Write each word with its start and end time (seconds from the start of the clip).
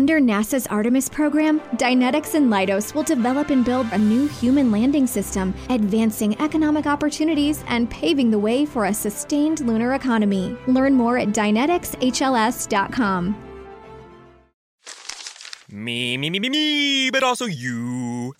Under 0.00 0.18
NASA's 0.18 0.66
Artemis 0.68 1.10
program, 1.10 1.60
Dynetics 1.76 2.32
and 2.32 2.50
Leidos 2.50 2.94
will 2.94 3.02
develop 3.02 3.50
and 3.50 3.62
build 3.62 3.86
a 3.92 3.98
new 3.98 4.28
human 4.28 4.72
landing 4.72 5.06
system, 5.06 5.52
advancing 5.68 6.40
economic 6.40 6.86
opportunities 6.86 7.62
and 7.68 7.90
paving 7.90 8.30
the 8.30 8.38
way 8.38 8.64
for 8.64 8.86
a 8.86 8.94
sustained 8.94 9.60
lunar 9.60 9.92
economy. 9.92 10.56
Learn 10.66 10.94
more 10.94 11.18
at 11.18 11.28
dyneticsHLS.com. 11.28 13.36
Me, 15.70 16.16
me, 16.16 16.30
me, 16.30 16.40
me, 16.40 16.48
me, 16.48 17.10
but 17.10 17.22
also 17.22 17.44
you. 17.44 18.32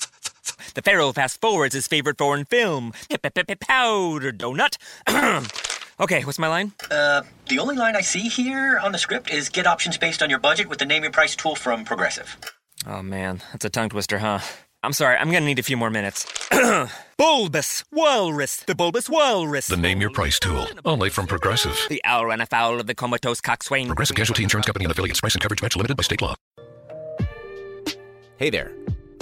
The 0.74 0.80
Pharaoh 0.80 1.12
fast 1.12 1.42
forwards 1.42 1.74
his 1.74 1.86
favorite 1.86 2.16
foreign 2.16 2.46
film, 2.46 2.94
Powder 3.10 4.32
Donut. 4.32 4.78
okay, 6.00 6.24
what's 6.24 6.38
my 6.38 6.48
line? 6.48 6.72
Uh, 6.90 7.22
the 7.48 7.58
only 7.58 7.76
line 7.76 7.96
I 7.96 8.00
see 8.00 8.28
here 8.28 8.78
on 8.82 8.92
the 8.92 8.98
script 8.98 9.30
is 9.30 9.48
get 9.48 9.66
options 9.66 9.98
based 9.98 10.22
on 10.22 10.30
your 10.30 10.38
budget 10.38 10.68
with 10.68 10.78
the 10.78 10.86
name 10.86 11.02
your 11.02 11.12
price 11.12 11.36
tool 11.36 11.54
from 11.54 11.84
Progressive. 11.84 12.36
Oh 12.86 13.02
man, 13.02 13.42
that's 13.52 13.64
a 13.64 13.70
tongue 13.70 13.90
twister, 13.90 14.18
huh? 14.18 14.40
I'm 14.82 14.94
sorry, 14.94 15.16
I'm 15.16 15.30
gonna 15.30 15.44
need 15.44 15.58
a 15.58 15.62
few 15.62 15.76
more 15.76 15.90
minutes. 15.90 16.26
bulbous 17.18 17.84
Walrus, 17.92 18.56
the 18.60 18.74
Bulbous 18.74 19.10
Walrus. 19.10 19.66
The 19.66 19.76
name 19.76 20.00
your 20.00 20.10
price 20.10 20.38
tool, 20.38 20.66
only 20.86 21.10
from 21.10 21.26
Progressive. 21.26 21.78
The 21.90 22.00
owl 22.04 22.26
ran 22.26 22.40
afoul 22.40 22.80
of 22.80 22.86
the 22.86 22.94
comatose 22.94 23.40
coxswain. 23.42 23.86
Progressive 23.86 24.16
Casualty 24.16 24.42
Insurance 24.42 24.66
Company 24.66 24.86
and 24.86 24.92
affiliates. 24.92 25.20
Price 25.20 25.34
and 25.34 25.42
coverage 25.42 25.60
match 25.62 25.76
limited 25.76 25.96
by 25.96 26.02
state 26.02 26.22
law. 26.22 26.34
Hey 28.38 28.48
there. 28.48 28.72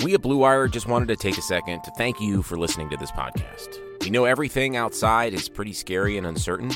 We 0.05 0.14
at 0.14 0.22
Blue 0.22 0.36
Wire 0.36 0.69
just 0.69 0.86
wanted 0.86 1.08
to 1.08 1.16
take 1.16 1.36
a 1.36 1.42
second 1.42 1.83
to 1.83 1.91
thank 1.98 2.20
you 2.20 2.41
for 2.45 2.56
listening 2.56 2.88
to 2.91 2.97
this 2.97 3.10
podcast. 3.10 3.80
We 4.00 4.10
know 4.10 4.24
everything 4.24 4.76
outside 4.76 5.34
is 5.34 5.48
pretty 5.48 5.72
scary 5.72 6.16
and 6.16 6.26
uncertain, 6.26 6.70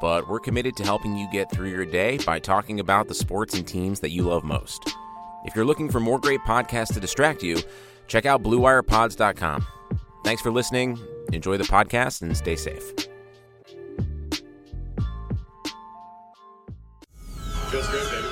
but 0.00 0.28
we're 0.28 0.40
committed 0.40 0.76
to 0.76 0.84
helping 0.84 1.16
you 1.16 1.26
get 1.32 1.50
through 1.50 1.70
your 1.70 1.86
day 1.86 2.18
by 2.18 2.38
talking 2.38 2.80
about 2.80 3.08
the 3.08 3.14
sports 3.14 3.54
and 3.54 3.66
teams 3.66 4.00
that 4.00 4.10
you 4.10 4.22
love 4.24 4.44
most. 4.44 4.94
If 5.44 5.54
you're 5.54 5.64
looking 5.64 5.90
for 5.90 6.00
more 6.00 6.18
great 6.18 6.40
podcasts 6.40 6.92
to 6.94 7.00
distract 7.00 7.42
you, 7.42 7.58
check 8.06 8.26
out 8.26 8.42
BlueWirePods.com. 8.42 9.66
Thanks 10.24 10.42
for 10.42 10.50
listening. 10.50 10.98
Enjoy 11.32 11.56
the 11.56 11.64
podcast 11.64 12.22
and 12.22 12.36
stay 12.36 12.56
safe. 12.56 12.82
Feels 17.70 17.88
great, 17.88 18.10
baby. 18.10 18.28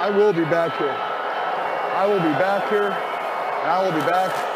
I 0.00 0.10
will 0.14 0.32
be 0.32 0.44
back 0.44 0.76
here. 0.78 0.96
I 1.96 2.06
will 2.06 2.20
be 2.20 2.38
back 2.38 2.68
here, 2.70 2.90
and 2.90 3.70
I 3.70 3.82
will 3.82 3.92
be 3.92 4.06
back 4.06 4.47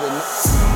with 0.00 0.67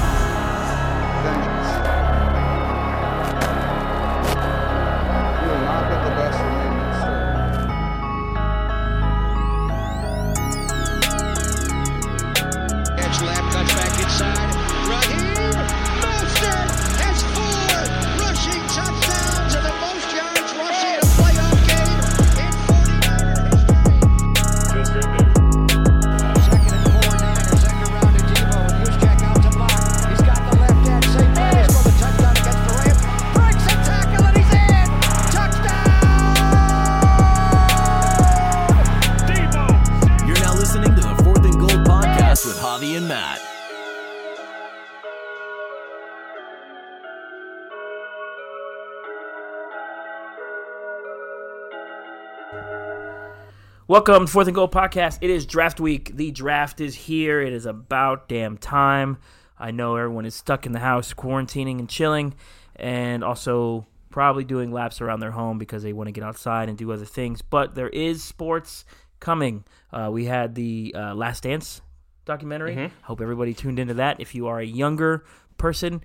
Welcome 53.92 54.24
to 54.24 54.32
Fourth 54.32 54.46
and 54.46 54.54
Goal 54.54 54.70
Podcast. 54.70 55.18
It 55.20 55.28
is 55.28 55.44
draft 55.44 55.78
week. 55.78 56.16
The 56.16 56.30
draft 56.30 56.80
is 56.80 56.94
here. 56.94 57.42
It 57.42 57.52
is 57.52 57.66
about 57.66 58.26
damn 58.26 58.56
time. 58.56 59.18
I 59.58 59.70
know 59.70 59.96
everyone 59.96 60.24
is 60.24 60.34
stuck 60.34 60.64
in 60.64 60.72
the 60.72 60.78
house, 60.78 61.12
quarantining 61.12 61.78
and 61.78 61.90
chilling, 61.90 62.32
and 62.74 63.22
also 63.22 63.86
probably 64.08 64.44
doing 64.44 64.72
laps 64.72 65.02
around 65.02 65.20
their 65.20 65.32
home 65.32 65.58
because 65.58 65.82
they 65.82 65.92
want 65.92 66.08
to 66.08 66.12
get 66.12 66.24
outside 66.24 66.70
and 66.70 66.78
do 66.78 66.90
other 66.90 67.04
things. 67.04 67.42
But 67.42 67.74
there 67.74 67.90
is 67.90 68.24
sports 68.24 68.86
coming. 69.20 69.62
Uh, 69.92 70.08
we 70.10 70.24
had 70.24 70.54
the 70.54 70.94
uh, 70.96 71.14
Last 71.14 71.42
Dance 71.42 71.82
documentary. 72.24 72.74
Hope 73.02 73.20
everybody 73.20 73.52
tuned 73.52 73.78
into 73.78 73.92
that. 73.92 74.22
If 74.22 74.34
you 74.34 74.46
are 74.46 74.58
a 74.58 74.64
younger 74.64 75.22
person, 75.58 76.02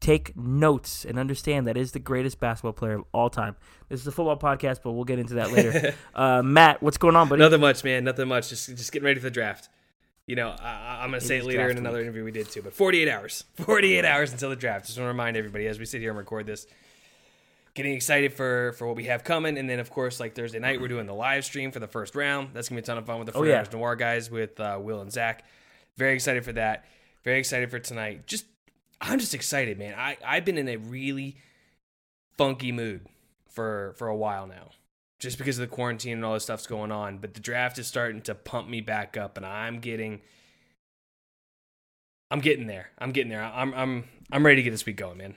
take 0.00 0.34
notes 0.36 1.04
and 1.04 1.18
understand 1.18 1.66
that 1.66 1.76
is 1.76 1.92
the 1.92 1.98
greatest 1.98 2.40
basketball 2.40 2.72
player 2.72 2.94
of 2.94 3.04
all 3.12 3.28
time. 3.30 3.54
This 3.88 4.00
is 4.00 4.06
a 4.06 4.12
football 4.12 4.38
podcast, 4.38 4.80
but 4.82 4.92
we'll 4.92 5.04
get 5.04 5.18
into 5.18 5.34
that 5.34 5.52
later. 5.52 5.94
uh, 6.14 6.42
Matt, 6.42 6.82
what's 6.82 6.96
going 6.96 7.16
on, 7.16 7.28
buddy? 7.28 7.40
Nothing 7.40 7.60
much, 7.60 7.84
man. 7.84 8.04
Nothing 8.04 8.28
much. 8.28 8.48
Just 8.48 8.68
just 8.68 8.92
getting 8.92 9.04
ready 9.04 9.20
for 9.20 9.24
the 9.24 9.30
draft. 9.30 9.68
You 10.26 10.36
know, 10.36 10.48
I, 10.50 11.00
I'm 11.02 11.10
going 11.10 11.20
to 11.20 11.26
say 11.26 11.38
it 11.38 11.44
later 11.44 11.68
in 11.68 11.76
another 11.76 11.98
week. 11.98 12.04
interview 12.04 12.24
we 12.24 12.30
did 12.30 12.48
too, 12.48 12.62
but 12.62 12.72
48 12.72 13.08
hours. 13.08 13.44
48 13.56 14.04
hours 14.04 14.32
until 14.32 14.48
the 14.50 14.56
draft. 14.56 14.86
Just 14.86 14.96
want 14.96 15.06
to 15.06 15.08
remind 15.08 15.36
everybody 15.36 15.66
as 15.66 15.78
we 15.78 15.84
sit 15.86 16.00
here 16.00 16.10
and 16.10 16.18
record 16.18 16.46
this, 16.46 16.66
getting 17.74 17.94
excited 17.94 18.32
for 18.32 18.72
for 18.78 18.86
what 18.86 18.96
we 18.96 19.04
have 19.04 19.24
coming. 19.24 19.58
And 19.58 19.68
then, 19.68 19.80
of 19.80 19.90
course, 19.90 20.20
like 20.20 20.34
Thursday 20.34 20.60
night, 20.60 20.80
we're 20.80 20.88
doing 20.88 21.06
the 21.06 21.14
live 21.14 21.44
stream 21.44 21.72
for 21.72 21.80
the 21.80 21.88
first 21.88 22.14
round. 22.14 22.50
That's 22.54 22.68
going 22.68 22.76
to 22.76 22.82
be 22.82 22.84
a 22.84 22.86
ton 22.86 22.98
of 22.98 23.06
fun 23.06 23.18
with 23.18 23.32
the 23.32 23.36
Oh, 23.38 23.42
49ers 23.42 23.72
yeah. 23.72 23.78
Noir 23.78 23.96
guys 23.96 24.30
with 24.30 24.58
uh, 24.60 24.78
Will 24.80 25.00
and 25.00 25.12
Zach. 25.12 25.44
Very 25.96 26.14
excited 26.14 26.44
for 26.44 26.52
that. 26.52 26.84
Very 27.24 27.38
excited 27.38 27.70
for 27.70 27.78
tonight. 27.78 28.26
Just, 28.26 28.46
I'm 29.00 29.18
just 29.18 29.34
excited, 29.34 29.78
man. 29.78 29.94
I, 29.96 30.18
I've 30.24 30.44
been 30.44 30.58
in 30.58 30.68
a 30.68 30.76
really 30.76 31.36
funky 32.36 32.72
mood 32.72 33.06
for 33.48 33.94
for 33.98 34.08
a 34.08 34.16
while 34.16 34.46
now 34.46 34.70
just 35.18 35.36
because 35.36 35.58
of 35.58 35.68
the 35.68 35.74
quarantine 35.74 36.14
and 36.14 36.24
all 36.24 36.32
this 36.32 36.44
stuff's 36.44 36.66
going 36.66 36.90
on 36.90 37.18
but 37.18 37.34
the 37.34 37.40
draft 37.40 37.78
is 37.78 37.86
starting 37.86 38.22
to 38.22 38.34
pump 38.34 38.66
me 38.68 38.80
back 38.80 39.16
up 39.18 39.36
and 39.36 39.44
i'm 39.44 39.80
getting 39.80 40.20
i'm 42.30 42.40
getting 42.40 42.66
there 42.66 42.90
i'm 42.98 43.10
getting 43.12 43.28
there 43.30 43.42
i'm 43.42 43.74
i'm 43.74 44.04
i'm 44.32 44.46
ready 44.46 44.56
to 44.56 44.62
get 44.62 44.70
this 44.70 44.86
week 44.86 44.96
going 44.96 45.18
man 45.18 45.34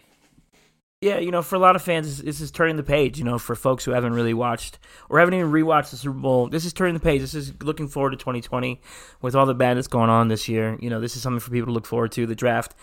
Yeah, 1.02 1.18
you 1.18 1.32
know, 1.32 1.42
for 1.42 1.56
a 1.58 1.60
lot 1.60 1.76
of 1.76 1.82
fans, 1.82 2.22
this- 2.24 2.40
is 2.40 2.50
turning 2.50 2.78
the 2.78 2.84
page. 2.84 3.20
You 3.20 3.26
know, 3.26 3.38
for 3.38 3.56
folks 3.56 3.84
who 3.84 3.92
haven't 3.92 4.14
really 4.14 4.34
watched 4.34 4.80
or 5.10 5.20
haven't 5.20 5.34
even 5.34 5.52
rewatched 5.52 5.90
the 5.90 5.98
Super 5.98 6.18
Bowl, 6.18 6.48
this 6.48 6.64
is 6.64 6.72
turning 6.72 6.94
the 6.94 7.02
page. 7.02 7.20
This 7.20 7.34
is 7.34 7.52
looking 7.62 7.90
forward 7.90 8.12
to 8.12 8.16
2020 8.18 8.80
with 9.22 9.36
all 9.36 9.46
the 9.46 9.54
bad 9.54 9.76
that's 9.76 9.90
going 9.90 10.10
on 10.10 10.30
this 10.30 10.48
year. 10.48 10.78
You 10.80 10.90
know, 10.90 11.02
this 11.02 11.18
is 11.18 11.22
something 11.22 11.42
for 11.42 11.52
people 11.52 11.68
to 11.68 11.74
look 11.74 11.86
forward 11.86 12.14
to. 12.14 12.26
The 12.26 12.36
draft. 12.36 12.74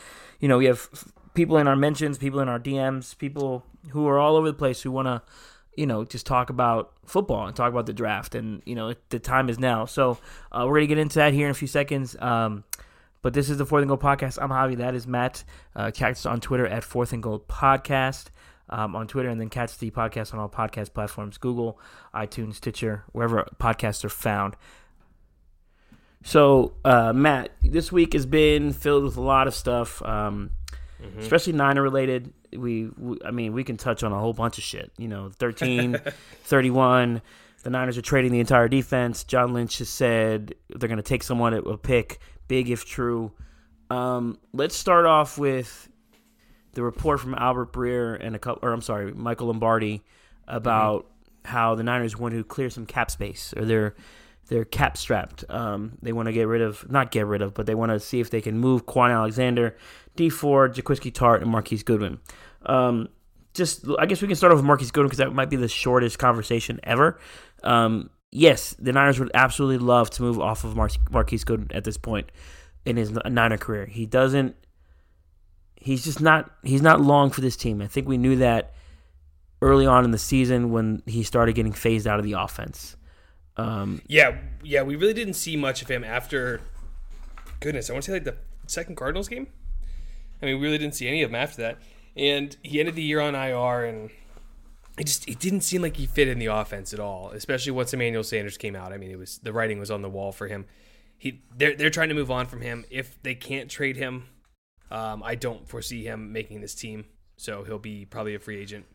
You 0.41 0.49
know, 0.49 0.59
we 0.59 0.67
have 0.67 0.89
people 1.35 1.59
in 1.59 1.69
our 1.69 1.77
mentions, 1.77 2.19
people 2.19 2.41
in 2.41 2.49
our 2.49 2.59
DMs, 2.59 3.17
people 3.17 3.65
who 3.91 4.07
are 4.09 4.19
all 4.19 4.37
over 4.37 4.49
the 4.49 4.57
place 4.57 4.83
who 4.83 4.91
want 4.91 5.07
to, 5.07 5.23
you 5.77 5.87
know, 5.87 6.05
just 6.05 6.27
talk 6.27 6.51
about 6.51 6.93
football 7.07 7.47
and 7.47 7.55
talk 7.55 7.71
about 7.71 7.87
the 7.87 7.93
draft. 7.93 8.35
And 8.35 8.63
you 8.67 8.75
know, 8.75 8.95
the 9.11 9.19
time 9.19 9.49
is 9.49 9.59
now. 9.59 9.85
So 9.85 10.19
uh, 10.53 10.65
we're 10.67 10.79
gonna 10.79 10.87
get 10.87 10.99
into 10.99 11.17
that 11.17 11.33
here 11.33 11.47
in 11.47 11.51
a 11.51 11.55
few 11.55 11.69
seconds. 11.69 12.17
Um, 12.19 12.65
but 13.23 13.35
this 13.35 13.51
is 13.51 13.59
the 13.59 13.67
Fourth 13.67 13.83
and 13.83 13.89
Gold 13.89 14.01
Podcast. 14.01 14.39
I'm 14.41 14.49
Javi. 14.49 14.79
That 14.79 14.95
is 14.95 15.07
Matt. 15.07 15.45
Uh, 15.77 15.91
catch 15.91 16.13
us 16.13 16.27
on 16.27 16.41
Twitter 16.41 16.67
at 16.67 16.83
Fourth 16.83 17.13
and 17.13 17.23
Gold 17.23 17.47
Podcast 17.49 18.29
um, 18.71 18.97
on 18.97 19.07
Twitter, 19.07 19.29
and 19.29 19.41
then 19.41 19.51
catch 19.51 19.77
the 19.77 19.91
podcast 19.91 20.33
on 20.33 20.41
all 20.41 20.49
podcast 20.49 20.95
platforms 20.95 21.37
Google, 21.37 21.79
iTunes, 22.15 22.55
Stitcher, 22.55 23.05
wherever 23.13 23.47
podcasts 23.61 24.05
are 24.05 24.11
found. 24.11 24.57
So, 26.23 26.75
uh, 26.85 27.13
Matt, 27.13 27.53
this 27.63 27.91
week 27.91 28.13
has 28.13 28.27
been 28.27 28.73
filled 28.73 29.05
with 29.05 29.17
a 29.17 29.23
lot 29.23 29.47
of 29.47 29.55
stuff, 29.55 30.03
um, 30.03 30.51
especially 31.19 31.55
Niner 31.55 31.83
related. 31.83 32.33
We, 32.53 32.91
we, 32.99 33.19
I 33.25 33.31
mean, 33.31 33.53
we 33.53 33.65
can 33.65 33.77
touch 33.77 34.03
on 34.03 34.13
a 34.13 34.19
whole 34.19 34.33
bunch 34.33 34.59
of 34.59 34.65
shit. 34.65 34.93
You 34.99 35.09
know, 35.09 35.31
13, 35.31 35.99
31. 36.45 37.23
The 37.63 37.71
Niners 37.71 37.99
are 37.99 38.03
trading 38.03 38.33
the 38.33 38.41
entire 38.41 38.69
defense. 38.69 39.25
John 39.25 39.53
Lynch 39.53 39.79
has 39.79 39.89
said 39.89 40.55
they're 40.69 40.89
going 40.89 40.97
to 40.97 41.03
take 41.03 41.23
someone 41.23 41.55
at 41.55 41.67
a 41.67 41.77
pick. 41.77 42.19
Big 42.49 42.71
if 42.71 42.85
true. 42.85 43.33
Um, 43.91 44.39
let's 44.53 44.77
start 44.77 45.07
off 45.07 45.39
with 45.39 45.89
the 46.73 46.83
report 46.83 47.21
from 47.21 47.35
Albert 47.35 47.73
Breer 47.73 48.17
and 48.21 48.37
a 48.37 48.39
couple, 48.39 48.67
or 48.67 48.73
I'm 48.73 48.83
sorry, 48.83 49.13
Michael 49.13 49.49
Lombardi 49.49 50.03
about 50.47 51.07
how 51.45 51.75
the 51.75 51.83
Niners 51.83 52.17
want 52.17 52.35
to 52.35 52.45
clear 52.45 52.71
some 52.71 52.87
cap 52.87 53.11
space, 53.11 53.53
or 53.57 53.65
they're 53.65 53.95
they're 54.51 54.65
cap 54.65 54.97
strapped. 54.97 55.45
Um, 55.49 55.97
they 56.03 56.13
want 56.13 56.27
to 56.27 56.33
get 56.33 56.49
rid 56.49 56.61
of, 56.61 56.91
not 56.91 57.13
get 57.13 57.27
rid 57.27 57.41
of, 57.41 57.55
but 57.55 57.67
they 57.67 57.77
want 57.77 57.93
to 57.93 58.01
see 58.01 58.19
if 58.19 58.31
they 58.31 58.41
can 58.41 58.59
move 58.59 58.85
Kwon 58.85 59.13
Alexander, 59.13 59.77
Dee 60.17 60.29
Ford, 60.29 60.75
Jaquiski 60.75 61.13
Tartt, 61.13 61.41
and 61.41 61.51
Marquise 61.51 61.85
Goodwin. 61.85 62.19
Um, 62.67 63.09
just, 63.55 63.87
I 64.01 64.07
guess 64.07 64.21
we 64.21 64.27
can 64.27 64.37
start 64.37 64.53
off 64.53 64.57
with 64.57 64.65
Marquise 64.65 64.91
Goodwin 64.91 65.07
because 65.07 65.19
that 65.19 65.33
might 65.33 65.51
be 65.51 65.57
the 65.57 65.69
shortest 65.69 66.19
conversation 66.19 66.81
ever. 66.83 67.21
Um, 67.63 68.11
yes, 68.33 68.75
the 68.81 68.93
Niners 68.93 69.21
would 69.21 69.31
absolutely 69.35 69.79
love 69.79 70.11
to 70.11 70.23
move 70.23 70.41
off 70.41 70.65
of 70.65 70.75
Mar- 70.75 70.91
Marquise 71.13 71.45
Goodwin 71.45 71.71
at 71.73 71.85
this 71.85 71.97
point 71.97 72.31
in 72.85 72.97
his 72.97 73.13
Niner 73.13 73.57
career. 73.57 73.87
He 73.87 74.05
doesn't. 74.05 74.57
He's 75.77 76.03
just 76.03 76.21
not. 76.21 76.51
He's 76.65 76.83
not 76.83 77.01
long 77.01 77.31
for 77.31 77.41
this 77.41 77.57
team. 77.57 77.81
I 77.81 77.87
think 77.87 78.09
we 78.09 78.19
knew 78.19 78.37
that 78.37 78.75
early 79.63 79.87
on 79.87 80.05
in 80.05 80.11
the 80.11 80.19
season 80.19 80.73
when 80.73 81.03
he 81.07 81.23
started 81.23 81.55
getting 81.55 81.73
phased 81.73 82.07
out 82.07 82.19
of 82.19 82.25
the 82.25 82.33
offense. 82.33 82.97
Um, 83.61 84.03
Yeah, 84.07 84.39
yeah, 84.63 84.83
we 84.83 84.97
really 84.97 85.15
didn't 85.15 85.35
see 85.35 85.57
much 85.57 85.83
of 85.83 85.89
him 85.89 86.05
after. 86.05 86.61
Goodness, 87.61 87.91
I 87.91 87.93
want 87.93 88.05
to 88.05 88.11
say 88.11 88.15
like 88.15 88.25
the 88.25 88.37
second 88.67 88.97
Cardinals 88.97 89.29
game. 89.29 89.47
I 90.43 90.47
mean, 90.47 90.59
we 90.59 90.63
really 90.63 90.79
didn't 90.79 90.95
see 90.95 91.09
any 91.09 91.23
of 91.23 91.31
him 91.31 91.35
after 91.35 91.61
that, 91.63 91.79
and 92.17 92.57
he 92.63 92.81
ended 92.81 92.95
the 92.95 93.03
year 93.03 93.21
on 93.21 93.35
IR, 93.35 93.85
and 93.85 94.11
it 94.99 95.07
just 95.07 95.29
it 95.29 95.39
didn't 95.39 95.61
seem 95.61 95.83
like 95.83 95.97
he 95.97 96.07
fit 96.07 96.29
in 96.29 96.39
the 96.39 96.47
offense 96.47 96.95
at 96.95 97.01
all. 97.01 97.31
Especially 97.31 97.73
once 97.73 97.93
Emmanuel 97.93 98.25
Sanders 98.25 98.57
came 98.57 98.75
out. 98.75 98.93
I 98.93 98.97
mean, 98.97 99.11
it 99.11 99.19
was 99.19 99.39
the 99.39 99.53
writing 99.53 99.79
was 99.79 99.91
on 99.91 100.03
the 100.03 100.09
wall 100.09 100.33
for 100.33 100.49
him. 100.49 100.67
He 101.19 101.43
they're 101.57 101.77
they're 101.77 101.91
trying 101.91 102.09
to 102.09 102.15
move 102.15 102.31
on 102.31 102.47
from 102.47 102.63
him. 102.63 102.85
If 102.91 103.23
they 103.23 103.35
can't 103.35 103.71
trade 103.71 103.97
him, 103.97 104.25
um, 104.91 105.23
I 105.23 105.35
don't 105.35 105.69
foresee 105.69 106.05
him 106.05 106.33
making 106.33 106.63
this 106.63 106.75
team. 106.75 107.05
So 107.37 107.65
he'll 107.65 107.79
be 107.79 108.07
probably 108.07 108.35
a 108.35 108.39
free 108.39 108.59
agent. 108.59 108.87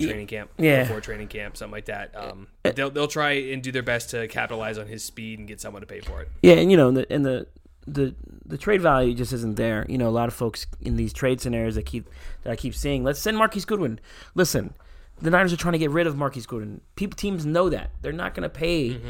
Training 0.00 0.26
camp, 0.26 0.50
Yeah. 0.58 0.82
before 0.82 1.00
training 1.00 1.28
camp, 1.28 1.56
something 1.56 1.72
like 1.72 1.84
that. 1.84 2.10
Um, 2.16 2.48
they'll 2.64 2.90
they'll 2.90 3.06
try 3.08 3.32
and 3.32 3.62
do 3.62 3.70
their 3.70 3.82
best 3.82 4.10
to 4.10 4.26
capitalize 4.26 4.76
on 4.78 4.86
his 4.86 5.04
speed 5.04 5.38
and 5.38 5.46
get 5.46 5.60
someone 5.60 5.80
to 5.82 5.86
pay 5.86 6.00
for 6.00 6.20
it. 6.22 6.28
Yeah, 6.42 6.54
and 6.54 6.70
you 6.70 6.76
know, 6.76 6.88
and 6.88 6.96
the 6.96 7.12
and 7.12 7.24
the 7.24 7.46
the 7.86 8.14
the 8.44 8.58
trade 8.58 8.80
value 8.80 9.14
just 9.14 9.32
isn't 9.32 9.56
there. 9.56 9.86
You 9.88 9.98
know, 9.98 10.08
a 10.08 10.10
lot 10.10 10.26
of 10.28 10.34
folks 10.34 10.66
in 10.80 10.96
these 10.96 11.12
trade 11.12 11.40
scenarios 11.40 11.76
that 11.76 11.86
keep 11.86 12.08
that 12.42 12.50
I 12.50 12.56
keep 12.56 12.74
seeing, 12.74 13.04
let's 13.04 13.20
send 13.20 13.36
Marquise 13.36 13.64
Goodwin. 13.64 14.00
Listen, 14.34 14.74
the 15.20 15.30
Niners 15.30 15.52
are 15.52 15.56
trying 15.56 15.72
to 15.72 15.78
get 15.78 15.90
rid 15.90 16.06
of 16.08 16.16
Marquise 16.16 16.46
Goodwin. 16.46 16.80
People 16.96 17.16
teams 17.16 17.46
know 17.46 17.68
that. 17.68 17.90
They're 18.00 18.12
not 18.12 18.34
going 18.34 18.42
to 18.44 18.48
pay. 18.50 19.00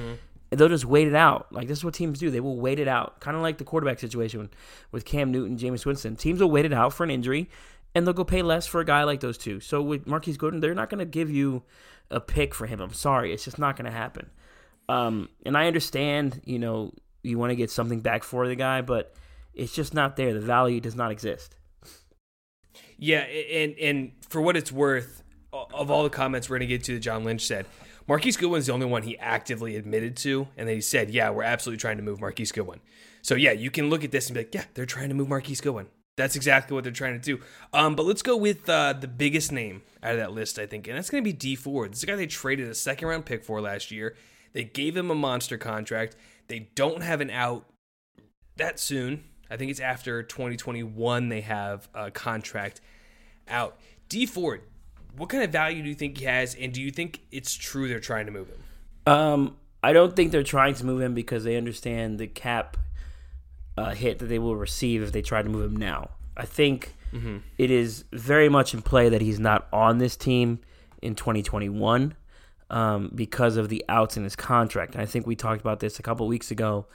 They'll 0.51 0.69
just 0.69 0.85
wait 0.85 1.09
it 1.09 1.15
out. 1.15 1.51
Like 1.51 1.69
this 1.69 1.79
is 1.79 1.85
what 1.85 1.95
teams 1.95 2.19
do. 2.19 2.31
They 2.31 2.41
will 2.41 2.59
wait 2.59 2.79
it 2.79 2.87
out. 2.89 3.21
Kind 3.21 3.35
of 3.37 3.43
like 3.43 3.57
the 3.57 3.65
quarterback 3.65 3.99
situation 3.99 4.51
with 4.91 5.07
Cam 5.07 5.31
Newton, 5.33 5.57
Jameis 5.57 5.87
Winston. 5.87 6.17
Teams 6.17 6.41
will 6.41 6.51
wait 6.51 6.67
it 6.67 6.75
out 6.75 6.93
for 6.93 7.05
an 7.05 7.11
injury 7.11 7.49
and 7.95 8.07
they'll 8.07 8.15
go 8.15 8.25
pay 8.25 8.43
less 8.43 8.67
for 8.67 8.81
a 8.81 8.85
guy 8.85 9.05
like 9.05 9.21
those 9.21 9.39
two. 9.39 9.61
So 9.61 9.83
with 9.83 10.07
Marquise 10.07 10.37
Goodwin, 10.37 10.61
they're 10.61 10.75
not 10.75 10.91
going 10.91 10.99
to 11.01 11.05
give 11.05 11.31
you 11.31 11.63
a 12.11 12.21
pick 12.21 12.55
for 12.55 12.67
him. 12.67 12.81
I'm 12.81 12.93
sorry, 12.93 13.33
it's 13.33 13.45
just 13.45 13.59
not 13.59 13.77
going 13.77 13.87
to 13.87 13.97
happen. 13.97 14.31
Um, 14.89 15.29
and 15.45 15.57
I 15.57 15.67
understand, 15.67 16.43
you 16.45 16.59
know, 16.59 16.93
you 17.23 17.39
want 17.39 17.51
to 17.51 17.57
get 17.57 17.71
something 17.71 18.01
back 18.01 18.25
for 18.25 18.47
the 18.49 18.57
guy, 18.57 18.81
but 18.81 19.15
it's 19.55 19.75
just 19.75 19.95
not 19.95 20.17
there. 20.17 20.35
The 20.35 20.41
value 20.41 20.81
does 20.81 20.97
not 20.97 21.11
exist. 21.13 21.57
Yeah, 22.99 23.21
and 23.21 23.77
and 23.79 24.13
for 24.29 24.41
what 24.41 24.57
it's 24.57 24.71
worth, 24.71 25.23
of 25.53 25.91
all 25.91 26.05
the 26.05 26.11
comments 26.11 26.49
we're 26.49 26.59
going 26.59 26.69
to 26.69 26.75
get 26.75 26.85
to 26.85 26.95
that 26.95 27.01
John 27.01 27.25
Lynch 27.25 27.45
said, 27.45 27.67
Marquise 28.09 28.37
Goodwin's 28.37 28.67
the 28.67 28.73
only 28.73 28.87
one 28.87 29.03
he 29.03 29.19
actively 29.19 29.77
admitted 29.77 30.17
to, 30.19 30.49
and 30.57 30.69
then 30.69 30.77
he 30.77 30.81
said, 30.81 31.11
"Yeah, 31.11 31.31
we're 31.31 31.43
absolutely 31.43 31.81
trying 31.81 31.97
to 31.97 32.03
move 32.03 32.21
Marquise 32.21 32.53
Goodwin." 32.53 32.81
So 33.23 33.35
yeah, 33.35 33.53
you 33.53 33.71
can 33.71 33.91
look 33.91 34.05
at 34.05 34.11
this 34.11 34.29
and 34.29 34.35
be 34.35 34.41
like, 34.41 34.55
"Yeah, 34.55 34.65
they're 34.75 34.87
trying 34.87 35.09
to 35.09 35.15
move 35.15 35.29
Marquise 35.29 35.61
Goodwin." 35.61 35.89
That's 36.17 36.37
exactly 36.37 36.75
what 36.75 36.85
they're 36.85 36.93
trying 36.93 37.19
to 37.19 37.25
do. 37.25 37.43
Um, 37.73 37.97
but 37.97 38.05
let's 38.05 38.23
go 38.23 38.37
with 38.37 38.69
uh, 38.69 38.93
the 38.93 39.09
biggest 39.09 39.51
name 39.51 39.83
out 40.03 40.13
of 40.13 40.19
that 40.19 40.33
list, 40.33 40.59
I 40.59 40.67
think, 40.67 40.87
and 40.87 40.97
that's 40.97 41.09
going 41.09 41.23
to 41.23 41.29
be 41.29 41.33
Dee 41.33 41.57
Ford. 41.57 41.93
This 41.93 41.99
is 41.99 42.03
a 42.05 42.07
guy 42.07 42.17
they 42.17 42.27
traded 42.27 42.69
a 42.69 42.75
second 42.75 43.09
round 43.09 43.25
pick 43.25 43.45
for 43.45 43.61
last 43.61 43.91
year. 43.91 44.15
They 44.53 44.65
gave 44.65 44.97
him 44.97 45.11
a 45.11 45.15
monster 45.15 45.57
contract. 45.57 46.17
They 46.49 46.71
don't 46.75 47.03
have 47.03 47.23
an 47.23 47.31
out 47.31 47.65
that 48.57 48.79
soon. 48.79 49.25
I 49.51 49.57
think 49.57 49.71
it's 49.71 49.81
after 49.81 50.23
2021 50.23 51.29
they 51.29 51.41
have 51.43 51.89
a 51.95 52.11
contract 52.11 52.81
out. 53.49 53.79
Dee 54.09 54.27
Ford, 54.27 54.63
what 55.17 55.29
kind 55.29 55.43
of 55.43 55.51
value 55.51 55.83
do 55.83 55.89
you 55.89 55.95
think 55.95 56.19
he 56.19 56.25
has, 56.27 56.55
and 56.55 56.73
do 56.73 56.83
you 56.83 56.91
think 56.91 57.21
it's 57.31 57.55
true 57.55 57.89
they're 57.89 58.01
trying 58.01 58.27
to 58.27 58.33
move 58.33 58.49
him? 58.49 59.13
Um, 59.13 59.57
I 59.83 59.93
don't 59.93 60.15
think 60.15 60.33
they're 60.33 60.43
trying 60.43 60.75
to 60.75 60.87
move 60.87 61.01
him 61.01 61.15
because 61.15 61.45
they 61.45 61.57
understand 61.57 62.19
the 62.19 62.27
cap 62.27 62.77
uh, 63.77 63.95
hit 63.95 64.19
that 64.19 64.27
they 64.27 64.39
will 64.39 64.57
receive 64.57 65.03
if 65.03 65.13
they 65.13 65.23
try 65.23 65.43
to 65.43 65.49
move 65.49 65.73
him 65.73 65.77
now. 65.77 66.11
I 66.37 66.45
think 66.47 66.95
it 67.59 67.71
is 67.71 68.05
very 68.13 68.49
much 68.49 68.73
in 68.75 68.83
play 68.83 69.09
that 69.09 69.21
he's 69.21 69.39
not 69.39 69.69
on 69.73 69.99
this 69.99 70.17
team 70.17 70.61
in 71.03 71.15
2021 71.15 72.15
um, 72.71 73.11
because 73.15 73.57
of 73.57 73.69
the 73.69 73.85
outs 73.89 74.17
in 74.17 74.25
his 74.25 74.35
contract. 74.37 74.95
And 74.95 75.03
I 75.03 75.07
think 75.07 75.27
we 75.27 75.37
talked 75.37 75.61
about 75.61 75.81
this 75.81 75.99
a 75.99 76.03
couple 76.03 76.27
weeks 76.27 76.51
ago. 76.51 76.87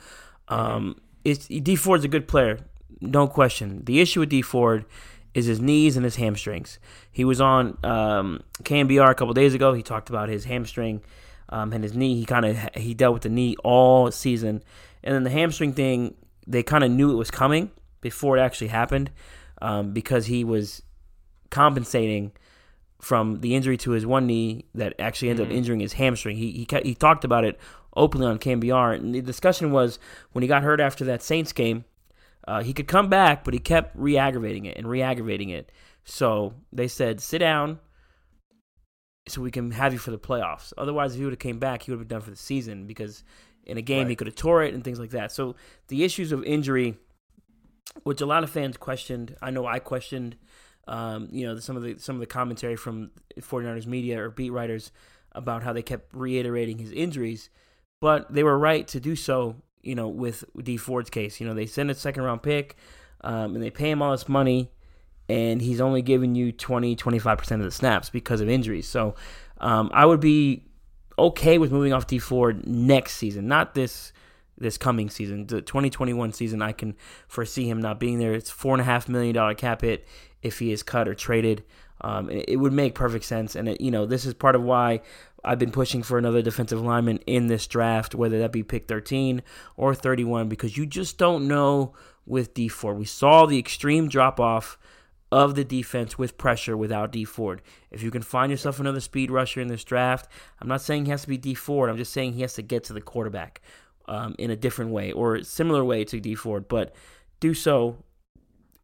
Um, 0.47 1.00
it's, 1.24 1.47
Dee 1.47 1.75
Ford's 1.75 2.03
a 2.03 2.07
good 2.07 2.27
player, 2.27 2.59
no 3.00 3.27
question. 3.27 3.83
The 3.85 4.00
issue 4.00 4.21
with 4.21 4.29
Dee 4.29 4.41
Ford 4.41 4.85
is 5.33 5.45
his 5.45 5.59
knees 5.59 5.95
and 5.95 6.03
his 6.03 6.15
hamstrings. 6.15 6.79
He 7.12 7.24
was 7.24 7.39
on 7.39 7.77
um, 7.83 8.41
KNBR 8.63 9.12
a 9.12 9.13
couple 9.13 9.33
days 9.33 9.53
ago. 9.53 9.74
He 9.74 9.83
talked 9.83 10.09
about 10.09 10.29
his 10.29 10.45
hamstring 10.45 11.01
um, 11.50 11.74
and 11.74 11.83
his 11.83 11.95
knee. 11.95 12.15
He 12.15 12.25
kind 12.25 12.45
of 12.45 12.57
he 12.74 12.94
dealt 12.95 13.13
with 13.13 13.24
the 13.24 13.29
knee 13.29 13.56
all 13.63 14.09
season, 14.12 14.63
and 15.03 15.13
then 15.13 15.24
the 15.24 15.29
hamstring 15.29 15.74
thing. 15.74 16.15
They 16.48 16.64
kind 16.64 16.84
of 16.84 16.92
knew 16.92 17.12
it 17.12 17.16
was 17.16 17.30
coming 17.30 17.72
before 18.02 18.38
it 18.38 18.42
actually 18.42 18.68
happened 18.70 19.12
um, 19.62 19.92
because 19.92 20.28
he 20.28 20.44
was 20.44 20.82
compensating 21.50 22.32
from 23.02 23.42
the 23.42 23.54
injury 23.56 23.78
to 23.78 23.92
his 23.92 24.06
one 24.06 24.26
knee 24.26 24.66
that 24.74 24.94
actually 25.00 25.30
ended 25.30 25.48
Mhm. 25.48 25.52
up 25.52 25.56
injuring 25.58 25.80
his 25.82 25.94
hamstring. 25.94 26.38
He, 26.38 26.52
he 26.52 26.68
he 26.84 26.96
talked 26.96 27.24
about 27.24 27.44
it 27.44 27.60
openly 27.96 28.28
on 28.28 28.38
KNBR, 28.40 28.94
and 28.96 29.14
the 29.14 29.22
discussion 29.22 29.72
was 29.72 30.00
when 30.32 30.42
he 30.42 30.48
got 30.48 30.64
hurt 30.64 30.80
after 30.80 31.04
that 31.06 31.22
Saints 31.22 31.52
game, 31.52 31.84
uh, 32.48 32.64
he 32.64 32.74
could 32.74 32.88
come 32.88 33.10
back, 33.10 33.44
but 33.44 33.54
he 33.54 33.60
kept 33.60 33.96
re-aggravating 33.96 34.66
it 34.66 34.78
and 34.78 34.88
re-aggravating 34.90 35.50
it. 35.50 35.72
So 36.06 36.54
they 36.72 36.88
said, 36.88 37.20
sit 37.20 37.40
down 37.40 37.80
so 39.28 39.42
we 39.42 39.52
can 39.52 39.72
have 39.72 39.92
you 39.94 40.00
for 40.00 40.12
the 40.12 40.18
playoffs. 40.20 40.72
Otherwise, 40.78 41.14
if 41.14 41.20
he 41.20 41.26
would 41.26 41.34
have 41.34 41.40
came 41.40 41.60
back, 41.60 41.84
he 41.84 41.92
would 41.92 42.00
have 42.00 42.08
been 42.08 42.16
done 42.16 42.24
for 42.24 42.30
the 42.30 42.38
season 42.38 42.86
because 42.88 43.24
in 43.68 43.78
a 43.78 43.81
game 43.81 44.08
he 44.08 44.16
could 44.16 44.28
have 44.28 44.36
tore 44.36 44.64
it 44.64 44.74
and 44.74 44.84
things 44.84 45.00
like 45.00 45.12
that. 45.12 45.31
So 45.31 45.56
the 45.90 46.04
issues 46.04 46.31
of 46.31 46.44
injury, 46.44 46.96
which 48.04 48.22
a 48.22 48.25
lot 48.25 48.44
of 48.44 48.50
fans 48.50 48.78
questioned, 48.78 49.36
I 49.42 49.52
know 49.52 49.68
I 49.68 49.80
questioned, 49.80 50.38
um, 50.88 51.28
you 51.31 51.46
know, 51.46 51.60
some 51.60 51.75
of 51.75 51.84
the 51.84 51.98
some 52.00 52.16
of 52.16 52.22
the 52.22 52.28
commentary 52.28 52.78
from 52.78 53.12
49ers 53.40 53.86
media 53.86 54.24
or 54.24 54.30
beat 54.30 54.52
writers 54.52 54.92
about 55.34 55.64
how 55.64 55.74
they 55.74 55.81
kept 55.81 56.14
reiterating 56.14 56.80
his 56.80 56.92
injuries, 56.94 57.50
but 58.00 58.34
they 58.34 58.42
were 58.42 58.58
right 58.58 58.88
to 58.88 59.00
do 59.00 59.16
so. 59.16 59.58
You 59.84 59.96
know, 59.96 60.08
with 60.08 60.44
Dee 60.62 60.78
Ford's 60.78 61.10
case, 61.10 61.40
you 61.40 61.48
know, 61.48 61.54
they 61.54 61.66
send 61.66 61.92
a 61.92 61.96
second 61.96 62.24
round 62.24 62.42
pick, 62.44 62.78
um, 63.22 63.54
and 63.54 63.63
they 63.63 63.70
pay 63.70 63.92
him 63.92 64.02
all 64.02 64.12
this 64.12 64.28
money, 64.28 64.72
and 65.30 65.62
he's 65.62 65.80
only 65.80 66.02
giving 66.02 66.36
you 66.36 66.52
20, 66.52 66.96
25 66.96 67.38
percent 67.38 67.62
of 67.62 67.66
the 67.66 67.72
snaps 67.72 68.10
because 68.10 68.42
of 68.42 68.50
injuries. 68.50 68.88
So, 68.88 69.16
um, 69.60 69.90
I 69.94 70.06
would 70.06 70.20
be 70.20 70.67
okay 71.18 71.58
with 71.58 71.72
moving 71.72 71.94
off 71.94 72.08
Dee 72.08 72.19
Ford 72.19 72.68
next 72.68 73.14
season, 73.14 73.48
not 73.48 73.74
this 73.74 74.14
this 74.58 74.78
coming 74.78 75.10
season. 75.10 75.46
The 75.48 75.62
2021 75.62 76.34
season, 76.34 76.62
I 76.62 76.72
can 76.72 76.96
foresee 77.28 77.69
him 77.69 77.80
not 77.80 78.00
being 78.00 78.18
there. 78.19 78.34
It's 78.34 78.50
four 78.50 78.74
and 78.74 78.81
a 78.81 78.86
half 78.86 79.08
million 79.08 79.36
dollar 79.36 79.54
cap 79.54 79.81
hit 79.81 80.08
if 80.42 80.60
he 80.60 80.72
is 80.72 80.84
cut 80.84 81.08
or 81.08 81.14
traded. 81.14 81.64
Um, 82.02 82.30
it, 82.30 82.58
would 82.60 82.74
make 82.74 82.94
perfect 82.94 83.25
sense, 83.25 83.56
and 83.56 83.69
it, 83.69 83.81
you 83.81 83.90
know 83.90 84.06
this 84.06 84.25
is 84.25 84.36
part 84.36 84.56
of 84.56 84.62
why 84.62 85.02
I've 85.44 85.58
been 85.58 85.72
pushing 85.72 86.04
for 86.04 86.19
another 86.19 86.44
defensive 86.44 86.81
lineman 86.81 87.18
in 87.25 87.48
this 87.48 87.65
draft, 87.65 88.13
whether 88.13 88.38
that 88.39 88.51
be 88.51 88.62
pick 88.62 88.88
13 88.88 89.41
or 89.77 89.96
31, 89.96 90.48
because 90.48 90.77
you 90.77 90.86
just 90.86 91.18
don't 91.18 91.48
know 91.48 91.94
with 92.27 92.53
Dee 92.53 92.68
Ford. 92.68 92.98
We 92.98 93.06
saw 93.06 93.46
the 93.46 93.58
extreme 93.58 94.10
drop 94.10 94.39
off 94.39 94.77
of 95.31 95.55
the 95.55 95.63
defense 95.63 96.17
with 96.17 96.38
pressure 96.38 96.77
without 96.77 97.12
Dee 97.12 97.25
Ford. 97.25 97.62
If 97.91 98.01
you 98.01 98.12
can 98.12 98.22
find 98.22 98.50
yourself 98.50 98.79
another 98.79 99.01
speed 99.01 99.29
rusher 99.29 99.60
in 99.60 99.67
this 99.67 99.84
draft, 99.84 100.29
I'm 100.62 100.67
not 100.67 100.81
saying 100.81 101.05
he 101.05 101.12
has 101.12 101.24
to 101.24 101.27
be 101.27 101.38
Dee 101.38 101.53
Ford. 101.53 101.89
I'm 101.89 101.98
just 101.98 102.13
saying 102.13 102.34
he 102.34 102.41
has 102.41 102.53
to 102.53 102.62
get 102.62 102.86
to 102.86 102.93
the 102.93 103.01
quarterback 103.01 103.62
um, 104.07 104.36
in 104.39 104.51
a 104.51 104.55
different 104.55 104.91
way 104.91 105.12
or 105.12 105.43
similar 105.43 105.84
way 105.84 106.05
to 106.05 106.19
Dee 106.19 106.36
Ford, 106.36 106.67
but 106.67 106.96
do 107.39 107.53
so 107.53 107.98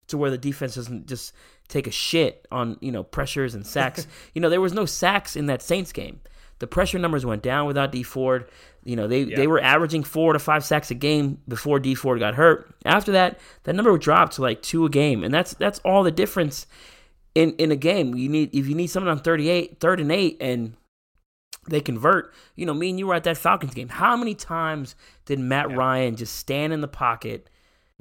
to 0.08 0.18
where 0.18 0.30
the 0.30 0.38
defense 0.38 0.76
doesn't 0.76 1.08
just 1.08 1.34
take 1.70 1.88
a 1.88 1.92
shit 1.92 2.46
on 2.52 2.78
you 2.82 2.92
know 2.92 3.04
pressures 3.04 3.56
and 3.56 3.66
sacks. 3.66 4.06
you 4.34 4.42
know 4.42 4.50
there 4.50 4.62
was 4.62 4.74
no 4.74 4.86
sacks 4.86 5.36
in 5.36 5.46
that 5.46 5.62
Saints 5.62 5.92
game. 5.92 6.20
The 6.64 6.68
pressure 6.68 6.98
numbers 6.98 7.26
went 7.26 7.44
down 7.44 7.68
without 7.68 7.92
Dee 7.92 8.04
Ford. 8.04 8.50
You 8.86 8.96
know 8.96 9.06
they 9.06 9.24
Yeah. 9.24 9.36
they 9.36 9.48
were 9.48 9.60
averaging 9.62 10.06
four 10.06 10.32
to 10.32 10.40
five 10.40 10.64
sacks 10.64 10.90
a 10.92 10.94
game 10.96 11.40
before 11.46 11.78
Dee 11.78 11.94
Ford 11.94 12.20
got 12.20 12.36
hurt. 12.36 12.74
After 12.86 13.12
that, 13.12 13.38
that 13.64 13.76
number 13.76 13.98
dropped 13.98 14.36
to 14.36 14.42
like 14.42 14.62
two 14.62 14.86
a 14.86 14.90
game, 14.90 15.26
and 15.26 15.34
that's 15.34 15.54
that's 15.56 15.80
all 15.80 16.04
the 16.04 16.12
difference 16.12 16.66
in 17.36 17.52
in 17.58 17.70
a 17.70 17.76
game. 17.76 18.16
You 18.16 18.30
need 18.30 18.56
if 18.56 18.66
you 18.68 18.76
need 18.76 18.88
someone 18.88 19.12
on 19.12 19.20
38, 19.20 19.82
third 19.82 20.00
and 20.00 20.10
eight, 20.10 20.38
and 20.40 20.76
they 21.68 21.82
convert. 21.82 22.34
You 22.56 22.66
know, 22.66 22.74
me 22.74 22.90
and 22.92 22.98
you 23.00 23.08
were 23.08 23.14
at 23.16 23.26
that 23.26 23.38
Falcons 23.38 23.74
game. 23.74 23.90
How 23.90 24.16
many 24.16 24.36
times 24.36 24.96
did 25.26 25.40
Matt 25.40 25.70
Ryan 25.76 26.16
just 26.16 26.36
stand 26.38 26.72
in 26.72 26.80
the 26.80 26.88
pocket 26.88 27.50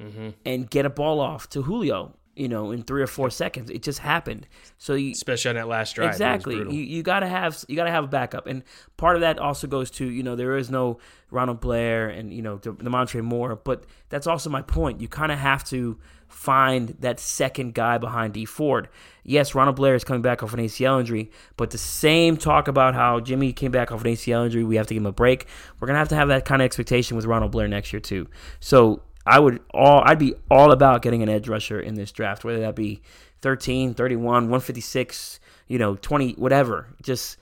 Mm-hmm. 0.01 0.29
and 0.45 0.69
get 0.69 0.85
a 0.85 0.89
ball 0.89 1.19
off 1.19 1.47
to 1.49 1.61
Julio? 1.63 2.15
You 2.35 2.47
know, 2.47 2.71
in 2.71 2.81
three 2.81 3.03
or 3.03 3.07
four 3.07 3.29
seconds, 3.29 3.69
it 3.69 3.83
just 3.83 3.99
happened. 3.99 4.47
So 4.79 4.95
you, 4.95 5.11
Especially 5.11 5.49
on 5.49 5.55
that 5.55 5.67
last 5.67 5.93
drive. 5.93 6.09
exactly, 6.09 6.55
you, 6.55 6.83
you 6.83 7.03
gotta 7.03 7.27
have 7.27 7.63
you 7.67 7.75
gotta 7.75 7.91
have 7.91 8.05
a 8.05 8.07
backup, 8.07 8.47
and 8.47 8.63
part 8.97 9.15
of 9.15 9.21
that 9.21 9.37
also 9.37 9.67
goes 9.67 9.91
to 9.91 10.05
you 10.05 10.23
know 10.23 10.35
there 10.35 10.57
is 10.57 10.71
no 10.71 10.97
Ronald 11.29 11.61
Blair 11.61 12.09
and 12.09 12.33
you 12.33 12.41
know 12.41 12.57
the 12.57 12.71
Damontre 12.71 13.23
Moore, 13.23 13.55
but 13.55 13.85
that's 14.09 14.25
also 14.25 14.49
my 14.49 14.61
point. 14.63 14.99
You 14.99 15.07
kind 15.07 15.31
of 15.31 15.37
have 15.37 15.63
to 15.65 15.99
find 16.27 16.95
that 16.99 17.19
second 17.19 17.73
guy 17.73 17.97
behind 17.97 18.33
Dee 18.33 18.45
Ford. 18.45 18.89
Yes, 19.23 19.53
Ronald 19.53 19.75
Blair 19.75 19.95
is 19.95 20.03
coming 20.03 20.21
back 20.21 20.41
off 20.41 20.53
an 20.53 20.59
ACL 20.59 20.99
injury, 20.99 21.31
but 21.57 21.69
the 21.69 21.77
same 21.77 22.37
talk 22.37 22.67
about 22.67 22.95
how 22.95 23.19
Jimmy 23.19 23.53
came 23.53 23.71
back 23.71 23.91
off 23.91 24.03
an 24.03 24.11
ACL 24.11 24.45
injury, 24.45 24.63
we 24.63 24.75
have 24.75 24.87
to 24.87 24.93
give 24.93 25.01
him 25.01 25.07
a 25.07 25.11
break. 25.11 25.47
We're 25.79 25.87
gonna 25.87 25.99
have 25.99 26.09
to 26.09 26.15
have 26.15 26.29
that 26.29 26.45
kind 26.45 26.61
of 26.61 26.65
expectation 26.65 27.15
with 27.15 27.25
Ronald 27.25 27.51
Blair 27.51 27.67
next 27.67 27.93
year 27.93 27.99
too. 27.99 28.27
So 28.59 29.01
I 29.25 29.39
would 29.39 29.61
all 29.73 30.01
I'd 30.05 30.19
be 30.19 30.35
all 30.51 30.71
about 30.71 31.01
getting 31.01 31.23
an 31.23 31.29
edge 31.29 31.47
rusher 31.47 31.79
in 31.79 31.95
this 31.95 32.11
draft, 32.11 32.43
whether 32.43 32.59
that 32.59 32.75
be 32.75 33.01
13, 33.41 33.93
31, 33.93 34.23
156, 34.23 35.39
you 35.67 35.73
you 35.73 35.79
know, 35.79 35.95
20, 35.95 36.33
whatever. 36.33 36.87
Just 37.01 37.37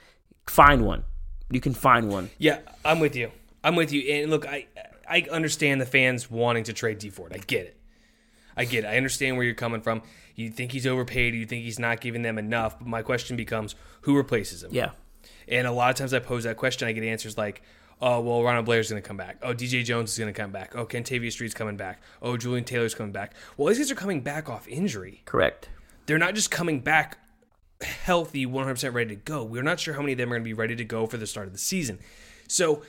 find 0.48 0.86
one. 0.86 1.04
You 1.50 1.60
can 1.60 1.74
find 1.74 2.10
one. 2.10 2.30
Yeah, 2.38 2.60
I'm 2.86 3.00
with 3.00 3.16
you. 3.16 3.32
I'm 3.64 3.76
with 3.76 3.92
you. 3.92 4.02
And 4.10 4.32
look, 4.32 4.48
I 4.48 4.68
I 5.08 5.28
understand 5.30 5.82
the 5.82 5.86
fans 5.86 6.32
wanting 6.32 6.64
to 6.66 6.74
trade 6.74 7.00
Dee 7.00 7.10
Ford. 7.10 7.34
I 7.34 7.40
get 7.40 7.66
it. 7.66 7.78
I 8.56 8.64
get 8.66 8.86
it. 8.86 8.88
I 8.88 8.98
understand 8.98 9.36
where 9.36 9.46
you're 9.46 9.56
coming 9.56 9.82
from. 9.82 10.02
You 10.36 10.50
think 10.50 10.72
he's 10.72 10.88
overpaid. 10.88 11.34
You 11.34 11.46
think 11.46 11.64
he's 11.66 11.80
not 11.80 12.00
giving 12.00 12.22
them 12.22 12.38
enough. 12.38 12.80
But 12.80 12.88
my 12.88 13.02
question 13.02 13.36
becomes, 13.36 13.76
who 14.02 14.16
replaces 14.16 14.64
him? 14.64 14.70
Yeah. 14.72 14.92
And 15.48 15.68
a 15.68 15.72
lot 15.72 15.90
of 15.90 15.98
times 15.98 16.14
I 16.14 16.20
pose 16.20 16.46
that 16.46 16.56
question, 16.56 16.88
I 16.88 16.94
get 16.94 17.04
answers 17.04 17.38
like, 17.38 17.62
"Oh, 18.02 18.20
well, 18.22 18.44
Ronald 18.44 18.66
Blair's 18.66 18.90
going 18.90 19.02
to 19.02 19.08
come 19.08 19.18
back. 19.18 19.38
Oh, 19.42 19.54
DJ 19.54 19.84
Jones 19.84 20.12
is 20.12 20.18
going 20.18 20.34
to 20.34 20.40
come 20.40 20.52
back. 20.52 20.76
Oh, 20.76 20.86
Kentavius 20.86 21.34
Street's 21.34 21.54
coming 21.54 21.78
back. 21.78 22.02
Oh, 22.22 22.36
Jullian 22.36 22.66
Taylor's 22.66 22.96
coming 22.96 23.12
back." 23.12 23.34
Well, 23.58 23.68
these 23.68 23.78
guys 23.78 23.92
are 23.92 23.96
coming 23.96 24.22
back 24.22 24.50
off 24.50 24.68
injury. 24.68 25.22
Correct. 25.26 25.70
They're 26.06 26.18
not 26.18 26.36
just 26.36 26.52
coming 26.52 26.80
back 26.80 27.20
healthy, 27.84 28.46
100% 28.46 28.94
ready 28.94 29.16
to 29.16 29.22
go. 29.22 29.44
We're 29.44 29.64
not 29.64 29.80
sure 29.80 29.94
how 29.94 30.02
many 30.02 30.14
of 30.14 30.18
them 30.18 30.30
are 30.30 30.36
going 30.36 30.44
to 30.44 30.50
be 30.50 30.54
ready 30.54 30.76
to 30.76 30.86
go 30.86 31.08
for 31.08 31.18
the 31.18 31.28
start 31.28 31.48
of 31.48 31.54
the 31.54 31.60
season. 31.60 32.00
So 32.48 32.84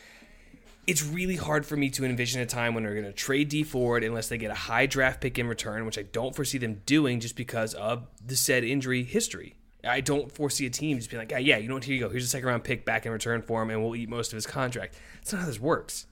it's 0.86 1.04
really 1.04 1.36
hard 1.36 1.64
for 1.64 1.76
me 1.76 1.90
to 1.90 2.04
envision 2.04 2.40
a 2.40 2.46
time 2.46 2.74
when 2.74 2.84
they're 2.84 2.94
going 2.94 3.06
to 3.06 3.12
trade 3.12 3.48
Dee 3.48 3.62
Ford 3.62 4.02
unless 4.02 4.28
they 4.28 4.38
get 4.38 4.50
a 4.50 4.54
high 4.54 4.86
draft 4.86 5.20
pick 5.20 5.38
in 5.38 5.46
return, 5.46 5.86
which 5.86 5.98
I 5.98 6.02
don't 6.02 6.34
foresee 6.34 6.58
them 6.58 6.82
doing 6.86 7.20
just 7.20 7.36
because 7.36 7.74
of 7.74 8.06
the 8.24 8.36
said 8.36 8.64
injury 8.64 9.04
history. 9.04 9.54
I 9.84 10.00
don't 10.00 10.30
foresee 10.30 10.66
a 10.66 10.70
team 10.70 10.98
just 10.98 11.10
being 11.10 11.20
like, 11.20 11.30
yeah, 11.30 11.38
yeah, 11.38 11.56
you 11.58 11.68
know 11.68 11.74
what, 11.74 11.84
here 11.84 11.94
you 11.94 12.00
go. 12.00 12.08
Here's 12.08 12.24
a 12.24 12.28
second 12.28 12.48
round 12.48 12.64
pick 12.64 12.84
back 12.84 13.04
in 13.06 13.12
return 13.12 13.42
for 13.42 13.62
him, 13.62 13.70
and 13.70 13.82
we'll 13.82 13.96
eat 13.96 14.08
most 14.08 14.32
of 14.32 14.36
his 14.36 14.46
contract. 14.46 14.94
That's 15.16 15.32
not 15.32 15.40
how 15.40 15.46
this 15.46 15.60
works. 15.60 16.06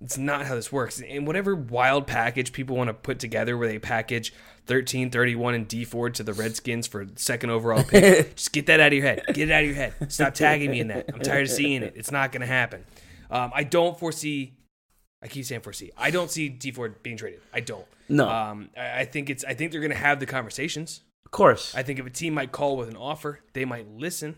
It's 0.00 0.18
not 0.18 0.44
how 0.44 0.54
this 0.54 0.70
works. 0.70 1.00
And 1.00 1.26
whatever 1.26 1.54
wild 1.54 2.06
package 2.06 2.52
people 2.52 2.76
want 2.76 2.88
to 2.88 2.94
put 2.94 3.18
together 3.18 3.56
where 3.56 3.68
they 3.68 3.78
package 3.78 4.32
13, 4.66 5.10
31, 5.10 5.54
and 5.54 5.68
Dee 5.68 5.84
Ford 5.84 6.14
to 6.16 6.22
the 6.22 6.34
Redskins 6.34 6.86
for 6.86 7.06
second 7.16 7.50
overall 7.50 7.82
pick, 7.82 8.34
just 8.36 8.52
get 8.52 8.66
that 8.66 8.80
out 8.80 8.88
of 8.88 8.92
your 8.92 9.04
head. 9.04 9.22
Get 9.28 9.48
it 9.48 9.52
out 9.52 9.62
of 9.62 9.66
your 9.66 9.76
head. 9.76 9.94
Stop 10.12 10.34
tagging 10.34 10.70
me 10.70 10.80
in 10.80 10.88
that. 10.88 11.06
I'm 11.14 11.20
tired 11.20 11.44
of 11.44 11.50
seeing 11.50 11.82
it. 11.82 11.94
It's 11.96 12.10
not 12.10 12.30
going 12.32 12.42
to 12.42 12.46
happen. 12.46 12.84
Um, 13.30 13.52
I 13.54 13.64
don't 13.64 13.98
foresee. 13.98 14.54
I 15.22 15.28
keep 15.28 15.46
saying 15.46 15.62
foresee. 15.62 15.92
I 15.96 16.10
don't 16.10 16.30
see 16.30 16.48
Dee 16.50 16.72
Ford 16.72 17.02
being 17.02 17.16
traded. 17.16 17.40
I 17.52 17.60
don't. 17.60 17.86
No. 18.08 18.28
Um, 18.28 18.70
I, 18.76 19.00
I 19.00 19.04
think 19.06 19.30
it's. 19.30 19.44
I 19.44 19.54
think 19.54 19.72
they're 19.72 19.80
going 19.80 19.90
to 19.92 19.96
have 19.96 20.20
the 20.20 20.26
conversations. 20.26 21.00
Of 21.26 21.32
course. 21.32 21.74
I 21.74 21.82
think 21.82 21.98
if 21.98 22.06
a 22.06 22.10
team 22.10 22.34
might 22.34 22.52
call 22.52 22.76
with 22.76 22.88
an 22.88 22.96
offer, 22.96 23.40
they 23.52 23.64
might 23.64 23.90
listen. 23.90 24.36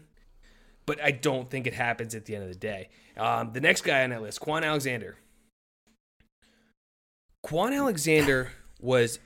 But 0.87 1.03
I 1.05 1.11
don't 1.11 1.51
think 1.51 1.67
it 1.67 1.75
happens 1.75 2.15
at 2.15 2.25
the 2.25 2.35
end 2.35 2.45
of 2.45 2.49
the 2.49 2.59
day. 2.59 2.89
Um, 3.19 3.53
the 3.53 3.61
next 3.61 3.83
guy 3.83 4.05
on 4.05 4.11
that 4.11 4.23
list, 4.23 4.41
Kwon 4.41 4.65
Alexander. 4.65 5.19
Kwon 7.47 7.77
Alexander 7.77 8.53
was 8.81 9.19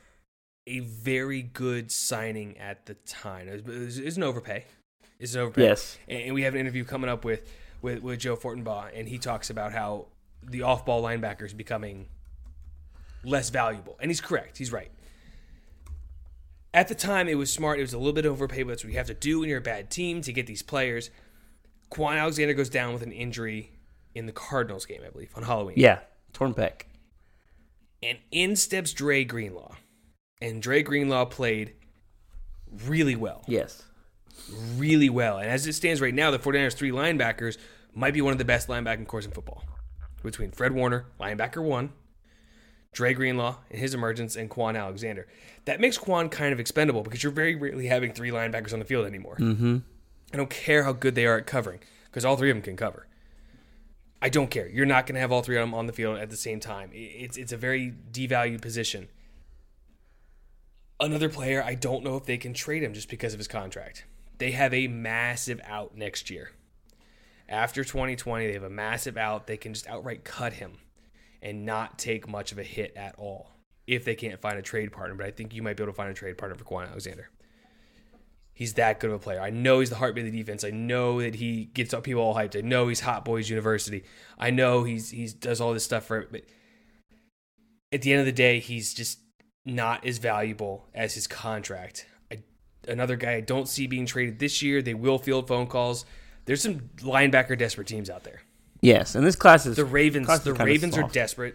a 0.66 0.80
very 0.80 1.40
good 1.40 1.92
signing 1.92 2.58
at 2.58 2.86
the 2.86 2.94
time. 2.94 3.46
It 3.46 3.64
was, 3.64 3.76
it 3.76 3.78
was, 3.78 3.98
it 3.98 4.04
was 4.06 4.16
an 4.16 4.24
overpay. 4.24 4.64
It's 5.20 5.36
an 5.36 5.42
overpay. 5.42 5.62
Yes. 5.62 5.98
And, 6.08 6.20
and 6.24 6.34
we 6.34 6.42
have 6.42 6.54
an 6.54 6.60
interview 6.60 6.84
coming 6.84 7.08
up 7.08 7.24
with, 7.24 7.48
with, 7.80 8.02
with 8.02 8.18
Joe 8.18 8.36
Fortenbaugh, 8.36 8.90
and 8.92 9.08
he 9.08 9.18
talks 9.18 9.50
about 9.50 9.72
how 9.72 10.08
the 10.42 10.62
off 10.62 10.84
ball 10.84 11.00
linebacker 11.00 11.44
is 11.44 11.54
becoming 11.54 12.08
less 13.22 13.50
valuable. 13.50 13.96
And 14.00 14.10
he's 14.10 14.20
correct. 14.20 14.58
He's 14.58 14.72
right. 14.72 14.90
At 16.74 16.88
the 16.88 16.94
time, 16.94 17.28
it 17.28 17.34
was 17.34 17.52
smart. 17.52 17.78
It 17.78 17.82
was 17.82 17.92
a 17.92 17.98
little 17.98 18.14
bit 18.14 18.24
overpaid, 18.24 18.66
but 18.66 18.72
that's 18.72 18.84
what 18.84 18.92
you 18.92 18.98
have 18.98 19.06
to 19.08 19.14
do 19.14 19.40
when 19.40 19.48
you're 19.48 19.58
a 19.58 19.62
bad 19.62 19.90
team 19.90 20.22
to 20.22 20.32
get 20.32 20.46
these 20.46 20.62
players. 20.62 21.10
Kwon 21.90 22.18
Alexander 22.18 22.54
goes 22.54 22.70
down 22.70 22.94
with 22.94 23.02
an 23.02 23.12
injury 23.12 23.72
in 24.14 24.26
the 24.26 24.32
Cardinals 24.32 24.86
game, 24.86 25.02
I 25.06 25.10
believe, 25.10 25.32
on 25.36 25.42
Halloween. 25.42 25.74
Yeah. 25.76 26.00
Torn 26.32 26.54
pec. 26.54 26.82
And 28.02 28.18
in 28.30 28.56
steps 28.56 28.92
Dre 28.92 29.24
Greenlaw. 29.24 29.74
And 30.40 30.62
Dre 30.62 30.82
Greenlaw 30.82 31.26
played 31.26 31.74
really 32.86 33.16
well. 33.16 33.44
Yes. 33.46 33.82
Really 34.76 35.10
well. 35.10 35.38
And 35.38 35.48
as 35.48 35.66
it 35.66 35.74
stands 35.74 36.00
right 36.00 36.14
now, 36.14 36.30
the 36.30 36.38
49ers 36.38 36.74
three 36.74 36.90
linebackers 36.90 37.58
might 37.94 38.14
be 38.14 38.22
one 38.22 38.32
of 38.32 38.38
the 38.38 38.44
best 38.44 38.68
linebacking 38.68 39.06
cores 39.06 39.26
in 39.26 39.32
football. 39.32 39.62
Between 40.22 40.52
Fred 40.52 40.72
Warner, 40.72 41.06
linebacker 41.20 41.62
one, 41.62 41.92
Dre 42.92 43.14
Greenlaw 43.14 43.56
and 43.70 43.78
his 43.78 43.94
emergence, 43.94 44.36
and 44.36 44.50
Kwon 44.50 44.78
Alexander. 44.78 45.26
That 45.64 45.80
makes 45.80 45.98
Kwon 45.98 46.30
kind 46.30 46.52
of 46.52 46.60
expendable 46.60 47.02
because 47.02 47.22
you're 47.22 47.32
very 47.32 47.54
rarely 47.54 47.86
having 47.86 48.12
three 48.12 48.30
linebackers 48.30 48.72
on 48.72 48.78
the 48.78 48.84
field 48.84 49.06
anymore. 49.06 49.36
Mm-hmm. 49.38 49.78
I 50.32 50.36
don't 50.36 50.50
care 50.50 50.84
how 50.84 50.92
good 50.92 51.14
they 51.14 51.26
are 51.26 51.38
at 51.38 51.46
covering 51.46 51.80
because 52.06 52.24
all 52.24 52.36
three 52.36 52.50
of 52.50 52.56
them 52.56 52.62
can 52.62 52.76
cover. 52.76 53.06
I 54.20 54.28
don't 54.28 54.50
care. 54.50 54.68
You're 54.68 54.86
not 54.86 55.06
going 55.06 55.14
to 55.14 55.20
have 55.20 55.32
all 55.32 55.42
three 55.42 55.56
of 55.56 55.62
them 55.62 55.74
on 55.74 55.86
the 55.86 55.92
field 55.92 56.18
at 56.18 56.30
the 56.30 56.36
same 56.36 56.60
time. 56.60 56.90
It's 56.92 57.36
it's 57.36 57.52
a 57.52 57.56
very 57.56 57.94
devalued 58.12 58.60
position. 58.60 59.08
Another 61.00 61.28
player, 61.28 61.62
I 61.62 61.74
don't 61.74 62.04
know 62.04 62.16
if 62.16 62.26
they 62.26 62.36
can 62.36 62.54
trade 62.54 62.82
him 62.84 62.94
just 62.94 63.08
because 63.08 63.32
of 63.32 63.40
his 63.40 63.48
contract. 63.48 64.04
They 64.38 64.52
have 64.52 64.72
a 64.72 64.86
massive 64.86 65.60
out 65.64 65.96
next 65.96 66.30
year. 66.30 66.52
After 67.48 67.82
2020, 67.82 68.46
they 68.46 68.52
have 68.52 68.62
a 68.62 68.70
massive 68.70 69.16
out. 69.16 69.46
They 69.46 69.56
can 69.56 69.74
just 69.74 69.88
outright 69.88 70.24
cut 70.24 70.54
him 70.54 70.78
and 71.42 71.66
not 71.66 71.98
take 71.98 72.28
much 72.28 72.52
of 72.52 72.58
a 72.58 72.62
hit 72.62 72.92
at 72.96 73.14
all 73.18 73.50
if 73.86 74.04
they 74.04 74.14
can't 74.14 74.40
find 74.40 74.58
a 74.58 74.62
trade 74.62 74.92
partner. 74.92 75.14
But 75.14 75.26
I 75.26 75.30
think 75.30 75.54
you 75.54 75.62
might 75.62 75.76
be 75.76 75.82
able 75.82 75.92
to 75.92 75.96
find 75.96 76.10
a 76.10 76.14
trade 76.14 76.38
partner 76.38 76.56
for 76.56 76.64
Kwon 76.64 76.88
Alexander. 76.88 77.28
He's 78.54 78.74
that 78.74 79.00
good 79.00 79.10
of 79.10 79.16
a 79.16 79.18
player. 79.18 79.40
I 79.40 79.50
know 79.50 79.80
he's 79.80 79.90
the 79.90 79.96
heartbeat 79.96 80.26
of 80.26 80.32
the 80.32 80.38
defense. 80.38 80.62
I 80.62 80.70
know 80.70 81.20
that 81.20 81.36
he 81.36 81.64
gets 81.64 81.94
people 82.02 82.22
all 82.22 82.34
hyped. 82.34 82.56
I 82.56 82.60
know 82.60 82.88
he's 82.88 83.00
Hot 83.00 83.24
Boys 83.24 83.48
University. 83.48 84.04
I 84.38 84.50
know 84.50 84.84
he's 84.84 85.10
he's 85.10 85.32
does 85.32 85.60
all 85.60 85.72
this 85.72 85.84
stuff 85.84 86.04
for 86.04 86.18
it. 86.18 86.28
But 86.30 86.42
at 87.90 88.02
the 88.02 88.12
end 88.12 88.20
of 88.20 88.26
the 88.26 88.32
day, 88.32 88.60
he's 88.60 88.92
just 88.94 89.18
not 89.64 90.06
as 90.06 90.18
valuable 90.18 90.88
as 90.94 91.14
his 91.14 91.26
contract. 91.26 92.06
I, 92.30 92.42
another 92.86 93.16
guy 93.16 93.34
I 93.34 93.40
don't 93.40 93.68
see 93.68 93.86
being 93.86 94.06
traded 94.06 94.38
this 94.38 94.62
year. 94.62 94.82
They 94.82 94.94
will 94.94 95.18
field 95.18 95.48
phone 95.48 95.66
calls. 95.66 96.04
There's 96.44 96.62
some 96.62 96.90
linebacker 96.98 97.56
desperate 97.56 97.86
teams 97.86 98.10
out 98.10 98.24
there. 98.24 98.42
Yes, 98.82 99.14
and 99.14 99.24
this 99.24 99.36
class 99.36 99.64
is 99.64 99.76
the 99.76 99.84
Ravens. 99.84 100.26
class 100.26 100.40
is 100.40 100.44
The 100.44 100.54
Ravens 100.54 100.98
are 100.98 101.04
desperate. 101.04 101.54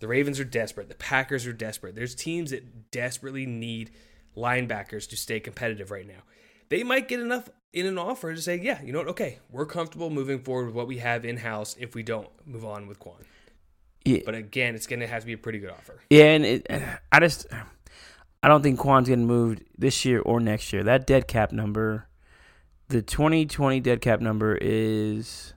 The 0.00 0.08
Ravens 0.08 0.40
are 0.40 0.44
desperate. 0.44 0.88
The 0.88 0.96
Packers 0.96 1.46
are 1.46 1.52
desperate. 1.52 1.94
There's 1.94 2.16
teams 2.16 2.50
that 2.50 2.90
desperately 2.90 3.46
need 3.46 3.92
linebackers 4.36 5.08
to 5.10 5.16
stay 5.16 5.38
competitive 5.38 5.92
right 5.92 6.06
now. 6.06 6.24
They 6.68 6.82
might 6.82 7.06
get 7.06 7.20
enough 7.20 7.48
in 7.72 7.86
an 7.86 7.96
offer 7.96 8.34
to 8.34 8.42
say, 8.42 8.56
yeah, 8.56 8.82
you 8.82 8.92
know 8.92 8.98
what? 8.98 9.08
Okay, 9.08 9.38
we're 9.50 9.66
comfortable 9.66 10.10
moving 10.10 10.40
forward 10.40 10.66
with 10.66 10.74
what 10.74 10.88
we 10.88 10.98
have 10.98 11.24
in 11.24 11.36
house 11.36 11.76
if 11.78 11.94
we 11.94 12.02
don't 12.02 12.28
move 12.44 12.64
on 12.64 12.88
with 12.88 12.98
Kwon. 12.98 13.24
Yeah. 14.04 14.20
But 14.24 14.34
again, 14.34 14.74
it's 14.74 14.88
going 14.88 15.00
to 15.00 15.06
have 15.06 15.20
to 15.20 15.26
be 15.26 15.34
a 15.34 15.38
pretty 15.38 15.60
good 15.60 15.70
offer. 15.70 16.00
Yeah, 16.10 16.24
and 16.24 16.44
it, 16.44 16.66
I 17.12 17.20
just 17.20 17.46
I 18.42 18.48
don't 18.48 18.62
think 18.62 18.80
Kwon's 18.80 19.08
getting 19.08 19.26
moved 19.26 19.62
this 19.78 20.04
year 20.04 20.20
or 20.20 20.40
next 20.40 20.72
year. 20.72 20.82
That 20.82 21.06
dead 21.06 21.28
cap 21.28 21.52
number, 21.52 22.08
the 22.88 23.02
2020 23.02 23.78
dead 23.78 24.00
cap 24.00 24.20
number 24.20 24.58
is 24.60 25.54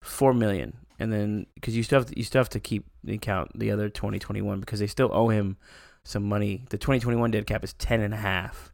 four 0.00 0.32
million, 0.32 0.76
and 0.98 1.12
then 1.12 1.46
because 1.54 1.76
you 1.76 1.82
still 1.82 2.00
have 2.00 2.06
to, 2.06 2.18
you 2.18 2.24
still 2.24 2.40
have 2.40 2.48
to 2.50 2.60
keep 2.60 2.86
the 3.04 3.18
count 3.18 3.58
the 3.58 3.70
other 3.70 3.88
2021 3.88 4.60
because 4.60 4.80
they 4.80 4.86
still 4.86 5.10
owe 5.12 5.28
him 5.28 5.56
some 6.04 6.24
money. 6.24 6.64
The 6.70 6.78
2021 6.78 7.30
dead 7.30 7.46
cap 7.46 7.64
is 7.64 7.72
ten 7.74 8.00
and 8.00 8.14
a 8.14 8.18
half, 8.18 8.72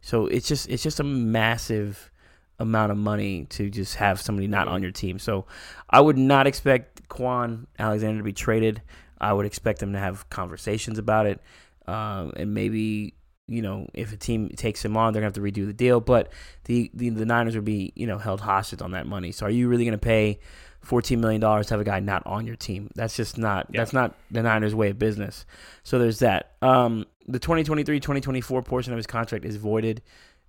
so 0.00 0.26
it's 0.26 0.48
just 0.48 0.68
it's 0.68 0.82
just 0.82 1.00
a 1.00 1.04
massive 1.04 2.10
amount 2.58 2.92
of 2.92 2.98
money 2.98 3.46
to 3.46 3.70
just 3.70 3.96
have 3.96 4.20
somebody 4.20 4.46
not 4.46 4.68
on 4.68 4.82
your 4.82 4.90
team. 4.90 5.18
So 5.18 5.46
I 5.88 6.00
would 6.00 6.18
not 6.18 6.46
expect 6.46 7.08
Kwon 7.08 7.66
Alexander 7.78 8.18
to 8.18 8.24
be 8.24 8.34
traded. 8.34 8.82
I 9.20 9.32
would 9.32 9.46
expect 9.46 9.80
them 9.80 9.92
to 9.94 9.98
have 9.98 10.28
conversations 10.30 10.98
about 10.98 11.26
it, 11.26 11.40
um, 11.86 12.32
and 12.36 12.54
maybe 12.54 13.14
you 13.50 13.60
know 13.60 13.86
if 13.92 14.12
a 14.12 14.16
team 14.16 14.48
takes 14.50 14.82
him 14.84 14.96
on, 14.96 15.12
they're 15.12 15.20
gonna 15.20 15.26
have 15.26 15.34
to 15.34 15.40
redo 15.42 15.66
the 15.66 15.72
deal. 15.74 16.00
But 16.00 16.32
the 16.64 16.90
the, 16.94 17.10
the 17.10 17.26
Niners 17.26 17.54
would 17.56 17.64
be 17.66 17.92
you 17.96 18.06
know 18.06 18.16
held 18.16 18.40
hostage 18.40 18.80
on 18.80 18.92
that 18.92 19.06
money. 19.06 19.32
So 19.32 19.44
are 19.46 19.50
you 19.50 19.68
really 19.68 19.84
gonna 19.84 19.98
pay? 19.98 20.38
Fourteen 20.82 21.20
million 21.20 21.42
dollars 21.42 21.66
to 21.66 21.74
have 21.74 21.80
a 21.82 21.84
guy 21.84 22.00
not 22.00 22.22
on 22.24 22.46
your 22.46 22.56
team. 22.56 22.90
That's 22.94 23.14
just 23.14 23.36
not. 23.36 23.70
That's 23.70 23.92
not 23.92 24.14
the 24.30 24.42
Niners' 24.42 24.74
way 24.74 24.88
of 24.88 24.98
business. 24.98 25.44
So 25.82 25.98
there's 25.98 26.20
that. 26.20 26.52
Um, 26.62 27.04
the 27.28 27.38
2023-2024 27.38 28.64
portion 28.64 28.92
of 28.94 28.96
his 28.96 29.06
contract 29.06 29.44
is 29.44 29.56
voided. 29.56 30.00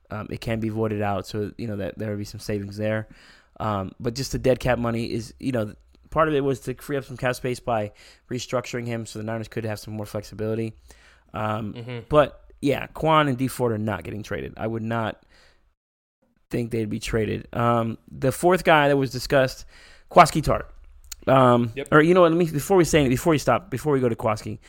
Um, 0.09 0.27
it 0.29 0.39
can 0.41 0.61
be 0.61 0.69
voided 0.69 1.01
out, 1.01 1.27
so 1.27 1.51
you 1.57 1.67
know 1.67 1.75
that 1.77 1.97
there 1.97 2.09
would 2.11 2.17
be 2.17 2.23
some 2.23 2.39
savings 2.39 2.77
there. 2.77 3.07
Um, 3.59 3.91
but 3.99 4.15
just 4.15 4.31
the 4.31 4.39
dead 4.39 4.59
cap 4.61 4.79
money 4.79 5.11
is, 5.11 5.33
you 5.39 5.51
know, 5.51 5.73
part 6.11 6.27
of 6.29 6.33
it 6.33 6.41
was 6.45 6.61
to 6.61 6.73
free 6.75 6.97
up 6.97 7.03
some 7.03 7.17
cap 7.17 7.35
space 7.35 7.59
by 7.59 7.91
restructuring 8.29 8.87
him, 8.87 9.05
so 9.05 9.19
the 9.19 9.23
Niners 9.25 9.47
could 9.47 9.65
have 9.65 9.79
some 9.79 9.93
more 9.93 10.05
flexibility. 10.05 10.73
Um, 11.33 11.73
Mhm. 11.73 12.03
But 12.09 12.40
yeah, 12.61 12.87
Kwon 12.87 13.27
and 13.27 13.37
Dee 13.37 13.47
Ford 13.47 13.71
are 13.71 13.77
not 13.77 14.03
getting 14.03 14.23
traded. 14.23 14.53
I 14.57 14.67
would 14.67 14.83
not 14.83 15.21
think 16.49 16.71
they'd 16.71 16.89
be 16.89 16.99
traded. 16.99 17.47
Um, 17.53 17.97
the 18.11 18.31
fourth 18.31 18.63
guy 18.63 18.87
that 18.89 18.97
was 18.97 19.11
discussed, 19.11 19.65
Kwaski 20.11 20.41
Tartt. 20.43 20.65
Um, 21.31 21.71
Yep. 21.75 21.87
Or 21.91 22.01
you 22.01 22.13
know 22.13 22.21
what? 22.21 22.31
Let 22.31 22.37
me 22.37 22.49
before 22.49 22.77
we 22.77 22.83
say 22.85 23.05
it, 23.05 23.09
before 23.09 23.31
we 23.31 23.37
stop 23.37 23.69
before 23.69 23.93
we 23.93 23.99
go 23.99 24.09
to 24.09 24.15
Kwaski, 24.15 24.59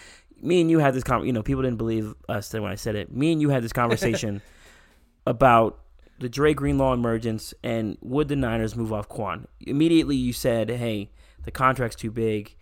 me 0.40 0.60
and 0.60 0.70
you 0.70 0.78
had 0.80 0.92
this 0.94 1.02
con- 1.04 1.26
You 1.26 1.32
know, 1.32 1.42
people 1.42 1.62
didn't 1.62 1.78
believe 1.78 2.14
us 2.28 2.52
when 2.52 2.64
I 2.66 2.74
said 2.74 2.94
it. 2.94 3.14
Me 3.14 3.32
and 3.32 3.40
you 3.40 3.48
had 3.48 3.62
this 3.62 3.72
conversation 3.72 4.42
about 5.26 5.78
the 6.18 6.28
Dre 6.28 6.54
Greenlaw 6.54 6.92
emergence 6.92 7.52
and 7.64 7.96
would 8.00 8.28
the 8.28 8.36
Niners 8.36 8.76
move 8.76 8.92
off 8.92 9.08
Kwon? 9.08 9.46
Immediately, 9.60 10.14
you 10.16 10.32
said, 10.32 10.68
"Hey, 10.70 11.10
the 11.44 11.50
contract's 11.50 11.96
too 11.96 12.10
big. 12.10 12.54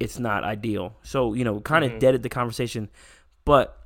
It's 0.00 0.18
not 0.18 0.42
ideal." 0.44 0.96
So 1.02 1.32
you 1.34 1.44
know, 1.44 1.60
kind 1.60 1.84
of 1.84 1.92
Mhm. 1.92 2.00
deaded 2.00 2.22
the 2.24 2.28
conversation. 2.28 2.88
But 3.44 3.77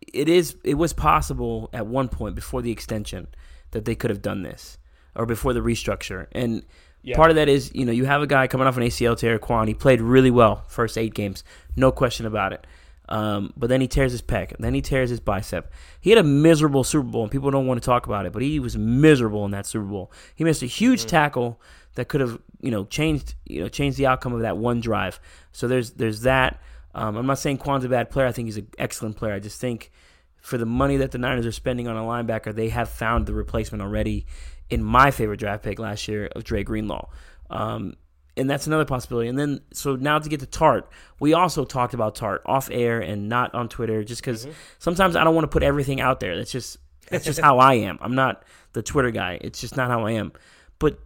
it 0.00 0.28
is 0.28 0.56
it 0.64 0.74
was 0.74 0.92
possible 0.92 1.68
at 1.72 1.86
one 1.86 2.08
point 2.08 2.34
before 2.34 2.62
the 2.62 2.70
extension 2.70 3.26
that 3.72 3.84
they 3.84 3.94
could 3.94 4.10
have 4.10 4.22
done 4.22 4.42
this 4.42 4.78
or 5.14 5.26
before 5.26 5.52
the 5.52 5.60
restructure. 5.60 6.26
And 6.32 6.62
Yeah. 7.02 7.16
part 7.16 7.30
of 7.30 7.36
that 7.36 7.48
is, 7.48 7.70
you 7.74 7.84
know, 7.84 7.92
you 7.92 8.04
have 8.06 8.22
a 8.22 8.26
guy 8.26 8.46
coming 8.46 8.66
off 8.66 8.76
an 8.76 8.82
ACL 8.82 9.16
tear, 9.16 9.38
Kwon. 9.38 9.68
He 9.68 9.74
played 9.74 10.00
really 10.00 10.30
well 10.30 10.64
first 10.68 10.96
eight 10.98 11.14
games, 11.14 11.44
no 11.76 11.92
question 11.92 12.26
about 12.26 12.52
it. 12.52 12.66
Um, 13.10 13.52
but 13.56 13.68
then 13.70 13.80
he 13.80 13.88
tears 13.88 14.12
his 14.12 14.20
pec, 14.20 14.54
then 14.58 14.74
he 14.74 14.82
tears 14.82 15.08
his 15.08 15.20
bicep. 15.20 15.72
He 16.00 16.10
had 16.10 16.18
a 16.18 16.22
miserable 16.22 16.84
Super 16.84 17.08
Bowl, 17.08 17.22
and 17.22 17.30
people 17.32 17.50
don't 17.50 17.66
want 17.66 17.80
to 17.82 17.86
talk 17.86 18.06
about 18.06 18.26
it, 18.26 18.32
but 18.34 18.42
he 18.42 18.58
was 18.60 18.76
miserable 18.76 19.46
in 19.46 19.50
that 19.52 19.64
Super 19.64 19.86
Bowl. 19.86 20.12
He 20.34 20.44
missed 20.44 20.62
a 20.62 20.66
huge 20.66 21.06
tackle 21.06 21.58
that 21.94 22.08
could 22.08 22.20
have, 22.20 22.38
you 22.60 22.70
know, 22.70 22.84
changed, 22.84 23.34
you 23.46 23.60
know, 23.62 23.68
changed 23.68 23.96
the 23.96 24.06
outcome 24.06 24.34
of 24.34 24.40
that 24.42 24.58
one 24.58 24.80
drive. 24.80 25.20
So 25.52 25.66
there's 25.68 25.92
there's 25.92 26.20
that. 26.22 26.60
Um, 26.98 27.16
I'm 27.16 27.26
not 27.26 27.38
saying 27.38 27.58
Kwon's 27.58 27.84
a 27.84 27.88
bad 27.88 28.10
player. 28.10 28.26
I 28.26 28.32
think 28.32 28.46
he's 28.46 28.56
an 28.56 28.66
excellent 28.76 29.16
player. 29.16 29.32
I 29.32 29.38
just 29.38 29.60
think 29.60 29.92
for 30.40 30.58
the 30.58 30.66
money 30.66 30.96
that 30.96 31.12
the 31.12 31.18
Niners 31.18 31.46
are 31.46 31.52
spending 31.52 31.86
on 31.86 31.96
a 31.96 32.02
linebacker, 32.02 32.52
they 32.52 32.70
have 32.70 32.88
found 32.88 33.26
the 33.26 33.34
replacement 33.34 33.82
already 33.82 34.26
in 34.68 34.82
my 34.82 35.12
favorite 35.12 35.36
draft 35.36 35.62
pick 35.62 35.78
last 35.78 36.08
year 36.08 36.28
of 36.34 36.42
Dre 36.42 36.64
Greenlaw. 36.64 37.08
Um, 37.50 37.94
and 38.36 38.50
that's 38.50 38.66
another 38.66 38.84
possibility. 38.84 39.28
And 39.28 39.38
then, 39.38 39.60
so 39.72 39.94
now 39.94 40.18
to 40.18 40.28
get 40.28 40.40
to 40.40 40.46
Tartt, 40.46 40.84
we 41.20 41.34
also 41.34 41.64
talked 41.64 41.94
about 41.94 42.16
Tartt 42.16 42.40
off 42.44 42.68
air 42.68 43.00
and 43.00 43.28
not 43.28 43.54
on 43.54 43.68
Twitter, 43.68 44.02
just 44.02 44.20
because 44.20 44.48
sometimes 44.80 45.14
I 45.14 45.22
don't 45.22 45.36
want 45.36 45.44
to 45.44 45.48
put 45.48 45.62
everything 45.62 46.00
out 46.00 46.18
there. 46.18 46.36
That's 46.36 46.50
just 46.50 46.78
that's 47.10 47.24
just 47.24 47.40
how 47.40 47.58
I 47.58 47.74
am. 47.74 47.98
I'm 48.00 48.16
not 48.16 48.42
the 48.72 48.82
Twitter 48.82 49.12
guy. 49.12 49.38
It's 49.40 49.60
just 49.60 49.76
not 49.76 49.88
how 49.88 50.04
I 50.04 50.12
am. 50.12 50.32
But 50.80 50.98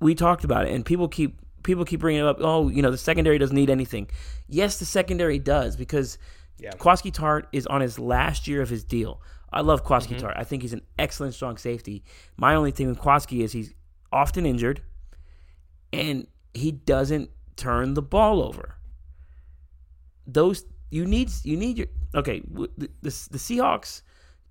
we 0.00 0.14
talked 0.14 0.44
about 0.44 0.66
it, 0.66 0.72
and 0.72 0.86
people 0.86 1.08
keep 1.08 1.38
people 1.64 1.84
keep 1.84 2.00
bringing 2.00 2.22
it 2.22 2.26
up. 2.26 2.36
Oh, 2.40 2.68
you 2.68 2.82
know, 2.82 2.90
the 2.90 2.98
secondary 2.98 3.38
doesn't 3.38 3.56
need 3.56 3.70
anything. 3.70 4.08
Yes, 4.46 4.78
the 4.78 4.84
secondary 4.84 5.38
does 5.38 5.76
because 5.76 6.18
Yeah. 6.58 6.70
Kwaski 6.72 7.10
Tartt 7.12 7.46
is 7.52 7.66
on 7.66 7.80
his 7.80 7.98
last 7.98 8.46
year 8.46 8.62
of 8.62 8.68
his 8.70 8.84
deal. 8.84 9.20
I 9.52 9.60
love 9.60 9.84
Kwaski 9.84 10.14
mm-hmm. 10.16 10.26
Tartt. 10.26 10.34
I 10.36 10.44
think 10.44 10.62
he's 10.62 10.72
an 10.72 10.82
excellent 10.98 11.34
strong 11.34 11.56
safety. 11.56 12.04
My 12.36 12.54
only 12.54 12.70
thing 12.70 12.88
with 12.88 12.98
Kwaski 12.98 13.42
is 13.42 13.52
he's 13.52 13.72
often 14.12 14.46
injured, 14.46 14.82
and 15.92 16.26
he 16.52 16.70
doesn't 16.70 17.30
turn 17.56 17.94
the 17.94 18.02
ball 18.02 18.42
over. 18.42 18.76
Those 20.26 20.64
you 20.90 21.04
need 21.06 21.30
you 21.42 21.56
need 21.56 21.78
your 21.78 21.88
okay. 22.14 22.40
The, 22.48 22.68
the, 22.78 22.88
the 23.02 23.38
Seahawks 23.38 24.02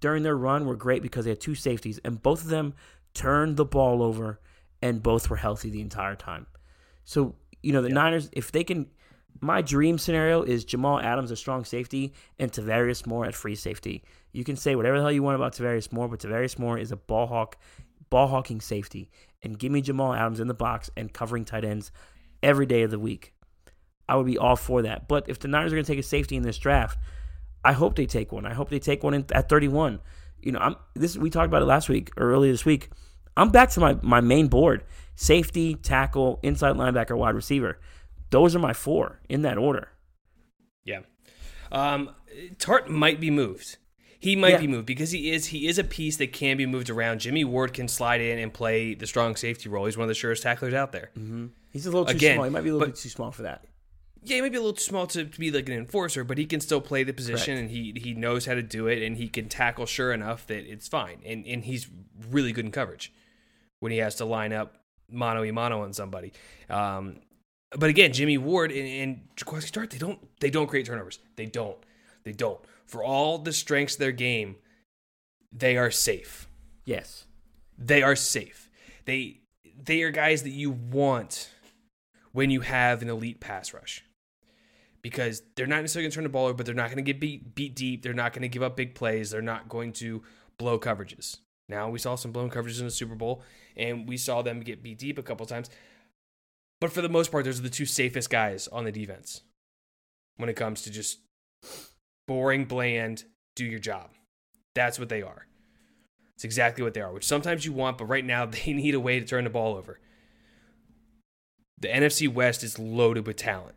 during 0.01 0.23
their 0.23 0.37
run 0.37 0.65
were 0.65 0.75
great 0.75 1.01
because 1.01 1.25
they 1.25 1.31
had 1.31 1.41
two 1.41 1.55
safeties, 1.55 1.99
and 2.03 2.21
both 2.21 2.41
of 2.43 2.49
them 2.49 2.73
turned 3.13 3.57
the 3.57 3.65
ball 3.65 4.03
over, 4.03 4.39
and 4.81 5.01
both 5.01 5.29
were 5.29 5.37
healthy 5.37 5.69
the 5.69 5.81
entire 5.81 6.15
time. 6.15 6.45
So 7.03 7.35
you 7.61 7.73
know 7.73 7.81
the 7.81 7.89
Niners, 7.89 8.29
if 8.33 8.51
they 8.51 8.63
can, 8.63 8.87
my 9.41 9.61
dream 9.61 9.97
scenario 9.97 10.43
is 10.43 10.63
Jamal 10.63 10.99
Adams 10.99 11.31
a 11.31 11.35
strong 11.35 11.65
safety 11.65 12.13
and 12.39 12.51
Tarvarius 12.51 13.05
Moore 13.05 13.25
at 13.25 13.35
free 13.35 13.55
safety. 13.55 14.03
You 14.31 14.43
can 14.43 14.55
say 14.55 14.75
whatever 14.75 14.97
the 14.97 15.03
hell 15.03 15.11
you 15.11 15.23
want 15.23 15.35
about 15.35 15.53
Tarvarius 15.53 15.91
Moore, 15.91 16.07
but 16.07 16.19
Tarvarius 16.19 16.57
Moore 16.57 16.77
is 16.77 16.91
a 16.91 16.97
ball 16.97 17.27
hawk, 17.27 17.57
ball 18.09 18.27
hawking 18.27 18.61
safety, 18.61 19.09
and 19.41 19.57
give 19.59 19.71
me 19.71 19.81
Jamal 19.81 20.13
Adams 20.13 20.39
in 20.39 20.47
the 20.47 20.53
box 20.53 20.89
and 20.97 21.13
covering 21.13 21.45
tight 21.45 21.65
ends 21.65 21.91
every 22.41 22.65
day 22.65 22.83
of 22.83 22.91
the 22.91 22.99
week. 22.99 23.33
I 24.07 24.15
would 24.15 24.25
be 24.25 24.37
all 24.37 24.55
for 24.55 24.81
that. 24.81 25.07
But 25.07 25.29
if 25.29 25.39
the 25.39 25.47
Niners 25.47 25.71
are 25.71 25.75
going 25.75 25.85
to 25.85 25.91
take 25.91 25.99
a 25.99 26.03
safety 26.03 26.35
in 26.35 26.43
this 26.43 26.57
draft, 26.57 26.97
I 27.63 27.73
hope 27.73 27.95
they 27.95 28.05
take 28.05 28.31
one. 28.31 28.45
I 28.45 28.53
hope 28.53 28.69
they 28.69 28.79
take 28.79 29.03
one 29.03 29.13
in, 29.13 29.25
at 29.31 29.49
31. 29.49 29.99
You 30.41 30.51
know, 30.51 30.59
I'm 30.59 30.75
this. 30.93 31.17
We 31.17 31.29
talked 31.29 31.45
about 31.45 31.61
it 31.61 31.65
last 31.65 31.87
week 31.87 32.11
or 32.17 32.31
earlier 32.31 32.51
this 32.51 32.65
week. 32.65 32.89
I'm 33.37 33.49
back 33.49 33.69
to 33.71 33.79
my 33.79 33.97
my 34.01 34.21
main 34.21 34.47
board: 34.47 34.83
safety, 35.15 35.75
tackle, 35.75 36.39
inside 36.43 36.75
linebacker, 36.75 37.17
wide 37.17 37.35
receiver. 37.35 37.79
Those 38.29 38.55
are 38.55 38.59
my 38.59 38.73
four 38.73 39.19
in 39.29 39.41
that 39.43 39.57
order. 39.57 39.89
Yeah. 40.85 41.01
Um, 41.71 42.09
Tartt 42.57 42.87
might 42.89 43.19
be 43.19 43.29
moved. 43.31 43.77
He 44.19 44.35
might 44.35 44.53
Yeah. 44.53 44.57
be 44.61 44.67
moved 44.67 44.85
because 44.85 45.11
he 45.11 45.31
is 45.31 45.47
he 45.47 45.67
is 45.67 45.77
a 45.77 45.83
piece 45.83 46.17
that 46.17 46.31
can 46.31 46.55
be 46.57 46.65
moved 46.65 46.89
around. 46.89 47.19
Jimmy 47.19 47.43
Ward 47.43 47.73
can 47.73 47.87
slide 47.87 48.21
in 48.21 48.39
and 48.39 48.53
play 48.53 48.93
the 48.93 49.05
strong 49.07 49.35
safety 49.35 49.67
role. 49.69 49.85
He's 49.85 49.97
one 49.97 50.05
of 50.05 50.07
the 50.09 50.13
surest 50.15 50.43
tacklers 50.43 50.73
out 50.73 50.91
there. 50.91 51.11
Mm-hmm. 51.17 51.47
He's 51.71 51.85
a 51.85 51.89
little 51.91 52.05
too 52.05 52.15
Again, 52.15 52.35
small. 52.35 52.45
He 52.45 52.49
might 52.51 52.61
be 52.61 52.69
a 52.69 52.73
little 52.73 52.87
but- 52.87 52.95
bit 52.95 53.01
too 53.01 53.09
small 53.09 53.31
for 53.31 53.41
that. 53.43 53.65
Yeah, 54.25 54.35
he 54.37 54.41
might 54.41 54.51
be 54.53 54.57
a 54.57 54.61
little 54.61 54.71
too 54.77 54.81
small 54.83 55.05
to, 55.07 55.25
to 55.25 55.39
be 55.39 55.51
like 55.51 55.67
an 55.67 55.75
enforcer, 55.75 56.23
but 56.23 56.37
he 56.37 56.45
can 56.45 56.61
still 56.61 56.79
play 56.79 57.03
the 57.03 57.11
position 57.11 57.57
Correct. 57.57 57.59
and 57.59 57.69
he 57.69 57.99
he 57.99 58.13
knows 58.13 58.45
how 58.45 58.53
to 58.53 58.61
do 58.63 58.87
it 58.87 59.03
and 59.03 59.17
he 59.17 59.27
can 59.27 59.49
tackle 59.49 59.85
sure 59.85 60.13
enough 60.13 60.47
that 60.47 60.65
it's 60.71 60.87
fine. 60.87 61.21
And 61.25 61.45
and 61.45 61.65
he's 61.65 61.89
really 62.29 62.53
good 62.53 62.63
in 62.63 62.71
coverage 62.71 63.11
when 63.83 63.91
he 63.91 63.97
has 63.97 64.15
to 64.15 64.23
line 64.23 64.53
up 64.53 64.77
mano 65.11 65.43
a 65.43 65.51
mano 65.51 65.83
on 65.83 65.91
somebody. 65.91 66.31
Um, 66.69 67.17
but 67.77 67.89
again, 67.89 68.13
Jimmy 68.13 68.37
Ward 68.37 68.71
and, 68.71 68.87
and 68.87 69.27
Jaquiski 69.35 69.71
Tartt, 69.71 69.89
they 69.89 69.97
don't 69.97 70.19
they 70.39 70.49
don't 70.49 70.67
create 70.67 70.85
turnovers. 70.85 71.19
They 71.35 71.47
don't. 71.47 71.77
They 72.23 72.31
don't. 72.31 72.61
For 72.85 73.03
all 73.03 73.39
the 73.39 73.51
strengths 73.51 73.95
of 73.95 73.99
their 73.99 74.13
game, 74.13 74.55
they 75.51 75.75
are 75.75 75.91
safe. 75.91 76.47
Yes. 76.85 77.25
They 77.77 78.01
are 78.01 78.15
safe. 78.15 78.69
They 79.03 79.41
they 79.83 80.01
are 80.03 80.11
guys 80.11 80.43
that 80.43 80.51
you 80.51 80.71
want 80.71 81.49
when 82.31 82.49
you 82.51 82.61
have 82.61 83.01
an 83.01 83.09
elite 83.09 83.41
pass 83.41 83.73
rush. 83.73 84.05
Because 85.01 85.41
they're 85.57 85.67
not 85.67 85.81
necessarily 85.81 86.05
going 86.05 86.11
to 86.11 86.15
turn 86.15 86.23
the 86.23 86.29
ball 86.29 86.45
over, 86.45 86.53
but 86.53 86.65
they're 86.65 86.73
not 86.73 86.87
going 86.87 87.03
to 87.03 87.11
get 87.11 87.19
beat 87.19 87.53
beat 87.53 87.75
deep. 87.75 88.01
They're 88.01 88.13
not 88.13 88.31
going 88.31 88.43
to 88.43 88.47
give 88.47 88.63
up 88.63 88.77
big 88.77 88.95
plays. 88.95 89.31
They're 89.31 89.41
not 89.41 89.67
going 89.67 89.91
to 89.93 90.23
blow 90.57 90.79
coverages. 90.79 91.39
Now 91.73 91.89
we 91.89 91.97
saw 91.97 92.13
some 92.13 92.31
blown 92.31 92.51
coverages 92.51 92.79
in 92.79 92.85
the 92.85 92.91
Super 92.91 93.15
Bowl, 93.15 93.41
and 93.75 94.07
we 94.07 94.15
saw 94.15 94.43
them 94.43 94.59
get 94.59 94.83
beat 94.83 94.99
deep 94.99 95.17
a 95.17 95.23
couple 95.23 95.45
times. 95.47 95.71
But 96.79 96.91
for 96.91 97.01
the 97.01 97.09
most 97.09 97.31
part, 97.31 97.45
those 97.45 97.59
are 97.59 97.63
the 97.63 97.69
two 97.69 97.87
safest 97.87 98.29
guys 98.29 98.67
on 98.67 98.83
the 98.83 98.91
defense 98.91 99.41
when 100.37 100.49
it 100.49 100.55
comes 100.55 100.83
to 100.83 100.91
just 100.91 101.19
boring, 102.27 102.65
bland, 102.65 103.23
do 103.55 103.65
your 103.65 103.79
job. 103.79 104.11
That's 104.75 104.99
what 104.99 105.09
they 105.09 105.23
are. 105.23 105.47
It's 106.35 106.43
exactly 106.43 106.83
what 106.83 106.93
they 106.93 107.01
are, 107.01 107.11
which 107.11 107.25
sometimes 107.25 107.65
you 107.65 107.73
want, 107.73 107.97
but 107.97 108.05
right 108.05 108.25
now 108.25 108.45
they 108.65 108.71
need 108.73 108.93
a 108.93 108.99
way 108.99 109.19
to 109.19 109.25
turn 109.25 109.43
the 109.43 109.49
ball 109.49 109.75
over. 109.75 109.99
The 111.79 111.87
NFC 111.87 112.31
West 112.31 112.63
is 112.63 112.77
loaded 112.77 113.25
with 113.25 113.37
talent, 113.37 113.75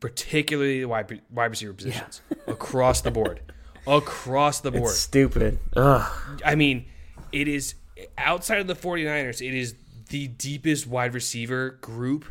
particularly 0.00 0.80
the 0.80 0.88
wide, 0.88 1.22
wide 1.30 1.50
receiver 1.50 1.74
positions 1.74 2.22
across 2.48 3.02
the 3.02 3.12
board. 3.12 3.40
Across 3.86 4.60
the 4.60 4.70
board. 4.70 4.84
It's 4.90 4.98
stupid. 4.98 5.58
Ugh. 5.76 6.40
I 6.44 6.54
mean, 6.54 6.86
it 7.32 7.48
is 7.48 7.74
outside 8.18 8.58
of 8.58 8.66
the 8.66 8.74
49ers, 8.74 9.46
it 9.46 9.54
is 9.54 9.74
the 10.10 10.28
deepest 10.28 10.86
wide 10.86 11.14
receiver 11.14 11.78
group 11.80 12.26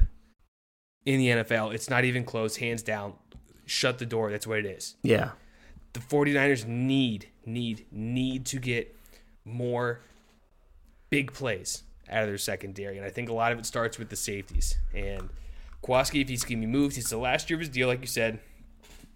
in 1.05 1.19
the 1.19 1.27
NFL. 1.27 1.73
It's 1.73 1.89
not 1.89 2.05
even 2.05 2.23
close, 2.23 2.57
hands 2.57 2.83
down. 2.83 3.13
Shut 3.65 3.97
the 3.99 4.05
door. 4.05 4.31
That's 4.31 4.47
what 4.47 4.59
it 4.59 4.65
is. 4.65 4.95
Yeah. 5.03 5.31
The 5.93 5.99
49ers 5.99 6.65
need, 6.65 7.29
need, 7.45 7.85
need 7.91 8.45
to 8.47 8.59
get 8.59 8.95
more 9.43 10.01
big 11.09 11.33
plays 11.33 11.83
out 12.09 12.23
of 12.23 12.29
their 12.29 12.37
secondary. 12.37 12.97
And 12.97 13.05
I 13.05 13.09
think 13.09 13.29
a 13.29 13.33
lot 13.33 13.51
of 13.51 13.59
it 13.59 13.65
starts 13.65 13.97
with 13.97 14.09
the 14.09 14.15
safeties. 14.15 14.77
And 14.93 15.29
Kowalski, 15.81 16.21
if 16.21 16.29
he's 16.29 16.43
going 16.43 16.61
to 16.61 16.67
be 16.67 16.71
moved, 16.71 16.95
he's 16.95 17.09
the 17.09 17.17
last 17.17 17.49
year 17.49 17.57
of 17.57 17.61
his 17.61 17.69
deal, 17.69 17.87
like 17.87 18.01
you 18.01 18.07
said. 18.07 18.39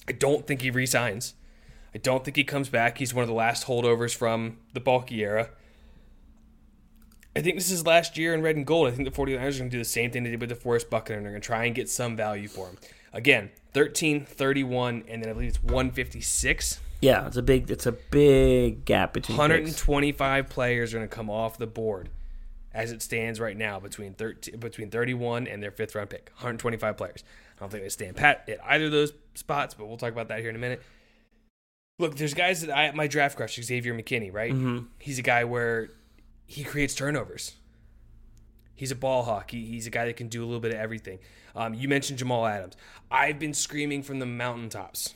I 0.08 0.12
don't 0.12 0.46
think 0.46 0.62
he 0.62 0.70
resigns. 0.70 1.34
I 1.96 1.98
don't 1.98 2.26
think 2.26 2.36
he 2.36 2.44
comes 2.44 2.68
back. 2.68 2.98
He's 2.98 3.14
one 3.14 3.24
of 3.24 3.30
the 3.30 3.34
last 3.34 3.68
holdovers 3.68 4.14
from 4.14 4.58
the 4.74 4.82
Baalke 4.82 5.14
era. 5.14 5.50
I 7.38 7.42
think 7.42 7.56
this 7.56 7.72
is 7.72 7.86
last 7.86 8.18
year 8.18 8.34
in 8.34 8.42
red 8.42 8.58
and 8.58 8.66
gold. 8.66 8.90
I 8.90 8.92
think 8.92 9.10
the 9.10 9.16
49ers 9.16 9.38
are 9.38 9.40
going 9.40 9.52
to 9.52 9.70
do 9.70 9.78
the 9.78 9.86
same 9.86 10.12
thing 10.12 10.24
they 10.24 10.30
did 10.32 10.42
with 10.42 10.52
DeForest 10.52 10.90
Buckner, 10.90 11.16
and 11.16 11.26
they're 11.26 11.32
going 11.32 11.42
to 11.42 11.46
try 11.46 11.64
and 11.64 11.74
get 11.74 11.90
some 11.90 12.18
value 12.18 12.50
for 12.50 12.68
him. 12.68 12.78
Again, 13.14 13.50
13, 13.74 14.26
31, 14.26 15.06
and 15.08 15.24
then 15.24 15.30
I 15.30 15.34
believe 15.34 15.48
it's 15.48 15.64
156. 15.64 16.82
Yeah, 17.00 17.28
it's 17.28 17.38
a 17.38 17.42
big 17.42 17.72
it's 17.72 17.86
a 17.86 17.94
big 17.94 18.84
gap 18.84 19.14
between 19.14 19.38
picks. 19.38 19.40
125 19.40 20.50
players 20.50 20.94
are 20.94 20.98
going 20.98 21.08
to 21.08 21.16
come 21.16 21.30
off 21.30 21.58
the 21.58 21.68
board 21.68 22.10
as 22.74 22.92
it 22.92 23.02
stands 23.02 23.40
right 23.40 23.56
now 23.56 23.80
between 23.80 24.14
13, 24.14 24.60
between 24.60 24.90
31 24.90 25.48
and 25.48 25.64
their 25.64 25.72
fifth 25.72 25.96
round 25.96 26.10
pick. 26.10 26.30
125 26.36 26.98
players. 26.98 27.24
I 27.56 27.60
don't 27.62 27.70
think 27.70 27.84
they 27.84 27.90
stand 27.90 28.18
pat 28.18 28.50
at 28.50 28.60
either 28.66 28.86
of 28.86 28.92
those 28.92 29.14
spots, 29.34 29.74
but 29.74 29.88
we'll 29.88 29.98
talk 29.98 30.12
about 30.12 30.28
that 30.28 30.40
here 30.40 30.50
in 30.50 30.56
a 30.56 30.60
minute. 30.60 30.82
Look, 31.98 32.16
there's 32.18 32.34
guys 32.34 32.62
that 32.62 32.76
I 32.76 32.92
my 32.92 33.08
draft 33.08 33.38
crush, 33.38 33.56
Xavier 33.62 33.94
McKinney, 33.94 34.34
right? 34.34 34.54
Mhm. 34.54 34.88
He's 35.00 35.18
a 35.20 35.22
guy 35.24 35.44
where 35.44 35.92
he 36.46 36.64
creates 36.64 36.94
turnovers. 36.94 37.54
He's 38.76 38.92
a 38.92 38.96
ball 38.96 39.24
hawk. 39.24 39.52
He, 39.52 39.66
he's 39.66 39.88
a 39.88 39.90
guy 39.90 40.06
that 40.06 40.18
can 40.18 40.28
do 40.28 40.44
a 40.44 40.46
little 40.46 40.60
bit 40.60 40.72
of 40.74 40.78
everything. 40.80 41.20
Um, 41.56 41.74
you 41.74 41.88
mentioned 41.88 42.20
Jamal 42.20 42.46
Adams. 42.46 42.76
I've 43.10 43.40
been 43.40 43.54
screaming 43.54 44.04
from 44.04 44.20
the 44.20 44.26
mountaintops 44.26 45.14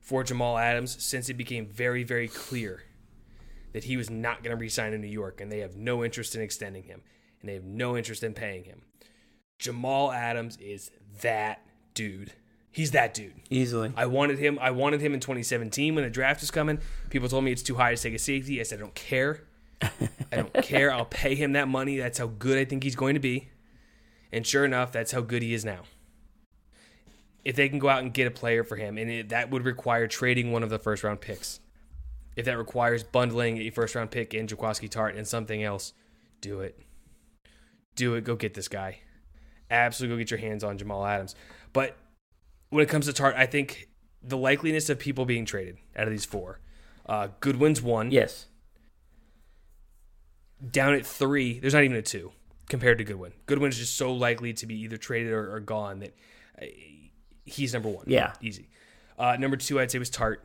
for 0.00 0.22
Jamal 0.22 0.56
Adams 0.58 1.02
since 1.02 1.28
it 1.28 1.34
became 1.34 1.66
very, 1.66 2.04
very 2.04 2.28
clear 2.28 2.84
that 3.72 3.84
he 3.84 3.96
was 3.96 4.08
not 4.10 4.44
going 4.44 4.56
to 4.56 4.60
resign 4.60 4.92
in 4.92 5.00
New 5.00 5.08
York, 5.08 5.40
and 5.40 5.50
they 5.50 5.58
have 5.58 5.74
no 5.76 6.04
interest 6.04 6.36
in 6.36 6.40
extending 6.40 6.84
him, 6.84 7.02
and 7.40 7.48
they 7.48 7.54
have 7.54 7.64
no 7.64 7.96
interest 7.96 8.22
in 8.22 8.32
paying 8.32 8.62
him. 8.64 8.82
Jamal 9.58 10.12
Adams 10.12 10.56
is 10.58 10.92
that 11.22 11.66
dude. 11.94 12.32
He's 12.72 12.92
that 12.92 13.12
dude. 13.14 13.34
Easily. 13.50 13.92
I 13.96 14.06
wanted 14.06 14.38
him. 14.38 14.58
I 14.60 14.70
wanted 14.70 15.00
him 15.02 15.12
in 15.14 15.20
2017 15.20 15.94
when 15.94 16.04
the 16.04 16.10
draft 16.10 16.40
was 16.40 16.50
coming. 16.50 16.78
People 17.10 17.28
told 17.28 17.44
me 17.44 17.52
it's 17.52 17.62
too 17.62 17.74
high 17.74 17.94
to 17.94 18.00
take 18.02 18.14
a 18.14 18.18
safety. 18.18 18.60
I 18.60 18.62
said 18.64 18.78
I 18.78 18.82
don't 18.82 18.94
care. 18.94 19.42
I 19.82 20.36
don't 20.36 20.52
care. 20.62 20.90
I'll 20.92 21.04
pay 21.04 21.34
him 21.34 21.52
that 21.52 21.68
money. 21.68 21.98
That's 21.98 22.18
how 22.18 22.28
good 22.28 22.56
I 22.58 22.64
think 22.64 22.82
he's 22.82 22.96
going 22.96 23.14
to 23.14 23.20
be. 23.20 23.50
And 24.32 24.46
sure 24.46 24.64
enough, 24.64 24.90
that's 24.90 25.12
how 25.12 25.20
good 25.20 25.42
he 25.42 25.52
is 25.52 25.64
now. 25.64 25.80
if 27.44 27.56
they 27.56 27.68
can 27.68 27.78
go 27.78 27.88
out 27.88 28.02
and 28.02 28.14
get 28.14 28.26
a 28.26 28.30
player 28.30 28.64
for 28.64 28.76
him, 28.76 28.96
and 28.96 29.10
it, 29.10 29.28
that 29.30 29.50
would 29.50 29.64
require 29.64 30.06
trading 30.06 30.52
one 30.52 30.62
of 30.62 30.70
the 30.70 30.78
first 30.78 31.02
round 31.04 31.20
picks. 31.20 31.60
If 32.36 32.46
that 32.46 32.56
requires 32.56 33.02
bundling 33.02 33.58
a 33.58 33.68
first 33.70 33.94
round 33.94 34.10
pick 34.10 34.32
in 34.32 34.46
Jaquiski 34.46 34.88
Tartt 34.88 35.18
and 35.18 35.28
something 35.28 35.62
else, 35.62 35.92
do 36.40 36.60
it. 36.60 36.78
Do 37.96 38.14
it. 38.14 38.24
Go 38.24 38.36
get 38.36 38.54
this 38.54 38.68
guy. 38.68 39.00
Absolutely 39.70 40.16
go 40.16 40.18
get 40.20 40.30
your 40.30 40.40
hands 40.40 40.64
on 40.64 40.78
Jamal 40.78 41.04
Adams. 41.04 41.34
But 41.74 41.96
when 42.72 42.82
it 42.82 42.88
comes 42.88 43.04
to 43.04 43.12
Tartt, 43.12 43.36
I 43.36 43.44
think 43.44 43.90
the 44.22 44.38
likeliness 44.38 44.88
of 44.88 44.98
people 44.98 45.26
being 45.26 45.44
traded 45.44 45.76
out 45.94 46.06
of 46.06 46.10
these 46.10 46.24
four, 46.24 46.58
uh, 47.04 47.28
Goodwin's 47.40 47.82
one. 47.82 48.10
Yes. 48.10 48.46
Down 50.70 50.94
at 50.94 51.04
three, 51.04 51.58
there's 51.58 51.74
not 51.74 51.84
even 51.84 51.98
a 51.98 52.02
two 52.02 52.32
compared 52.70 52.96
to 52.96 53.04
Goodwin. 53.04 53.34
Goodwin 53.44 53.68
is 53.68 53.76
just 53.76 53.96
so 53.96 54.14
likely 54.14 54.54
to 54.54 54.64
be 54.64 54.80
either 54.80 54.96
traded 54.96 55.32
or, 55.32 55.54
or 55.54 55.60
gone 55.60 55.98
that 55.98 56.16
uh, 56.60 56.64
he's 57.44 57.74
number 57.74 57.90
one. 57.90 58.04
Yeah. 58.06 58.32
Easy. 58.40 58.70
Uh, 59.18 59.36
number 59.38 59.58
two, 59.58 59.78
I'd 59.78 59.90
say 59.90 59.98
was 59.98 60.10
Tartt. 60.10 60.38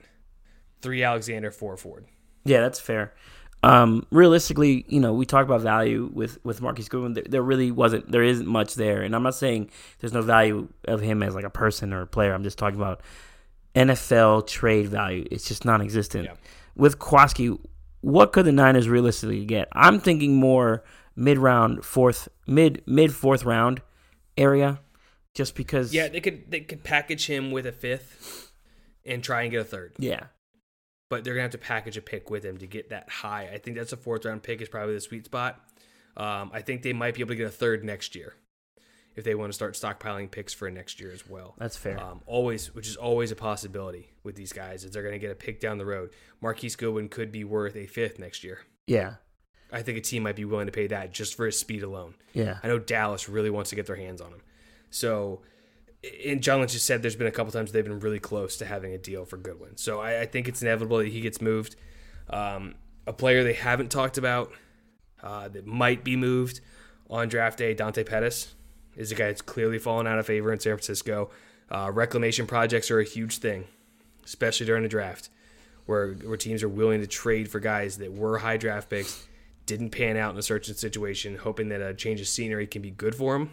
Three, 0.81 1.03
Alexander. 1.03 1.49
Four, 1.49 1.77
Ford. 1.77 2.07
Yeah, 2.43 2.59
that's 2.59 2.81
fair. 2.81 3.13
Um, 3.63 4.05
realistically, 4.11 4.85
you 4.87 4.99
know, 4.99 5.13
we 5.13 5.25
talk 5.25 5.45
about 5.45 5.61
value 5.61 6.09
with 6.13 6.37
with 6.45 6.61
Marquise 6.61 6.89
Goodwin. 6.89 7.13
There, 7.13 7.23
there, 7.27 7.41
really 7.41 7.71
wasn't, 7.71 8.11
there 8.11 8.23
isn't 8.23 8.47
much 8.47 8.75
there, 8.75 9.01
and 9.01 9.15
I'm 9.15 9.23
not 9.23 9.35
saying 9.35 9.71
there's 9.99 10.13
no 10.13 10.21
value 10.21 10.67
of 10.87 11.01
him 11.01 11.23
as 11.23 11.33
like 11.33 11.43
a 11.43 11.49
person 11.49 11.91
or 11.91 12.01
a 12.01 12.07
player. 12.07 12.33
I'm 12.33 12.43
just 12.43 12.57
talking 12.57 12.79
about 12.79 13.01
NFL 13.75 14.47
trade 14.47 14.89
value. 14.89 15.27
It's 15.31 15.47
just 15.47 15.65
non-existent. 15.65 16.25
Yeah. 16.25 16.33
With 16.75 16.99
Kwaski, 16.99 17.59
what 18.01 18.31
could 18.31 18.45
the 18.45 18.51
Niners 18.51 18.87
realistically 18.87 19.43
get? 19.45 19.67
I'm 19.73 19.99
thinking 19.99 20.35
more 20.35 20.83
mid 21.15 21.39
round, 21.39 21.83
fourth, 21.83 22.29
mid 22.45 22.83
mid 22.85 23.13
fourth 23.13 23.43
round 23.43 23.81
area, 24.37 24.79
just 25.33 25.55
because. 25.55 25.93
Yeah, 25.93 26.07
they 26.07 26.21
could 26.21 26.49
they 26.51 26.61
could 26.61 26.83
package 26.83 27.25
him 27.25 27.51
with 27.51 27.65
a 27.65 27.71
fifth 27.71 28.51
and 29.03 29.23
try 29.23 29.41
and 29.41 29.51
get 29.51 29.61
a 29.61 29.65
third. 29.65 29.93
Yeah. 29.97 30.25
But 31.09 31.23
they're 31.23 31.33
gonna 31.33 31.43
have 31.43 31.51
to 31.51 31.57
package 31.57 31.97
a 31.97 32.01
pick 32.01 32.29
with 32.29 32.43
him 32.43 32.57
to 32.57 32.67
get 32.67 32.89
that 32.89 33.09
high. 33.09 33.49
I 33.53 33.57
think 33.57 33.77
that's 33.77 33.93
a 33.93 33.97
fourth 33.97 34.25
round 34.25 34.43
pick 34.43 34.61
is 34.61 34.69
probably 34.69 34.93
the 34.93 35.01
sweet 35.01 35.25
spot. 35.25 35.61
Um, 36.17 36.51
I 36.53 36.61
think 36.61 36.81
they 36.81 36.93
might 36.93 37.15
be 37.15 37.21
able 37.21 37.29
to 37.29 37.35
get 37.35 37.47
a 37.47 37.51
third 37.51 37.83
next 37.83 38.15
year 38.15 38.33
if 39.17 39.23
they 39.23 39.35
want 39.35 39.49
to 39.49 39.53
start 39.53 39.73
stockpiling 39.73 40.29
picks 40.29 40.53
for 40.53 40.69
next 40.69 40.99
year 40.99 41.11
as 41.11 41.27
well. 41.27 41.55
That's 41.57 41.75
fair. 41.75 41.99
Um, 41.99 42.21
always, 42.27 42.73
which 42.73 42.87
is 42.87 42.95
always 42.95 43.31
a 43.31 43.35
possibility 43.35 44.11
with 44.23 44.35
these 44.35 44.53
guys, 44.53 44.83
is 44.83 44.91
they're 44.91 45.01
going 45.01 45.13
to 45.13 45.19
get 45.19 45.31
a 45.31 45.35
pick 45.35 45.59
down 45.59 45.79
the 45.79 45.85
road. 45.85 46.11
Marquise 46.39 46.75
Goodwin 46.75 47.09
could 47.09 47.31
be 47.31 47.43
worth 47.43 47.75
a 47.75 47.87
fifth 47.87 48.19
next 48.19 48.43
year. 48.43 48.59
Yeah. 48.85 49.15
I 49.71 49.81
think 49.81 49.97
a 49.97 50.01
team 50.01 50.23
might 50.23 50.35
be 50.35 50.45
willing 50.45 50.67
to 50.67 50.71
pay 50.71 50.87
that 50.87 51.11
just 51.11 51.35
for 51.35 51.47
his 51.47 51.59
speed 51.59 51.81
alone. 51.81 52.13
Yeah. 52.33 52.59
I 52.63 52.67
know 52.67 52.77
Dallas 52.77 53.27
really 53.27 53.49
wants 53.49 53.71
to 53.71 53.75
get 53.75 53.87
their 53.87 53.95
hands 53.95 54.21
on 54.21 54.31
him. 54.31 54.41
So, 54.91 55.41
and 56.25 56.41
John 56.41 56.59
Lynch 56.59 56.73
has 56.73 56.83
said 56.83 57.01
there's 57.01 57.15
been 57.15 57.27
a 57.27 57.31
couple 57.31 57.51
times 57.51 57.71
they've 57.71 57.83
been 57.83 57.99
really 57.99 58.19
close 58.19 58.57
to 58.57 58.65
having 58.65 58.93
a 58.93 58.97
deal 58.97 59.25
for 59.25 59.37
Goodwin. 59.37 59.77
So 59.77 59.99
I, 59.99 60.21
I 60.21 60.25
think 60.25 60.47
it's 60.47 60.61
inevitable 60.61 60.97
that 60.97 61.07
he 61.07 61.21
gets 61.21 61.41
moved. 61.41 61.75
Um, 62.29 62.75
a 63.05 63.13
player 63.13 63.43
they 63.43 63.53
haven't 63.53 63.89
talked 63.89 64.17
about 64.17 64.51
uh, 65.23 65.47
that 65.49 65.65
might 65.65 66.03
be 66.03 66.15
moved 66.15 66.61
on 67.09 67.29
draft 67.29 67.57
day, 67.57 67.73
Dante 67.73 68.03
Pettis, 68.03 68.53
is 68.95 69.11
a 69.11 69.15
guy 69.15 69.27
that's 69.27 69.41
clearly 69.41 69.79
fallen 69.79 70.07
out 70.07 70.19
of 70.19 70.25
favor 70.25 70.51
in 70.51 70.59
San 70.59 70.73
Francisco. 70.73 71.29
Uh, 71.69 71.91
reclamation 71.93 72.47
projects 72.47 72.91
are 72.91 72.99
a 72.99 73.05
huge 73.05 73.37
thing, 73.37 73.65
especially 74.25 74.65
during 74.65 74.83
the 74.83 74.89
draft, 74.89 75.29
where 75.85 76.13
where 76.13 76.37
teams 76.37 76.63
are 76.63 76.69
willing 76.69 77.01
to 77.01 77.07
trade 77.07 77.49
for 77.49 77.59
guys 77.59 77.97
that 77.97 78.11
were 78.11 78.37
high 78.37 78.57
draft 78.57 78.89
picks, 78.89 79.27
didn't 79.65 79.89
pan 79.89 80.17
out 80.17 80.33
in 80.33 80.39
a 80.39 80.43
certain 80.43 80.75
situation, 80.75 81.37
hoping 81.37 81.69
that 81.69 81.81
a 81.81 81.93
change 81.93 82.21
of 82.21 82.27
scenery 82.27 82.67
can 82.67 82.81
be 82.81 82.91
good 82.91 83.15
for 83.15 83.35
him. 83.35 83.51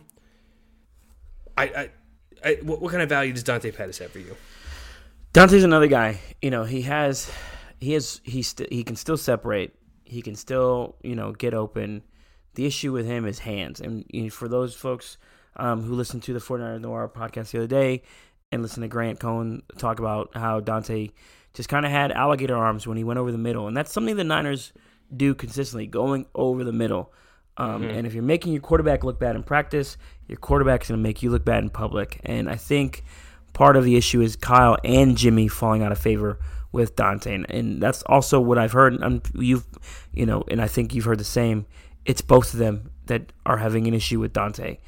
I, 1.57 1.65
I, 1.65 1.91
What, 2.63 2.81
what 2.81 2.91
kind 2.91 3.03
of 3.03 3.09
value 3.09 3.33
does 3.33 3.43
Dante 3.43 3.71
Pettis 3.71 3.99
have 3.99 4.11
for 4.11 4.19
you? 4.19 4.37
Dante's 5.33 5.65
another 5.65 5.89
guy. 5.89 6.21
You 6.41 6.51
know, 6.51 6.65
he 6.65 6.83
has, 6.83 7.31
he 7.81 7.93
has, 7.93 8.21
he 8.23 8.43
st- 8.43 8.73
he 8.73 8.85
can 8.85 8.97
still 8.97 9.17
separate. 9.17 9.75
He 10.05 10.23
can 10.23 10.37
still, 10.37 10.97
you 11.03 11.17
know, 11.17 11.33
get 11.33 11.55
open. 11.55 12.03
The 12.55 12.67
issue 12.67 12.93
with 12.93 13.07
him 13.07 13.27
is 13.27 13.41
hands. 13.41 13.81
And 13.81 14.05
you 14.11 14.25
know, 14.25 14.31
for 14.31 14.49
those 14.49 14.75
folks 14.75 15.19
um, 15.57 15.83
who 15.83 15.95
listened 15.95 16.23
to 16.25 16.33
the 16.33 16.39
49er 16.39 16.81
Noir 16.81 17.09
podcast 17.09 17.51
the 17.51 17.59
other 17.59 17.67
day 17.67 18.03
and 18.53 18.63
listened 18.63 18.85
to 18.85 18.89
Grant 18.89 19.19
Cohn 19.19 19.63
talk 19.79 19.99
about 19.99 20.31
how 20.35 20.61
Dante 20.61 21.09
just 21.53 21.69
kind 21.69 21.85
of 21.85 21.93
had 21.93 22.13
alligator 22.13 22.57
arms 22.57 22.87
when 22.87 22.97
he 22.97 23.05
went 23.05 23.19
over 23.19 23.33
the 23.33 23.39
middle. 23.39 23.67
And 23.67 23.77
that's 23.77 23.93
something 23.93 24.17
the 24.17 24.25
Niners 24.25 24.73
do 25.15 25.35
consistently, 25.35 25.87
going 25.87 26.27
over 26.35 26.65
the 26.65 26.73
middle. 26.73 27.13
Um, 27.57 27.83
Mm-hmm. 27.83 27.91
And 27.91 28.07
if 28.07 28.15
you're 28.15 28.23
making 28.23 28.53
your 28.53 28.63
quarterback 28.63 29.05
look 29.05 29.21
bad 29.21 29.37
in 29.37 29.43
practice, 29.43 29.97
your 30.27 30.39
quarterback's 30.39 30.89
going 30.89 30.99
to 30.99 31.03
make 31.03 31.23
you 31.23 31.31
look 31.31 31.45
bad 31.45 31.63
in 31.63 31.71
public. 31.71 32.21
And 32.25 32.49
I 32.51 32.57
think 32.57 33.05
part 33.53 33.77
of 33.77 33.85
the 33.85 33.97
issue 33.97 34.21
is 34.21 34.35
Kyle 34.37 34.77
and 34.85 35.17
Jimmy 35.17 35.47
falling 35.49 35.83
out 35.83 35.93
of 35.93 35.99
favor 35.99 36.41
with 36.73 36.97
Dante, 36.97 37.33
and, 37.33 37.49
and 37.49 37.81
that's 37.81 38.03
also 38.03 38.41
what 38.41 38.59
I've 38.59 38.73
heard. 38.73 38.95
And 38.95 39.23
you've, 39.35 39.65
you 40.13 40.27
know, 40.27 40.43
and 40.49 40.61
I 40.61 40.67
think 40.67 40.93
you've 40.95 41.05
heard 41.05 41.21
the 41.21 41.25
same. 41.25 41.67
It's 42.05 42.21
both 42.21 42.53
of 42.53 42.59
them 42.59 42.91
that 43.07 43.33
are 43.47 43.57
having 43.59 43.87
an 43.87 43.95
issue 43.95 44.19
with 44.19 44.33
Dante, 44.33 44.79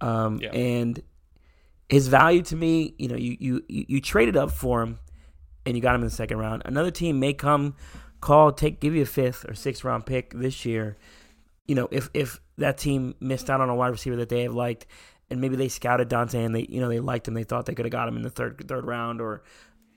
um, 0.00 0.38
Yeah. 0.40 0.48
and 0.52 1.02
his 1.90 2.08
value 2.08 2.40
to 2.44 2.56
me. 2.56 2.94
You 2.98 3.08
know, 3.08 3.16
you 3.16 3.36
you 3.38 3.62
you 3.68 3.84
you 3.88 4.00
traded 4.00 4.38
up 4.38 4.50
for 4.50 4.80
him, 4.82 4.98
and 5.66 5.76
you 5.76 5.82
got 5.82 5.94
him 5.94 6.00
in 6.00 6.06
the 6.06 6.14
second 6.14 6.38
round. 6.38 6.62
Another 6.64 6.90
team 6.90 7.20
may 7.20 7.34
come, 7.34 7.74
call, 8.22 8.50
take, 8.50 8.80
give 8.80 8.94
you 8.94 9.02
a 9.02 9.06
fifth 9.06 9.44
or 9.46 9.54
sixth 9.54 9.84
round 9.84 10.06
pick 10.06 10.32
this 10.32 10.64
year. 10.64 10.96
You 11.66 11.74
know, 11.74 11.88
if 11.90 12.10
if 12.14 12.40
that 12.58 12.78
team 12.78 13.14
missed 13.20 13.48
out 13.50 13.60
on 13.60 13.68
a 13.68 13.74
wide 13.74 13.88
receiver 13.88 14.16
that 14.16 14.28
they 14.28 14.42
have 14.42 14.54
liked, 14.54 14.86
and 15.30 15.40
maybe 15.40 15.56
they 15.56 15.68
scouted 15.68 16.08
Dante 16.08 16.42
and 16.42 16.54
they 16.54 16.66
you 16.68 16.80
know 16.80 16.88
they 16.88 17.00
liked 17.00 17.28
him, 17.28 17.34
they 17.34 17.44
thought 17.44 17.66
they 17.66 17.74
could 17.74 17.86
have 17.86 17.92
got 17.92 18.08
him 18.08 18.16
in 18.16 18.22
the 18.22 18.30
third 18.30 18.62
third 18.68 18.84
round 18.84 19.20
or 19.20 19.42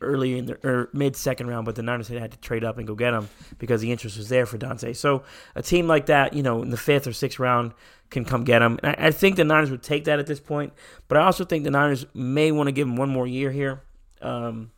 early 0.02 0.38
in 0.38 0.46
the 0.46 0.68
or 0.68 0.90
mid 0.94 1.16
second 1.16 1.48
round, 1.48 1.66
but 1.66 1.76
the 1.76 1.84
Niners 1.84 2.08
had 2.08 2.32
to 2.32 2.38
trade 2.40 2.64
up 2.64 2.78
and 2.78 2.88
go 2.88 2.96
get 2.96 3.14
him 3.14 3.30
because 3.58 3.82
the 3.82 3.92
interest 3.92 4.18
was 4.18 4.30
there 4.30 4.46
for 4.46 4.58
Dante. 4.58 4.94
So 4.94 5.24
a 5.56 5.62
team 5.62 5.88
like 5.88 6.08
that, 6.08 6.34
you 6.34 6.44
know, 6.44 6.62
in 6.62 6.70
the 6.70 6.78
fifth 6.78 7.08
or 7.08 7.14
sixth 7.14 7.40
round 7.40 7.74
can 8.10 8.26
come 8.26 8.44
get 8.44 8.62
him. 8.62 8.80
And 8.84 8.96
I, 8.96 9.08
I 9.08 9.12
think 9.12 9.36
the 9.36 9.44
Niners 9.44 9.72
would 9.72 9.84
take 9.84 10.06
that 10.06 10.20
at 10.20 10.28
this 10.28 10.40
point, 10.40 10.74
but 11.08 11.18
I 11.18 11.26
also 11.26 11.46
think 11.46 11.64
the 11.64 11.72
Niners 11.72 12.06
may 12.14 12.52
want 12.52 12.68
to 12.68 12.72
give 12.72 12.88
him 12.88 12.96
one 12.96 13.10
more 13.10 13.28
year 13.28 13.52
here. 13.52 13.82
Um, 14.22 14.72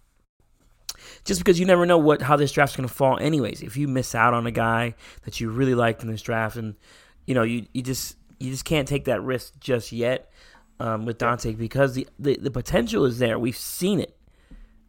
just 1.23 1.39
because 1.39 1.59
you 1.59 1.65
never 1.65 1.85
know 1.85 1.97
what 1.97 2.21
how 2.21 2.35
this 2.35 2.51
draft's 2.51 2.75
going 2.75 2.87
to 2.87 2.93
fall 2.93 3.17
anyways. 3.19 3.61
If 3.61 3.77
you 3.77 3.87
miss 3.87 4.15
out 4.15 4.33
on 4.33 4.47
a 4.47 4.51
guy 4.51 4.95
that 5.23 5.39
you 5.39 5.49
really 5.49 5.75
liked 5.75 6.01
in 6.01 6.09
this 6.09 6.21
draft 6.21 6.55
and 6.55 6.75
you 7.25 7.35
know 7.35 7.43
you, 7.43 7.65
you 7.73 7.81
just 7.81 8.15
you 8.39 8.51
just 8.51 8.65
can't 8.65 8.87
take 8.87 9.05
that 9.05 9.21
risk 9.21 9.59
just 9.59 9.91
yet 9.91 10.31
um, 10.79 11.05
with 11.05 11.17
Dante 11.17 11.53
because 11.53 11.95
the, 11.95 12.07
the 12.17 12.37
the 12.37 12.51
potential 12.51 13.05
is 13.05 13.19
there. 13.19 13.37
We've 13.37 13.57
seen 13.57 13.99
it. 13.99 14.15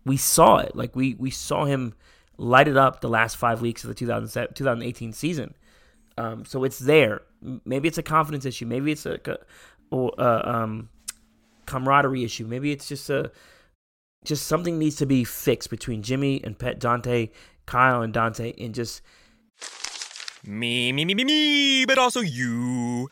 We 0.05 0.17
saw 0.17 0.59
it. 0.59 0.75
Like 0.75 0.97
we 0.97 1.15
we 1.15 1.31
saw 1.31 1.65
him 1.65 1.95
light 2.37 2.69
it 2.69 2.77
up 2.77 3.01
the 3.01 3.09
last 3.09 3.37
five 3.37 3.61
weeks 3.61 3.85
of 3.85 3.89
the 3.89 3.95
2007, 3.95 4.55
2018 4.55 5.13
season. 5.13 5.55
Um, 6.17 6.45
so 6.45 6.65
it's 6.65 6.79
there. 6.79 7.23
Maybe 7.65 7.89
it's 7.89 7.99
a 7.99 8.03
confidence 8.03 8.45
issue. 8.45 8.67
Maybe 8.67 8.93
it's 8.93 9.07
a 9.07 9.19
or 9.91 10.13
uh, 10.19 10.43
um, 10.45 10.89
camaraderie 11.67 12.25
issue. 12.25 12.47
Maybe 12.47 12.73
it's 12.73 12.89
just 12.89 13.11
a 13.11 13.31
just 14.25 14.47
something 14.47 14.79
needs 14.79 14.97
to 14.97 15.07
be 15.07 15.25
fixed 15.25 15.71
between 15.71 16.03
Jimmy 16.03 16.43
and 16.45 16.59
Pet 16.59 16.79
Dante, 16.79 17.31
Kyle 17.67 18.03
and 18.03 18.13
Dante, 18.13 18.53
and 18.59 18.75
just 18.75 19.03
Me, 20.45 20.93
me, 20.93 21.05
me, 21.05 21.15
me, 21.15 21.25
me, 21.25 21.85
but 21.87 21.99
also 21.99 22.21
you. 22.21 23.09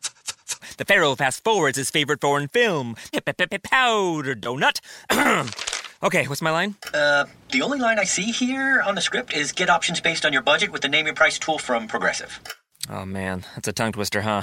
The 0.76 0.84
Pharaoh 0.84 1.14
fast 1.16 1.42
forwards 1.44 1.76
his 1.76 1.90
favorite 1.90 2.20
foreign 2.20 2.48
film, 2.48 2.94
Powder 3.62 4.34
Donut. 4.34 4.80
okay, 6.02 6.26
what's 6.26 6.42
my 6.42 6.50
line? 6.50 6.76
Uh, 6.94 7.24
the 7.50 7.62
only 7.62 7.78
line 7.78 7.98
I 7.98 8.04
see 8.04 8.30
here 8.30 8.82
on 8.82 8.94
the 8.94 9.00
script 9.00 9.34
is 9.34 9.52
get 9.52 9.68
options 9.68 10.00
based 10.00 10.24
on 10.24 10.32
your 10.32 10.42
budget 10.42 10.70
with 10.70 10.82
the 10.82 10.88
name 10.88 11.06
your 11.06 11.14
price 11.14 11.38
tool 11.38 11.58
from 11.58 11.88
Progressive. 11.88 12.40
Oh 12.88 13.04
man, 13.04 13.44
that's 13.54 13.68
a 13.68 13.72
tongue 13.72 13.92
twister, 13.92 14.22
huh? 14.22 14.42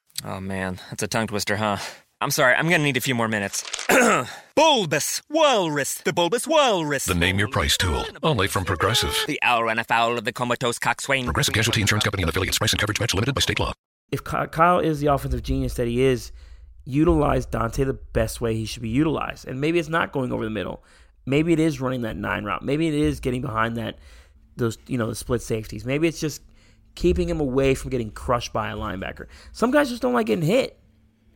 Oh 0.23 0.39
man, 0.39 0.79
that's 0.89 1.03
a 1.03 1.07
tongue 1.07 1.27
twister, 1.27 1.57
huh? 1.57 1.77
I'm 2.19 2.31
sorry, 2.31 2.53
I'm 2.53 2.69
gonna 2.69 2.83
need 2.83 2.97
a 2.97 3.01
few 3.01 3.15
more 3.15 3.27
minutes. 3.27 3.63
bulbous 4.55 5.21
Walrus, 5.29 5.95
the 5.95 6.13
Bulbous 6.13 6.45
Walrus. 6.47 7.05
The 7.05 7.15
Name 7.15 7.39
Your 7.39 7.47
Price 7.47 7.77
tool, 7.77 8.05
only 8.21 8.47
from 8.47 8.63
Progressive. 8.65 9.15
The 9.25 9.39
owl 9.41 9.63
ran 9.63 9.79
afoul 9.79 10.17
of 10.17 10.25
the 10.25 10.31
comatose 10.33 10.77
coxswain. 10.77 11.25
Progressive 11.25 11.53
Casualty 11.53 11.81
Insurance 11.81 12.03
Company 12.03 12.23
and 12.23 12.29
affiliates. 12.29 12.59
Price 12.59 12.71
and 12.73 12.79
coverage 12.79 12.99
match 12.99 13.13
limited 13.15 13.33
by 13.33 13.41
state 13.41 13.59
law. 13.59 13.73
if 14.11 14.23
Kyle 14.23 14.79
is 14.79 14.99
the 14.99 15.07
offensive 15.07 15.41
genius 15.41 15.73
that 15.75 15.87
he 15.87 16.01
is, 16.03 16.31
utilize 16.85 17.45
Dante 17.47 17.83
the 17.83 17.93
best 17.93 18.41
way 18.41 18.55
he 18.55 18.65
should 18.65 18.83
be 18.83 18.89
utilized. 18.89 19.47
And 19.47 19.59
maybe 19.59 19.79
it's 19.79 19.89
not 19.89 20.11
going 20.11 20.31
over 20.31 20.43
the 20.43 20.49
middle. 20.51 20.83
maybe 21.25 21.53
it 21.53 21.59
is 21.59 21.79
running 21.81 22.01
that 22.01 22.17
nine 22.17 22.43
route. 22.43 22.63
Maybe 22.63 22.87
it 22.87 22.93
is 22.93 23.19
getting 23.19 23.41
behind 23.41 23.77
that 23.77 23.97
those 24.57 24.77
you 24.87 24.97
know 24.97 25.07
the 25.07 25.15
split 25.15 25.41
safeties. 25.41 25.85
Maybe 25.85 26.07
it's 26.07 26.19
just 26.19 26.41
keeping 26.95 27.29
him 27.29 27.39
away 27.39 27.75
from 27.75 27.89
getting 27.89 28.11
crushed 28.11 28.53
by 28.53 28.69
a 28.69 28.75
linebacker. 28.75 29.27
Some 29.51 29.71
guys 29.71 29.89
just 29.89 30.01
don't 30.01 30.13
like 30.13 30.27
getting 30.27 30.45
hit. 30.45 30.77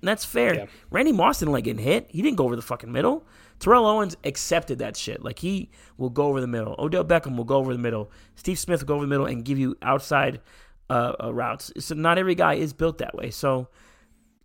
And 0.02 0.08
that's 0.08 0.26
fair. 0.26 0.54
Yeah. 0.56 0.65
Randy 0.91 1.12
Moss 1.12 1.39
didn't 1.39 1.54
like 1.54 1.63
getting 1.63 1.84
hit. 1.84 2.08
He 2.10 2.22
didn't 2.22 2.38
go 2.38 2.46
over 2.46 2.56
the 2.56 2.62
fucking 2.62 2.91
middle. 2.91 3.26
Terrell 3.60 3.86
Owens 3.86 4.18
accepted 4.24 4.80
that 4.80 4.98
shit. 4.98 5.24
Like 5.24 5.39
he 5.39 5.70
will 5.98 6.10
go 6.10 6.26
over 6.26 6.41
the 6.41 6.48
middle. 6.48 6.76
Odell 6.78 7.06
Beckham 7.06 7.38
will 7.38 7.46
go 7.46 7.56
over 7.56 7.74
the 7.74 7.80
middle. 7.80 8.12
Steve 8.36 8.60
Smith 8.60 8.82
will 8.82 8.88
go 8.88 8.96
over 8.96 9.06
the 9.06 9.10
middle 9.10 9.26
and 9.26 9.46
give 9.46 9.58
you 9.58 9.78
outside 9.82 10.41
uh, 10.89 11.13
uh, 11.24 11.34
routes. 11.34 11.72
So 11.80 11.96
not 11.96 12.18
every 12.18 12.36
guy 12.36 12.56
is 12.56 12.74
built 12.74 13.00
that 13.00 13.15
way. 13.15 13.32
So 13.32 13.70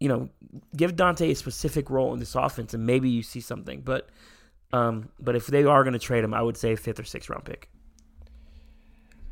you 0.01 0.09
know, 0.09 0.31
give 0.75 0.96
Dante 0.96 1.31
a 1.31 1.35
specific 1.35 1.90
role 1.90 2.12
in 2.14 2.18
this 2.18 2.35
offense, 2.35 2.75
and 2.75 2.85
maybe 2.85 3.11
you 3.11 3.23
see 3.23 3.40
something. 3.40 3.83
But 3.83 4.09
um, 4.73 5.11
but 5.20 5.37
if 5.37 5.46
they 5.46 5.64
are 5.64 5.85
going 5.85 5.92
to 5.92 5.99
trade 5.99 6.25
him, 6.25 6.35
I 6.35 6.42
would 6.42 6.57
say 6.57 6.75
fifth 6.75 6.99
or 6.99 7.05
sixth 7.05 7.29
round 7.29 7.44
pick. 7.44 7.68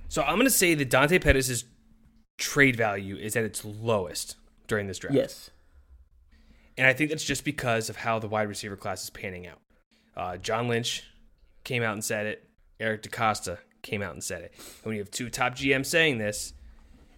So 0.08 0.22
I'm 0.22 0.34
going 0.34 0.44
to 0.46 0.50
say 0.50 0.74
that 0.74 0.90
Dante 0.90 1.18
Pettis' 1.18 1.64
trade 2.38 2.76
value 2.76 3.16
is 3.16 3.36
at 3.36 3.44
its 3.44 3.64
lowest 3.64 4.36
during 4.66 4.86
this 4.86 4.98
draft. 4.98 5.14
Yes. 5.14 5.50
And 6.76 6.86
I 6.86 6.92
think 6.92 7.10
that's 7.10 7.24
just 7.24 7.44
because 7.44 7.90
of 7.90 7.96
how 7.96 8.18
the 8.18 8.28
wide 8.28 8.48
receiver 8.48 8.76
class 8.76 9.02
is 9.02 9.10
panning 9.10 9.46
out. 9.46 9.60
Uh, 10.16 10.36
John 10.36 10.68
Lynch 10.68 11.04
came 11.64 11.82
out 11.82 11.92
and 11.92 12.04
said 12.04 12.26
it. 12.26 12.48
Eric 12.80 13.02
DeCosta 13.02 13.58
came 13.82 14.02
out 14.02 14.12
and 14.12 14.22
said 14.22 14.42
it. 14.42 14.52
And 14.56 14.84
when 14.84 14.94
you 14.94 15.00
have 15.00 15.10
two 15.10 15.28
top 15.28 15.54
GMs 15.54 15.86
saying 15.86 16.18
this, 16.18 16.52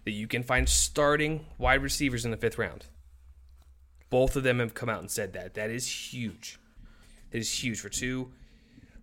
that 0.03 0.11
you 0.11 0.27
can 0.27 0.43
find 0.43 0.67
starting 0.67 1.45
wide 1.57 1.83
receivers 1.83 2.25
in 2.25 2.31
the 2.31 2.37
fifth 2.37 2.57
round. 2.57 2.87
Both 4.09 4.35
of 4.35 4.43
them 4.43 4.59
have 4.59 4.73
come 4.73 4.89
out 4.89 4.99
and 4.99 5.09
said 5.09 5.33
that. 5.33 5.53
That 5.53 5.69
is 5.69 6.13
huge. 6.13 6.59
It 7.31 7.37
is 7.39 7.63
huge 7.63 7.79
for 7.79 7.89
two 7.89 8.31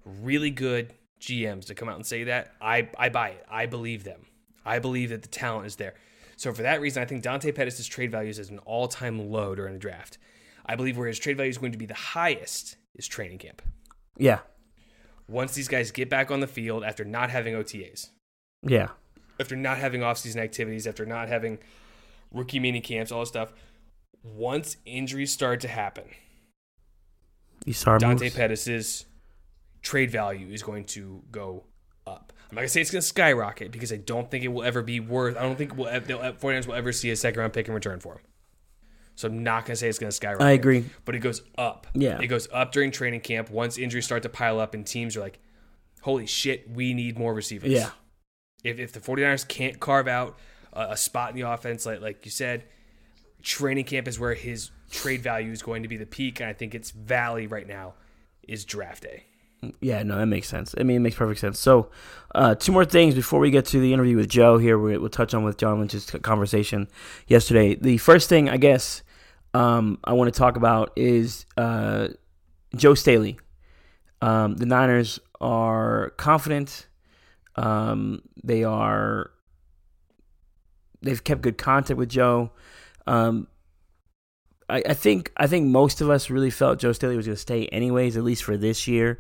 really 0.05 0.51
good 0.51 0.93
GMs 1.21 1.67
to 1.67 1.75
come 1.75 1.89
out 1.89 1.97
and 1.97 2.07
say 2.07 2.25
that. 2.25 2.55
I, 2.61 2.89
I 2.99 3.09
buy 3.09 3.31
it. 3.31 3.45
I 3.51 3.67
believe 3.67 4.05
them. 4.05 4.23
I 4.65 4.79
believe 4.79 5.11
that 5.11 5.23
the 5.23 5.29
talent 5.29 5.67
is 5.67 5.77
there. 5.77 5.95
So 6.37 6.53
for 6.53 6.63
that 6.63 6.81
reason, 6.81 7.03
I 7.03 7.07
think 7.07 7.23
Dante 7.23 7.51
Pettis' 7.53 7.87
trade 7.87 8.11
value 8.13 8.31
is 8.31 8.39
at 8.39 8.51
an 8.51 8.59
all-time 8.61 9.31
low 9.31 9.55
during 9.55 9.73
the 9.73 9.79
draft. 9.81 10.19
I 10.67 10.77
believe 10.77 10.97
where 10.99 11.09
his 11.09 11.19
trade 11.19 11.37
value 11.37 11.51
is 11.51 11.59
going 11.59 11.73
to 11.73 11.79
be 11.79 11.87
the 11.87 11.95
highest 11.95 12.77
is 12.95 13.09
training 13.09 13.39
camp. 13.39 13.63
Yeah. 14.17 14.41
Once 15.29 15.55
these 15.55 15.69
guys 15.69 15.91
get 15.91 16.09
back 16.09 16.31
on 16.31 16.41
the 16.41 16.47
field 16.47 16.85
after 16.85 17.05
not 17.05 17.31
having 17.31 17.55
OTAs, 17.55 18.11
Yeah. 18.63 18.89
after 19.41 19.57
not 19.57 19.79
having 19.79 20.03
off-season 20.03 20.41
activities, 20.41 20.87
after 20.87 21.05
not 21.07 21.29
having 21.29 21.59
rookie 22.33 22.61
mini 22.61 22.81
camps, 22.81 23.11
all 23.11 23.21
this 23.21 23.29
stuff, 23.31 23.53
once 24.23 24.77
injuries 24.85 25.33
start 25.33 25.61
to 25.61 25.69
happen, 25.69 26.05
You 27.65 27.73
saw 27.73 27.99
Dante 27.99 28.27
moves. 28.27 28.37
Pettis' 28.37 29.05
trade 29.89 30.11
value 30.11 30.51
is 30.51 30.63
going 30.63 30.85
to 30.85 31.23
go 31.31 31.65
up. 32.07 32.35
I'm 32.51 32.57
not 32.57 32.61
gonna 32.61 32.69
say 32.69 32.83
it's 32.83 32.91
gonna 32.91 33.01
skyrocket 33.01 33.73
because 33.73 33.91
I 33.91 33.97
don't 33.97 34.31
think 34.31 34.45
it 34.45 34.49
will 34.49 34.63
ever 34.63 34.83
be 34.83 35.01
worth. 35.01 35.35
I 35.39 35.43
don't 35.43 35.57
think 35.57 35.79
we'll, 35.79 35.87
the 36.01 36.19
uh, 36.19 36.33
49ers 36.33 36.67
will 36.67 36.75
ever 36.75 36.93
see 36.93 37.11
a 37.11 37.17
second 37.17 37.41
round 37.41 37.55
pick 37.55 37.69
in 37.69 37.75
return 37.75 37.99
for 37.99 38.15
him. 38.17 38.21
So 39.15 39.29
I'm 39.29 39.43
not 39.43 39.65
gonna 39.65 39.77
say 39.77 39.89
it's 39.89 39.99
gonna 39.99 40.13
skyrocket. 40.13 40.47
I 40.47 40.51
agree. 40.51 40.85
but 41.07 41.15
it 41.15 41.21
goes 41.21 41.41
up. 41.57 41.87
Yeah. 41.95 42.21
it 42.21 42.27
goes 42.27 42.49
up 42.53 42.71
during 42.73 42.91
training 42.91 43.21
camp 43.21 43.51
once 43.51 43.79
injuries 43.79 44.05
start 44.05 44.23
to 44.25 44.29
pile 44.29 44.61
up 44.61 44.75
and 44.75 44.87
teams 44.87 45.17
are 45.17 45.21
like, 45.21 45.39
"Holy 46.03 46.27
shit, 46.27 46.71
we 46.71 46.93
need 46.93 47.19
more 47.19 47.33
receivers." 47.33 47.71
Yeah. 47.71 47.91
If 48.63 48.79
if 48.79 48.93
the 48.93 49.01
49ers 49.01 49.49
can't 49.49 49.81
carve 49.81 50.07
out 50.07 50.39
a, 50.75 50.91
a 50.91 50.97
spot 50.99 51.31
in 51.31 51.37
the 51.37 51.51
offense, 51.51 51.87
like 51.87 52.03
like 52.03 52.27
you 52.27 52.31
said, 52.31 52.65
training 53.43 53.87
camp 53.87 54.07
is 54.07 54.21
where 54.21 54.35
his 54.35 54.71
trade 54.91 55.23
value 55.23 55.51
is 55.51 55.63
going 55.63 55.83
to 55.83 55.89
be 55.89 55.97
the 55.97 56.07
peak, 56.07 56.41
and 56.41 56.51
I 56.51 56.53
think 56.53 56.75
its 56.75 56.91
valley 56.91 57.47
right 57.47 57.67
now 57.67 57.95
is 58.47 58.67
draft 58.67 59.03
day. 59.05 59.25
Yeah, 59.81 60.03
no, 60.05 60.19
that 60.19 60.27
makes 60.27 60.49
sense. 60.49 60.75
I 60.79 60.85
mean, 60.85 60.99
it 60.99 61.01
makes 61.01 61.17
perfect 61.17 61.41
sense. 61.41 61.59
So, 61.59 61.91
uh, 62.35 62.55
two 62.55 62.71
more 62.71 62.85
things 62.85 63.15
before 63.15 63.41
we 63.41 63.51
get 63.51 63.67
to 63.67 63.81
the 63.81 63.93
interview 63.93 64.17
with 64.17 64.29
Joe. 64.29 64.59
Here, 64.59 64.79
we, 64.79 64.97
we'll 64.99 65.09
touch 65.09 65.35
on 65.35 65.43
with 65.43 65.57
John 65.57 65.81
Lynch's 65.81 66.07
conversation 66.23 66.89
yesterday. 67.27 67.75
The 67.75 67.99
first 67.99 68.29
thing, 68.29 68.49
I 68.49 68.57
guess, 68.57 69.03
um, 69.55 69.99
I 70.05 70.13
want 70.13 70.33
to 70.33 70.39
talk 70.39 70.57
about 70.57 70.93
is 70.95 71.45
uh, 71.57 72.09
Joe 72.77 72.95
Staley. 72.95 73.39
Um, 74.23 74.57
the 74.57 74.67
Niners 74.67 75.19
are 75.41 76.11
confident. 76.17 76.87
Um, 77.57 78.23
they 78.45 78.63
are. 78.63 79.31
They've 81.03 81.23
kept 81.23 81.43
good 81.43 81.59
contact 81.59 81.99
with 81.99 82.09
Joe. 82.09 82.53
Um, 83.07 83.49
I 84.71 84.93
think 84.93 85.33
I 85.39 85.47
think 85.47 85.67
most 85.67 86.03
of 86.03 86.11
us 86.11 86.29
really 86.29 86.51
felt 86.51 86.79
Joe 86.79 86.93
Staley 86.93 87.17
was 87.17 87.25
going 87.25 87.37
to 87.37 87.41
stay 87.41 87.67
anyways, 87.69 88.19
at 88.19 88.23
least 88.23 88.45
for 88.45 88.59
this 88.59 88.87
year, 88.87 89.19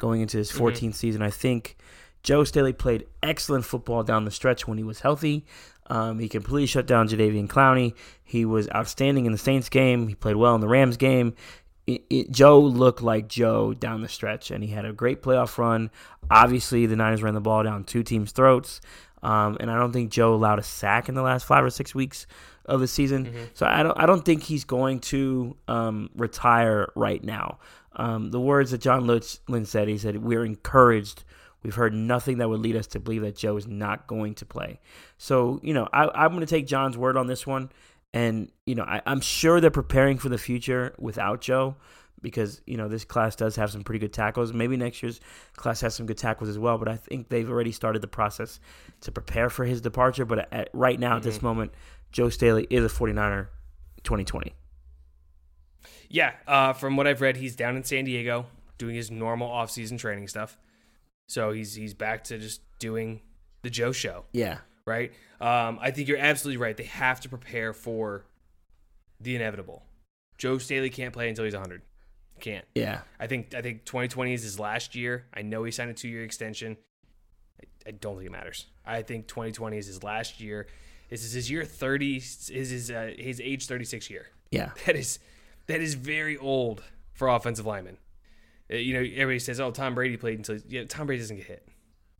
going 0.00 0.20
into 0.20 0.38
his 0.38 0.50
14th 0.50 0.94
season. 0.94 1.22
I 1.22 1.30
think 1.30 1.76
Joe 2.22 2.42
Staley 2.44 2.72
played 2.72 3.06
excellent 3.22 3.64
football 3.64 4.02
down 4.02 4.24
the 4.24 4.30
stretch 4.30 4.66
when 4.66 4.78
he 4.78 4.84
was 4.84 5.00
healthy. 5.00 5.46
Um, 5.86 6.18
he 6.18 6.28
completely 6.28 6.66
shut 6.66 6.86
down 6.86 7.08
Jadeveon 7.08 7.48
Clowney. 7.48 7.94
He 8.24 8.44
was 8.44 8.68
outstanding 8.70 9.26
in 9.26 9.32
the 9.32 9.38
Saints 9.38 9.68
game. 9.68 10.08
He 10.08 10.14
played 10.14 10.36
well 10.36 10.54
in 10.54 10.60
the 10.60 10.68
Rams 10.68 10.96
game. 10.96 11.34
It, 11.86 12.04
it, 12.08 12.30
Joe 12.30 12.60
looked 12.60 13.02
like 13.02 13.26
Joe 13.26 13.74
down 13.74 14.00
the 14.00 14.08
stretch, 14.08 14.50
and 14.50 14.62
he 14.62 14.70
had 14.70 14.84
a 14.84 14.92
great 14.92 15.22
playoff 15.22 15.58
run. 15.58 15.90
Obviously, 16.30 16.86
the 16.86 16.94
Niners 16.94 17.22
ran 17.22 17.34
the 17.34 17.40
ball 17.40 17.64
down 17.64 17.82
two 17.84 18.04
teams' 18.04 18.30
throats, 18.30 18.80
um, 19.22 19.56
and 19.58 19.70
I 19.70 19.78
don't 19.78 19.92
think 19.92 20.12
Joe 20.12 20.34
allowed 20.34 20.60
a 20.60 20.62
sack 20.62 21.08
in 21.08 21.16
the 21.16 21.22
last 21.22 21.44
five 21.44 21.64
or 21.64 21.70
six 21.70 21.92
weeks 21.92 22.26
of 22.66 22.78
the 22.78 22.86
season. 22.86 23.24
So 23.54 23.66
I 23.66 23.82
don't 23.82 23.98
I 23.98 24.06
don't 24.06 24.24
think 24.24 24.44
he's 24.44 24.64
going 24.64 25.00
to 25.00 25.56
um, 25.66 26.10
retire 26.14 26.92
right 26.94 27.22
now. 27.24 27.58
Um, 27.96 28.30
the 28.30 28.40
words 28.40 28.70
that 28.70 28.80
John 28.80 29.06
Lynch 29.06 29.38
said, 29.64 29.88
he 29.88 29.98
said, 29.98 30.22
"We're 30.22 30.44
encouraged. 30.44 31.24
We've 31.62 31.74
heard 31.74 31.92
nothing 31.92 32.38
that 32.38 32.48
would 32.48 32.60
lead 32.60 32.76
us 32.76 32.86
to 32.88 33.00
believe 33.00 33.22
that 33.22 33.36
Joe 33.36 33.56
is 33.56 33.66
not 33.66 34.06
going 34.06 34.34
to 34.36 34.46
play." 34.46 34.80
So 35.18 35.60
you 35.62 35.74
know, 35.74 35.88
I, 35.92 36.08
I'm 36.14 36.30
going 36.30 36.40
to 36.40 36.46
take 36.46 36.66
John's 36.66 36.96
word 36.96 37.16
on 37.16 37.26
this 37.26 37.46
one, 37.46 37.70
and 38.12 38.50
you 38.66 38.74
know, 38.74 38.84
I, 38.84 39.02
I'm 39.06 39.20
sure 39.20 39.60
they're 39.60 39.70
preparing 39.70 40.18
for 40.18 40.28
the 40.28 40.38
future 40.38 40.94
without 40.98 41.40
Joe. 41.40 41.76
Because 42.22 42.60
you 42.66 42.76
know 42.76 42.86
this 42.86 43.06
class 43.06 43.34
does 43.34 43.56
have 43.56 43.70
some 43.70 43.82
pretty 43.82 43.98
good 43.98 44.12
tackles. 44.12 44.52
Maybe 44.52 44.76
next 44.76 45.02
year's 45.02 45.20
class 45.56 45.80
has 45.80 45.94
some 45.94 46.04
good 46.04 46.18
tackles 46.18 46.50
as 46.50 46.58
well. 46.58 46.76
But 46.76 46.88
I 46.88 46.96
think 46.96 47.30
they've 47.30 47.48
already 47.48 47.72
started 47.72 48.02
the 48.02 48.08
process 48.08 48.60
to 49.00 49.10
prepare 49.10 49.48
for 49.48 49.64
his 49.64 49.80
departure. 49.80 50.26
But 50.26 50.52
at, 50.52 50.68
right 50.74 51.00
now, 51.00 51.16
at 51.16 51.22
this 51.22 51.40
moment, 51.40 51.72
Joe 52.12 52.28
Staley 52.28 52.66
is 52.68 52.84
a 52.84 52.94
49er 52.94 53.46
2020. 54.04 54.52
Yeah, 56.10 56.32
uh, 56.46 56.72
from 56.72 56.96
what 56.96 57.06
I've 57.06 57.20
read, 57.20 57.36
he's 57.36 57.56
down 57.56 57.76
in 57.76 57.84
San 57.84 58.04
Diego 58.04 58.46
doing 58.78 58.96
his 58.96 59.10
normal 59.10 59.48
off-season 59.48 59.96
training 59.96 60.26
stuff. 60.26 60.58
So 61.28 61.52
he's 61.52 61.74
he's 61.74 61.94
back 61.94 62.24
to 62.24 62.38
just 62.38 62.60
doing 62.80 63.20
the 63.62 63.70
Joe 63.70 63.92
show. 63.92 64.24
Yeah. 64.32 64.58
Right. 64.86 65.12
Um, 65.40 65.78
I 65.80 65.92
think 65.92 66.08
you're 66.08 66.18
absolutely 66.18 66.56
right. 66.56 66.76
They 66.76 66.84
have 66.84 67.20
to 67.20 67.28
prepare 67.28 67.72
for 67.72 68.24
the 69.20 69.36
inevitable. 69.36 69.84
Joe 70.38 70.58
Staley 70.58 70.90
can't 70.90 71.12
play 71.12 71.28
until 71.28 71.44
he's 71.44 71.54
100. 71.54 71.82
Can't. 72.40 72.64
Yeah. 72.74 73.02
I 73.20 73.28
think 73.28 73.54
I 73.54 73.62
think 73.62 73.84
2020 73.84 74.32
is 74.32 74.42
his 74.42 74.58
last 74.58 74.96
year. 74.96 75.26
I 75.32 75.42
know 75.42 75.62
he 75.62 75.70
signed 75.70 75.90
a 75.90 75.94
two-year 75.94 76.24
extension. 76.24 76.76
I, 77.60 77.88
I 77.88 77.90
don't 77.92 78.16
think 78.16 78.26
it 78.26 78.32
matters. 78.32 78.66
I 78.84 79.02
think 79.02 79.28
2020 79.28 79.78
is 79.78 79.86
his 79.86 80.02
last 80.02 80.40
year. 80.40 80.66
This 81.10 81.24
is 81.24 81.32
his 81.32 81.50
year 81.50 81.64
30. 81.64 82.16
Is 82.16 82.48
his 82.48 82.90
uh, 82.90 83.12
his 83.16 83.40
age 83.40 83.66
36 83.66 84.10
year. 84.10 84.26
Yeah. 84.50 84.70
That 84.86 84.96
is 84.96 85.20
that 85.70 85.80
is 85.80 85.94
very 85.94 86.36
old 86.36 86.82
for 87.12 87.28
offensive 87.28 87.66
linemen. 87.66 87.98
Uh, 88.72 88.76
you 88.76 88.94
know, 88.94 89.00
everybody 89.00 89.38
says, 89.38 89.60
"Oh, 89.60 89.70
Tom 89.70 89.94
Brady 89.94 90.16
played 90.16 90.38
until." 90.38 90.58
Yeah, 90.68 90.84
Tom 90.84 91.06
Brady 91.06 91.22
doesn't 91.22 91.36
get 91.36 91.46
hit. 91.46 91.68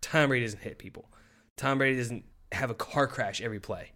Tom 0.00 0.28
Brady 0.28 0.46
doesn't 0.46 0.62
hit 0.62 0.78
people. 0.78 1.10
Tom 1.56 1.78
Brady 1.78 1.96
doesn't 1.96 2.24
have 2.52 2.70
a 2.70 2.74
car 2.74 3.06
crash 3.06 3.40
every 3.40 3.60
play. 3.60 3.92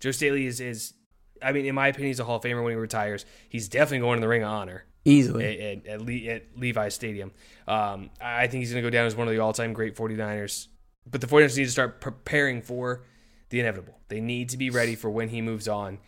Joe 0.00 0.10
Staley 0.10 0.46
is 0.46 0.60
is, 0.60 0.94
I 1.42 1.52
mean, 1.52 1.66
in 1.66 1.74
my 1.74 1.88
opinion, 1.88 2.08
he's 2.08 2.20
a 2.20 2.24
Hall 2.24 2.36
of 2.36 2.42
Famer 2.42 2.62
when 2.62 2.72
he 2.72 2.76
retires. 2.76 3.24
He's 3.48 3.68
definitely 3.68 4.00
going 4.00 4.16
in 4.16 4.20
the 4.20 4.28
Ring 4.28 4.42
of 4.42 4.50
Honor 4.50 4.84
Easily. 5.04 5.44
at, 5.44 5.86
at, 5.86 6.00
at, 6.00 6.26
at 6.26 6.42
Levi 6.58 6.88
Stadium. 6.88 7.32
Um, 7.66 8.10
I 8.20 8.46
think 8.46 8.62
he's 8.62 8.72
going 8.72 8.82
to 8.82 8.86
go 8.86 8.92
down 8.92 9.06
as 9.06 9.16
one 9.16 9.26
of 9.26 9.32
the 9.32 9.40
all-time 9.40 9.72
great 9.72 9.96
49ers. 9.96 10.68
But 11.08 11.20
the 11.20 11.26
49ers 11.26 11.56
need 11.56 11.64
to 11.64 11.70
start 11.70 12.00
preparing 12.00 12.60
for 12.60 13.04
the 13.50 13.60
inevitable. 13.60 14.00
They 14.08 14.20
need 14.20 14.50
to 14.50 14.56
be 14.56 14.70
ready 14.70 14.96
for 14.96 15.08
when 15.08 15.28
he 15.28 15.40
moves 15.40 15.68
on. 15.68 15.98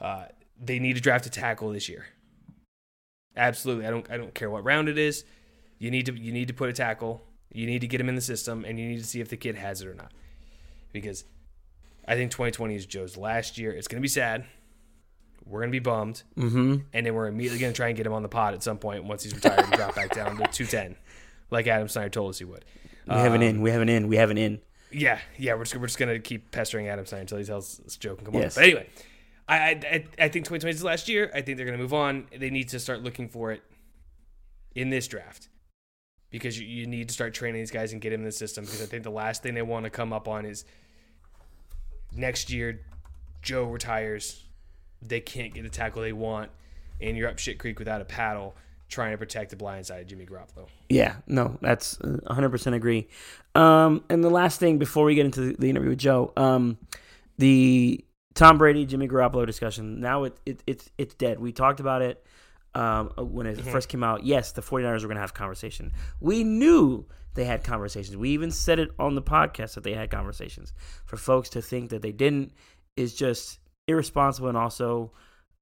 Uh, 0.00 0.26
they 0.62 0.78
need 0.78 0.94
to 0.96 1.02
draft 1.02 1.26
a 1.26 1.30
tackle 1.30 1.70
this 1.70 1.88
year. 1.88 2.06
Absolutely. 3.36 3.86
I 3.86 3.90
don't 3.90 4.10
I 4.10 4.16
don't 4.16 4.34
care 4.34 4.50
what 4.50 4.64
round 4.64 4.88
it 4.88 4.98
is. 4.98 5.24
You 5.78 5.90
need 5.90 6.06
to 6.06 6.14
you 6.14 6.32
need 6.32 6.48
to 6.48 6.54
put 6.54 6.68
a 6.70 6.72
tackle. 6.72 7.22
You 7.52 7.66
need 7.66 7.80
to 7.80 7.86
get 7.86 8.00
him 8.00 8.08
in 8.08 8.14
the 8.14 8.20
system 8.20 8.64
and 8.64 8.78
you 8.78 8.86
need 8.88 8.98
to 8.98 9.04
see 9.06 9.20
if 9.20 9.28
the 9.28 9.36
kid 9.36 9.56
has 9.56 9.82
it 9.82 9.88
or 9.88 9.94
not. 9.94 10.12
Because 10.92 11.24
I 12.08 12.14
think 12.14 12.30
2020 12.30 12.74
is 12.74 12.86
Joe's 12.86 13.16
last 13.16 13.58
year. 13.58 13.72
It's 13.72 13.88
going 13.88 13.98
to 14.00 14.02
be 14.02 14.08
sad. 14.08 14.44
We're 15.44 15.60
going 15.60 15.70
to 15.70 15.72
be 15.72 15.78
bummed. 15.80 16.22
Mm-hmm. 16.36 16.76
And 16.92 17.06
then 17.06 17.14
we're 17.14 17.26
immediately 17.28 17.58
going 17.60 17.72
to 17.72 17.76
try 17.76 17.88
and 17.88 17.96
get 17.96 18.06
him 18.06 18.12
on 18.12 18.22
the 18.22 18.28
pod 18.28 18.54
at 18.54 18.62
some 18.62 18.78
point 18.78 19.04
once 19.04 19.22
he's 19.22 19.34
retired 19.34 19.60
and 19.60 19.72
drop 19.72 19.94
back 19.94 20.14
down 20.14 20.36
to 20.36 20.46
210 20.52 20.96
like 21.50 21.66
Adam 21.66 21.88
Snyder 21.88 22.08
told 22.08 22.30
us 22.30 22.38
he 22.38 22.44
would. 22.44 22.64
We 23.06 23.14
have 23.14 23.32
an 23.34 23.42
Um, 23.42 23.48
in. 23.48 23.60
We 23.62 23.70
have 23.70 23.80
an 23.82 23.88
in. 23.88 24.08
We 24.08 24.16
have 24.16 24.30
an 24.30 24.38
in. 24.38 24.60
yeah, 24.90 25.20
yeah, 25.38 25.54
we're 25.54 25.64
just, 25.64 25.76
we're 25.76 25.86
just 25.86 25.98
gonna 25.98 26.18
keep 26.18 26.50
pestering 26.50 26.88
Adam 26.88 27.06
Stein 27.06 27.20
until 27.20 27.38
he 27.38 27.44
tells 27.44 27.80
us 27.86 27.96
joke 27.96 28.18
and 28.18 28.26
come 28.26 28.34
Yes. 28.34 28.56
on. 28.56 28.62
But 28.62 28.64
anyway, 28.66 28.88
I, 29.48 29.56
I 29.56 30.04
I 30.18 30.28
think 30.28 30.44
2020 30.46 30.70
is 30.70 30.80
the 30.80 30.86
last 30.86 31.08
year. 31.08 31.30
I 31.34 31.40
think 31.42 31.56
they're 31.56 31.66
gonna 31.66 31.78
move 31.78 31.94
on. 31.94 32.26
They 32.36 32.50
need 32.50 32.68
to 32.70 32.80
start 32.80 33.02
looking 33.02 33.28
for 33.28 33.52
it 33.52 33.62
in 34.74 34.90
this 34.90 35.06
draft. 35.08 35.48
because 36.30 36.58
you, 36.58 36.66
you 36.66 36.86
need 36.86 37.08
to 37.08 37.14
start 37.14 37.32
training 37.34 37.60
these 37.60 37.70
guys 37.70 37.92
and 37.92 38.00
get 38.00 38.10
them 38.10 38.20
in 38.20 38.26
the 38.26 38.32
system. 38.32 38.64
Because 38.64 38.82
I 38.82 38.86
think 38.86 39.04
the 39.04 39.10
last 39.10 39.42
thing 39.42 39.54
they 39.54 39.62
want 39.62 39.84
to 39.84 39.90
come 39.90 40.12
up 40.12 40.28
on 40.28 40.44
is 40.44 40.64
next 42.14 42.50
year 42.52 42.80
Joe 43.42 43.64
retires, 43.64 44.44
they 45.00 45.20
can't 45.20 45.54
get 45.54 45.62
the 45.62 45.68
tackle 45.70 46.02
they 46.02 46.12
want, 46.12 46.50
and 47.00 47.16
you're 47.16 47.28
up 47.28 47.38
shit 47.38 47.58
creek 47.58 47.78
without 47.78 48.00
a 48.00 48.04
paddle 48.04 48.56
trying 48.88 49.12
to 49.12 49.18
protect 49.18 49.50
the 49.50 49.56
blind 49.56 49.86
side 49.86 50.00
of 50.00 50.06
Jimmy 50.06 50.26
Garoppolo. 50.26 50.66
Yeah, 50.88 51.16
no, 51.26 51.58
that's 51.60 51.96
100% 51.96 52.74
agree. 52.74 53.08
Um, 53.54 54.04
and 54.08 54.22
the 54.22 54.30
last 54.30 54.60
thing 54.60 54.78
before 54.78 55.04
we 55.04 55.14
get 55.14 55.26
into 55.26 55.52
the 55.54 55.68
interview 55.70 55.90
with 55.90 55.98
Joe, 55.98 56.32
um, 56.36 56.78
the 57.38 58.04
Tom 58.36 58.58
Brady 58.58 58.86
Jimmy 58.86 59.08
Garoppolo 59.08 59.44
discussion. 59.46 59.98
Now 60.00 60.24
it, 60.24 60.38
it 60.46 60.62
it's 60.66 60.88
it's 60.98 61.14
dead. 61.14 61.40
We 61.40 61.50
talked 61.52 61.80
about 61.80 62.02
it 62.02 62.24
um, 62.74 63.08
when 63.16 63.46
it 63.46 63.58
Mhm. 63.58 63.72
first 63.72 63.88
came 63.88 64.04
out. 64.04 64.24
Yes, 64.24 64.52
the 64.52 64.60
49ers 64.62 65.02
were 65.02 65.08
going 65.08 65.16
to 65.16 65.20
have 65.22 65.34
conversation. 65.34 65.92
We 66.20 66.44
knew 66.44 67.06
they 67.34 67.44
had 67.44 67.64
conversations. 67.64 68.16
We 68.16 68.30
even 68.30 68.50
said 68.50 68.78
it 68.78 68.90
on 68.98 69.14
the 69.14 69.22
podcast 69.22 69.74
that 69.74 69.84
they 69.84 69.94
had 69.94 70.10
conversations. 70.10 70.72
For 71.06 71.16
folks 71.16 71.48
to 71.50 71.62
think 71.62 71.90
that 71.90 72.02
they 72.02 72.12
didn't 72.12 72.52
is 72.96 73.14
just 73.14 73.58
irresponsible 73.88 74.48
and 74.48 74.56
also 74.58 75.12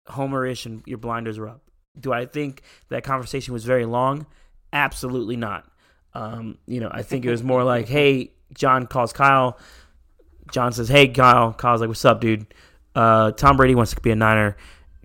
homerish 0.09 0.67
and 0.67 0.83
your 0.87 0.99
blinders 0.99 1.39
are 1.39 1.49
up. 1.49 1.63
Do 1.99 2.13
I 2.13 2.27
think 2.27 2.63
that 2.89 3.05
conversation 3.05 3.53
was 3.55 3.65
very 3.65 3.85
long? 3.87 4.27
Absolutely 4.73 5.37
not. 5.37 5.71
Um, 6.15 6.59
you 6.67 6.81
know, 6.81 6.91
I 6.93 7.03
think 7.03 7.25
it 7.25 7.31
was 7.31 7.43
more 7.43 7.63
like, 7.65 7.87
hey, 7.89 8.33
John 8.55 8.87
calls 8.87 9.13
Kyle. 9.13 9.59
John 10.51 10.73
says, 10.73 10.89
hey, 10.89 11.09
Kyle. 11.09 11.53
Kyle's 11.53 11.81
like, 11.81 11.89
what's 11.89 12.05
up, 12.05 12.21
dude? 12.21 12.47
Uh, 12.95 13.33
Tom 13.33 13.57
Brady 13.57 13.75
wants 13.75 13.95
to 13.95 14.01
be 14.01 14.11
a 14.11 14.17
Niner. 14.17 14.57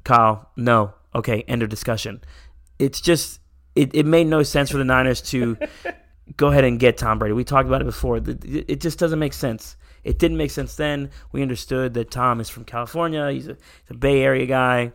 Kyle, 0.03 0.49
no. 0.55 0.93
Okay, 1.15 1.43
end 1.47 1.63
of 1.63 1.69
discussion. 1.69 2.21
It's 2.77 3.01
just, 3.01 3.39
it, 3.75 3.95
it 3.95 4.05
made 4.05 4.27
no 4.27 4.43
sense 4.43 4.69
for 4.69 4.77
the 4.77 4.83
Niners 4.83 5.21
to 5.31 5.57
go 6.37 6.47
ahead 6.47 6.63
and 6.63 6.79
get 6.79 6.97
Tom 6.97 7.19
Brady. 7.19 7.33
We 7.33 7.43
talked 7.43 7.67
about 7.67 7.81
it 7.81 7.85
before. 7.85 8.17
It 8.17 8.81
just 8.81 8.99
doesn't 8.99 9.19
make 9.19 9.33
sense. 9.33 9.75
It 10.03 10.19
didn't 10.19 10.37
make 10.37 10.51
sense 10.51 10.75
then. 10.75 11.09
We 11.31 11.41
understood 11.41 11.93
that 11.95 12.11
Tom 12.11 12.39
is 12.39 12.49
from 12.49 12.63
California. 12.63 13.31
He's 13.31 13.47
a, 13.47 13.53
he's 13.53 13.91
a 13.91 13.95
Bay 13.95 14.21
Area 14.21 14.45
guy. 14.45 14.93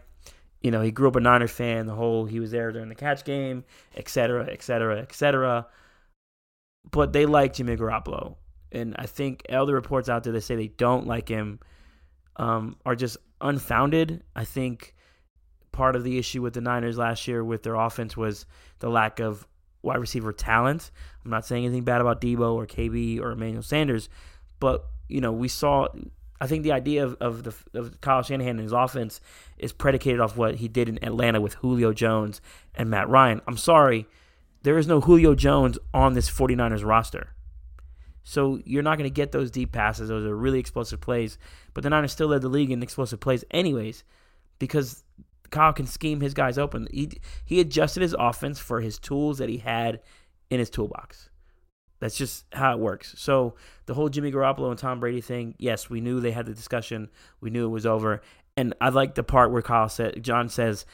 You 0.62 0.70
know, 0.70 0.80
he 0.80 0.90
grew 0.90 1.09
up 1.09 1.16
a 1.16 1.20
Niner 1.20 1.48
fan. 1.48 1.87
The 1.87 1.94
whole 1.94 2.24
he 2.24 2.40
was 2.40 2.50
there 2.50 2.72
during 2.72 2.88
the 2.88 2.94
catch 2.94 3.24
game, 3.24 3.64
et 3.94 4.09
cetera, 4.09 4.48
et 4.50 4.62
cetera, 4.62 5.00
et 5.00 5.12
cetera. 5.12 5.66
But 6.90 7.12
they 7.12 7.26
like 7.26 7.54
Jimmy 7.54 7.76
Garoppolo, 7.76 8.37
and 8.74 8.94
I 8.98 9.06
think 9.06 9.46
all 9.50 9.66
the 9.66 9.74
reports 9.74 10.08
out 10.08 10.24
there 10.24 10.32
that 10.32 10.42
say 10.42 10.56
they 10.56 10.68
don't 10.68 11.06
like 11.06 11.28
him 11.28 11.60
um, 12.37 12.76
are 12.84 12.96
just 12.96 13.16
unfounded. 13.40 14.22
I 14.34 14.44
think 14.44 14.94
part 15.72 15.96
of 15.96 16.04
the 16.04 16.18
issue 16.18 16.42
with 16.42 16.54
the 16.54 16.60
Niners 16.60 16.98
last 16.98 17.26
year 17.26 17.44
with 17.44 17.62
their 17.62 17.74
offense 17.74 18.16
was 18.16 18.46
the 18.80 18.88
lack 18.88 19.20
of 19.20 19.46
wide 19.82 19.98
receiver 19.98 20.32
talent. 20.32 20.90
I'm 21.24 21.30
not 21.30 21.46
saying 21.46 21.64
anything 21.64 21.84
bad 21.84 22.00
about 22.00 22.20
Deebo 22.20 22.54
or 22.54 22.66
KB 22.66 23.20
or 23.20 23.32
Emmanuel 23.32 23.62
Sanders, 23.62 24.08
but 24.60 24.87
you 25.08 25.20
know 25.20 25.32
we 25.32 25.48
saw. 25.48 25.88
I 26.40 26.46
think 26.46 26.62
the 26.64 26.72
idea 26.72 27.04
of, 27.04 27.16
of 27.20 27.42
the 27.44 27.54
of 27.78 28.00
Kyle 28.00 28.22
Shanahan 28.22 28.56
and 28.56 28.60
his 28.60 28.72
offense 28.72 29.20
is 29.56 29.72
predicated 29.72 30.20
off 30.20 30.37
what 30.37 30.56
he 30.56 30.68
did 30.68 30.88
in 30.88 31.02
Atlanta 31.02 31.40
with 31.40 31.54
Julio 31.54 31.92
Jones 31.92 32.40
and 32.74 32.90
Matt 32.90 33.08
Ryan. 33.08 33.40
I'm 33.46 33.56
sorry, 33.56 34.06
there 34.62 34.76
is 34.76 34.87
no 34.87 35.00
Julio 35.00 35.34
Jones 35.34 35.78
on 35.92 36.14
this 36.14 36.28
49ers 36.28 36.84
roster. 36.84 37.34
So 38.24 38.58
you're 38.64 38.82
not 38.82 38.98
going 38.98 39.08
to 39.08 39.14
get 39.14 39.32
those 39.32 39.50
deep 39.50 39.70
passes. 39.70 40.08
Those 40.08 40.24
are 40.24 40.34
really 40.34 40.58
explosive 40.58 41.00
plays. 41.00 41.38
But 41.74 41.82
the 41.84 41.90
Niners 41.90 42.12
still 42.12 42.28
led 42.28 42.42
the 42.42 42.48
league 42.48 42.70
in 42.70 42.82
explosive 42.82 43.20
plays 43.20 43.44
anyways 43.50 44.02
because 44.58 45.04
Kyle 45.50 45.72
can 45.72 45.87
scheme 45.87 46.20
his 46.20 46.34
guys 46.34 46.58
open. 46.58 46.88
He 46.90 47.12
he 47.44 47.60
adjusted 47.60 48.02
his 48.02 48.16
offense 48.18 48.58
for 48.58 48.80
his 48.80 48.98
tools 48.98 49.38
that 49.38 49.48
he 49.48 49.58
had 49.58 50.00
in 50.50 50.58
his 50.58 50.70
toolbox. 50.70 51.28
That's 52.00 52.16
just 52.16 52.44
how 52.52 52.72
it 52.72 52.80
works. 52.80 53.14
So 53.18 53.54
the 53.87 53.94
whole 53.94 54.08
Jimmy 54.08 54.32
Garoppolo 54.32 54.70
and 54.70 54.78
Tom 54.78 55.00
Brady 55.00 55.20
thing, 55.20 55.54
yes, 55.58 55.88
we 55.88 56.00
knew 56.00 56.20
they 56.20 56.32
had 56.32 56.46
the 56.46 56.54
discussion. 56.54 57.08
We 57.40 57.50
knew 57.50 57.66
it 57.66 57.70
was 57.70 57.87
over. 57.87 58.20
And 58.56 58.74
I 58.80 58.88
like 58.88 59.14
the 59.14 59.22
part 59.22 59.52
where 59.52 59.62
Kyle 59.62 59.88
said 59.88 60.22
John 60.22 60.48
says 60.48 60.87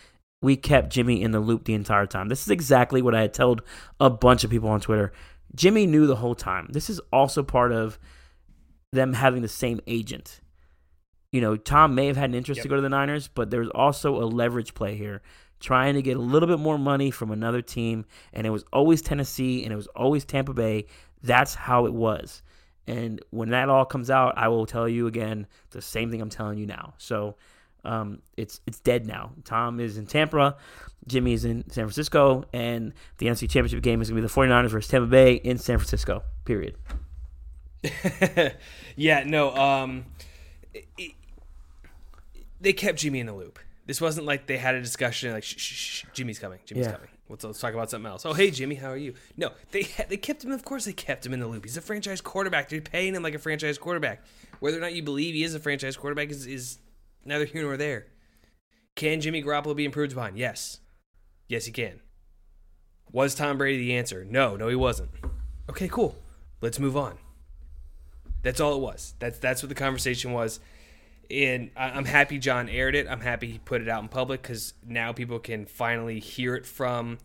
we 0.42 0.56
kept 0.56 0.90
Jimmy 0.90 1.22
in 1.22 1.30
the 1.30 1.40
loop 1.40 1.64
the 1.64 1.74
entire 1.74 2.06
time. 2.06 2.28
This 2.28 2.42
is 2.42 2.50
exactly 2.50 3.02
what 3.02 3.14
I 3.14 3.22
had 3.22 3.34
told 3.34 3.62
a 3.98 4.10
bunch 4.10 4.44
of 4.44 4.50
people 4.50 4.68
on 4.68 4.80
Twitter. 4.80 5.12
Jimmy 5.54 5.86
knew 5.86 6.06
the 6.06 6.16
whole 6.16 6.34
time. 6.34 6.68
This 6.70 6.88
is 6.90 7.00
also 7.12 7.42
part 7.42 7.72
of 7.72 7.98
them 8.92 9.12
having 9.12 9.42
the 9.42 9.48
same 9.48 9.80
agent. 9.86 10.40
You 11.32 11.40
know, 11.40 11.56
Tom 11.56 11.94
may 11.94 12.06
have 12.06 12.16
had 12.16 12.30
an 12.30 12.34
interest 12.34 12.58
Yep. 12.58 12.62
to 12.64 12.68
go 12.68 12.76
to 12.76 12.82
the 12.82 12.88
Niners, 12.88 13.28
but 13.28 13.50
there's 13.50 13.68
also 13.68 14.16
a 14.22 14.26
leverage 14.26 14.74
play 14.74 14.96
here, 14.96 15.22
trying 15.60 15.94
to 15.94 16.02
get 16.02 16.16
a 16.16 16.20
little 16.20 16.48
bit 16.48 16.58
more 16.58 16.78
money 16.78 17.10
from 17.10 17.30
another 17.30 17.62
team. 17.62 18.04
And 18.32 18.46
it 18.46 18.50
was 18.50 18.64
always 18.72 19.00
Tennessee 19.02 19.62
and 19.62 19.72
it 19.72 19.76
was 19.76 19.86
always 19.88 20.24
Tampa 20.24 20.52
Bay. 20.54 20.86
That's 21.22 21.54
how 21.54 21.86
it 21.86 21.94
was. 21.94 22.42
And 22.86 23.20
when 23.30 23.50
that 23.50 23.68
all 23.68 23.84
comes 23.84 24.10
out, 24.10 24.36
I 24.36 24.48
will 24.48 24.66
tell 24.66 24.88
you 24.88 25.06
again 25.06 25.46
the 25.70 25.82
same 25.82 26.10
thing 26.10 26.20
I'm 26.20 26.30
telling 26.30 26.58
you 26.58 26.66
now. 26.66 26.94
So 26.98 27.36
um, 27.84 28.20
it's 28.36 28.60
it's 28.66 28.80
dead 28.80 29.06
now. 29.06 29.32
Tom 29.44 29.80
is 29.80 29.96
in 29.98 30.06
Tampa, 30.06 30.56
Jimmy 31.06 31.32
is 31.32 31.44
in 31.44 31.62
San 31.70 31.84
Francisco, 31.84 32.44
and 32.52 32.92
the 33.18 33.26
NFC 33.26 33.40
Championship 33.50 33.82
game 33.82 34.00
is 34.02 34.10
going 34.10 34.22
to 34.22 34.28
be 34.28 34.28
the 34.28 34.32
49ers 34.40 34.68
versus 34.70 34.90
Tampa 34.90 35.06
Bay 35.08 35.34
in 35.34 35.58
San 35.58 35.78
Francisco. 35.78 36.22
Period. 36.44 36.76
yeah, 38.96 39.24
no. 39.24 39.54
Um, 39.56 40.04
it- 40.74 40.86
it- 40.98 41.12
they 42.60 42.72
kept 42.74 42.98
Jimmy 42.98 43.20
in 43.20 43.26
the 43.26 43.32
loop. 43.34 43.58
This 43.86 44.00
wasn't 44.00 44.26
like 44.26 44.46
they 44.46 44.58
had 44.58 44.74
a 44.74 44.80
discussion 44.82 45.32
like, 45.32 45.42
shh, 45.44 45.56
shh, 45.56 45.72
shh, 45.74 46.04
Jimmy's 46.12 46.38
coming, 46.38 46.58
Jimmy's 46.66 46.86
Yeah. 46.86 46.92
coming. 46.92 47.08
Let's, 47.28 47.44
let's 47.44 47.60
talk 47.60 47.72
about 47.74 47.88
something 47.90 48.10
else. 48.10 48.26
Oh, 48.26 48.32
hey, 48.34 48.50
Jimmy, 48.50 48.74
how 48.74 48.88
are 48.88 48.96
you? 48.96 49.14
No, 49.36 49.50
they 49.70 49.84
they 50.08 50.16
kept 50.16 50.44
him. 50.44 50.50
Of 50.50 50.64
course, 50.64 50.84
they 50.84 50.92
kept 50.92 51.24
him 51.24 51.32
in 51.32 51.38
the 51.40 51.46
loop. 51.46 51.64
He's 51.64 51.76
a 51.76 51.80
franchise 51.80 52.20
quarterback. 52.20 52.68
They're 52.68 52.80
paying 52.80 53.14
him 53.14 53.22
like 53.22 53.34
a 53.34 53.38
franchise 53.38 53.78
quarterback. 53.78 54.22
Whether 54.58 54.78
or 54.78 54.80
not 54.80 54.94
you 54.94 55.02
believe 55.04 55.34
he 55.34 55.44
is 55.44 55.54
a 55.54 55.60
franchise 55.60 55.96
quarterback 55.96 56.30
is, 56.30 56.46
is 56.46 56.78
neither 57.24 57.44
here 57.44 57.62
nor 57.62 57.76
there. 57.76 58.06
Can 58.94 59.20
Jimmy 59.20 59.42
Garoppolo 59.42 59.74
be 59.74 59.84
improved 59.84 60.12
upon? 60.12 60.36
Yes, 60.36 60.80
yes, 61.48 61.66
he 61.66 61.72
can. 61.72 62.00
Was 63.12 63.34
Tom 63.34 63.58
Brady 63.58 63.78
the 63.78 63.96
answer? 63.96 64.24
No, 64.24 64.56
no, 64.56 64.68
he 64.68 64.74
wasn't. 64.74 65.10
Okay, 65.68 65.88
cool. 65.88 66.16
Let's 66.60 66.78
move 66.78 66.96
on. 66.96 67.18
That's 68.42 68.60
all 68.60 68.74
it 68.74 68.80
was. 68.80 69.14
That's 69.18 69.38
that's 69.38 69.62
what 69.62 69.68
the 69.68 69.74
conversation 69.74 70.32
was, 70.32 70.60
and 71.30 71.70
I- 71.76 71.90
I'm 71.90 72.04
happy 72.06 72.38
John 72.38 72.68
aired 72.68 72.94
it. 72.94 73.06
I'm 73.08 73.20
happy 73.20 73.48
he 73.50 73.58
put 73.58 73.82
it 73.82 73.88
out 73.88 74.02
in 74.02 74.08
public 74.08 74.42
because 74.42 74.74
now 74.86 75.12
people 75.12 75.38
can 75.38 75.66
finally 75.66 76.20
hear 76.20 76.54
it 76.54 76.64
from, 76.64 77.18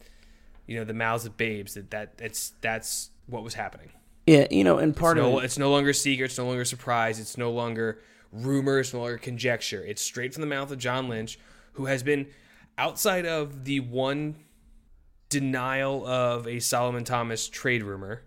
you 0.68 0.78
know, 0.78 0.84
the 0.84 0.94
mouths 0.94 1.26
of 1.26 1.38
babes 1.38 1.76
that 1.76 1.92
that 1.92 2.18
that's 2.18 2.54
that's 2.62 3.12
what 3.28 3.44
was 3.44 3.54
happening. 3.54 3.90
Yeah, 4.28 4.48
you 4.50 4.64
know, 4.64 4.78
and 4.78 4.96
part 4.96 5.18
it's 5.18 5.24
no, 5.24 5.38
of 5.38 5.44
it, 5.44 5.46
it's 5.46 5.58
no 5.58 5.72
longer 5.72 5.94
secret. 5.94 6.26
It's 6.26 6.38
no 6.38 6.48
longer 6.48 6.66
surprise. 6.66 7.20
It's 7.20 7.38
no 7.38 7.52
longer 7.52 8.00
rumor. 8.44 8.80
It's 8.80 8.94
no 8.94 9.02
longer 9.02 9.18
conjecture. 9.18 9.84
It's 9.84 10.02
straight 10.02 10.34
from 10.34 10.42
the 10.42 10.48
mouth 10.48 10.72
of 10.72 10.78
John 10.78 11.10
Lynch, 11.10 11.40
who 11.74 11.86
has 11.86 12.04
been 12.04 12.28
outside 12.78 13.26
of 13.26 13.66
the 13.66 13.80
one 13.80 14.36
denial 15.30 16.06
of 16.06 16.48
a 16.48 16.60
Solomon 16.60 17.04
Thomas 17.04 17.48
trade 17.48 17.84
rumor 17.84 18.22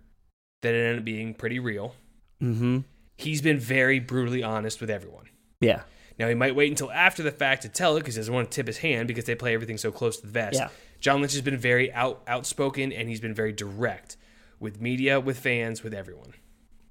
that 0.63 0.75
it 0.75 0.79
ended 0.79 0.99
up 0.99 1.05
being 1.05 1.35
pretty 1.35 1.59
real. 1.59 1.95
mm-hmm. 2.43 2.81
He's 3.17 3.43
been 3.43 3.59
very 3.59 3.99
brutally 3.99 4.45
honest 4.45 4.81
with 4.81 4.91
everyone. 4.91 5.29
yeah, 5.61 5.83
Now 6.21 6.29
he 6.29 6.35
might 6.35 6.55
wait 6.55 6.71
until 6.71 6.91
after 6.93 7.23
the 7.25 7.33
fact 7.33 7.63
to 7.63 7.69
tell 7.69 7.97
it 7.97 8.01
because 8.01 8.15
he 8.15 8.21
doesn't 8.21 8.33
want 8.33 8.49
to 8.49 8.55
tip 8.55 8.69
his 8.69 8.79
hand 8.79 9.09
because 9.09 9.25
they 9.25 9.35
play 9.35 9.55
everything 9.55 9.77
so 9.77 9.91
close 9.91 10.19
to 10.19 10.27
the 10.27 10.33
vest. 10.33 10.55
Yeah. 10.55 10.69
John 11.01 11.21
Lynch 11.21 11.33
has 11.33 11.43
been 11.43 11.57
very 11.59 11.93
out 11.93 12.23
outspoken 12.29 12.93
and 12.93 13.09
he's 13.09 13.21
been 13.21 13.35
very 13.35 13.53
direct 13.53 14.17
with 14.61 14.81
media, 14.81 15.19
with 15.19 15.39
fans, 15.39 15.83
with 15.83 15.95
everyone. 15.95 16.33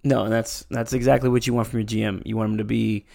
No, 0.07 0.23
and 0.23 0.31
that's 0.31 0.65
that's 0.69 0.93
exactly 0.93 1.29
what 1.29 1.45
you 1.45 1.53
want 1.53 1.67
from 1.67 1.79
your 1.79 1.87
GM. 1.87 2.23
You 2.25 2.37
want 2.37 2.51
him 2.51 2.57
to 2.59 2.63
be 2.63 3.05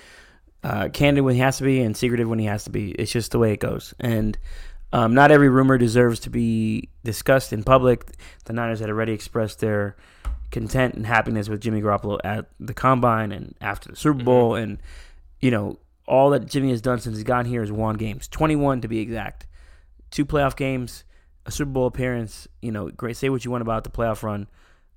uh, 0.63 0.89
candid 0.93 1.25
when 1.25 1.35
he 1.35 1.41
has 1.41 1.59
to 1.59 1.65
be 1.65 1.81
and 1.81 1.97
secretive 1.97 2.29
when 2.29 2.39
he 2.39 2.47
has 2.47 2.65
to 2.65 2.71
be. 2.71 2.93
It's 2.93 3.13
just 3.13 3.33
the 3.33 3.39
way 3.39 3.53
it 3.53 3.61
goes, 3.61 3.95
and 3.99 4.39
um, 4.93 5.15
not 5.15 5.31
every 5.31 5.49
rumor 5.49 5.79
deserves 5.79 6.21
to 6.21 6.31
be 6.31 6.91
discussed 7.05 7.53
in 7.53 7.65
public. 7.65 8.13
The 8.45 8.53
Niners 8.53 8.81
had 8.81 8.91
already 8.91 9.13
expressed 9.13 9.61
their 9.61 9.97
content 10.51 10.95
and 10.95 11.07
happiness 11.07 11.49
with 11.49 11.63
Jimmy 11.63 11.81
Garoppolo 11.81 12.21
at 12.23 12.51
the 12.61 12.75
combine 12.75 13.33
and 13.33 13.55
after 13.61 13.91
the 13.91 13.97
Super 13.97 14.23
Bowl, 14.23 14.55
and 14.55 14.79
you 15.41 15.51
know 15.51 15.79
all 16.07 16.31
that 16.31 16.47
Jimmy 16.47 16.71
has 16.71 16.83
done 16.83 17.01
since 17.01 17.17
he's 17.17 17.25
gotten 17.25 17.47
here 17.47 17.63
is 17.63 17.73
won 17.73 17.97
games, 17.97 18.29
twenty-one 18.29 18.83
to 18.83 18.89
be 18.89 19.01
exact, 19.01 19.47
two 20.11 20.27
playoff 20.27 20.57
games, 20.57 21.05
a 21.47 21.51
Super 21.51 21.71
Bowl 21.71 21.87
appearance. 21.87 22.47
You 22.61 22.71
know, 22.71 22.91
great. 22.91 23.17
Say 23.17 23.31
what 23.31 23.45
you 23.45 23.51
want 23.51 23.63
about 23.63 23.85
the 23.85 23.91
playoff 23.91 24.23
run. 24.23 24.47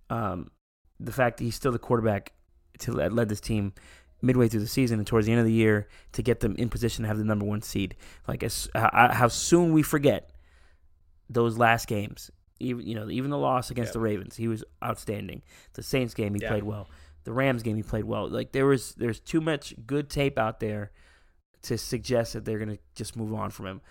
Um, 0.09 0.51
the 0.99 1.11
fact 1.11 1.37
that 1.37 1.43
he's 1.43 1.55
still 1.55 1.71
the 1.71 1.79
quarterback 1.79 2.33
to 2.79 2.91
that 2.93 3.13
led 3.13 3.29
this 3.29 3.41
team 3.41 3.73
midway 4.21 4.47
through 4.47 4.59
the 4.61 4.67
season 4.67 4.99
and 4.99 5.07
towards 5.07 5.25
the 5.27 5.31
end 5.31 5.39
of 5.39 5.45
the 5.45 5.51
year 5.53 5.87
to 6.13 6.23
get 6.23 6.39
them 6.39 6.55
in 6.57 6.69
position 6.69 7.03
to 7.03 7.07
have 7.07 7.17
the 7.17 7.23
number 7.23 7.45
one 7.45 7.61
seed. 7.61 7.95
Like 8.27 8.43
as, 8.43 8.69
how, 8.73 9.09
how 9.11 9.27
soon 9.27 9.73
we 9.73 9.83
forget 9.83 10.31
those 11.29 11.57
last 11.57 11.87
games. 11.87 12.31
Even 12.59 12.87
you 12.87 12.95
know, 12.95 13.09
even 13.09 13.29
the 13.31 13.37
loss 13.37 13.69
against 13.69 13.93
the 13.93 13.99
Ravens, 13.99 14.35
he 14.37 14.47
was 14.47 14.63
outstanding. 14.83 15.41
The 15.73 15.83
Saints 15.83 16.13
game, 16.13 16.33
he 16.33 16.41
Yeah. 16.41 16.49
played 16.49 16.63
well. 16.63 16.89
The 17.25 17.33
Rams 17.33 17.63
game, 17.63 17.75
he 17.75 17.83
played 17.83 18.05
well. 18.05 18.29
Like 18.29 18.51
there 18.53 18.65
was, 18.65 18.93
there's 18.95 19.19
too 19.19 19.41
much 19.41 19.73
good 19.85 20.09
tape 20.09 20.37
out 20.39 20.59
there 20.59 20.91
to 21.63 21.77
suggest 21.77 22.33
that 22.33 22.45
they're 22.45 22.59
gonna 22.59 22.77
just 22.93 23.15
move 23.17 23.33
on 23.33 23.49
from 23.49 23.65
him. 23.65 23.81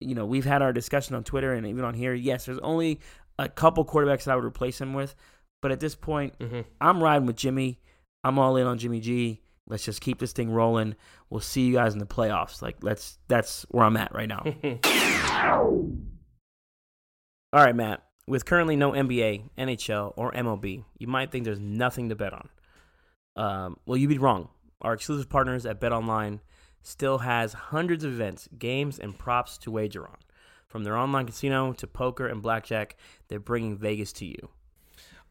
You 0.00 0.14
know, 0.14 0.26
we've 0.26 0.44
had 0.44 0.62
our 0.62 0.72
discussion 0.72 1.16
on 1.16 1.24
Twitter 1.24 1.52
and 1.52 1.66
even 1.66 1.84
on 1.84 1.94
here. 1.94 2.14
Yes, 2.14 2.44
there's 2.46 2.58
only 2.58 3.00
a 3.38 3.48
couple 3.48 3.84
quarterbacks 3.84 4.24
that 4.24 4.32
I 4.32 4.36
would 4.36 4.44
replace 4.44 4.80
him 4.80 4.94
with. 4.94 5.14
But 5.62 5.72
at 5.72 5.80
this 5.80 5.94
point, 5.94 6.38
Mm-hmm. 6.38 6.60
I'm 6.80 7.02
riding 7.02 7.24
with 7.26 7.36
Jimmy. 7.36 7.80
I'm 8.24 8.38
all 8.38 8.56
in 8.56 8.66
on 8.66 8.76
Jimmy 8.78 9.00
G. 9.00 9.40
Let's 9.66 9.84
just 9.84 10.00
keep 10.02 10.18
this 10.18 10.32
thing 10.32 10.50
rolling. 10.50 10.96
We'll 11.30 11.40
see 11.40 11.62
you 11.62 11.72
guys 11.74 11.94
in 11.94 11.98
the 12.00 12.04
playoffs. 12.06 12.60
Like 12.60 12.76
let's 12.82 13.18
that's 13.28 13.62
where 13.70 13.84
I'm 13.84 13.96
at 13.96 14.12
right 14.14 14.28
now. 14.28 14.42
all 17.52 17.64
right, 17.64 17.74
Matt. 17.74 18.02
With 18.26 18.44
currently 18.44 18.76
no 18.76 18.92
NBA, 18.92 19.50
NHL, 19.58 20.12
or 20.16 20.32
MLB, 20.32 20.84
you 20.98 21.06
might 21.06 21.30
think 21.32 21.44
there's 21.44 21.58
nothing 21.58 22.08
to 22.10 22.14
bet 22.14 22.32
on. 22.32 22.48
Um, 23.34 23.76
well, 23.86 23.96
you'd 23.96 24.08
be 24.08 24.18
wrong. 24.18 24.48
Our 24.80 24.92
exclusive 24.94 25.28
partners 25.28 25.66
at 25.66 25.80
BetOnline 25.80 26.40
still 26.82 27.18
has 27.18 27.52
hundreds 27.52 28.04
of 28.04 28.12
events, 28.12 28.48
games, 28.58 28.98
and 28.98 29.18
props 29.18 29.58
to 29.58 29.70
wager 29.70 30.06
on. 30.06 30.18
From 30.68 30.84
their 30.84 30.96
online 30.96 31.26
casino 31.26 31.72
to 31.74 31.86
poker 31.86 32.26
and 32.26 32.40
blackjack, 32.42 32.96
they're 33.28 33.40
bringing 33.40 33.76
Vegas 33.76 34.12
to 34.14 34.24
you. 34.24 34.48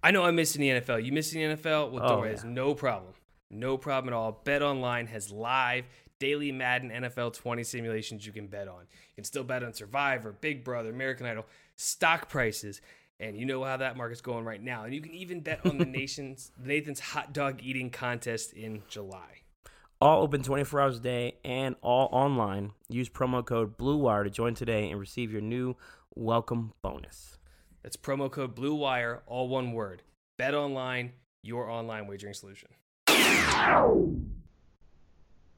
I 0.04 0.12
know 0.12 0.24
I'm 0.24 0.36
missing 0.36 0.62
the 0.62 0.70
NFL. 0.70 1.04
You 1.06 1.12
missing 1.12 1.41
the 1.41 1.56
NFL? 1.56 1.91
Well, 1.91 2.04
Oh, 2.04 2.24
yeah. 2.24 2.32
it's 2.32 2.43
no 2.43 2.74
problem. 2.74 3.14
No 3.49 3.78
problem 3.78 4.14
at 4.14 4.18
all. 4.18 4.41
Bet 4.43 4.62
Online 4.62 5.08
has 5.08 5.32
live 5.32 5.86
daily 6.20 6.52
Madden 6.52 6.89
NFL 6.91 7.34
20 7.34 7.64
simulations 7.64 8.26
you 8.26 8.32
can 8.32 8.47
bet 8.47 8.68
on. 8.68 8.82
You 8.82 9.16
can 9.16 9.24
still 9.24 9.43
bet 9.43 9.64
on 9.64 9.74
Survivor, 9.74 10.32
Big 10.39 10.64
Brother, 10.64 10.89
American 10.89 11.26
Idol, 11.26 11.45
stock 11.76 12.30
prices, 12.30 12.80
and 13.20 13.36
you 13.38 13.45
know 13.45 13.64
how 13.64 13.78
that 13.78 13.97
market's 13.97 14.22
going 14.22 14.45
right 14.45 14.62
now. 14.62 14.84
And 14.86 14.93
you 14.93 15.02
can 15.02 15.14
even 15.14 15.41
bet 15.41 15.66
on 15.66 15.78
the 15.78 15.86
nation's 16.02 16.52
Nathan's 16.64 16.99
hot 16.99 17.34
dog 17.34 17.60
eating 17.64 17.89
contest 17.89 18.54
in 18.54 18.84
July. 18.88 19.41
All 19.99 20.24
open 20.24 20.41
24 20.41 20.82
hours 20.82 20.97
a 20.97 21.02
day 21.02 21.36
and 21.45 21.76
all 21.82 22.10
online. 22.12 22.72
Use 22.89 23.10
promo 23.10 23.45
code 23.45 23.78
BLUEWIRE 23.78 24.24
to 24.24 24.30
join 24.32 24.56
today 24.56 24.89
and 24.89 24.99
receive 24.99 25.32
your 25.32 25.41
new 25.41 25.76
welcome 26.16 26.74
bonus. 26.82 27.38
That's 27.84 27.98
promo 27.98 28.30
code 28.30 28.54
Blue 28.54 28.76
Wire, 28.76 29.24
all 29.26 29.50
one 29.50 29.72
word. 29.72 30.04
Bet 30.38 30.54
Online, 30.54 31.12
your 31.42 31.68
online 31.68 32.06
wagering 32.06 32.36
solution. 32.36 32.70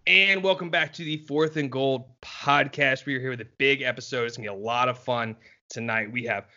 And 0.08 0.42
welcome 0.42 0.70
back 0.70 0.94
to 0.94 1.04
the 1.04 1.18
Fourth 1.18 1.58
and 1.58 1.70
Gold 1.70 2.06
podcast. 2.22 3.06
We 3.06 3.16
are 3.16 3.20
here 3.20 3.32
with 3.32 3.42
a 3.42 3.48
big 3.58 3.82
episode. 3.82 4.26
It's 4.26 4.38
gonna 4.38 4.50
be 4.50 4.56
a 4.56 4.58
lot 4.58 4.88
of 4.88 4.98
fun 4.98 5.36
tonight. 5.70 6.14
We 6.14 6.24
have 6.24 6.46
a 6.46 6.48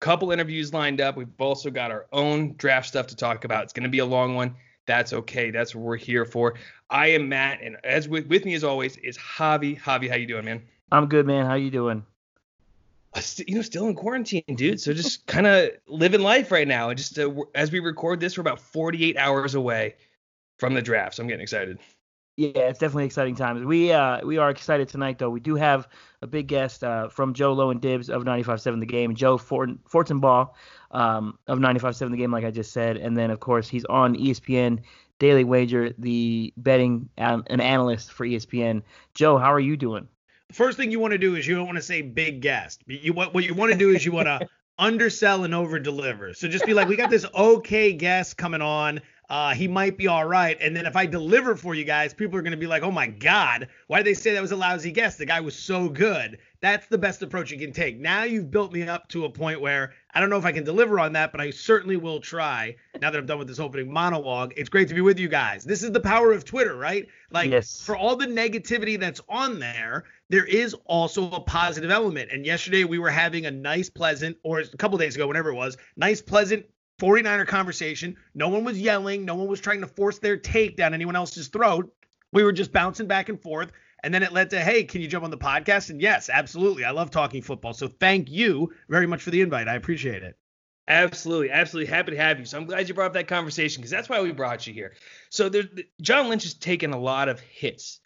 couple 0.00 0.32
interviews 0.32 0.72
lined 0.72 1.02
up. 1.02 1.18
We've 1.18 1.28
also 1.38 1.70
got 1.70 1.90
our 1.90 2.06
own 2.12 2.54
draft 2.56 2.88
stuff 2.88 3.06
to 3.08 3.16
talk 3.16 3.44
about. 3.44 3.64
It's 3.64 3.74
gonna 3.74 3.90
be 3.90 3.98
a 3.98 4.06
long 4.06 4.34
one. 4.34 4.54
That's 4.86 5.12
okay. 5.12 5.50
That's 5.50 5.74
what 5.74 5.84
we're 5.84 5.96
here 5.96 6.24
for. 6.24 6.54
I 6.88 7.08
am 7.08 7.28
Matt, 7.28 7.60
and 7.62 7.76
as 7.84 8.08
with, 8.08 8.26
with 8.28 8.46
me 8.46 8.54
as 8.54 8.64
always 8.64 8.96
is 8.96 9.18
Javi. 9.18 9.78
Javi, 9.78 10.08
how 10.08 10.16
you 10.16 10.26
doing, 10.26 10.46
man? 10.46 10.62
I'm 10.90 11.08
good, 11.08 11.26
man. 11.26 11.44
How 11.44 11.56
you 11.56 11.70
doing? 11.70 12.06
You 13.38 13.56
know, 13.56 13.62
still 13.62 13.88
in 13.88 13.94
quarantine, 13.94 14.44
dude. 14.54 14.80
So 14.80 14.92
just 14.92 15.26
kind 15.26 15.46
of 15.46 15.70
living 15.88 16.20
life 16.20 16.52
right 16.52 16.68
now. 16.68 16.90
And 16.90 16.98
just 16.98 17.18
uh, 17.18 17.30
as 17.54 17.72
we 17.72 17.80
record 17.80 18.20
this, 18.20 18.38
we're 18.38 18.42
about 18.42 18.60
48 18.60 19.16
hours 19.16 19.54
away 19.54 19.96
from 20.58 20.74
the 20.74 20.82
draft. 20.82 21.16
So 21.16 21.22
I'm 21.22 21.28
getting 21.28 21.42
excited. 21.42 21.78
Yeah, 22.36 22.68
it's 22.68 22.78
definitely 22.78 23.04
exciting 23.04 23.34
times. 23.34 23.64
We 23.64 23.92
uh 23.92 24.24
we 24.24 24.38
are 24.38 24.48
excited 24.48 24.88
tonight 24.88 25.18
though. 25.18 25.28
We 25.28 25.40
do 25.40 25.56
have 25.56 25.88
a 26.22 26.26
big 26.26 26.46
guest 26.46 26.82
uh, 26.82 27.08
from 27.08 27.34
Joe 27.34 27.52
Lo 27.52 27.70
and 27.70 27.82
Dibs 27.82 28.08
of 28.08 28.24
95.7 28.24 28.80
The 28.80 28.86
Game, 28.86 29.14
Joe 29.14 29.36
Fort- 29.36 29.84
Fortenbaugh 29.84 30.48
um, 30.90 31.38
of 31.48 31.58
95.7 31.58 32.10
The 32.10 32.16
Game, 32.16 32.32
like 32.32 32.44
I 32.44 32.50
just 32.50 32.72
said, 32.72 32.96
and 32.96 33.16
then 33.16 33.30
of 33.30 33.40
course 33.40 33.68
he's 33.68 33.84
on 33.86 34.16
ESPN 34.16 34.80
Daily 35.18 35.44
Wager, 35.44 35.92
the 35.98 36.52
betting 36.56 37.10
um, 37.18 37.44
an 37.48 37.60
analyst 37.60 38.12
for 38.12 38.26
ESPN. 38.26 38.82
Joe, 39.14 39.36
how 39.36 39.52
are 39.52 39.60
you 39.60 39.76
doing? 39.76 40.08
First 40.52 40.76
thing 40.76 40.90
you 40.90 41.00
want 41.00 41.12
to 41.12 41.18
do 41.18 41.34
is 41.36 41.46
you 41.46 41.54
don't 41.56 41.66
want 41.66 41.76
to 41.76 41.82
say 41.82 42.02
big 42.02 42.40
guest. 42.40 42.82
You 42.86 43.12
what 43.12 43.34
what 43.34 43.44
you 43.44 43.54
want 43.54 43.72
to 43.72 43.78
do 43.78 43.90
is 43.90 44.04
you 44.04 44.12
want 44.12 44.26
to 44.26 44.48
undersell 44.78 45.44
and 45.44 45.54
over 45.54 45.78
deliver. 45.78 46.34
So 46.34 46.48
just 46.48 46.66
be 46.66 46.74
like, 46.74 46.88
we 46.88 46.96
got 46.96 47.10
this 47.10 47.26
okay 47.34 47.92
guest 47.92 48.36
coming 48.36 48.62
on. 48.62 49.00
Uh, 49.30 49.54
he 49.54 49.68
might 49.68 49.96
be 49.96 50.08
all 50.08 50.24
right. 50.24 50.58
And 50.60 50.76
then 50.76 50.86
if 50.86 50.96
I 50.96 51.06
deliver 51.06 51.54
for 51.54 51.72
you 51.72 51.84
guys, 51.84 52.12
people 52.12 52.36
are 52.36 52.42
going 52.42 52.50
to 52.50 52.56
be 52.56 52.66
like, 52.66 52.82
oh 52.82 52.90
my 52.90 53.06
God, 53.06 53.68
why 53.86 53.98
did 53.98 54.06
they 54.06 54.14
say 54.14 54.34
that 54.34 54.42
was 54.42 54.50
a 54.50 54.56
lousy 54.56 54.90
guest? 54.90 55.18
The 55.18 55.24
guy 55.26 55.40
was 55.40 55.54
so 55.54 55.88
good. 55.88 56.38
That's 56.60 56.88
the 56.88 56.98
best 56.98 57.22
approach 57.22 57.52
you 57.52 57.58
can 57.58 57.72
take. 57.72 57.96
Now 57.96 58.24
you've 58.24 58.50
built 58.50 58.72
me 58.72 58.82
up 58.82 59.08
to 59.10 59.26
a 59.26 59.30
point 59.30 59.60
where 59.60 59.92
I 60.12 60.18
don't 60.20 60.30
know 60.30 60.36
if 60.36 60.44
I 60.44 60.50
can 60.50 60.64
deliver 60.64 60.98
on 60.98 61.12
that, 61.12 61.30
but 61.30 61.40
I 61.40 61.50
certainly 61.50 61.96
will 61.96 62.18
try 62.18 62.74
now 63.00 63.12
that 63.12 63.18
I'm 63.18 63.24
done 63.24 63.38
with 63.38 63.46
this 63.46 63.60
opening 63.60 63.90
monologue. 63.92 64.52
It's 64.56 64.68
great 64.68 64.88
to 64.88 64.94
be 64.94 65.00
with 65.00 65.20
you 65.20 65.28
guys. 65.28 65.62
This 65.62 65.84
is 65.84 65.92
the 65.92 66.00
power 66.00 66.32
of 66.32 66.44
Twitter, 66.44 66.74
right? 66.76 67.06
Like, 67.30 67.52
Yes. 67.52 67.80
for 67.80 67.96
all 67.96 68.16
the 68.16 68.26
negativity 68.26 68.98
that's 68.98 69.20
on 69.28 69.60
there, 69.60 70.04
there 70.28 70.44
is 70.44 70.74
also 70.86 71.30
a 71.30 71.40
positive 71.40 71.92
element. 71.92 72.30
And 72.32 72.44
yesterday 72.44 72.82
we 72.82 72.98
were 72.98 73.10
having 73.10 73.46
a 73.46 73.50
nice, 73.52 73.88
pleasant, 73.88 74.38
or 74.42 74.58
a 74.58 74.66
couple 74.76 74.98
days 74.98 75.14
ago, 75.14 75.28
whenever 75.28 75.50
it 75.50 75.54
was, 75.54 75.76
nice, 75.96 76.20
pleasant 76.20 76.66
49er 77.00 77.46
conversation. 77.46 78.16
No 78.34 78.48
one 78.48 78.64
was 78.64 78.78
yelling. 78.78 79.24
No 79.24 79.34
one 79.34 79.48
was 79.48 79.60
trying 79.60 79.80
to 79.80 79.86
force 79.86 80.18
their 80.18 80.36
take 80.36 80.76
down 80.76 80.94
anyone 80.94 81.16
else's 81.16 81.48
throat. 81.48 81.92
We 82.32 82.44
were 82.44 82.52
just 82.52 82.72
bouncing 82.72 83.06
back 83.06 83.28
and 83.28 83.40
forth. 83.40 83.72
And 84.02 84.14
then 84.14 84.22
it 84.22 84.32
led 84.32 84.50
to, 84.50 84.60
hey, 84.60 84.84
can 84.84 85.00
you 85.00 85.08
jump 85.08 85.24
on 85.24 85.30
the 85.30 85.38
podcast? 85.38 85.90
And 85.90 86.00
yes, 86.00 86.30
absolutely. 86.30 86.84
I 86.84 86.90
love 86.90 87.10
talking 87.10 87.42
football. 87.42 87.74
So 87.74 87.88
thank 87.88 88.30
you 88.30 88.72
very 88.88 89.06
much 89.06 89.22
for 89.22 89.30
the 89.30 89.40
invite. 89.40 89.68
I 89.68 89.74
appreciate 89.74 90.22
it. 90.22 90.36
Absolutely, 90.88 91.50
absolutely 91.50 91.88
happy 91.90 92.10
to 92.12 92.16
have 92.16 92.38
you. 92.38 92.44
So 92.44 92.58
I'm 92.58 92.64
glad 92.64 92.88
you 92.88 92.94
brought 92.94 93.06
up 93.06 93.12
that 93.12 93.28
conversation 93.28 93.80
because 93.80 93.90
that's 93.90 94.08
why 94.08 94.20
we 94.20 94.32
brought 94.32 94.66
you 94.66 94.74
here. 94.74 94.94
So 95.28 95.48
there, 95.48 95.64
John 96.00 96.28
Lynch 96.28 96.42
has 96.42 96.54
taken 96.54 96.92
a 96.92 96.98
lot 96.98 97.28
of 97.28 97.40
hits 97.40 98.00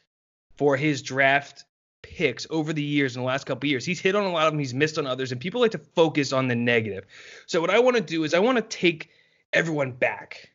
for 0.56 0.76
his 0.76 1.00
draft 1.00 1.64
picks 2.04 2.46
over 2.50 2.72
the 2.72 2.82
years 2.82 3.16
in 3.16 3.22
the 3.22 3.26
last 3.26 3.46
couple 3.46 3.68
years. 3.68 3.84
He's 3.84 4.00
hit 4.00 4.14
on 4.14 4.24
a 4.24 4.30
lot 4.30 4.46
of 4.46 4.52
them, 4.52 4.60
he's 4.60 4.74
missed 4.74 4.98
on 4.98 5.06
others, 5.06 5.32
and 5.32 5.40
people 5.40 5.60
like 5.60 5.72
to 5.72 5.78
focus 5.78 6.32
on 6.32 6.48
the 6.48 6.54
negative. 6.54 7.06
So 7.46 7.60
what 7.60 7.70
I 7.70 7.78
want 7.78 7.96
to 7.96 8.02
do 8.02 8.24
is 8.24 8.34
I 8.34 8.40
want 8.40 8.58
to 8.58 8.62
take 8.62 9.10
everyone 9.52 9.92
back 9.92 10.50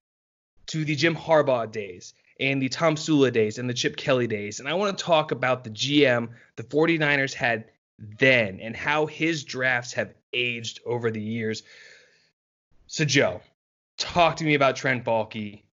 to 0.68 0.86
the 0.86 0.96
Jim 0.96 1.16
Harbaugh 1.16 1.72
days 1.72 2.14
and 2.40 2.62
the 2.62 2.70
Tomsula 2.70 3.34
days 3.34 3.58
and 3.58 3.70
the 3.70 3.74
Chip 3.74 3.98
Kelly 3.98 4.28
days. 4.28 4.60
And 4.60 4.70
I 4.70 4.76
want 4.76 4.98
to 4.98 5.04
talk 5.04 5.32
about 5.32 5.64
the 5.64 5.72
GM 5.72 6.30
the 6.56 6.64
49ers 6.64 7.34
had 7.34 7.66
then 8.20 8.60
and 8.60 8.76
how 8.76 9.08
his 9.08 9.44
drafts 9.44 9.94
have 9.94 10.14
aged 10.32 10.80
over 10.86 11.12
the 11.12 11.22
years. 11.22 11.64
So, 12.88 13.04
Joe, 13.06 13.42
talk 13.98 14.38
to 14.38 14.44
me 14.44 14.54
about 14.54 14.76
Trent 14.76 15.04
Baalke. 15.04 15.64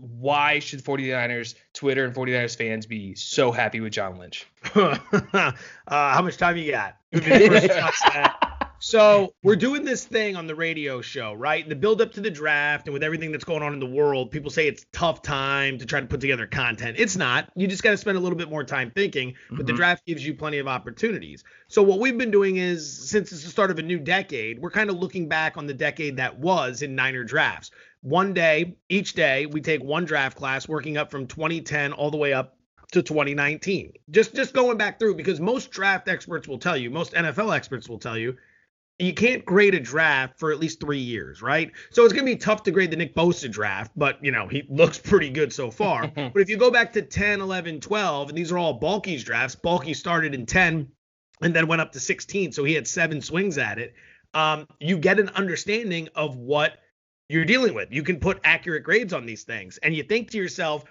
Why 0.00 0.58
should 0.58 0.82
49ers 0.82 1.54
Twitter 1.74 2.04
and 2.04 2.14
49ers 2.14 2.56
fans 2.56 2.86
be 2.86 3.14
so 3.14 3.52
happy 3.52 3.80
with 3.80 3.92
John 3.92 4.18
Lynch? 4.18 4.46
uh, 4.74 5.52
how 5.86 6.22
much 6.22 6.36
time 6.36 6.56
you 6.56 6.70
got? 6.70 6.96
Who'd 7.12 7.24
be 7.24 7.30
the 7.30 7.48
first 7.48 7.66
to 7.66 7.82
answer 7.84 8.10
that? 8.14 8.46
so 8.82 9.34
we're 9.42 9.56
doing 9.56 9.84
this 9.84 10.04
thing 10.06 10.36
on 10.36 10.46
the 10.46 10.54
radio 10.54 11.02
show, 11.02 11.34
right? 11.34 11.68
The 11.68 11.76
build 11.76 12.00
up 12.00 12.12
to 12.14 12.20
the 12.22 12.30
draft 12.30 12.86
and 12.86 12.94
with 12.94 13.02
everything 13.02 13.30
that's 13.30 13.44
going 13.44 13.62
on 13.62 13.74
in 13.74 13.78
the 13.78 13.84
world, 13.86 14.30
people 14.30 14.50
say 14.50 14.66
it's 14.68 14.86
tough 14.92 15.20
time 15.20 15.76
to 15.78 15.84
try 15.86 16.00
to 16.00 16.06
put 16.06 16.20
together 16.22 16.46
content. 16.46 16.96
It's 16.98 17.14
not. 17.16 17.50
You 17.56 17.66
just 17.66 17.82
got 17.82 17.90
to 17.90 17.98
spend 17.98 18.16
a 18.16 18.20
little 18.20 18.38
bit 18.38 18.48
more 18.48 18.64
time 18.64 18.90
thinking, 18.90 19.34
but 19.50 19.66
the 19.66 19.74
Mhm. 19.74 19.76
draft 19.76 20.06
gives 20.06 20.24
you 20.24 20.32
plenty 20.34 20.58
of 20.58 20.66
opportunities. 20.66 21.44
So 21.68 21.82
what 21.82 21.98
we've 22.00 22.16
been 22.16 22.30
doing 22.30 22.56
is 22.56 22.90
since 23.10 23.32
it's 23.32 23.44
the 23.44 23.50
start 23.50 23.70
of 23.70 23.78
a 23.78 23.82
new 23.82 23.98
decade, 23.98 24.58
we're 24.60 24.70
kind 24.70 24.88
of 24.88 24.96
looking 24.96 25.28
back 25.28 25.58
on 25.58 25.66
the 25.66 25.74
decade 25.74 26.16
that 26.16 26.38
was 26.38 26.80
in 26.80 26.94
Niner 26.94 27.22
drafts. 27.22 27.70
One 28.02 28.32
day, 28.32 28.76
each 28.88 29.14
day, 29.14 29.46
we 29.46 29.60
take 29.60 29.82
one 29.82 30.04
draft 30.04 30.36
class 30.36 30.66
working 30.66 30.96
up 30.96 31.10
from 31.10 31.26
2010 31.26 31.92
all 31.92 32.10
the 32.10 32.16
way 32.16 32.32
up 32.32 32.56
to 32.92 33.02
2019. 33.02 33.92
Just 34.10 34.34
just 34.34 34.54
going 34.54 34.76
back 34.76 34.98
through 34.98 35.16
because 35.16 35.40
most 35.40 35.70
draft 35.70 36.08
experts 36.08 36.48
will 36.48 36.58
tell 36.58 36.76
you, 36.76 36.90
most 36.90 37.12
NFL 37.12 37.54
experts 37.54 37.88
will 37.88 37.98
tell 37.98 38.16
you, 38.16 38.36
you 38.98 39.14
can't 39.14 39.44
grade 39.44 39.74
a 39.74 39.80
draft 39.80 40.38
for 40.38 40.52
at 40.52 40.58
least 40.58 40.80
three 40.80 40.98
years, 40.98 41.40
right? 41.42 41.70
So 41.90 42.04
it's 42.04 42.12
gonna 42.12 42.24
be 42.24 42.36
tough 42.36 42.62
to 42.64 42.70
grade 42.70 42.90
the 42.90 42.96
Nick 42.96 43.14
Bosa 43.14 43.50
draft, 43.50 43.92
but 43.96 44.22
you 44.22 44.32
know, 44.32 44.48
he 44.48 44.64
looks 44.68 44.98
pretty 44.98 45.30
good 45.30 45.52
so 45.52 45.70
far. 45.70 46.08
but 46.14 46.36
if 46.36 46.48
you 46.48 46.56
go 46.56 46.70
back 46.70 46.92
to 46.94 47.02
10, 47.02 47.40
11, 47.40 47.80
12, 47.80 48.28
and 48.28 48.38
these 48.38 48.50
are 48.50 48.58
all 48.58 48.80
Baalke's 48.80 49.24
drafts, 49.24 49.56
Baalke 49.56 49.94
started 49.94 50.34
in 50.34 50.46
10 50.46 50.88
and 51.42 51.54
then 51.54 51.66
went 51.66 51.80
up 51.80 51.92
to 51.92 52.00
16, 52.00 52.52
so 52.52 52.64
he 52.64 52.74
had 52.74 52.86
seven 52.86 53.20
swings 53.20 53.56
at 53.56 53.78
it. 53.78 53.94
Um, 54.34 54.66
you 54.78 54.98
get 54.98 55.18
an 55.18 55.30
understanding 55.30 56.08
of 56.14 56.36
what 56.36 56.78
you're 57.30 57.44
dealing 57.44 57.74
with. 57.74 57.92
You 57.92 58.02
can 58.02 58.18
put 58.20 58.40
accurate 58.44 58.82
grades 58.82 59.12
on 59.12 59.24
these 59.26 59.44
things. 59.44 59.78
And 59.78 59.94
you 59.94 60.02
think 60.02 60.30
to 60.30 60.38
yourself, 60.38 60.84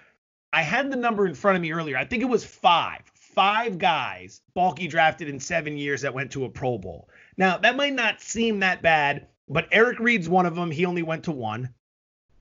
I 0.52 0.62
had 0.62 0.90
the 0.90 0.96
number 0.96 1.26
in 1.26 1.34
front 1.34 1.56
of 1.56 1.62
me 1.62 1.72
earlier. 1.72 1.96
I 1.96 2.04
think 2.04 2.22
it 2.22 2.26
was 2.26 2.44
five. 2.44 3.02
Five 3.14 3.78
guys 3.78 4.40
Baalke 4.56 4.88
drafted 4.90 5.28
in 5.28 5.38
seven 5.38 5.76
years 5.76 6.02
that 6.02 6.12
went 6.14 6.32
to 6.32 6.44
a 6.44 6.48
Pro 6.48 6.78
Bowl. 6.78 7.08
Now, 7.36 7.58
that 7.58 7.76
might 7.76 7.92
not 7.94 8.20
seem 8.20 8.60
that 8.60 8.82
bad, 8.82 9.28
but 9.48 9.68
Eric 9.70 10.00
Reid's 10.00 10.28
one 10.28 10.46
of 10.46 10.56
them. 10.56 10.70
He 10.70 10.84
only 10.84 11.02
went 11.02 11.24
to 11.24 11.32
one. 11.32 11.70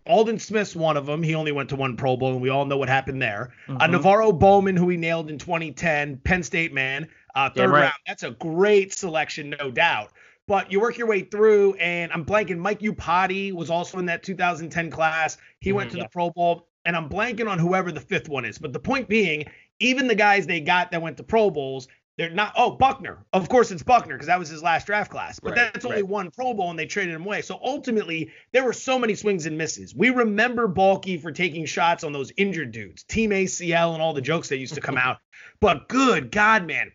Aldon 0.07 0.39
Smith's 0.39 0.75
one 0.75 0.97
of 0.97 1.05
them. 1.05 1.21
He 1.21 1.35
only 1.35 1.51
went 1.51 1.69
to 1.69 1.75
one 1.75 1.95
Pro 1.95 2.17
Bowl, 2.17 2.31
and 2.33 2.41
we 2.41 2.49
all 2.49 2.65
know 2.65 2.77
what 2.77 2.89
happened 2.89 3.21
there. 3.21 3.53
Uh, 3.67 3.73
Mhm. 3.87 4.01
NaVorro 4.01 4.37
Bowman, 4.39 4.75
who 4.75 4.89
he 4.89 4.97
nailed 4.97 5.29
in 5.29 5.37
2010, 5.37 6.17
Penn 6.17 6.41
State 6.41 6.73
man, 6.73 7.07
uh, 7.35 7.51
Yeah, 7.55 7.63
third 7.63 7.69
right. 7.71 7.81
round. 7.81 7.93
That's 8.07 8.23
a 8.23 8.31
great 8.31 8.91
selection, 8.91 9.55
no 9.59 9.69
doubt. 9.69 10.11
But 10.49 10.71
you 10.71 10.79
work 10.79 10.97
your 10.97 11.05
way 11.05 11.21
through, 11.21 11.75
and 11.75 12.11
I'm 12.11 12.25
blanking. 12.25 12.57
Mike 12.57 12.79
Iupati 12.79 13.53
was 13.53 13.69
also 13.69 13.99
in 13.99 14.07
that 14.07 14.23
2010 14.23 14.89
class. 14.89 15.37
He 15.59 15.71
went 15.71 15.89
Mhm. 15.89 15.91
to 15.91 15.97
Yeah. 15.99 16.03
the 16.05 16.09
Pro 16.09 16.31
Bowl, 16.31 16.67
and 16.85 16.95
I'm 16.95 17.07
blanking 17.07 17.47
on 17.47 17.59
whoever 17.59 17.91
the 17.91 18.01
fifth 18.01 18.27
one 18.27 18.45
is. 18.45 18.57
But 18.57 18.73
the 18.73 18.79
point 18.79 19.07
being, 19.07 19.45
even 19.79 20.07
the 20.07 20.15
guys 20.15 20.47
they 20.47 20.59
got 20.59 20.89
that 20.89 21.03
went 21.03 21.17
to 21.17 21.23
Pro 21.23 21.51
Bowls, 21.51 21.87
They're 22.17 22.29
not. 22.29 22.51
Oh, 22.57 22.71
Buckner. 22.71 23.19
Of 23.31 23.47
course, 23.47 23.71
it's 23.71 23.81
Buckner 23.81 24.15
because 24.15 24.27
that 24.27 24.37
was 24.37 24.49
his 24.49 24.61
last 24.61 24.85
draft 24.87 25.09
class. 25.09 25.39
But 25.39 25.51
Right, 25.55 25.71
that's 25.71 25.85
only 25.85 26.01
right. 26.01 26.07
one 26.09 26.31
Pro 26.31 26.53
Bowl, 26.53 26.69
and 26.69 26.77
they 26.77 26.85
traded 26.85 27.15
him 27.15 27.23
away. 27.25 27.41
So 27.41 27.57
ultimately, 27.63 28.29
there 28.51 28.65
were 28.65 28.73
so 28.73 28.99
many 28.99 29.15
swings 29.15 29.45
and 29.45 29.57
misses. 29.57 29.95
We 29.95 30.09
remember 30.09 30.67
Baalke 30.67 31.21
for 31.21 31.31
taking 31.31 31.65
shots 31.65 32.03
on 32.03 32.11
those 32.11 32.33
injured 32.35 32.73
dudes, 32.73 33.03
Team 33.03 33.31
ACL, 33.31 33.93
and 33.93 34.01
all 34.01 34.11
the 34.13 34.19
jokes 34.19 34.49
that 34.49 34.57
used 34.57 34.73
to 34.73 34.81
come 34.81 34.97
out. 34.97 35.19
But 35.61 35.87
good 35.87 36.29
God, 36.29 36.67
man, 36.67 36.91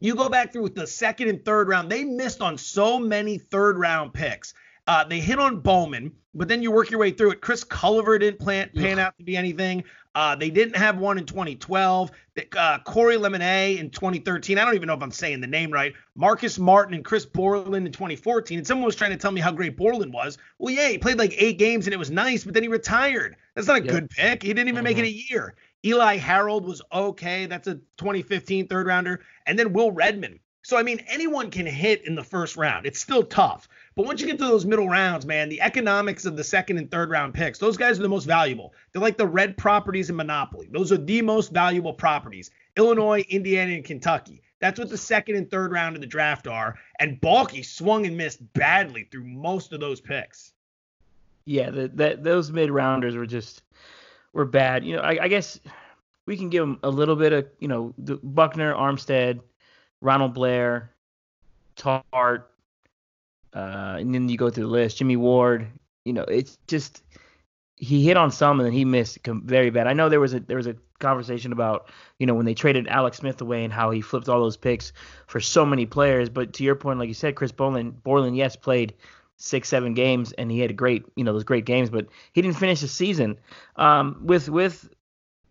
you 0.00 0.14
go 0.14 0.28
back 0.28 0.52
through 0.52 0.62
with 0.62 0.74
the 0.74 0.86
second 0.86 1.28
and 1.28 1.44
third 1.44 1.68
round, 1.68 1.90
they 1.90 2.04
missed 2.04 2.40
on 2.40 2.56
so 2.58 2.98
many 2.98 3.38
third 3.38 3.78
round 3.78 4.12
picks. 4.14 4.54
Uh, 4.86 5.04
they 5.04 5.20
hit 5.20 5.38
on 5.38 5.60
Bowman, 5.60 6.10
but 6.34 6.48
then 6.48 6.62
you 6.62 6.70
work 6.72 6.90
your 6.90 6.98
way 7.00 7.10
through 7.10 7.32
it. 7.32 7.40
Chris 7.42 7.62
Culliver 7.62 8.18
didn't 8.18 8.38
plan, 8.40 8.70
pan 8.74 8.98
out 8.98 9.16
to 9.18 9.24
be 9.24 9.36
anything. 9.36 9.84
Uh, 10.14 10.34
they 10.34 10.48
didn't 10.48 10.74
have 10.76 10.96
one 10.98 11.18
in 11.18 11.26
2012. 11.26 12.10
The- 12.34 12.46
Uh, 12.56 12.78
Corey 12.78 13.16
Lemonier 13.16 13.78
in 13.78 13.90
2013. 13.90 14.58
I 14.58 14.64
don't 14.64 14.74
even 14.74 14.86
know 14.86 14.94
if 14.94 15.02
I'm 15.02 15.10
saying 15.10 15.40
the 15.42 15.46
name 15.46 15.70
right. 15.70 15.92
Marcus 16.16 16.58
Martin 16.58 16.94
and 16.94 17.04
Chris 17.04 17.26
Borland 17.26 17.86
in 17.86 17.92
2014. 17.92 18.58
And 18.58 18.66
someone 18.66 18.86
was 18.86 18.96
trying 18.96 19.10
to 19.10 19.16
tell 19.18 19.30
me 19.30 19.40
how 19.42 19.52
great 19.52 19.76
Borland 19.76 20.12
was. 20.12 20.38
Well, 20.58 20.74
yeah, 20.74 20.88
he 20.88 20.96
played 20.98 21.18
like 21.18 21.34
eight 21.36 21.58
games 21.58 21.86
and 21.86 21.92
it 21.92 21.98
was 21.98 22.10
nice, 22.10 22.42
but 22.44 22.54
then 22.54 22.62
he 22.62 22.68
retired. 22.70 23.36
That's 23.54 23.68
not 23.68 23.80
a 23.82 23.84
Yep. 23.84 23.92
good 23.92 24.10
pick. 24.10 24.42
He 24.42 24.48
didn't 24.54 24.68
even 24.68 24.82
make 24.84 24.96
it 24.98 25.04
a 25.04 25.10
year. 25.30 25.54
Eli 25.84 26.16
Harold 26.16 26.64
was 26.64 26.82
okay. 26.92 27.46
That's 27.46 27.68
a 27.68 27.74
2015 27.98 28.66
third 28.66 28.86
rounder. 28.86 29.20
And 29.46 29.58
then 29.58 29.72
Will 29.72 29.92
Redmond. 29.92 30.40
So, 30.62 30.76
I 30.76 30.82
mean, 30.82 31.02
anyone 31.08 31.50
can 31.50 31.64
hit 31.64 32.06
in 32.06 32.14
the 32.14 32.22
first 32.22 32.56
round. 32.56 32.84
It's 32.84 33.00
still 33.00 33.22
tough. 33.22 33.68
But 33.94 34.04
once 34.04 34.20
you 34.20 34.26
get 34.26 34.38
to 34.38 34.44
those 34.44 34.66
middle 34.66 34.88
rounds, 34.88 35.24
man, 35.24 35.48
the 35.48 35.62
economics 35.62 36.26
of 36.26 36.36
the 36.36 36.44
second 36.44 36.76
and 36.76 36.90
third 36.90 37.10
round 37.10 37.32
picks, 37.32 37.58
those 37.58 37.76
guys 37.76 37.98
are 37.98 38.02
the 38.02 38.08
most 38.08 38.26
valuable. 38.26 38.74
They're 38.92 39.00
like 39.00 39.16
the 39.16 39.26
red 39.26 39.56
properties 39.56 40.10
in 40.10 40.16
Monopoly. 40.16 40.68
Those 40.70 40.92
are 40.92 40.98
the 40.98 41.22
most 41.22 41.52
valuable 41.52 41.94
properties. 41.94 42.50
Illinois, 42.76 43.24
Indiana, 43.30 43.72
and 43.72 43.84
Kentucky. 43.84 44.42
That's 44.60 44.78
what 44.78 44.90
the 44.90 44.98
second 44.98 45.36
and 45.36 45.50
third 45.50 45.72
round 45.72 45.96
of 45.96 46.02
the 46.02 46.06
draft 46.06 46.46
are. 46.46 46.78
And 46.98 47.20
Baalke 47.20 47.64
swung 47.64 48.06
and 48.06 48.16
missed 48.16 48.40
badly 48.52 49.08
through 49.10 49.24
most 49.24 49.72
of 49.72 49.80
those 49.80 50.00
picks. 50.00 50.52
Yeah, 51.44 51.70
the, 51.70 51.88
that 51.94 52.24
those 52.24 52.50
mid 52.50 52.70
rounders 52.70 53.16
were 53.16 53.26
just 53.26 53.62
were 54.32 54.44
bad. 54.44 54.84
You 54.84 54.96
know, 54.96 55.02
I, 55.02 55.24
I 55.24 55.28
guess 55.28 55.60
we 56.26 56.36
can 56.36 56.48
give 56.50 56.62
them 56.62 56.78
a 56.82 56.90
little 56.90 57.16
bit 57.16 57.32
of 57.32 57.46
you 57.58 57.68
know 57.68 57.94
Buckner, 58.22 58.74
Armstead, 58.74 59.40
Ronald 60.00 60.34
Blair, 60.34 60.90
Tartt, 61.76 62.44
uh, 63.54 63.96
and 63.98 64.14
then 64.14 64.28
you 64.28 64.36
go 64.36 64.50
through 64.50 64.64
the 64.64 64.70
list. 64.70 64.98
Jimmy 64.98 65.16
Ward. 65.16 65.66
You 66.04 66.14
know, 66.14 66.22
it's 66.22 66.58
just 66.66 67.02
he 67.76 68.04
hit 68.04 68.16
on 68.16 68.30
some 68.30 68.58
and 68.58 68.66
then 68.66 68.72
he 68.72 68.84
missed 68.84 69.18
very 69.24 69.70
bad. 69.70 69.86
I 69.86 69.92
know 69.92 70.08
there 70.08 70.20
was 70.20 70.34
a 70.34 70.40
there 70.40 70.56
was 70.56 70.66
a 70.66 70.76
conversation 70.98 71.52
about 71.52 71.90
you 72.18 72.26
know 72.26 72.34
when 72.34 72.46
they 72.46 72.54
traded 72.54 72.88
Alex 72.88 73.18
Smith 73.18 73.40
away 73.40 73.64
and 73.64 73.72
how 73.72 73.90
he 73.90 74.00
flipped 74.00 74.28
all 74.28 74.40
those 74.40 74.56
picks 74.56 74.92
for 75.26 75.40
so 75.40 75.64
many 75.64 75.86
players. 75.86 76.28
But 76.28 76.52
to 76.54 76.64
your 76.64 76.74
point, 76.74 76.98
like 76.98 77.08
you 77.08 77.14
said, 77.14 77.36
Chris 77.36 77.52
Borland, 77.52 78.02
Borland 78.02 78.36
yes 78.36 78.56
played 78.56 78.94
six 79.38 79.68
seven 79.68 79.94
games 79.94 80.32
and 80.32 80.50
he 80.50 80.60
had 80.60 80.70
a 80.70 80.74
great 80.74 81.04
you 81.16 81.24
know 81.24 81.32
those 81.32 81.44
great 81.44 81.64
games, 81.64 81.90
but 81.90 82.06
he 82.32 82.42
didn't 82.42 82.56
finish 82.56 82.80
the 82.80 82.88
season. 82.88 83.38
Um, 83.76 84.20
with 84.24 84.48
with 84.48 84.88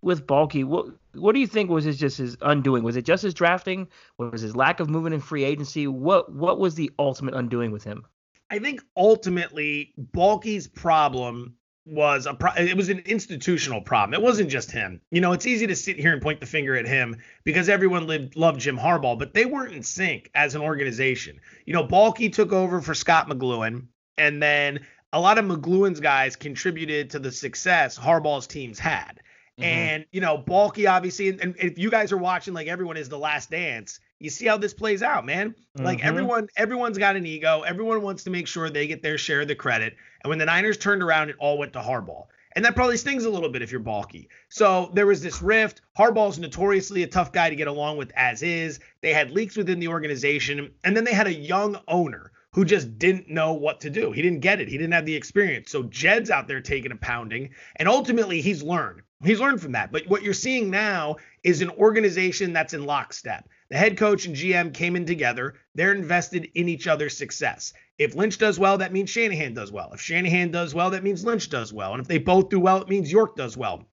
with 0.02 0.28
Baalke, 0.28 0.64
what 0.64 0.88
what 1.14 1.34
do 1.34 1.40
you 1.40 1.48
think 1.48 1.70
was 1.70 1.84
his 1.84 1.98
just 1.98 2.18
his 2.18 2.38
undoing? 2.42 2.84
Was 2.84 2.96
it 2.96 3.06
just 3.06 3.24
his 3.24 3.34
drafting? 3.34 3.88
Was 4.18 4.42
his 4.42 4.56
lack 4.56 4.80
of 4.80 4.90
movement 4.90 5.16
in 5.16 5.22
free 5.22 5.44
agency? 5.44 5.88
What 5.88 6.32
what 6.32 6.60
was 6.60 6.76
the 6.76 6.92
ultimate 7.00 7.34
undoing 7.34 7.72
with 7.72 7.84
him? 7.84 8.06
I 8.50 8.60
think 8.60 8.82
ultimately 8.96 9.94
Baalke's 10.14 10.68
problem 10.68 11.56
was 11.88 12.26
a 12.26 12.34
pro- 12.34 12.54
it 12.58 12.76
was 12.76 12.90
an 12.90 13.00
institutional 13.00 13.82
problem. 13.82 14.14
It 14.14 14.24
wasn't 14.24 14.50
just 14.50 14.72
him. 14.72 15.02
You 15.12 15.22
know, 15.22 15.34
it's 15.34 15.46
easy 15.46 15.68
to 15.68 15.76
sit 15.76 16.00
here 16.00 16.14
and 16.14 16.22
point 16.22 16.40
the 16.40 16.46
finger 16.46 16.76
at 16.76 16.88
him 16.88 17.18
because 17.44 17.70
everyone 17.70 18.08
lived, 18.08 18.36
loved 18.36 18.60
Jim 18.60 18.78
Harbaugh, 18.78 19.18
but 19.18 19.34
they 19.34 19.46
weren't 19.46 19.74
in 19.74 19.84
sync 19.84 20.30
as 20.36 20.56
an 20.56 20.62
organization. 20.62 21.40
You 21.66 21.74
know, 21.74 21.86
Baalke 21.86 22.32
took 22.32 22.52
over 22.52 22.82
for 22.82 22.94
Scott 22.94 23.30
McCloughan, 23.30 23.88
and 24.18 24.42
then 24.42 24.86
a 25.14 25.20
lot 25.20 25.38
of 25.38 25.46
McCloughan's 25.46 26.00
guys 26.00 26.36
contributed 26.36 27.12
to 27.12 27.20
the 27.20 27.32
success 27.32 27.98
Harbaugh's 27.98 28.48
teams 28.48 28.80
had. 28.80 29.22
Mm-hmm. 29.60 29.64
And 29.64 30.06
you 30.12 30.22
know, 30.22 30.38
Baalke 30.38 30.90
obviously, 30.90 31.30
and, 31.30 31.42
and 31.42 31.56
if 31.58 31.78
you 31.78 31.90
guys 31.90 32.12
are 32.12 32.18
watching, 32.18 32.54
like 32.54 32.68
everyone 32.68 32.98
is 32.98 33.10
the 33.10 33.18
Last 33.18 33.50
Dance, 33.50 34.00
you 34.20 34.30
see 34.30 34.48
how 34.48 34.58
this 34.58 34.74
plays 34.74 35.04
out, 35.04 35.26
man. 35.26 35.56
Like 35.76 36.00
Mhm. 36.00 36.06
everyone, 36.06 36.48
everyone's 36.58 36.98
got 36.98 37.16
an 37.16 37.26
ego. 37.26 37.62
Everyone 37.62 38.02
wants 38.02 38.24
to 38.24 38.30
make 38.30 38.48
sure 38.48 38.70
they 38.70 38.88
get 38.88 39.04
their 39.04 39.18
share 39.18 39.42
of 39.42 39.48
the 39.48 39.56
credit. 39.56 39.96
And 40.24 40.30
when 40.30 40.40
the 40.40 40.46
Niners 40.46 40.78
turned 40.78 41.04
around, 41.04 41.30
it 41.30 41.36
all 41.40 41.58
went 41.58 41.74
to 41.74 41.80
Harbaugh. 41.80 42.26
And 42.56 42.66
that 42.66 42.76
probably 42.76 42.98
stings 42.98 43.26
a 43.26 43.30
little 43.30 43.50
bit 43.50 43.62
if 43.62 43.72
you're 43.72 43.82
Baalke. 43.82 44.28
So 44.50 44.90
there 44.96 45.06
was 45.06 45.22
this 45.22 45.44
rift. 45.44 45.82
Harbaugh's 45.98 46.40
notoriously 46.40 47.04
a 47.04 47.08
tough 47.08 47.32
guy 47.32 47.52
to 47.52 47.56
get 47.56 47.68
along 47.68 47.98
with 47.98 48.12
as 48.16 48.42
is. 48.42 48.80
They 49.02 49.14
had 49.14 49.30
leaks 49.30 49.56
within 49.56 49.80
the 49.80 49.90
organization. 49.90 50.72
And 50.84 50.98
then 50.98 51.04
they 51.04 51.14
had 51.14 51.28
a 51.28 51.34
young 51.34 51.80
owner 51.88 52.32
who 52.54 52.66
just 52.66 52.98
didn't 52.98 53.30
know 53.30 53.54
what 53.54 53.82
to 53.82 53.92
do. 53.92 54.12
He 54.12 54.24
didn't 54.24 54.40
get 54.40 54.60
it. 54.60 54.68
He 54.68 54.80
didn't 54.80 54.94
have 54.94 55.06
the 55.06 55.16
experience. 55.16 55.70
So 55.70 55.84
Jed's 55.84 56.32
out 56.32 56.48
there 56.48 56.60
taking 56.62 56.92
a 56.92 56.96
pounding. 56.96 57.50
And 57.76 57.88
ultimately, 57.88 58.42
he's 58.42 58.64
learned. 58.64 59.02
He's 59.24 59.40
learned 59.40 59.62
from 59.62 59.74
that. 59.74 59.92
But 59.92 60.08
what 60.08 60.24
you're 60.24 60.34
seeing 60.34 60.72
now 60.72 61.18
is 61.44 61.62
an 61.62 61.70
organization 61.70 62.54
that's 62.54 62.74
in 62.74 62.86
lockstep. 62.88 63.48
The 63.70 63.78
head 63.78 63.98
coach 63.98 64.26
and 64.26 64.36
GM 64.36 64.74
came 64.74 64.96
in 64.96 65.06
together. 65.06 65.56
They're 65.76 65.94
invested 65.94 66.50
in 66.56 66.70
each 66.70 66.88
other's 66.88 67.18
success. 67.18 67.74
If 67.98 68.16
Lynch 68.16 68.38
does 68.38 68.58
well, 68.58 68.78
that 68.78 68.94
means 68.94 69.10
Shanahan 69.10 69.54
does 69.54 69.72
well. 69.72 69.92
If 69.94 70.02
Shanahan 70.02 70.52
does 70.52 70.74
well, 70.74 70.90
that 70.92 71.04
means 71.04 71.26
Lynch 71.26 71.50
does 71.50 71.74
well. 71.74 71.94
And 71.94 72.02
if 72.02 72.08
they 72.08 72.18
both 72.18 72.50
do 72.50 72.60
well, 72.60 72.82
it 72.82 72.88
means 72.88 73.12
York 73.12 73.36
does 73.36 73.58
well. 73.58 73.86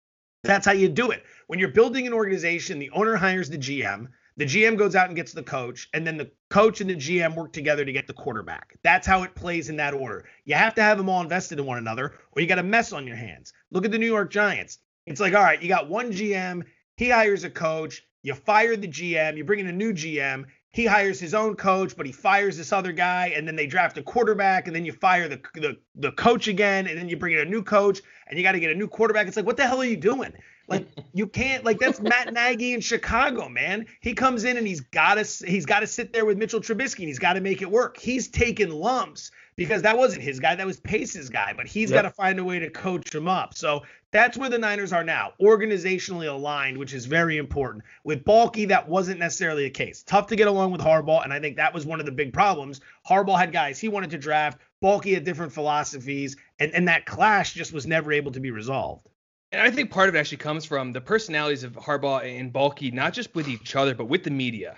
That's 0.44 0.66
how 0.66 0.72
you 0.72 0.88
do 0.88 1.10
it. 1.10 1.24
When 1.46 1.58
you're 1.58 1.68
building 1.68 2.06
an 2.06 2.12
organization, 2.12 2.78
the 2.78 2.90
owner 2.90 3.16
hires 3.16 3.50
the 3.50 3.58
GM, 3.58 4.08
the 4.36 4.44
GM 4.44 4.76
goes 4.76 4.96
out 4.96 5.06
and 5.06 5.16
gets 5.16 5.32
the 5.32 5.42
coach, 5.42 5.88
and 5.94 6.06
then 6.06 6.16
the 6.16 6.30
coach 6.50 6.80
and 6.80 6.90
the 6.90 6.96
GM 6.96 7.34
work 7.34 7.52
together 7.52 7.84
to 7.84 7.92
get 7.92 8.06
the 8.06 8.12
quarterback. 8.12 8.76
That's 8.82 9.06
how 9.06 9.22
it 9.22 9.34
plays 9.34 9.68
in 9.68 9.76
that 9.76 9.94
order. 9.94 10.24
You 10.44 10.56
have 10.56 10.74
to 10.74 10.82
have 10.82 10.98
them 10.98 11.08
all 11.08 11.22
invested 11.22 11.58
in 11.58 11.66
one 11.66 11.78
another, 11.78 12.14
or 12.32 12.42
you 12.42 12.48
got 12.48 12.58
a 12.58 12.64
mess 12.64 12.92
on 12.92 13.06
your 13.06 13.16
hands. 13.16 13.52
Look 13.70 13.84
at 13.84 13.92
the 13.92 13.98
New 13.98 14.06
York 14.06 14.30
Giants. 14.30 14.78
It's 15.06 15.20
like, 15.20 15.34
all 15.34 15.42
right, 15.42 15.62
you 15.62 15.68
got 15.68 15.88
one 15.88 16.10
GM, 16.10 16.64
he 16.96 17.10
hires 17.10 17.44
a 17.44 17.50
coach, 17.50 18.02
you 18.24 18.34
fire 18.34 18.74
the 18.74 18.88
GM, 18.88 19.36
you 19.36 19.44
bring 19.44 19.60
in 19.60 19.68
a 19.68 19.72
new 19.72 19.92
GM, 19.92 20.46
he 20.72 20.86
hires 20.86 21.20
his 21.20 21.34
own 21.34 21.54
coach, 21.54 21.96
but 21.96 22.04
he 22.04 22.10
fires 22.10 22.56
this 22.56 22.72
other 22.72 22.90
guy, 22.90 23.32
and 23.36 23.46
then 23.46 23.54
they 23.54 23.66
draft 23.68 23.96
a 23.98 24.02
quarterback, 24.02 24.66
and 24.66 24.74
then 24.74 24.84
you 24.84 24.92
fire 24.92 25.28
the 25.28 25.40
the, 25.54 25.76
the 25.94 26.10
coach 26.12 26.48
again, 26.48 26.88
and 26.88 26.98
then 26.98 27.08
you 27.08 27.16
bring 27.16 27.34
in 27.34 27.40
a 27.40 27.44
new 27.44 27.62
coach, 27.62 28.00
and 28.26 28.36
you 28.36 28.42
got 28.42 28.52
to 28.52 28.60
get 28.60 28.72
a 28.72 28.74
new 28.74 28.88
quarterback. 28.88 29.28
It's 29.28 29.36
like, 29.36 29.46
what 29.46 29.56
the 29.56 29.66
hell 29.66 29.80
are 29.80 29.84
you 29.84 29.96
doing? 29.96 30.32
Like 30.66 30.88
you 31.12 31.26
can't 31.26 31.64
like 31.64 31.78
that's 31.78 32.00
Matt 32.00 32.32
Nagy 32.32 32.72
in 32.72 32.80
Chicago, 32.80 33.48
man. 33.48 33.86
He 34.00 34.14
comes 34.14 34.44
in 34.44 34.56
and 34.56 34.66
he's 34.66 34.80
got 34.80 35.14
to 35.14 35.46
he's 35.46 35.66
got 35.66 35.80
to 35.80 35.86
sit 35.86 36.12
there 36.12 36.24
with 36.24 36.38
Mitchell 36.38 36.60
Trubisky 36.60 37.00
and 37.00 37.08
he's 37.08 37.18
got 37.18 37.34
to 37.34 37.40
make 37.40 37.62
it 37.62 37.70
work. 37.70 37.98
He's 37.98 38.28
taken 38.28 38.70
lumps 38.70 39.30
because 39.56 39.82
that 39.82 39.96
wasn't 39.96 40.22
his 40.22 40.40
guy, 40.40 40.54
that 40.54 40.66
was 40.66 40.80
Pace's 40.80 41.28
guy, 41.30 41.52
but 41.56 41.66
he's 41.66 41.90
Yep. 41.90 41.96
got 41.96 42.02
to 42.02 42.10
find 42.10 42.38
a 42.38 42.44
way 42.44 42.58
to 42.58 42.70
coach 42.70 43.14
him 43.14 43.28
up. 43.28 43.54
So 43.54 43.82
that's 44.10 44.36
where 44.36 44.48
the 44.50 44.58
Niners 44.58 44.92
are 44.92 45.04
now, 45.04 45.32
organizationally 45.40 46.28
aligned, 46.28 46.78
which 46.78 46.94
is 46.94 47.06
very 47.06 47.36
important. 47.38 47.84
With 48.04 48.24
Baalke, 48.24 48.68
that 48.68 48.88
wasn't 48.88 49.20
necessarily 49.20 49.64
the 49.64 49.70
case. 49.70 50.02
Tough 50.02 50.26
to 50.28 50.36
get 50.36 50.48
along 50.48 50.72
with 50.72 50.80
Harbaugh, 50.80 51.24
and 51.24 51.32
I 51.32 51.40
think 51.40 51.56
that 51.56 51.74
was 51.74 51.86
one 51.86 52.00
of 52.00 52.06
the 52.06 52.12
big 52.12 52.32
problems. 52.32 52.80
Harbaugh 53.08 53.38
had 53.38 53.52
guys 53.52 53.78
he 53.78 53.88
wanted 53.88 54.10
to 54.10 54.18
draft, 54.18 54.58
Baalke 54.82 55.14
had 55.14 55.24
different 55.24 55.52
philosophies, 55.52 56.36
and, 56.58 56.72
and 56.74 56.88
that 56.88 57.06
clash 57.06 57.54
just 57.54 57.72
was 57.72 57.86
never 57.86 58.12
able 58.12 58.32
to 58.32 58.40
be 58.40 58.50
resolved. 58.50 59.08
And 59.52 59.62
I 59.62 59.70
think 59.70 59.90
part 59.90 60.08
of 60.08 60.16
it 60.16 60.18
actually 60.18 60.38
comes 60.38 60.64
from 60.64 60.92
the 60.92 61.00
personalities 61.00 61.62
of 61.62 61.74
Harbaugh 61.74 62.24
and 62.24 62.52
Baalke, 62.52 62.92
not 62.92 63.12
just 63.12 63.34
with 63.36 63.48
each 63.48 63.76
other, 63.76 63.94
but 63.94 64.06
with 64.06 64.24
the 64.24 64.30
media. 64.30 64.76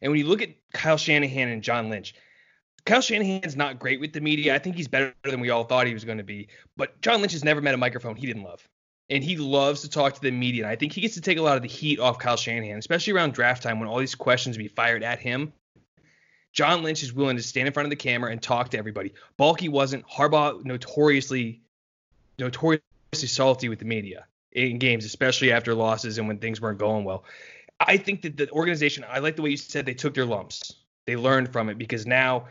And 0.00 0.12
when 0.12 0.20
you 0.20 0.26
look 0.26 0.42
at 0.42 0.50
Kyle 0.72 0.96
Shanahan 0.96 1.48
and 1.48 1.62
John 1.62 1.88
Lynch, 1.90 2.14
Kyle 2.86 3.00
Shanahan's 3.00 3.56
not 3.56 3.78
great 3.78 3.98
with 3.98 4.12
the 4.12 4.20
media. 4.20 4.54
I 4.54 4.58
think 4.58 4.76
he's 4.76 4.88
better 4.88 5.14
than 5.24 5.40
we 5.40 5.50
all 5.50 5.64
thought 5.64 5.86
he 5.86 5.94
was 5.94 6.04
going 6.04 6.18
to 6.18 6.24
be. 6.24 6.48
But 6.76 7.00
John 7.00 7.20
Lynch 7.20 7.32
has 7.32 7.44
never 7.44 7.60
met 7.60 7.74
a 7.74 7.78
microphone 7.78 8.16
he 8.16 8.26
didn't 8.26 8.42
love. 8.42 8.66
And 9.10 9.22
he 9.22 9.36
loves 9.36 9.82
to 9.82 9.88
talk 9.88 10.14
to 10.14 10.20
the 10.20 10.30
media. 10.30 10.64
And 10.64 10.70
I 10.70 10.76
think 10.76 10.92
he 10.92 11.00
gets 11.00 11.14
to 11.14 11.20
take 11.20 11.38
a 11.38 11.42
lot 11.42 11.56
of 11.56 11.62
the 11.62 11.68
heat 11.68 11.98
off 11.98 12.18
Kyle 12.18 12.36
Shanahan, 12.36 12.78
especially 12.78 13.12
around 13.12 13.32
draft 13.32 13.62
time 13.62 13.80
when 13.80 13.88
all 13.88 13.98
these 13.98 14.14
questions 14.14 14.56
be 14.56 14.68
fired 14.68 15.02
at 15.02 15.18
him. 15.18 15.52
John 16.52 16.82
Lynch 16.82 17.02
is 17.02 17.12
willing 17.12 17.36
to 17.36 17.42
stand 17.42 17.66
in 17.66 17.72
front 17.74 17.86
of 17.86 17.90
the 17.90 17.96
camera 17.96 18.30
and 18.30 18.40
talk 18.40 18.70
to 18.70 18.78
everybody. 18.78 19.12
Baalke 19.38 19.68
wasn't. 19.68 20.06
Harbaugh 20.08 20.64
notoriously 20.64 21.60
notoriously 22.38 22.82
salty 23.12 23.68
with 23.68 23.78
the 23.78 23.84
media 23.84 24.26
in 24.52 24.78
games, 24.78 25.04
especially 25.04 25.52
after 25.52 25.74
losses 25.74 26.18
and 26.18 26.28
when 26.28 26.38
things 26.38 26.60
weren't 26.60 26.78
going 26.78 27.04
well. 27.04 27.24
I 27.80 27.96
think 27.96 28.22
that 28.22 28.36
the 28.36 28.50
organization, 28.50 29.04
I 29.08 29.18
like 29.18 29.36
the 29.36 29.42
way 29.42 29.50
you 29.50 29.56
said 29.56 29.84
they 29.84 29.94
took 29.94 30.14
their 30.14 30.24
lumps. 30.24 30.76
They 31.06 31.16
learned 31.16 31.52
from 31.52 31.68
it 31.68 31.76
because 31.76 32.06
now 32.06 32.46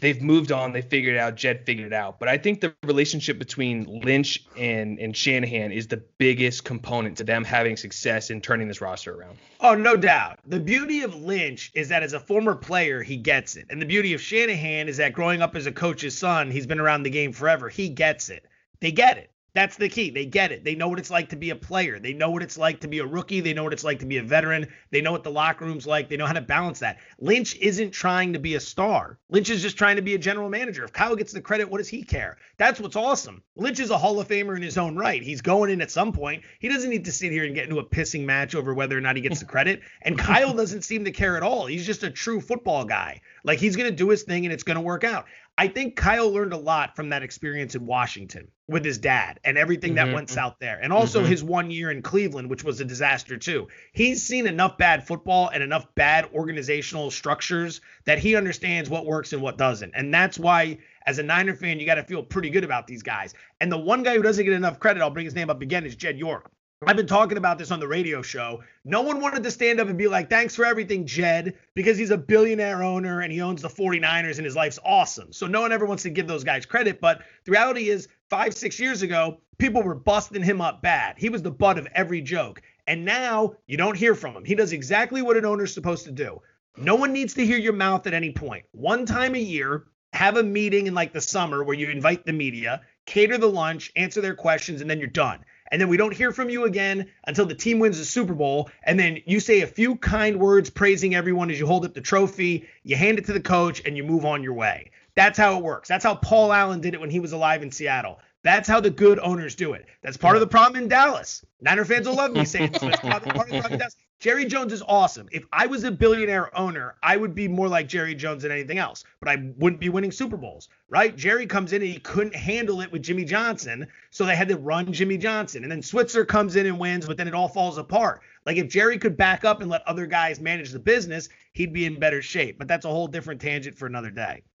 they've 0.00 0.20
moved 0.20 0.52
on. 0.52 0.72
They 0.72 0.82
figured 0.82 1.16
out. 1.16 1.36
Jed 1.36 1.64
figured 1.64 1.86
it 1.86 1.92
out. 1.92 2.18
But 2.18 2.28
I 2.28 2.38
think 2.38 2.60
the 2.60 2.74
relationship 2.84 3.38
between 3.38 3.84
Lynch 4.02 4.44
and, 4.56 4.98
and 4.98 5.16
Shanahan 5.16 5.72
is 5.72 5.86
the 5.86 6.02
biggest 6.18 6.64
component 6.64 7.18
to 7.18 7.24
them 7.24 7.44
having 7.44 7.76
success 7.76 8.30
in 8.30 8.40
turning 8.40 8.68
this 8.68 8.80
roster 8.80 9.14
around. 9.14 9.38
Oh, 9.60 9.74
no 9.74 9.96
doubt. 9.96 10.38
The 10.46 10.60
beauty 10.60 11.02
of 11.02 11.14
Lynch 11.14 11.70
is 11.74 11.88
that 11.88 12.02
as 12.02 12.12
a 12.12 12.20
former 12.20 12.54
player, 12.54 13.02
he 13.02 13.16
gets 13.16 13.56
it. 13.56 13.66
And 13.70 13.80
the 13.80 13.86
beauty 13.86 14.14
of 14.14 14.20
Shanahan 14.20 14.88
is 14.88 14.98
that 14.98 15.12
growing 15.12 15.42
up 15.42 15.56
as 15.56 15.66
a 15.66 15.72
coach's 15.72 16.16
son, 16.16 16.50
he's 16.50 16.66
been 16.66 16.80
around 16.80 17.02
the 17.02 17.10
game 17.10 17.32
forever. 17.32 17.68
He 17.68 17.88
gets 17.88 18.28
it. 18.28 18.44
They 18.80 18.92
get 18.92 19.18
it. 19.18 19.30
That's 19.56 19.78
the 19.78 19.88
key. 19.88 20.10
They 20.10 20.26
get 20.26 20.52
it. 20.52 20.64
They 20.64 20.74
know 20.74 20.86
what 20.86 20.98
it's 20.98 21.10
like 21.10 21.30
to 21.30 21.36
be 21.36 21.48
a 21.48 21.56
player. 21.56 21.98
They 21.98 22.12
know 22.12 22.30
what 22.30 22.42
it's 22.42 22.58
like 22.58 22.80
to 22.80 22.88
be 22.88 22.98
a 22.98 23.06
rookie. 23.06 23.40
They 23.40 23.54
know 23.54 23.64
what 23.64 23.72
it's 23.72 23.84
like 23.84 24.00
to 24.00 24.04
be 24.04 24.18
a 24.18 24.22
veteran. 24.22 24.68
They 24.90 25.00
know 25.00 25.12
what 25.12 25.24
the 25.24 25.30
locker 25.30 25.64
room's 25.64 25.86
like. 25.86 26.10
They 26.10 26.18
know 26.18 26.26
how 26.26 26.34
to 26.34 26.42
balance 26.42 26.80
that. 26.80 26.98
Lynch 27.20 27.56
isn't 27.56 27.92
trying 27.92 28.34
to 28.34 28.38
be 28.38 28.56
a 28.56 28.60
star. 28.60 29.18
Lynch 29.30 29.48
is 29.48 29.62
just 29.62 29.78
trying 29.78 29.96
to 29.96 30.02
be 30.02 30.14
a 30.14 30.18
general 30.18 30.50
manager. 30.50 30.84
If 30.84 30.92
Kyle 30.92 31.16
gets 31.16 31.32
the 31.32 31.40
credit, 31.40 31.70
what 31.70 31.78
does 31.78 31.88
he 31.88 32.02
care? 32.02 32.36
That's 32.58 32.80
what's 32.80 32.96
awesome. 32.96 33.42
Lynch 33.56 33.80
is 33.80 33.88
a 33.88 33.96
Hall 33.96 34.20
of 34.20 34.28
Famer 34.28 34.56
in 34.56 34.62
his 34.62 34.76
own 34.76 34.94
right. 34.94 35.22
He's 35.22 35.40
going 35.40 35.70
in 35.70 35.80
at 35.80 35.90
some 35.90 36.12
point. 36.12 36.42
He 36.58 36.68
doesn't 36.68 36.90
need 36.90 37.06
to 37.06 37.12
sit 37.12 37.32
here 37.32 37.46
and 37.46 37.54
get 37.54 37.64
into 37.64 37.78
a 37.78 37.88
pissing 37.88 38.26
match 38.26 38.54
over 38.54 38.74
whether 38.74 38.98
or 38.98 39.00
not 39.00 39.16
he 39.16 39.22
gets 39.22 39.40
the 39.40 39.46
credit. 39.46 39.80
And 40.02 40.18
Kyle 40.26 40.52
doesn't 40.52 40.82
seem 40.82 41.06
to 41.06 41.12
care 41.12 41.34
at 41.34 41.42
all. 41.42 41.64
He's 41.64 41.86
just 41.86 42.02
a 42.02 42.10
true 42.10 42.42
football 42.42 42.84
guy. 42.84 43.22
Like 43.42 43.58
he's 43.58 43.74
going 43.74 43.88
to 43.88 43.96
do 43.96 44.10
his 44.10 44.22
thing 44.22 44.44
and 44.44 44.52
it's 44.52 44.64
going 44.64 44.74
to 44.74 44.82
work 44.82 45.02
out. 45.02 45.24
I 45.56 45.68
think 45.68 45.96
Kyle 45.96 46.30
learned 46.30 46.52
a 46.52 46.58
lot 46.58 46.94
from 46.94 47.08
that 47.08 47.22
experience 47.22 47.74
in 47.74 47.86
Washington 47.86 48.48
with 48.68 48.84
his 48.84 48.98
dad 48.98 49.38
and 49.44 49.56
everything 49.56 49.94
that 49.94 50.08
Mhm. 50.08 50.14
went 50.14 50.30
south 50.30 50.56
there. 50.58 50.78
And 50.82 50.92
also 50.92 51.22
Mhm. 51.22 51.28
his 51.28 51.44
one 51.44 51.70
year 51.70 51.90
in 51.90 52.02
Cleveland, 52.02 52.50
which 52.50 52.64
was 52.64 52.80
a 52.80 52.84
disaster 52.84 53.36
too. 53.36 53.68
He's 53.92 54.24
seen 54.24 54.46
enough 54.46 54.76
bad 54.76 55.06
football 55.06 55.48
and 55.48 55.62
enough 55.62 55.86
bad 55.94 56.28
organizational 56.34 57.12
structures 57.12 57.80
that 58.06 58.18
he 58.18 58.34
understands 58.34 58.90
what 58.90 59.06
works 59.06 59.32
and 59.32 59.40
what 59.40 59.56
doesn't. 59.56 59.92
And 59.94 60.12
that's 60.12 60.38
why 60.38 60.78
as 61.06 61.20
a 61.20 61.22
Niner 61.22 61.54
fan, 61.54 61.78
you 61.78 61.86
got 61.86 61.94
to 61.94 62.02
feel 62.02 62.24
pretty 62.24 62.50
good 62.50 62.64
about 62.64 62.88
these 62.88 63.04
guys. 63.04 63.34
And 63.60 63.70
the 63.70 63.78
one 63.78 64.02
guy 64.02 64.16
who 64.16 64.22
doesn't 64.22 64.44
get 64.44 64.54
enough 64.54 64.80
credit, 64.80 65.00
I'll 65.00 65.10
bring 65.10 65.26
his 65.26 65.36
name 65.36 65.48
up 65.48 65.62
again, 65.62 65.86
is 65.86 65.94
Jed 65.94 66.18
York. 66.18 66.50
I've 66.86 66.96
been 66.96 67.06
talking 67.06 67.38
about 67.38 67.58
this 67.58 67.70
on 67.70 67.80
the 67.80 67.88
radio 67.88 68.20
show. 68.20 68.62
No 68.84 69.00
one 69.00 69.20
wanted 69.20 69.42
to 69.44 69.50
stand 69.50 69.80
up 69.80 69.88
and 69.88 69.96
be 69.96 70.08
like, 70.08 70.28
thanks 70.28 70.54
for 70.54 70.66
everything, 70.66 71.06
Jed, 71.06 71.54
because 71.74 71.96
he's 71.96 72.10
a 72.10 72.18
billionaire 72.18 72.82
owner 72.82 73.20
and 73.20 73.32
he 73.32 73.40
owns 73.40 73.62
the 73.62 73.68
49ers 73.70 74.36
and 74.36 74.44
his 74.44 74.54
life's 74.54 74.78
awesome. 74.84 75.32
So 75.32 75.46
no 75.46 75.62
one 75.62 75.72
ever 75.72 75.86
wants 75.86 76.02
to 76.02 76.10
give 76.10 76.26
those 76.26 76.44
guys 76.44 76.66
credit. 76.66 77.00
But 77.00 77.22
the 77.46 77.52
reality 77.52 77.88
is, 77.88 78.08
five, 78.30 78.54
six 78.54 78.78
years 78.78 79.02
ago, 79.02 79.38
people 79.58 79.82
were 79.82 79.94
busting 79.94 80.42
him 80.42 80.60
up 80.60 80.82
bad. 80.82 81.16
He 81.18 81.28
was 81.28 81.42
the 81.42 81.50
butt 81.50 81.78
of 81.78 81.86
every 81.94 82.20
joke. 82.20 82.62
And 82.86 83.04
now 83.04 83.54
you 83.66 83.76
don't 83.76 83.96
hear 83.96 84.14
from 84.14 84.36
him. 84.36 84.44
He 84.44 84.54
does 84.54 84.72
exactly 84.72 85.22
what 85.22 85.36
an 85.36 85.44
owner's 85.44 85.74
supposed 85.74 86.04
to 86.04 86.12
do. 86.12 86.40
No 86.76 86.94
one 86.94 87.12
needs 87.12 87.34
to 87.34 87.46
hear 87.46 87.58
your 87.58 87.72
mouth 87.72 88.06
at 88.06 88.14
any 88.14 88.32
point. 88.32 88.64
One 88.72 89.06
time 89.06 89.34
a 89.34 89.40
year, 89.40 89.86
have 90.12 90.36
a 90.36 90.42
meeting 90.42 90.86
in 90.86 90.94
like 90.94 91.12
the 91.12 91.20
summer 91.20 91.62
where 91.62 91.76
you 91.76 91.90
invite 91.90 92.24
the 92.24 92.32
media, 92.32 92.80
cater 93.04 93.38
the 93.38 93.48
lunch, 93.48 93.92
answer 93.96 94.20
their 94.20 94.34
questions, 94.34 94.80
and 94.80 94.88
then 94.88 94.98
you're 94.98 95.08
done. 95.08 95.44
And 95.70 95.80
then 95.80 95.88
we 95.88 95.96
don't 95.96 96.14
hear 96.14 96.32
from 96.32 96.48
you 96.48 96.64
again 96.64 97.10
until 97.26 97.44
the 97.44 97.54
team 97.54 97.80
wins 97.80 97.98
the 97.98 98.04
Super 98.04 98.34
Bowl. 98.34 98.70
And 98.84 98.98
then 98.98 99.20
you 99.26 99.40
say 99.40 99.60
a 99.60 99.66
few 99.66 99.96
kind 99.96 100.38
words 100.38 100.70
praising 100.70 101.14
everyone 101.14 101.50
as 101.50 101.58
you 101.58 101.66
hold 101.66 101.84
up 101.84 101.92
the 101.92 102.00
trophy, 102.00 102.68
you 102.82 102.96
hand 102.96 103.18
it 103.18 103.26
to 103.26 103.32
the 103.32 103.40
coach, 103.40 103.82
and 103.84 103.96
you 103.96 104.04
move 104.04 104.24
on 104.24 104.42
your 104.42 104.54
way. 104.54 104.90
That's 105.16 105.38
how 105.38 105.56
it 105.56 105.62
works. 105.64 105.88
That's 105.88 106.04
how 106.04 106.14
Paul 106.14 106.52
Allen 106.52 106.80
did 106.80 106.94
it 106.94 107.00
when 107.00 107.10
he 107.10 107.20
was 107.20 107.32
alive 107.32 107.62
in 107.62 107.70
Seattle. 107.70 108.20
That's 108.44 108.68
how 108.68 108.80
the 108.80 108.90
good 108.90 109.18
owners 109.18 109.54
do 109.56 109.72
it. 109.72 109.86
That's 110.02 110.16
part 110.16 110.36
of 110.36 110.40
the 110.40 110.46
problem 110.46 110.82
in 110.82 110.88
Dallas. 110.88 111.44
Niner 111.60 111.84
fans 111.84 112.06
will 112.06 112.14
love 112.14 112.32
me 112.32 112.44
saying 112.44 112.72
this. 112.72 112.82
but 112.82 112.92
it's 112.92 113.00
part 113.00 113.26
of- 113.26 113.34
part 113.34 113.48
of 113.48 113.54
the 113.54 113.60
problem 113.60 113.72
in 113.72 113.78
Dallas. 113.78 113.96
Jerry 114.18 114.46
Jones 114.46 114.72
is 114.72 114.82
awesome. 114.88 115.28
If 115.30 115.44
I 115.52 115.66
was 115.66 115.84
a 115.84 115.90
billionaire 115.90 116.56
owner, 116.58 116.94
I 117.02 117.18
would 117.18 117.34
be 117.34 117.48
more 117.48 117.68
like 117.68 117.86
Jerry 117.86 118.14
Jones 118.14 118.42
than 118.42 118.52
anything 118.52 118.78
else, 118.78 119.04
but 119.20 119.28
I 119.28 119.52
wouldn't 119.58 119.80
be 119.80 119.90
winning 119.90 120.10
Super 120.10 120.38
Bowls, 120.38 120.70
right? 120.88 121.14
Jerry 121.14 121.46
comes 121.46 121.74
in 121.74 121.82
and 121.82 121.90
he 121.90 121.98
couldn't 121.98 122.34
handle 122.34 122.80
it 122.80 122.90
with 122.90 123.02
Jimmy 123.02 123.24
Johnson, 123.24 123.86
so 124.10 124.24
they 124.24 124.34
had 124.34 124.48
to 124.48 124.56
run 124.56 124.90
Jimmy 124.92 125.18
Johnson. 125.18 125.64
And 125.64 125.70
then 125.70 125.82
Switzer 125.82 126.24
comes 126.24 126.56
in 126.56 126.64
and 126.64 126.78
wins, 126.78 127.06
but 127.06 127.18
then 127.18 127.28
it 127.28 127.34
all 127.34 127.48
falls 127.48 127.76
apart. 127.76 128.22
Like 128.46 128.56
if 128.56 128.68
Jerry 128.68 128.96
could 128.96 129.18
back 129.18 129.44
up 129.44 129.60
and 129.60 129.68
let 129.68 129.86
other 129.86 130.06
guys 130.06 130.40
manage 130.40 130.70
the 130.70 130.78
business, 130.78 131.28
he'd 131.52 131.74
be 131.74 131.84
in 131.84 131.98
better 131.98 132.22
shape. 132.22 132.58
But 132.58 132.68
that's 132.68 132.86
a 132.86 132.90
whole 132.90 133.08
different 133.08 133.40
tangent 133.40 133.76
for 133.76 133.86
another 133.86 134.10
day. 134.10 134.42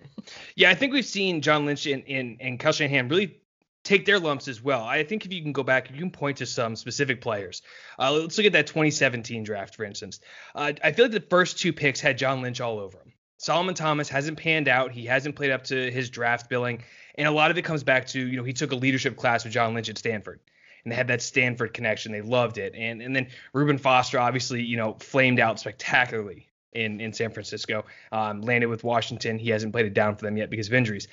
Yeah, 0.56 0.70
I 0.70 0.74
think 0.74 0.92
we've 0.92 1.04
seen 1.04 1.40
John 1.40 1.66
Lynch 1.66 1.86
and, 1.86 2.02
and, 2.08 2.36
and 2.40 2.58
Kyle 2.58 2.72
Shanahan 2.72 3.08
really 3.08 3.38
take 3.86 4.04
their 4.04 4.18
lumps 4.18 4.48
as 4.48 4.62
well. 4.62 4.82
I 4.82 5.04
think 5.04 5.24
if 5.24 5.32
you 5.32 5.42
can 5.42 5.52
go 5.52 5.62
back, 5.62 5.90
you 5.90 5.98
can 5.98 6.10
point 6.10 6.38
to 6.38 6.46
some 6.46 6.76
specific 6.76 7.20
players. 7.20 7.62
Uh, 7.98 8.12
let's 8.12 8.36
look 8.36 8.46
at 8.46 8.52
that 8.52 8.66
2017 8.66 9.44
draft, 9.44 9.76
for 9.76 9.84
instance. 9.84 10.20
Uh, 10.54 10.72
I 10.82 10.92
feel 10.92 11.06
like 11.06 11.12
the 11.12 11.20
first 11.20 11.58
two 11.58 11.72
picks 11.72 12.00
had 12.00 12.18
John 12.18 12.42
Lynch 12.42 12.60
all 12.60 12.78
over 12.78 12.98
them. 12.98 13.12
Solomon 13.38 13.74
Thomas 13.74 14.08
hasn't 14.08 14.38
panned 14.38 14.68
out. 14.68 14.92
He 14.92 15.04
hasn't 15.04 15.36
played 15.36 15.50
up 15.50 15.64
to 15.64 15.90
his 15.90 16.10
draft 16.10 16.48
billing. 16.48 16.82
And 17.16 17.28
a 17.28 17.30
lot 17.30 17.50
of 17.50 17.58
it 17.58 17.62
comes 17.62 17.84
back 17.84 18.06
to, 18.08 18.20
you 18.20 18.36
know, 18.36 18.44
he 18.44 18.52
took 18.52 18.72
a 18.72 18.76
leadership 18.76 19.16
class 19.16 19.44
with 19.44 19.52
John 19.52 19.74
Lynch 19.74 19.88
at 19.88 19.98
Stanford. 19.98 20.40
And 20.84 20.92
they 20.92 20.96
had 20.96 21.08
that 21.08 21.22
Stanford 21.22 21.74
connection. 21.74 22.12
They 22.12 22.22
loved 22.22 22.58
it. 22.58 22.74
And 22.76 23.02
and 23.02 23.14
then 23.14 23.28
Reuben 23.52 23.78
Foster 23.78 24.18
obviously, 24.18 24.62
you 24.62 24.76
know, 24.76 24.96
flamed 25.00 25.40
out 25.40 25.58
spectacularly 25.58 26.48
in, 26.72 27.00
in 27.00 27.12
San 27.12 27.30
Francisco. 27.30 27.84
Um, 28.12 28.42
landed 28.42 28.66
with 28.66 28.84
Washington. 28.84 29.38
He 29.38 29.50
hasn't 29.50 29.72
played 29.72 29.86
it 29.86 29.94
down 29.94 30.16
for 30.16 30.24
them 30.24 30.36
yet 30.36 30.48
because 30.48 30.68
of 30.68 30.74
injuries. 30.74 31.08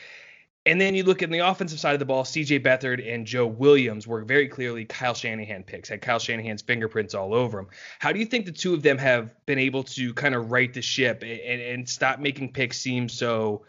And 0.66 0.80
then 0.80 0.95
you 0.95 1.03
look 1.03 1.22
at 1.22 1.30
the 1.30 1.39
offensive 1.39 1.80
side 1.80 1.93
of 1.93 1.99
the 1.99 2.05
ball, 2.05 2.24
CJ 2.24 2.64
Beathard 2.64 3.05
and 3.05 3.28
Joe 3.28 3.45
Williams 3.45 4.07
were 4.07 4.24
very 4.24 4.47
clearly 4.47 4.86
Kyle 4.86 5.14
Shanahan 5.14 5.64
picks, 5.64 5.89
had 5.89 6.01
Kyle 6.01 6.20
Shanahan's 6.20 6.61
fingerprints 6.61 7.14
all 7.14 7.34
over 7.34 7.57
them. 7.57 7.68
How 7.99 8.14
do 8.14 8.20
you 8.20 8.26
think 8.26 8.45
the 8.45 8.51
two 8.53 8.74
of 8.74 8.82
them 8.82 8.97
have 8.97 9.32
been 9.45 9.59
able 9.59 9.84
to 9.84 10.14
kind 10.14 10.34
of 10.34 10.51
right 10.51 10.74
the 10.74 10.82
ship 10.82 11.22
and, 11.22 11.39
and, 11.41 11.61
and 11.61 11.89
stop 11.89 12.20
making 12.20 12.53
picks 12.53 12.78
seem 12.80 13.09
so, 13.09 13.66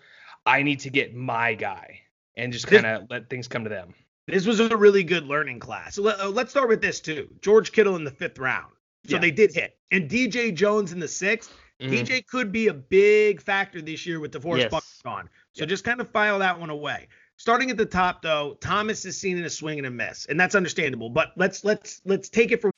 I 0.47 0.63
need 0.63 0.81
to 0.81 0.91
get 0.91 1.15
my 1.17 1.55
guy 1.55 2.01
and 2.37 2.53
just 2.53 2.69
kind 2.69 2.87
of 2.87 3.11
let 3.11 3.29
things 3.29 3.49
come 3.49 3.65
to 3.65 3.71
them? 3.71 3.95
This 4.29 4.47
was 4.47 4.61
a 4.61 4.77
really 4.77 5.03
good 5.03 5.27
learning 5.27 5.59
class. 5.59 5.99
Uh, 5.99 6.31
let's 6.33 6.51
start 6.53 6.69
with 6.69 6.81
this 6.81 7.01
too. 7.01 7.29
George 7.41 7.73
Kittle 7.73 7.97
in 7.97 8.05
the 8.05 8.11
fifth 8.11 8.39
round. 8.39 8.73
So 9.07 9.17
Yeah. 9.17 9.21
they 9.21 9.31
did 9.33 9.53
hit. 9.53 9.77
And 9.91 10.09
DJ 10.09 10.55
Jones 10.55 10.93
in 10.93 11.01
the 11.01 11.09
6th 11.09 11.51
Mhm. 11.81 11.91
DJ 11.91 12.23
could 12.27 12.53
be 12.53 12.69
a 12.69 12.75
big 12.75 13.43
factor 13.43 13.83
this 13.83 14.07
year 14.07 14.21
with 14.21 14.33
DeForest 14.33 14.71
Yes. 14.71 15.01
Gone. 15.05 15.29
So 15.55 15.65
just 15.65 15.85
kind 15.85 16.01
of 16.01 16.11
file 16.11 16.41
that 16.41 16.59
one 16.59 16.71
away. 16.71 17.07
Starting 17.37 17.71
at 17.71 17.77
the 17.77 17.87
top 17.87 18.23
though, 18.23 18.57
Thomas 18.61 19.05
is 19.05 19.17
seen 19.17 19.39
in 19.39 19.45
a 19.45 19.51
swing 19.51 19.79
and 19.79 19.87
a 19.87 19.91
miss, 19.91 20.27
and 20.27 20.39
that's 20.39 20.55
understandable. 20.55 21.11
But 21.11 21.33
let's 21.37 21.65
let's 21.65 22.01
let's 22.05 22.29
take 22.29 22.51
it 22.51 22.61
from 22.61 22.73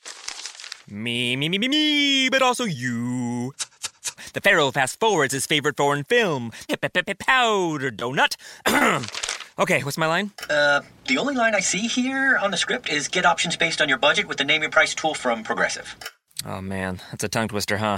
Me, 0.89 1.35
me, 1.35 1.49
me, 1.49 1.57
me, 1.57 1.67
me, 1.67 2.29
but 2.29 2.41
also 2.41 2.65
you. 2.65 3.53
The 4.33 4.41
Pharaoh 4.41 4.71
fast 4.71 4.99
forwards 4.99 5.33
his 5.33 5.47
favorite 5.47 5.75
foreign 5.75 6.03
film, 6.03 6.51
Powder 7.19 7.91
Donut. 7.91 8.35
okay, 9.59 9.83
what's 9.83 9.97
my 9.97 10.07
line? 10.07 10.31
Uh, 10.47 10.81
the 11.07 11.17
only 11.17 11.33
line 11.33 11.55
I 11.55 11.59
see 11.59 11.87
here 11.87 12.37
on 12.37 12.51
the 12.51 12.57
script 12.57 12.89
is 12.89 13.07
get 13.07 13.25
options 13.25 13.57
based 13.57 13.81
on 13.81 13.89
your 13.89 13.97
budget 13.97 14.27
with 14.27 14.37
the 14.37 14.43
name 14.43 14.61
your 14.61 14.69
price 14.69 14.93
tool 14.93 15.15
from 15.15 15.43
Progressive. 15.43 15.95
Oh 16.45 16.61
man, 16.61 17.01
that's 17.09 17.23
a 17.23 17.27
tongue 17.27 17.47
twister, 17.47 17.77
huh? 17.77 17.97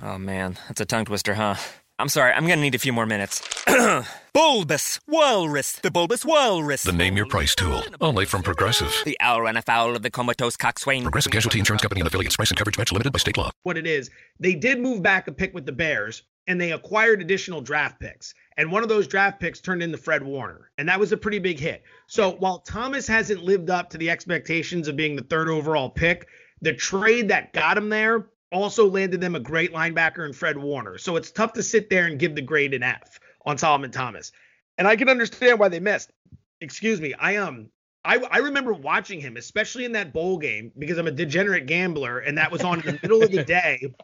Oh 0.00 0.18
man, 0.18 0.58
that's 0.68 0.80
a 0.80 0.84
tongue 0.86 1.04
twister, 1.04 1.34
huh? 1.34 1.56
I'm 1.98 2.08
sorry, 2.08 2.32
I'm 2.32 2.46
gonna 2.46 2.60
need 2.62 2.74
a 2.74 2.78
few 2.78 2.92
more 2.92 3.06
minutes. 3.06 3.42
bulbous 4.34 4.98
Walrus, 5.06 5.74
the 5.74 5.90
Bulbous 5.90 6.24
Walrus. 6.24 6.82
The 6.82 6.92
Name 6.92 7.16
Your 7.16 7.26
Price 7.26 7.54
tool, 7.54 7.82
only 8.00 8.24
from 8.24 8.42
Progressive. 8.42 8.92
The 9.04 9.16
owl 9.20 9.42
ran 9.42 9.56
afoul 9.56 9.94
of 9.94 10.02
the 10.02 10.10
comatose 10.10 10.56
coxswain. 10.56 11.02
Progressive 11.02 11.30
Casualty 11.32 11.58
Insurance 11.58 11.82
Company 11.82 12.00
and 12.00 12.08
affiliates. 12.08 12.36
Price 12.36 12.50
and 12.50 12.58
coverage 12.58 12.78
match 12.78 12.90
limited 12.90 13.12
by 13.12 13.18
state 13.18 13.36
law. 13.36 13.50
what 13.62 13.76
it 13.76 13.86
is. 13.86 14.10
They 14.40 14.54
did 14.54 14.80
move 14.80 15.02
back 15.02 15.28
a 15.28 15.32
pick 15.32 15.54
with 15.54 15.66
the 15.66 15.72
Bears, 15.72 16.22
and 16.48 16.60
they 16.60 16.72
acquired 16.72 17.20
additional 17.20 17.60
draft 17.60 18.00
picks. 18.00 18.34
And 18.56 18.72
one 18.72 18.82
of 18.82 18.88
those 18.88 19.06
draft 19.06 19.38
picks 19.40 19.60
turned 19.60 19.82
into 19.82 19.98
Fred 19.98 20.24
Warner, 20.24 20.70
and 20.78 20.88
that 20.88 20.98
was 20.98 21.12
a 21.12 21.16
pretty 21.16 21.38
big 21.38 21.60
hit. 21.60 21.84
So 22.08 22.30
while 22.32 22.58
Thomas 22.60 23.06
hasn't 23.06 23.44
lived 23.44 23.70
up 23.70 23.90
to 23.90 23.98
the 23.98 24.10
expectations 24.10 24.88
of 24.88 24.96
being 24.96 25.14
the 25.14 25.22
third 25.22 25.48
overall 25.48 25.90
pick, 25.90 26.26
the 26.62 26.72
trade 26.72 27.28
that 27.28 27.52
got 27.52 27.76
him 27.78 27.88
there 27.90 28.26
also 28.52 28.88
landed 28.88 29.20
them 29.20 29.34
a 29.34 29.40
great 29.40 29.72
linebacker 29.72 30.26
in 30.26 30.32
Fred 30.32 30.58
Warner. 30.58 30.98
So 30.98 31.16
it's 31.16 31.30
tough 31.30 31.52
to 31.54 31.62
sit 31.62 31.90
there 31.90 32.06
and 32.06 32.18
give 32.18 32.34
the 32.34 32.42
grade 32.42 32.74
an 32.74 32.82
F 32.82 33.18
on 33.44 33.58
Solomon 33.58 33.90
Thomas. 33.90 34.32
And 34.78 34.86
I 34.86 34.96
can 34.96 35.08
understand 35.08 35.58
why 35.58 35.68
they 35.68 35.80
missed. 35.80 36.12
Excuse 36.60 37.00
me. 37.00 37.14
I 37.14 37.36
um 37.36 37.68
I, 38.04 38.16
I 38.30 38.38
remember 38.38 38.72
watching 38.72 39.20
him, 39.20 39.36
especially 39.36 39.84
in 39.84 39.92
that 39.92 40.12
bowl 40.12 40.36
game, 40.36 40.72
because 40.76 40.98
I'm 40.98 41.06
a 41.06 41.12
degenerate 41.12 41.66
gambler, 41.66 42.18
and 42.18 42.36
that 42.36 42.50
was 42.50 42.62
on 42.62 42.80
in 42.80 42.86
the 42.86 42.98
middle 43.00 43.22
of 43.22 43.30
the 43.30 43.44
day. 43.44 43.94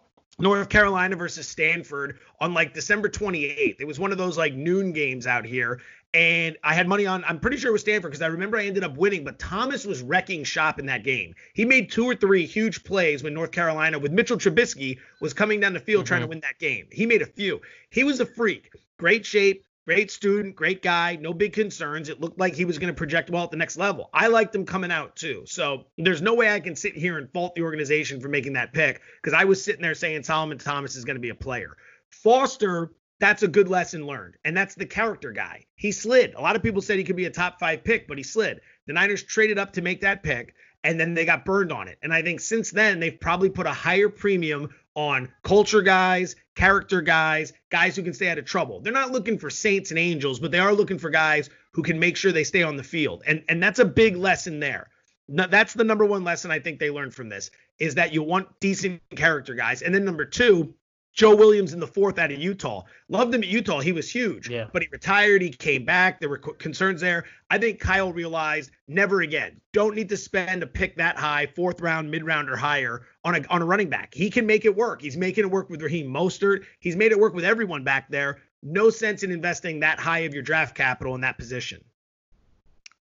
North 0.41 0.69
Carolina 0.69 1.17
versus 1.17 1.49
Stanford 1.49 2.21
on 2.41 2.55
like 2.55 2.73
December 2.73 3.09
28th. 3.09 3.81
It 3.81 3.87
was 3.87 3.99
one 3.99 4.13
of 4.13 4.19
those 4.19 4.39
like 4.39 4.55
noon 4.55 4.93
games 4.93 5.27
out 5.27 5.45
here. 5.45 5.81
And 6.15 6.57
I 6.65 6.75
had 6.75 6.89
money 6.89 7.07
on, 7.07 7.23
I'm 7.25 7.39
pretty 7.39 7.59
sure 7.59 7.69
it 7.69 7.73
was 7.73 7.83
Stanford 7.83 8.11
because 8.11 8.23
I 8.23 8.29
remember 8.29 8.57
I 8.57 8.65
ended 8.65 8.83
up 8.83 8.97
winning, 8.97 9.25
but 9.25 9.39
Thomas 9.39 9.85
was 9.85 10.01
wrecking 10.01 10.43
shop 10.43 10.79
in 10.79 10.87
that 10.87 11.05
game. 11.05 11.35
He 11.53 11.67
made 11.67 11.91
two 11.91 12.05
or 12.05 12.15
three 12.15 12.47
huge 12.47 12.83
plays 12.83 13.23
when 13.23 13.35
North 13.35 13.51
Carolina, 13.51 13.99
with 13.99 14.13
Mitchell 14.13 14.39
Trubisky, 14.39 14.99
was 15.21 15.35
coming 15.35 15.61
down 15.61 15.75
the 15.75 15.81
field 15.81 16.07
trying 16.07 16.21
to 16.21 16.25
mm-hmm. 16.25 16.31
win 16.31 16.41
that 16.41 16.59
game. 16.59 16.87
He 16.91 17.05
made 17.05 17.21
a 17.21 17.27
few. 17.27 17.61
He 17.91 18.05
was 18.05 18.21
a 18.21 18.27
freak. 18.27 18.71
Great 18.99 19.27
shape, 19.27 19.65
Great 19.89 20.11
student, 20.11 20.55
great 20.55 20.83
guy, 20.83 21.17
no 21.19 21.33
big 21.33 21.55
concerns. 21.55 22.11
It 22.11 22.21
looked 22.21 22.39
like 22.39 22.55
he 22.55 22.67
was 22.67 22.77
going 22.79 22.93
to 22.93 22.95
project 22.95 23.31
well 23.31 23.45
at 23.45 23.51
the 23.51 23.57
next 23.57 23.79
level. 23.79 24.11
I 24.13 24.27
liked 24.27 24.55
him 24.55 24.67
coming 24.67 24.93
out 24.93 25.17
too. 25.17 25.45
So 25.47 25.87
there's 25.97 26.21
no 26.21 26.35
way 26.35 26.53
I 26.53 26.61
can 26.61 26.77
sit 26.77 26.95
here 26.95 27.17
and 27.17 27.33
fault 27.33 27.55
the 27.55 27.63
organization 27.63 28.21
for 28.21 28.29
making 28.29 28.53
that 28.53 28.75
pick 28.75 29.01
because 29.23 29.33
I 29.33 29.45
was 29.45 29.65
sitting 29.65 29.81
there 29.81 29.95
saying 29.95 30.25
Solomon 30.25 30.59
Thomas 30.59 30.95
is 30.95 31.07
going 31.07 31.17
to 31.17 31.23
be 31.23 31.31
a 31.31 31.35
player. 31.35 31.75
Foster, 32.11 32.93
that's 33.21 33.43
a 33.43 33.49
good 33.49 33.69
lesson 33.69 34.07
learned. 34.07 34.37
And 34.45 34.57
that's 34.57 34.75
the 34.75 34.87
character 34.87 35.33
guy. 35.33 35.67
He 35.75 35.93
slid. 35.93 36.35
A 36.35 36.41
lot 36.41 36.57
of 36.57 36.63
people 36.63 36.83
said 36.83 36.99
he 36.99 37.05
could 37.05 37.17
be 37.17 37.27
a 37.27 37.31
top 37.31 37.59
five 37.59 37.85
pick, 37.85 38.07
but 38.07 38.19
he 38.19 38.25
slid. 38.25 38.61
The 38.87 38.93
Niners 38.93 39.23
traded 39.23 39.59
up 39.59 39.73
to 39.73 39.83
make 39.83 40.01
that 40.03 40.23
pick 40.23 40.55
and 40.85 40.99
then 40.99 41.15
they 41.15 41.25
got 41.25 41.45
burned 41.45 41.73
on 41.73 41.89
it. 41.89 41.99
And 42.03 42.13
I 42.13 42.23
think 42.23 42.41
since 42.41 42.71
then, 42.71 43.01
they've 43.01 43.19
probably 43.19 43.51
put 43.51 43.67
a 43.67 43.73
higher 43.73 44.09
premium 44.09 44.71
on 44.95 45.33
culture 45.43 45.83
guys, 45.83 46.37
character 46.55 47.03
guys, 47.03 47.53
guys 47.71 47.97
who 47.97 48.03
can 48.03 48.15
stay 48.15 48.29
out 48.29 48.39
of 48.39 48.45
trouble. 48.45 48.81
They're 48.81 48.93
not 48.93 49.13
looking 49.13 49.39
for 49.39 49.51
saints 49.51 49.91
and 49.91 49.99
angels, 49.99 50.41
but 50.41 50.51
they 50.51 50.59
are 50.59 50.73
looking 50.73 50.99
for 50.99 51.11
guys 51.11 51.51
who 51.73 51.83
can 51.83 51.99
make 51.99 52.17
sure 52.17 52.33
they 52.33 52.45
stay 52.45 52.63
on 52.63 52.77
the 52.77 52.83
field. 52.83 53.23
And 53.27 53.45
and 53.49 53.63
that's 53.63 53.79
a 53.79 53.85
big 53.85 54.17
lesson 54.17 54.61
there. 54.61 54.89
Now, 55.29 55.47
that's 55.47 55.75
the 55.75 55.85
number 55.85 56.07
one 56.07 56.25
lesson 56.25 56.51
I 56.51 56.59
think 56.59 56.79
they 56.79 56.91
learned 56.91 57.15
from 57.15 57.29
this 57.29 57.51
is 57.79 57.97
that 57.97 58.15
you 58.15 58.23
want 58.23 58.49
decent 58.61 59.03
character 59.15 59.55
guys. 59.55 59.83
And 59.83 59.95
then 59.95 60.05
number 60.05 60.25
two, 60.25 60.75
Joe 61.13 61.35
Williams 61.35 61.73
in 61.73 61.81
the 61.81 61.87
fourth 61.87 62.19
out 62.19 62.31
of 62.31 62.39
Utah. 62.39 62.85
Loved 63.09 63.35
him 63.35 63.43
at 63.43 63.49
Utah. 63.49 63.81
He 63.81 63.93
was 63.93 64.11
huge. 64.11 64.49
Yeah. 64.49 64.67
But 64.73 64.83
he 64.83 64.89
retired. 64.93 65.43
He 65.43 65.51
came 65.51 65.85
back. 65.85 66.21
There 66.21 66.29
were 66.29 66.39
concerns 66.39 67.01
there. 67.01 67.25
I 67.51 67.59
think 67.59 67.81
Kyle 67.81 68.13
realized 68.13 68.71
never 68.87 69.23
again. 69.23 69.61
Don't 69.73 69.97
need 69.97 70.09
to 70.11 70.17
spend 70.17 70.63
a 70.63 70.67
pick 70.67 70.97
that 70.97 71.17
high, 71.17 71.47
fourth 71.47 71.81
round, 71.81 72.11
mid 72.11 72.25
round, 72.25 72.49
or 72.49 72.57
higher 72.57 73.07
on 73.25 73.35
a 73.35 73.43
on 73.49 73.63
a 73.63 73.65
running 73.65 73.89
back. 73.89 74.15
He 74.15 74.31
can 74.31 74.47
make 74.47 74.65
it 74.65 74.77
work. 74.77 75.03
He's 75.03 75.17
making 75.17 75.45
it 75.45 75.51
work 75.51 75.71
with 75.71 75.83
Raheem 75.83 76.07
Mostert. 76.07 76.65
He's 76.79 76.97
made 76.97 77.13
it 77.13 77.19
work 77.19 77.35
with 77.35 77.45
everyone 77.45 77.83
back 77.83 78.09
there. 78.11 78.41
No 78.63 78.91
sense 78.91 79.23
in 79.23 79.31
investing 79.31 79.81
that 79.81 79.99
high 79.99 80.21
of 80.21 80.35
your 80.35 80.43
draft 80.43 80.75
capital 80.75 81.15
in 81.15 81.21
that 81.23 81.39
position. 81.39 81.85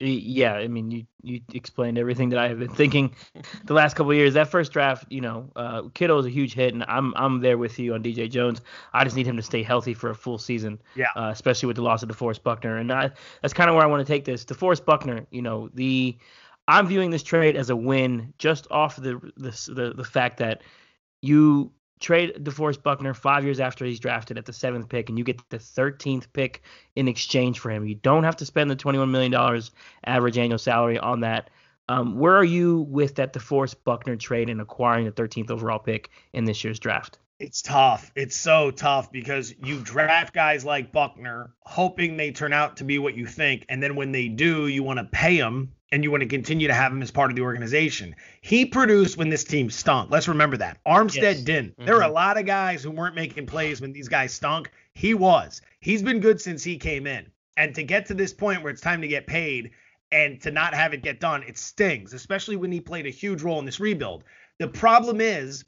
Yeah, 0.05 0.55
I 0.55 0.66
mean, 0.66 0.90
you 0.90 1.05
you 1.22 1.40
explained 1.55 1.96
everything 1.96 2.30
that 2.30 2.38
I 2.38 2.48
have 2.48 2.59
been 2.59 2.74
thinking 2.74 3.14
the 3.64 3.74
last 3.74 3.94
couple 3.94 4.12
years. 4.12 4.34
That 4.34 4.48
first 4.48 4.72
draft, 4.72 5.05
you 5.11 5.20
know, 5.20 5.50
uh, 5.55 5.82
Kittle 5.94 6.18
is 6.18 6.26
a 6.26 6.30
huge 6.30 6.55
hit, 6.55 6.74
and 6.74 6.84
I'm 6.88 7.14
I'm 7.16 7.40
there 7.40 7.57
with 7.57 7.78
you 7.78 7.94
on 7.94 8.03
DJ 8.03 8.28
Jones. 8.28 8.61
I 8.92 9.05
just 9.05 9.14
need 9.14 9.26
him 9.26 9.36
to 9.36 9.42
stay 9.42 9.62
healthy 9.62 9.94
for 9.94 10.11
a 10.11 10.14
full 10.14 10.38
season. 10.38 10.80
Yeah. 10.96 11.07
Uh, 11.14 11.30
especially 11.32 11.68
with 11.68 11.76
the 11.76 11.82
loss 11.82 12.03
of 12.03 12.09
DeForest 12.09 12.42
Buckner, 12.42 12.78
and 12.78 12.92
I, 12.92 13.11
that's 13.42 13.55
kind 13.55 13.70
of 13.70 13.76
where 13.76 13.84
I 13.84 13.86
want 13.86 14.05
to 14.05 14.12
take 14.12 14.24
this. 14.24 14.44
DeForest 14.44 14.84
Buckner, 14.84 15.26
you 15.30 15.42
know, 15.42 15.70
the 15.74 16.16
I'm 16.66 16.86
viewing 16.86 17.11
this 17.11 17.22
trade 17.22 17.57
as 17.57 17.70
a 17.70 17.76
win 17.76 18.34
just 18.38 18.66
off 18.70 18.96
the 18.96 19.20
the 19.36 19.72
the, 19.72 19.94
the 19.94 20.05
fact 20.05 20.38
that 20.38 20.62
you 21.20 21.72
trade 22.03 22.34
DeForest 22.40 22.82
Buckner 22.82 23.14
five 23.14 23.44
years 23.44 23.61
after 23.61 23.84
he's 23.84 24.00
drafted 24.00 24.36
at 24.36 24.44
the 24.44 24.53
seventh 24.53 24.88
pick, 24.88 25.09
and 25.09 25.16
you 25.16 25.24
get 25.24 25.40
the 25.48 25.59
13th 25.59 26.26
pick 26.32 26.62
in 26.96 27.09
exchange 27.09 27.59
for 27.61 27.70
him. 27.70 27.86
You 27.86 27.94
don't 27.94 28.24
have 28.24 28.36
to 28.36 28.46
spend 28.46 28.70
the 28.70 28.76
21 28.76 29.11
million 29.11 29.32
dollars 29.32 29.70
average 30.05 30.36
annual 30.36 30.59
salary 30.59 30.98
on 30.98 31.20
that. 31.20 31.48
Um, 31.88 32.18
where 32.18 32.36
are 32.36 32.44
you 32.44 32.82
with 32.82 33.16
that 33.16 33.32
DeForest 33.32 33.76
Buckner 33.84 34.16
trade 34.16 34.50
and 34.50 34.61
acquiring 34.61 35.05
the 35.05 35.12
13th 35.12 35.50
overall 35.50 35.78
pick 35.78 36.11
in 36.32 36.44
this 36.44 36.62
year's 36.62 36.78
draft? 36.78 37.18
It's 37.38 37.61
tough. 37.61 38.12
It's 38.14 38.36
so 38.36 38.70
tough 38.70 39.11
because 39.11 39.53
you 39.64 39.80
draft 39.80 40.32
guys 40.32 40.64
like 40.64 40.92
Buckner 40.92 41.53
hoping 41.62 42.16
they 42.16 42.30
turn 42.30 42.53
out 42.53 42.76
to 42.76 42.84
be 42.84 43.00
what 43.00 43.16
you 43.16 43.26
think. 43.26 43.66
And 43.68 43.82
then 43.82 43.96
when 43.96 44.12
they 44.12 44.28
do, 44.28 44.68
you 44.68 44.84
want 44.84 45.00
to 45.00 45.05
pay 45.05 45.38
them 45.38 45.72
and 45.93 46.03
you 46.03 46.11
want 46.11 46.22
to 46.22 46.28
continue 46.28 46.66
to 46.66 46.74
have 46.74 46.90
him 46.90 47.03
as 47.03 47.11
part 47.11 47.30
of 47.30 47.36
the 47.36 47.43
organization. 47.43 48.16
He 48.40 48.64
produced 48.64 49.18
when 49.18 49.28
this 49.28 49.45
team 49.45 49.70
stunk. 49.70 50.11
Let's 50.11 50.26
remember 50.26 50.57
that. 50.57 50.78
Armstead 50.86 51.22
Yes. 51.22 51.40
didn't. 51.43 51.72
Mm-hmm. 51.72 51.84
There 51.84 51.97
were 51.97 52.03
a 52.03 52.11
lot 52.11 52.38
of 52.38 52.47
guys 52.47 52.82
who 52.82 52.90
weren't 52.90 53.14
making 53.14 53.47
plays 53.47 53.80
when 53.80 53.93
these 53.93 54.09
guys 54.09 54.32
stunk. 54.32 54.70
He 54.95 55.12
was. 55.12 55.61
He's 55.80 56.03
been 56.03 56.20
good 56.20 56.40
since 56.40 56.64
he 56.64 56.78
came 56.78 57.07
in. 57.07 57.30
And 57.59 57.74
to 57.74 57.82
get 57.82 58.07
to 58.07 58.14
this 58.14 58.32
point 58.32 58.62
where 58.62 58.72
it's 58.72 58.80
time 58.80 59.03
to 59.03 59.09
get 59.09 59.26
paid 59.26 59.72
and 60.11 60.40
to 60.40 60.51
not 60.51 60.72
have 60.74 60.95
it 60.95 61.03
get 61.03 61.20
done, 61.20 61.43
it 61.43 61.59
stings, 61.59 62.14
especially 62.14 62.57
when 62.57 62.72
he 62.72 62.80
played 62.80 63.07
a 63.07 63.11
huge 63.11 63.43
role 63.43 63.59
in 63.59 63.66
this 63.66 63.80
rebuild. 63.80 64.24
The 64.59 64.68
problem 64.68 65.20
is 65.20 65.64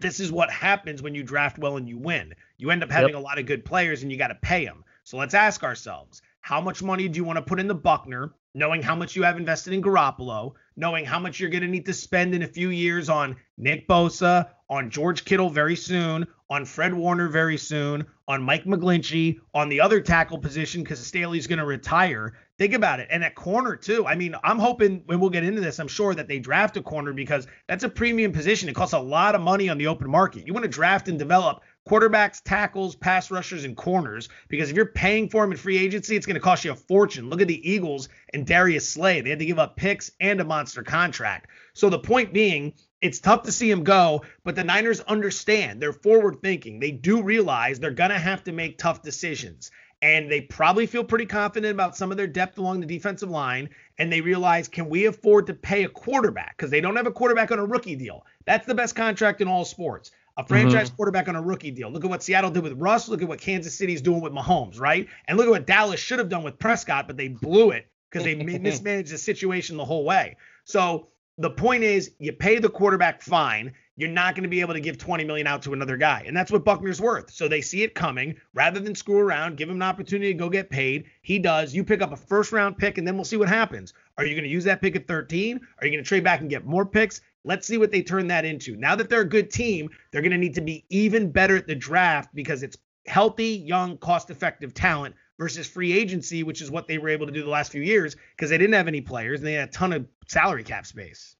this 0.00 0.20
is 0.20 0.30
what 0.30 0.50
happens 0.50 1.02
when 1.02 1.14
you 1.14 1.24
draft 1.24 1.58
well 1.58 1.76
and 1.76 1.88
you 1.88 1.98
win. 1.98 2.34
You 2.58 2.70
end 2.70 2.84
up 2.84 2.90
having 2.90 3.14
a 3.14 3.20
lot 3.20 3.38
of 3.38 3.46
good 3.46 3.64
players 3.64 4.02
and 4.02 4.12
you 4.12 4.18
got 4.18 4.28
to 4.28 4.36
pay 4.36 4.64
them. 4.64 4.84
So 5.02 5.16
let's 5.16 5.34
ask 5.34 5.64
ourselves 5.64 6.22
how 6.40 6.60
much 6.60 6.82
money 6.82 7.08
do 7.08 7.16
you 7.16 7.24
want 7.24 7.38
to 7.38 7.42
put 7.42 7.58
in 7.58 7.66
the 7.66 7.74
Buckner, 7.74 8.32
knowing 8.54 8.82
how 8.82 8.94
much 8.94 9.16
you 9.16 9.22
have 9.22 9.36
invested 9.36 9.72
in 9.72 9.82
Garoppolo, 9.82 10.52
knowing 10.76 11.04
how 11.04 11.18
much 11.18 11.40
you're 11.40 11.50
going 11.50 11.62
to 11.62 11.68
need 11.68 11.86
to 11.86 11.92
spend 11.92 12.34
in 12.34 12.42
a 12.42 12.46
few 12.46 12.70
years 12.70 13.08
on 13.08 13.36
Nick 13.56 13.88
Bosa, 13.88 14.48
on 14.68 14.90
George 14.90 15.24
Kittle 15.24 15.50
very 15.50 15.76
soon, 15.76 16.26
on 16.48 16.64
Fred 16.64 16.92
Warner 16.92 17.28
very 17.28 17.56
soon, 17.56 18.04
on 18.28 18.42
Mike 18.42 18.64
McGlinchey, 18.64 19.38
on 19.54 19.68
the 19.68 19.80
other 19.80 20.00
tackle 20.00 20.38
position 20.38 20.82
because 20.82 21.04
Staley's 21.04 21.46
going 21.46 21.58
to 21.58 21.64
retire. 21.64 22.34
Think 22.58 22.74
about 22.74 23.00
it. 23.00 23.08
And 23.10 23.24
at 23.24 23.34
corner, 23.34 23.74
too. 23.74 24.06
I 24.06 24.14
mean, 24.14 24.34
I'm 24.44 24.58
hoping 24.58 25.02
when 25.06 25.18
we'll 25.18 25.30
get 25.30 25.44
into 25.44 25.60
this, 25.60 25.78
I'm 25.78 25.88
sure 25.88 26.14
that 26.14 26.28
they 26.28 26.38
draft 26.38 26.76
a 26.76 26.82
corner 26.82 27.12
because 27.12 27.46
that's 27.68 27.84
a 27.84 27.88
premium 27.88 28.32
position. 28.32 28.68
It 28.68 28.74
costs 28.74 28.92
a 28.92 28.98
lot 28.98 29.34
of 29.34 29.40
money 29.40 29.68
on 29.68 29.78
the 29.78 29.86
open 29.86 30.10
market. 30.10 30.46
You 30.46 30.52
want 30.52 30.64
to 30.64 30.70
draft 30.70 31.08
and 31.08 31.18
develop 31.18 31.62
quarterbacks, 31.88 32.40
tackles, 32.42 32.94
pass 32.94 33.30
rushers, 33.30 33.64
and 33.64 33.76
corners 33.76 34.28
because 34.48 34.70
if 34.70 34.76
you're 34.76 34.86
paying 34.86 35.28
for 35.28 35.42
them 35.42 35.52
in 35.52 35.58
free 35.58 35.78
agency, 35.78 36.16
it's 36.16 36.26
going 36.26 36.34
to 36.34 36.40
cost 36.40 36.64
you 36.64 36.72
a 36.72 36.76
fortune. 36.76 37.28
Look 37.28 37.40
at 37.40 37.48
the 37.48 37.70
Eagles 37.70 38.08
and 38.32 38.46
Darius 38.46 38.88
Slay. 38.88 39.20
They 39.20 39.30
had 39.30 39.38
to 39.40 39.46
give 39.46 39.58
up 39.58 39.76
picks 39.76 40.10
and 40.20 40.40
a 40.40 40.44
monster 40.44 40.82
contract. 40.82 41.50
So 41.74 41.90
the 41.90 41.98
point 41.98 42.32
being, 42.32 42.74
it's 43.00 43.18
tough 43.18 43.42
to 43.42 43.52
see 43.52 43.70
him 43.70 43.82
go, 43.82 44.22
but 44.44 44.54
the 44.54 44.64
Niners 44.64 45.00
understand. 45.00 45.82
They're 45.82 45.92
forward 45.92 46.40
thinking. 46.40 46.78
They 46.78 46.92
do 46.92 47.22
realize 47.22 47.80
they're 47.80 47.90
going 47.90 48.10
to 48.10 48.18
have 48.18 48.44
to 48.44 48.52
make 48.52 48.78
tough 48.78 49.02
decisions. 49.02 49.70
And 50.02 50.30
they 50.30 50.40
probably 50.40 50.86
feel 50.86 51.04
pretty 51.04 51.26
confident 51.26 51.72
about 51.72 51.96
some 51.96 52.10
of 52.10 52.16
their 52.16 52.26
depth 52.26 52.58
along 52.58 52.80
the 52.80 52.86
defensive 52.86 53.30
line. 53.30 53.70
And 53.98 54.12
they 54.12 54.20
realize, 54.20 54.66
can 54.66 54.88
we 54.88 55.06
afford 55.06 55.46
to 55.46 55.54
pay 55.54 55.84
a 55.84 55.88
quarterback? 55.88 56.56
Because 56.56 56.70
they 56.70 56.80
don't 56.80 56.96
have 56.96 57.06
a 57.06 57.12
quarterback 57.12 57.52
on 57.52 57.60
a 57.60 57.64
rookie 57.64 57.94
deal. 57.94 58.26
That's 58.44 58.66
the 58.66 58.74
best 58.74 58.96
contract 58.96 59.40
in 59.40 59.46
all 59.46 59.64
sports. 59.64 60.10
A 60.36 60.46
franchise 60.46 60.88
mm-hmm. 60.88 60.96
quarterback 60.96 61.28
on 61.28 61.36
a 61.36 61.42
rookie 61.42 61.70
deal. 61.70 61.90
Look 61.90 62.04
at 62.04 62.10
what 62.10 62.22
Seattle 62.22 62.50
did 62.50 62.62
with 62.62 62.74
Russ. 62.74 63.08
Look 63.08 63.20
at 63.20 63.28
what 63.28 63.40
Kansas 63.40 63.76
City's 63.76 64.00
doing 64.00 64.22
with 64.22 64.32
Mahomes, 64.32 64.80
right? 64.80 65.06
And 65.28 65.36
look 65.36 65.46
at 65.46 65.50
what 65.50 65.66
Dallas 65.66 66.00
should 66.00 66.18
have 66.18 66.28
done 66.28 66.42
with 66.42 66.58
Prescott, 66.58 67.06
but 67.06 67.16
they 67.16 67.28
blew 67.28 67.70
it 67.70 67.86
because 68.10 68.24
they 68.24 68.34
mismanaged 68.58 69.12
the 69.12 69.18
situation 69.18 69.76
the 69.76 69.84
whole 69.84 70.04
way. 70.04 70.36
So 70.64 71.08
the 71.38 71.50
point 71.50 71.82
is, 71.82 72.12
you 72.18 72.32
pay 72.32 72.58
the 72.58 72.68
quarterback 72.68 73.22
fine. 73.22 73.72
You're 73.96 74.08
not 74.08 74.34
going 74.34 74.44
to 74.44 74.48
be 74.48 74.62
able 74.62 74.72
to 74.72 74.80
give 74.80 74.96
20 74.96 75.24
million 75.24 75.46
out 75.46 75.62
to 75.62 75.74
another 75.74 75.98
guy, 75.98 76.24
and 76.26 76.34
that's 76.34 76.50
what 76.50 76.64
Buckner's 76.64 77.00
worth. 77.00 77.30
So 77.30 77.46
they 77.46 77.60
see 77.60 77.82
it 77.82 77.94
coming. 77.94 78.36
Rather 78.54 78.80
than 78.80 78.94
screw 78.94 79.18
around, 79.18 79.58
give 79.58 79.68
him 79.68 79.76
an 79.76 79.82
opportunity 79.82 80.32
to 80.32 80.38
go 80.38 80.48
get 80.48 80.70
paid. 80.70 81.04
He 81.20 81.38
does. 81.38 81.74
You 81.74 81.84
pick 81.84 82.00
up 82.00 82.12
a 82.12 82.16
first 82.16 82.52
round 82.52 82.78
pick, 82.78 82.96
and 82.96 83.06
then 83.06 83.16
we'll 83.16 83.24
see 83.24 83.36
what 83.36 83.48
happens. 83.48 83.92
Are 84.16 84.24
you 84.24 84.34
going 84.34 84.44
to 84.44 84.50
use 84.50 84.64
that 84.64 84.80
pick 84.80 84.96
at 84.96 85.06
13? 85.06 85.60
Are 85.78 85.86
you 85.86 85.92
going 85.92 86.02
to 86.02 86.08
trade 86.08 86.24
back 86.24 86.40
and 86.40 86.48
get 86.48 86.64
more 86.64 86.86
picks? 86.86 87.20
Let's 87.44 87.66
see 87.66 87.78
what 87.78 87.90
they 87.90 88.02
turn 88.02 88.28
that 88.28 88.44
into. 88.44 88.76
Now 88.76 88.94
that 88.94 89.08
they're 89.08 89.22
a 89.22 89.28
good 89.28 89.50
team, 89.50 89.90
they're 90.10 90.22
going 90.22 90.32
to 90.32 90.38
need 90.38 90.54
to 90.54 90.60
be 90.60 90.84
even 90.90 91.30
better 91.30 91.56
at 91.56 91.66
the 91.66 91.74
draft 91.74 92.34
because 92.34 92.62
it's 92.62 92.76
healthy, 93.06 93.56
young, 93.66 93.98
cost 93.98 94.30
effective 94.30 94.74
talent 94.74 95.14
versus 95.38 95.66
free 95.66 95.92
agency, 95.92 96.42
which 96.42 96.60
is 96.60 96.70
what 96.70 96.86
they 96.86 96.98
were 96.98 97.08
able 97.08 97.26
to 97.26 97.32
do 97.32 97.42
the 97.42 97.50
last 97.50 97.72
few 97.72 97.82
years 97.82 98.16
because 98.36 98.50
they 98.50 98.58
didn't 98.58 98.74
have 98.74 98.88
any 98.88 99.00
players 99.00 99.40
and 99.40 99.46
they 99.46 99.54
had 99.54 99.68
a 99.68 99.72
ton 99.72 99.92
of 99.92 100.06
salary 100.28 100.62
cap 100.62 100.86
space. 100.86 101.36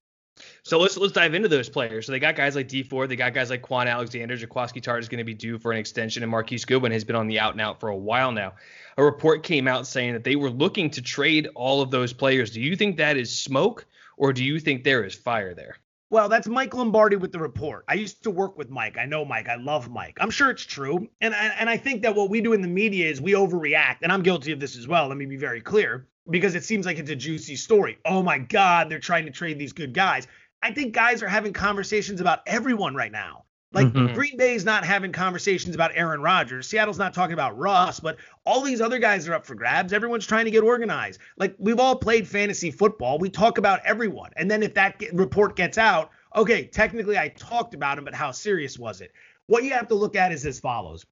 So 0.63 0.79
let's 0.79 0.97
let's 0.97 1.13
dive 1.13 1.35
into 1.35 1.47
those 1.47 1.69
players. 1.69 2.05
So 2.05 2.11
they 2.11 2.19
got 2.19 2.35
guys 2.35 2.55
like 2.55 2.67
Dee 2.67 2.83
Ford, 2.83 3.07
they 3.07 3.15
got 3.15 3.33
guys 3.33 3.49
like 3.49 3.61
Kwon 3.61 3.87
Alexander, 3.87 4.35
Jaquiski 4.35 4.81
Tartt 4.81 4.99
is 4.99 5.07
going 5.07 5.19
to 5.19 5.23
be 5.23 5.35
due 5.35 5.59
for 5.59 5.71
an 5.71 5.77
extension, 5.77 6.23
and 6.23 6.31
Marquise 6.31 6.65
Goodwin 6.65 6.91
has 6.91 7.03
been 7.03 7.15
on 7.15 7.27
the 7.27 7.39
out 7.39 7.53
and 7.53 7.61
out 7.61 7.79
for 7.79 7.89
a 7.89 7.95
while 7.95 8.31
now. 8.31 8.53
A 8.97 9.03
report 9.03 9.43
came 9.43 9.67
out 9.67 9.85
saying 9.85 10.13
that 10.13 10.23
they 10.23 10.35
were 10.35 10.49
looking 10.49 10.89
to 10.91 11.01
trade 11.01 11.49
all 11.55 11.81
of 11.81 11.91
those 11.91 12.13
players. 12.13 12.51
Do 12.51 12.61
you 12.61 12.75
think 12.75 12.97
that 12.97 13.15
is 13.15 13.37
smoke, 13.37 13.85
or 14.17 14.33
do 14.33 14.43
you 14.43 14.59
think 14.59 14.83
there 14.83 15.03
is 15.03 15.13
fire 15.13 15.53
there? 15.53 15.77
Well, 16.13 16.29
that's 16.29 16.47
Mike 16.47 16.75
Lombardi 16.75 17.15
with 17.15 17.31
the 17.31 17.39
report. 17.39 17.85
I 17.87 17.95
used 17.95 18.21
to 18.21 18.29
work 18.29 18.55
with 18.55 18.69
Mike. 18.69 18.99
I 18.99 19.05
know 19.05 19.25
Mike. 19.25 19.49
I 19.49 19.55
love 19.55 19.89
Mike. 19.89 20.15
I'm 20.21 20.29
sure 20.29 20.51
it's 20.51 20.61
true. 20.61 21.07
And 21.21 21.33
and, 21.33 21.53
and 21.57 21.67
I 21.67 21.77
think 21.77 22.03
that 22.03 22.13
what 22.13 22.29
we 22.29 22.39
do 22.39 22.53
in 22.53 22.61
the 22.61 22.67
media 22.67 23.09
is 23.09 23.19
we 23.19 23.31
overreact. 23.31 23.97
And 24.03 24.11
I'm 24.11 24.21
guilty 24.21 24.51
of 24.51 24.59
this 24.59 24.77
as 24.77 24.87
well. 24.87 25.07
Let 25.07 25.17
me 25.17 25.25
be 25.25 25.37
very 25.37 25.59
clear 25.59 26.05
because 26.29 26.53
it 26.53 26.63
seems 26.63 26.85
like 26.85 26.99
it's 26.99 27.09
a 27.09 27.15
juicy 27.15 27.55
story. 27.55 27.97
Oh 28.05 28.21
my 28.21 28.37
God, 28.37 28.91
they're 28.91 28.99
trying 28.99 29.25
to 29.25 29.31
trade 29.31 29.57
these 29.57 29.73
good 29.73 29.91
guys. 29.91 30.27
I 30.61 30.71
think 30.71 30.93
guys 30.93 31.23
are 31.23 31.27
having 31.27 31.51
conversations 31.51 32.21
about 32.21 32.41
everyone 32.45 32.93
right 32.93 33.11
now. 33.11 33.45
Like 33.73 33.87
Mhm. 33.87 34.13
Green 34.13 34.37
Bay's 34.37 34.63
not 34.63 34.85
having 34.85 35.11
conversations 35.11 35.73
about 35.75 35.91
Aaron 35.95 36.21
Rodgers. 36.21 36.67
Seattle's 36.67 36.99
not 36.99 37.13
talking 37.13 37.33
about 37.33 37.57
Russ, 37.57 37.99
but 37.99 38.17
all 38.45 38.61
these 38.61 38.81
other 38.81 38.99
guys 38.99 39.27
are 39.27 39.33
up 39.33 39.45
for 39.45 39.55
grabs. 39.55 39.91
Everyone's 39.93 40.27
trying 40.27 40.45
to 40.45 40.51
get 40.51 40.63
organized. 40.63 41.19
Like 41.37 41.55
we've 41.57 41.79
all 41.79 41.95
played 41.95 42.27
fantasy 42.27 42.69
football. 42.71 43.17
We 43.17 43.29
talk 43.29 43.57
about 43.57 43.79
everyone. 43.85 44.31
And 44.37 44.49
then 44.49 44.61
if 44.63 44.73
that 44.75 44.99
get, 44.99 45.13
report 45.13 45.55
gets 45.55 45.77
out, 45.77 46.11
okay, 46.35 46.65
technically 46.65 47.17
I 47.17 47.29
talked 47.29 47.73
about 47.73 47.97
him, 47.97 48.05
but 48.05 48.13
how 48.13 48.31
serious 48.31 48.77
was 48.77 49.01
it? 49.01 49.11
What 49.47 49.63
you 49.63 49.71
have 49.71 49.87
to 49.89 49.95
look 49.95 50.15
at 50.15 50.31
is 50.31 50.45
as 50.45 50.59
follows. 50.59 51.05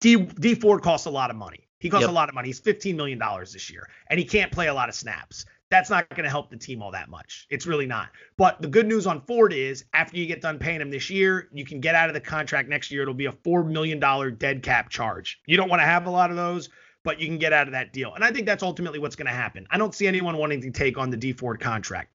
D, 0.00 0.16
Dee 0.16 0.54
Ford 0.54 0.82
costs 0.82 1.06
a 1.06 1.10
lot 1.10 1.30
of 1.30 1.36
money. 1.36 1.66
He 1.80 1.90
costs 1.90 2.02
Yep. 2.02 2.10
a 2.10 2.14
lot 2.14 2.28
of 2.28 2.34
money. 2.34 2.48
He's 2.48 2.60
$15 2.60 2.96
million 2.96 3.20
this 3.52 3.70
year, 3.70 3.88
and 4.08 4.18
he 4.18 4.24
can't 4.24 4.50
play 4.50 4.68
a 4.68 4.74
lot 4.74 4.88
of 4.88 4.94
snaps. 4.94 5.44
That's 5.70 5.90
not 5.90 6.08
going 6.10 6.24
to 6.24 6.30
help 6.30 6.50
the 6.50 6.56
team 6.56 6.82
all 6.82 6.90
that 6.92 7.10
much. 7.10 7.46
It's 7.50 7.66
really 7.66 7.86
not. 7.86 8.08
But 8.38 8.62
the 8.62 8.68
good 8.68 8.86
news 8.86 9.06
on 9.06 9.20
Ford 9.20 9.52
is 9.52 9.84
after 9.92 10.16
you 10.16 10.26
get 10.26 10.40
done 10.40 10.58
paying 10.58 10.80
him 10.80 10.90
this 10.90 11.10
year, 11.10 11.48
you 11.52 11.64
can 11.64 11.80
get 11.80 11.94
out 11.94 12.08
of 12.08 12.14
the 12.14 12.20
contract 12.20 12.68
next 12.68 12.90
year. 12.90 13.02
It'll 13.02 13.12
be 13.12 13.26
a 13.26 13.32
$4 13.32 13.66
million 13.66 14.00
dead 14.38 14.62
cap 14.62 14.88
charge. 14.88 15.40
You 15.46 15.56
don't 15.56 15.68
want 15.68 15.82
to 15.82 15.86
have 15.86 16.06
a 16.06 16.10
lot 16.10 16.30
of 16.30 16.36
those, 16.36 16.70
but 17.04 17.20
you 17.20 17.26
can 17.26 17.38
get 17.38 17.52
out 17.52 17.68
of 17.68 17.72
that 17.72 17.92
deal. 17.92 18.14
And 18.14 18.24
I 18.24 18.32
think 18.32 18.46
that's 18.46 18.62
ultimately 18.62 18.98
what's 18.98 19.16
going 19.16 19.26
to 19.26 19.32
happen. 19.32 19.66
I 19.70 19.76
don't 19.76 19.94
see 19.94 20.06
anyone 20.06 20.38
wanting 20.38 20.62
to 20.62 20.70
take 20.70 20.96
on 20.96 21.10
the 21.10 21.16
Dee 21.16 21.32
Ford 21.32 21.60
contract. 21.60 22.12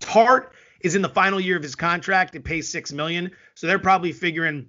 Tartt 0.00 0.50
is 0.80 0.94
in 0.94 1.02
the 1.02 1.08
final 1.08 1.40
year 1.40 1.56
of 1.56 1.62
his 1.62 1.74
contract. 1.74 2.34
It 2.34 2.44
pays 2.44 2.68
six 2.68 2.92
million, 2.92 3.30
so 3.54 3.66
they're 3.66 3.78
probably 3.78 4.12
figuring 4.12 4.68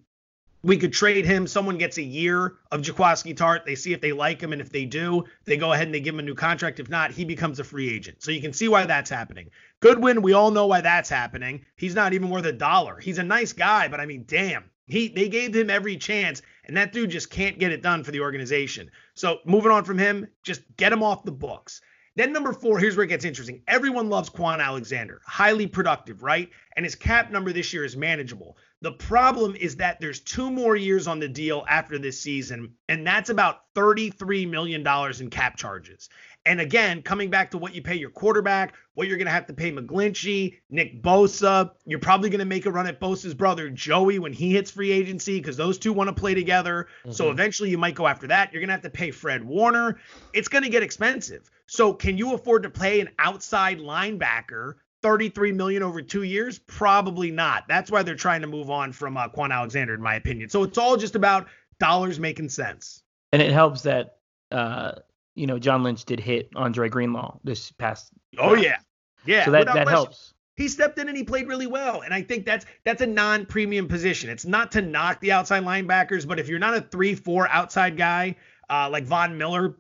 we 0.64 0.78
could 0.78 0.94
trade 0.94 1.26
him. 1.26 1.48
Someone 1.48 1.78
gets 1.78 1.98
a 1.98 2.04
year 2.04 2.56
of 2.72 2.82
Jaquiski 2.82 3.36
Tartt. 3.36 3.66
They 3.66 3.76
see 3.76 3.94
if 3.94 4.02
they 4.02 4.12
like 4.12 4.42
him, 4.42 4.54
and 4.54 4.62
if 4.62 4.72
they 4.72 4.86
do, 4.86 5.24
they 5.46 5.58
go 5.58 5.74
ahead 5.74 5.88
and 5.88 5.94
they 5.94 6.00
give 6.00 6.16
him 6.16 6.20
a 6.20 6.24
new 6.24 6.36
contract. 6.36 6.80
If 6.80 6.90
not, 6.90 7.12
he 7.12 7.26
becomes 7.26 7.60
a 7.60 7.64
free 7.64 7.94
agent. 7.94 8.24
So 8.24 8.32
you 8.32 8.42
can 8.42 8.54
see 8.54 8.68
why 8.68 8.86
that's 8.86 9.10
happening. 9.10 9.50
Goodwin, 9.80 10.22
we 10.22 10.34
all 10.34 10.52
know 10.52 10.68
why 10.68 10.82
that's 10.82 11.10
happening. 11.10 11.66
He's 11.76 11.96
not 11.96 12.14
even 12.14 12.30
worth 12.30 12.46
a 12.46 12.52
dollar. 12.52 13.00
He's 13.00 13.20
a 13.20 13.24
nice 13.24 13.54
guy, 13.54 13.88
but 13.88 14.00
I 14.00 14.06
mean, 14.06 14.26
damn, 14.28 14.70
he 14.88 15.10
they 15.10 15.30
gave 15.30 15.56
him 15.56 15.70
every 15.70 15.98
chance, 15.98 16.42
and 16.66 16.76
that 16.78 16.94
dude 16.94 17.12
just 17.12 17.30
can't 17.30 17.60
get 17.60 17.72
it 17.72 17.84
done 17.84 18.04
for 18.04 18.12
the 18.12 18.22
organization. 18.22 18.90
So 19.14 19.40
moving 19.46 19.72
on 19.72 19.84
from 19.84 19.98
him, 19.98 20.28
just 20.44 20.62
get 20.78 20.94
him 20.94 21.04
off 21.04 21.24
the 21.24 21.32
books. 21.32 21.82
Then 22.16 22.34
number 22.34 22.52
four, 22.52 22.80
here's 22.80 22.98
where 22.98 23.04
it 23.04 23.10
gets 23.10 23.26
interesting. 23.26 23.62
Everyone 23.68 24.10
loves 24.10 24.32
Kwon 24.32 24.60
Alexander, 24.60 25.22
highly 25.28 25.68
productive, 25.68 26.24
right? 26.24 26.50
And 26.76 26.84
his 26.84 26.96
cap 26.96 27.30
number 27.30 27.54
this 27.54 27.72
year 27.74 27.86
is 27.86 27.96
manageable. 27.96 28.58
The 28.82 28.92
problem 28.92 29.56
is 29.56 29.78
that 29.78 30.00
there's 30.00 30.20
two 30.20 30.52
more 30.52 30.76
years 30.76 31.08
on 31.08 31.20
the 31.20 31.28
deal 31.28 31.66
after 31.68 31.98
this 31.98 32.22
season, 32.22 32.74
and 32.88 33.06
that's 33.08 33.32
about 33.32 33.62
$33 33.76 34.48
million 34.48 34.86
in 35.20 35.30
cap 35.32 35.58
charges. 35.58 36.10
And 36.46 36.62
again, 36.62 37.02
coming 37.02 37.30
back 37.30 37.52
to 37.52 37.58
what 37.58 37.74
you 37.74 37.82
pay 37.82 37.96
your 37.96 38.12
quarterback, 38.12 38.76
what 38.94 39.08
you're 39.08 39.18
going 39.18 39.26
to 39.26 39.32
have 39.32 39.48
to 39.48 39.54
pay 39.54 39.72
McGlinchey, 39.72 40.60
Nick 40.70 41.02
Bosa, 41.02 41.72
you're 41.86 42.00
probably 42.00 42.30
going 42.30 42.40
to 42.40 42.46
make 42.46 42.66
a 42.68 42.72
run 42.72 42.88
at 42.88 43.02
Bosa's 43.02 43.34
brother, 43.34 43.70
Joey, 43.70 44.20
when 44.20 44.32
he 44.32 44.54
hits 44.54 44.72
free 44.72 44.92
agency, 44.92 45.40
because 45.40 45.58
those 45.58 45.78
two 45.78 45.92
want 45.92 46.08
to 46.08 46.14
play 46.14 46.36
together. 46.36 46.88
Mm-hmm. 47.02 47.12
So 47.12 47.32
eventually 47.32 47.70
you 47.70 47.78
might 47.78 47.96
go 47.96 48.08
after 48.08 48.28
that. 48.28 48.54
You're 48.54 48.62
going 48.62 48.70
to 48.70 48.74
have 48.74 48.84
to 48.84 48.90
pay 48.90 49.12
Fred 49.12 49.44
Warner. 49.44 50.00
It's 50.34 50.48
going 50.48 50.64
to 50.64 50.70
get 50.70 50.84
expensive. 50.84 51.50
So 51.66 51.94
can 51.94 52.18
you 52.18 52.34
afford 52.34 52.64
to 52.64 52.70
play 52.70 53.02
an 53.02 53.10
outside 53.20 53.80
linebacker 53.80 54.76
33 55.04 55.52
million 55.52 55.84
over 55.84 56.02
two 56.02 56.24
years? 56.24 56.60
Probably 56.60 57.32
not. 57.32 57.64
That's 57.68 57.92
why 57.92 58.04
they're 58.04 58.16
trying 58.16 58.42
to 58.42 58.48
move 58.48 58.70
on 58.70 58.92
from 58.92 59.18
uh, 59.18 59.30
Kwon 59.30 59.52
Alexander, 59.52 59.94
in 59.94 60.02
my 60.02 60.16
opinion. 60.16 60.50
So 60.50 60.64
it's 60.64 60.78
all 60.78 60.98
just 60.98 61.16
about 61.16 61.48
dollars 61.80 62.20
making 62.20 62.50
sense. 62.50 63.04
And 63.32 63.42
it 63.42 63.52
helps 63.52 63.82
that 63.84 64.18
uh, 64.52 64.94
you 65.36 65.48
know 65.48 65.60
John 65.60 65.84
Lynch 65.84 66.06
did 66.06 66.20
hit 66.20 66.50
Andre 66.56 66.90
Greenlaw 66.90 67.38
this 67.44 67.72
past. 67.72 68.12
Oh 68.38 68.56
yeah, 68.56 68.78
yeah. 69.26 69.46
So 69.46 69.52
that 69.52 69.66
that 69.66 69.74
question. 69.74 69.90
helps. 69.90 70.34
He 70.56 70.68
stepped 70.68 70.98
in 70.98 71.08
and 71.08 71.16
he 71.16 71.24
played 71.24 71.48
really 71.48 71.68
well, 71.68 72.02
and 72.02 72.14
I 72.14 72.24
think 72.24 72.46
that's 72.46 72.66
that's 72.84 73.02
a 73.02 73.06
non-premium 73.06 73.88
position. 73.88 74.30
It's 74.30 74.46
not 74.46 74.72
to 74.72 74.82
knock 74.82 75.22
the 75.22 75.32
outside 75.32 75.64
linebackers, 75.64 76.28
but 76.28 76.40
if 76.40 76.48
you're 76.50 76.58
not 76.58 76.76
a 76.76 76.82
three-four 76.82 77.48
outside 77.50 77.96
guy 77.96 78.36
uh, 78.70 78.90
like 78.92 79.06
Von 79.06 79.38
Miller, 79.38 79.78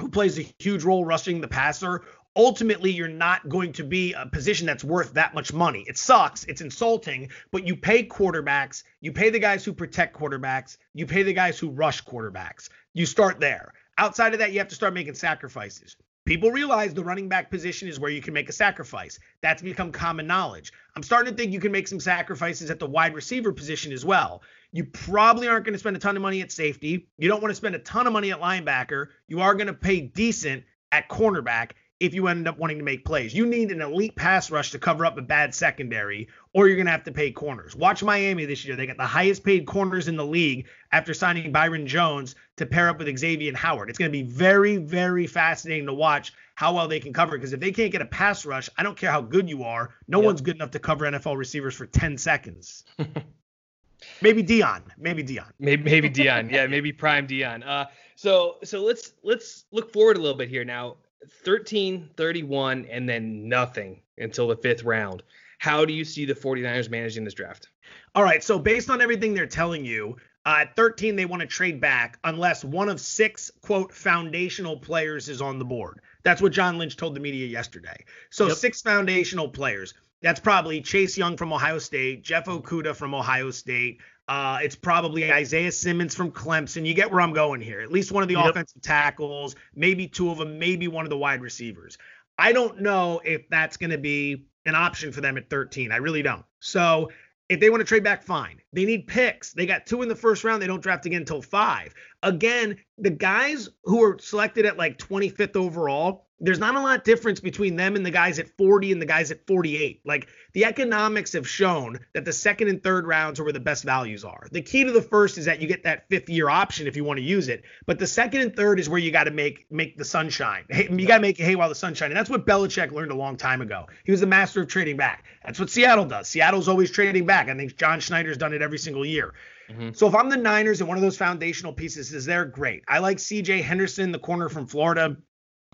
who 0.00 0.08
plays 0.08 0.38
a 0.38 0.42
huge 0.58 0.82
role 0.82 1.04
rushing 1.04 1.40
the 1.40 1.48
passer, 1.48 2.02
ultimately 2.36 2.90
you're 2.90 3.08
not 3.08 3.48
going 3.48 3.72
to 3.72 3.82
be 3.82 4.12
a 4.12 4.26
position 4.26 4.66
that's 4.66 4.84
worth 4.84 5.14
that 5.14 5.34
much 5.34 5.52
money. 5.52 5.84
It 5.88 5.96
sucks, 5.96 6.44
it's 6.44 6.60
insulting, 6.60 7.30
but 7.50 7.66
you 7.66 7.74
pay 7.74 8.06
quarterbacks, 8.06 8.82
you 9.00 9.10
pay 9.10 9.30
the 9.30 9.38
guys 9.38 9.64
who 9.64 9.72
protect 9.72 10.16
quarterbacks, 10.16 10.76
you 10.92 11.06
pay 11.06 11.22
the 11.22 11.32
guys 11.32 11.58
who 11.58 11.70
rush 11.70 12.04
quarterbacks. 12.04 12.68
You 12.92 13.06
start 13.06 13.40
there. 13.40 13.72
Outside 13.98 14.34
of 14.34 14.38
that, 14.40 14.52
you 14.52 14.58
have 14.58 14.68
to 14.68 14.74
start 14.74 14.92
making 14.92 15.14
sacrifices. 15.14 15.96
People 16.26 16.50
realize 16.50 16.92
the 16.92 17.04
running 17.04 17.28
back 17.28 17.50
position 17.50 17.88
is 17.88 18.00
where 18.00 18.10
you 18.10 18.20
can 18.20 18.34
make 18.34 18.48
a 18.48 18.52
sacrifice. 18.52 19.18
That's 19.42 19.62
become 19.62 19.92
common 19.92 20.26
knowledge. 20.26 20.72
I'm 20.96 21.04
starting 21.04 21.32
to 21.32 21.36
think 21.36 21.52
you 21.52 21.60
can 21.60 21.70
make 21.70 21.86
some 21.86 22.00
sacrifices 22.00 22.68
at 22.68 22.80
the 22.80 22.86
wide 22.86 23.14
receiver 23.14 23.52
position 23.52 23.92
as 23.92 24.04
well. 24.04 24.42
You 24.72 24.84
probably 24.84 25.46
aren't 25.46 25.64
going 25.64 25.74
to 25.74 25.78
spend 25.78 25.96
a 25.96 26.00
ton 26.00 26.16
of 26.16 26.22
money 26.22 26.42
at 26.42 26.50
safety. 26.50 27.06
You 27.16 27.28
don't 27.28 27.40
want 27.40 27.52
to 27.52 27.56
spend 27.56 27.76
a 27.76 27.78
ton 27.78 28.08
of 28.08 28.12
money 28.12 28.32
at 28.32 28.40
linebacker. 28.40 29.06
You 29.28 29.40
are 29.40 29.54
going 29.54 29.68
to 29.68 29.72
pay 29.72 30.00
decent 30.00 30.64
at 30.90 31.08
cornerback 31.08 31.72
if 31.98 32.12
you 32.12 32.28
end 32.28 32.46
up 32.46 32.58
wanting 32.58 32.78
to 32.78 32.84
make 32.84 33.04
plays. 33.04 33.34
You 33.34 33.46
need 33.46 33.72
an 33.72 33.80
elite 33.80 34.16
pass 34.16 34.50
rush 34.50 34.70
to 34.72 34.78
cover 34.78 35.06
up 35.06 35.16
a 35.16 35.22
bad 35.22 35.54
secondary, 35.54 36.28
or 36.52 36.66
you're 36.66 36.76
going 36.76 36.86
to 36.86 36.92
have 36.92 37.04
to 37.04 37.12
pay 37.12 37.30
corners. 37.30 37.74
Watch 37.74 38.02
Miami 38.02 38.44
this 38.44 38.64
year. 38.64 38.76
They 38.76 38.86
got 38.86 38.98
the 38.98 39.06
highest 39.06 39.44
paid 39.44 39.66
corners 39.66 40.06
in 40.06 40.16
the 40.16 40.26
league 40.26 40.66
after 40.92 41.14
signing 41.14 41.52
Byron 41.52 41.86
Jones 41.86 42.34
to 42.56 42.66
pair 42.66 42.88
up 42.88 42.98
with 42.98 43.18
Xavier 43.18 43.56
Howard. 43.56 43.88
It's 43.88 43.98
going 43.98 44.10
to 44.10 44.16
be 44.16 44.24
very, 44.24 44.76
very 44.76 45.26
fascinating 45.26 45.86
to 45.86 45.94
watch 45.94 46.34
how 46.54 46.74
well 46.74 46.88
they 46.88 47.00
can 47.00 47.12
cover 47.12 47.36
because 47.36 47.52
if 47.52 47.60
they 47.60 47.72
can't 47.72 47.92
get 47.92 48.02
a 48.02 48.06
pass 48.06 48.44
rush, 48.44 48.68
I 48.76 48.82
don't 48.82 48.96
care 48.96 49.10
how 49.10 49.22
good 49.22 49.48
you 49.48 49.62
are, 49.62 49.94
no 50.08 50.18
yep. 50.18 50.26
one's 50.26 50.40
good 50.40 50.56
enough 50.56 50.70
to 50.72 50.78
cover 50.78 51.04
NFL 51.06 51.36
receivers 51.36 51.74
for 51.74 51.86
10 51.86 52.18
seconds. 52.18 52.84
maybe 54.22 54.42
Deion. 54.42 54.82
Maybe 54.98 55.22
Deion. 55.22 55.50
Maybe 55.58 55.82
maybe 55.82 56.10
Deion. 56.10 56.50
yeah, 56.50 56.66
maybe 56.66 56.92
prime 56.92 57.26
Deion. 57.26 57.66
Uh, 57.66 57.86
so 58.16 58.56
so 58.64 58.82
let's 58.82 59.12
let's 59.22 59.64
look 59.70 59.92
forward 59.92 60.16
a 60.16 60.20
little 60.20 60.36
bit 60.36 60.48
here 60.48 60.64
now. 60.64 60.96
13, 61.44 62.10
31, 62.16 62.86
and 62.90 63.08
then 63.08 63.48
nothing 63.48 64.00
until 64.18 64.48
the 64.48 64.56
fifth 64.56 64.84
round. 64.84 65.22
How 65.58 65.84
do 65.84 65.92
you 65.92 66.04
see 66.04 66.24
the 66.24 66.34
49ers 66.34 66.90
managing 66.90 67.24
this 67.24 67.34
draft? 67.34 67.68
All 68.14 68.22
right. 68.22 68.42
So, 68.42 68.58
based 68.58 68.90
on 68.90 69.00
everything 69.00 69.34
they're 69.34 69.46
telling 69.46 69.84
you, 69.84 70.16
uh, 70.44 70.58
at 70.60 70.76
13, 70.76 71.16
they 71.16 71.24
want 71.24 71.40
to 71.40 71.46
trade 71.46 71.80
back 71.80 72.18
unless 72.24 72.64
one 72.64 72.88
of 72.88 73.00
six, 73.00 73.50
quote, 73.62 73.92
foundational 73.92 74.78
players 74.78 75.28
is 75.28 75.40
on 75.40 75.58
the 75.58 75.64
board. 75.64 76.00
That's 76.22 76.42
what 76.42 76.52
John 76.52 76.78
Lynch 76.78 76.96
told 76.96 77.14
the 77.14 77.20
media 77.20 77.46
yesterday. 77.46 78.04
So, 78.30 78.48
yep. 78.48 78.56
six 78.56 78.82
foundational 78.82 79.48
players. 79.48 79.94
That's 80.22 80.40
probably 80.40 80.80
Chase 80.80 81.16
Young 81.16 81.36
from 81.36 81.52
Ohio 81.52 81.78
State, 81.78 82.24
Jeff 82.24 82.46
Okudah 82.46 82.96
from 82.96 83.14
Ohio 83.14 83.50
State, 83.50 84.00
uh, 84.28 84.58
it's 84.62 84.74
probably 84.74 85.30
Isaiah 85.32 85.70
Simmons 85.70 86.14
from 86.14 86.32
Clemson. 86.32 86.84
You 86.86 86.94
get 86.94 87.10
where 87.10 87.20
I'm 87.20 87.32
going 87.32 87.60
here. 87.60 87.80
At 87.80 87.92
least 87.92 88.10
one 88.10 88.22
of 88.22 88.28
the 88.28 88.34
yep. 88.34 88.50
offensive 88.50 88.82
tackles, 88.82 89.54
maybe 89.74 90.08
two 90.08 90.30
of 90.30 90.38
them, 90.38 90.58
maybe 90.58 90.88
one 90.88 91.04
of 91.04 91.10
the 91.10 91.18
wide 91.18 91.40
receivers. 91.40 91.96
I 92.38 92.52
don't 92.52 92.80
know 92.80 93.20
if 93.24 93.48
that's 93.48 93.76
going 93.76 93.90
to 93.90 93.98
be 93.98 94.46
an 94.66 94.74
option 94.74 95.12
for 95.12 95.20
them 95.20 95.36
at 95.36 95.48
13. 95.48 95.92
I 95.92 95.96
really 95.96 96.22
don't. 96.22 96.44
So 96.60 97.10
if 97.48 97.60
they 97.60 97.70
want 97.70 97.80
to 97.80 97.84
trade 97.84 98.02
back, 98.02 98.22
fine. 98.22 98.60
They 98.72 98.84
need 98.84 99.06
picks. 99.06 99.52
They 99.52 99.64
got 99.64 99.86
two 99.86 100.02
in 100.02 100.08
the 100.08 100.16
first 100.16 100.42
round. 100.42 100.60
They 100.60 100.66
don't 100.66 100.82
draft 100.82 101.06
again 101.06 101.20
until 101.20 101.40
five. 101.40 101.94
Again, 102.22 102.76
the 102.98 103.10
guys 103.10 103.68
who 103.84 104.02
are 104.02 104.18
selected 104.18 104.66
at 104.66 104.76
like 104.76 104.98
25th 104.98 105.54
overall, 105.54 106.25
there's 106.38 106.58
not 106.58 106.74
a 106.74 106.80
lot 106.80 106.98
of 106.98 107.04
difference 107.04 107.40
between 107.40 107.76
them 107.76 107.96
and 107.96 108.04
the 108.04 108.10
guys 108.10 108.38
at 108.38 108.48
40 108.58 108.92
and 108.92 109.00
the 109.00 109.06
guys 109.06 109.30
at 109.30 109.46
48. 109.46 110.02
Like 110.04 110.28
the 110.52 110.66
economics 110.66 111.32
have 111.32 111.48
shown 111.48 111.98
that 112.12 112.24
the 112.24 112.32
second 112.32 112.68
and 112.68 112.82
third 112.82 113.06
rounds 113.06 113.40
are 113.40 113.44
where 113.44 113.52
the 113.52 113.60
best 113.60 113.84
values 113.84 114.24
are. 114.24 114.46
The 114.52 114.60
key 114.60 114.84
to 114.84 114.92
the 114.92 115.00
first 115.00 115.38
is 115.38 115.46
that 115.46 115.60
you 115.60 115.66
get 115.66 115.84
that 115.84 116.08
fifth 116.10 116.28
year 116.28 116.50
option 116.50 116.86
if 116.86 116.96
you 116.96 117.04
want 117.04 117.18
to 117.18 117.24
use 117.24 117.48
it, 117.48 117.64
but 117.86 117.98
the 117.98 118.06
second 118.06 118.42
and 118.42 118.54
third 118.54 118.78
is 118.78 118.88
where 118.88 118.98
you 118.98 119.10
got 119.10 119.24
to 119.24 119.30
make 119.30 119.66
make 119.70 119.96
the 119.96 120.04
sunshine. 120.04 120.64
Hey, 120.68 120.88
you 120.90 121.06
got 121.06 121.16
to 121.16 121.22
make 121.22 121.40
it 121.40 121.44
hay 121.44 121.56
while 121.56 121.68
the 121.68 121.74
sun's 121.74 121.96
shining. 121.96 122.14
That's 122.14 122.30
what 122.30 122.46
Belichick 122.46 122.92
learned 122.92 123.12
a 123.12 123.16
long 123.16 123.36
time 123.36 123.62
ago. 123.62 123.86
He 124.04 124.10
was 124.10 124.20
the 124.20 124.26
master 124.26 124.60
of 124.60 124.68
trading 124.68 124.96
back. 124.96 125.24
That's 125.44 125.58
what 125.58 125.70
Seattle 125.70 126.04
does. 126.04 126.28
Seattle's 126.28 126.68
always 126.68 126.90
trading 126.90 127.24
back. 127.24 127.48
I 127.48 127.54
think 127.54 127.76
John 127.76 128.00
Schneider's 128.00 128.36
done 128.36 128.52
it 128.52 128.60
every 128.60 128.78
single 128.78 129.06
year. 129.06 129.32
Mm-hmm. 129.70 129.92
So 129.94 130.06
if 130.06 130.14
I'm 130.14 130.28
the 130.28 130.36
Niners 130.36 130.80
and 130.80 130.88
one 130.88 130.96
of 130.96 131.02
those 131.02 131.16
foundational 131.16 131.72
pieces 131.72 132.12
is 132.12 132.24
there, 132.24 132.44
great. 132.44 132.82
I 132.88 132.98
like 132.98 133.16
CJ 133.16 133.62
Henderson, 133.62 134.12
the 134.12 134.18
corner 134.18 134.48
from 134.48 134.66
Florida. 134.66 135.16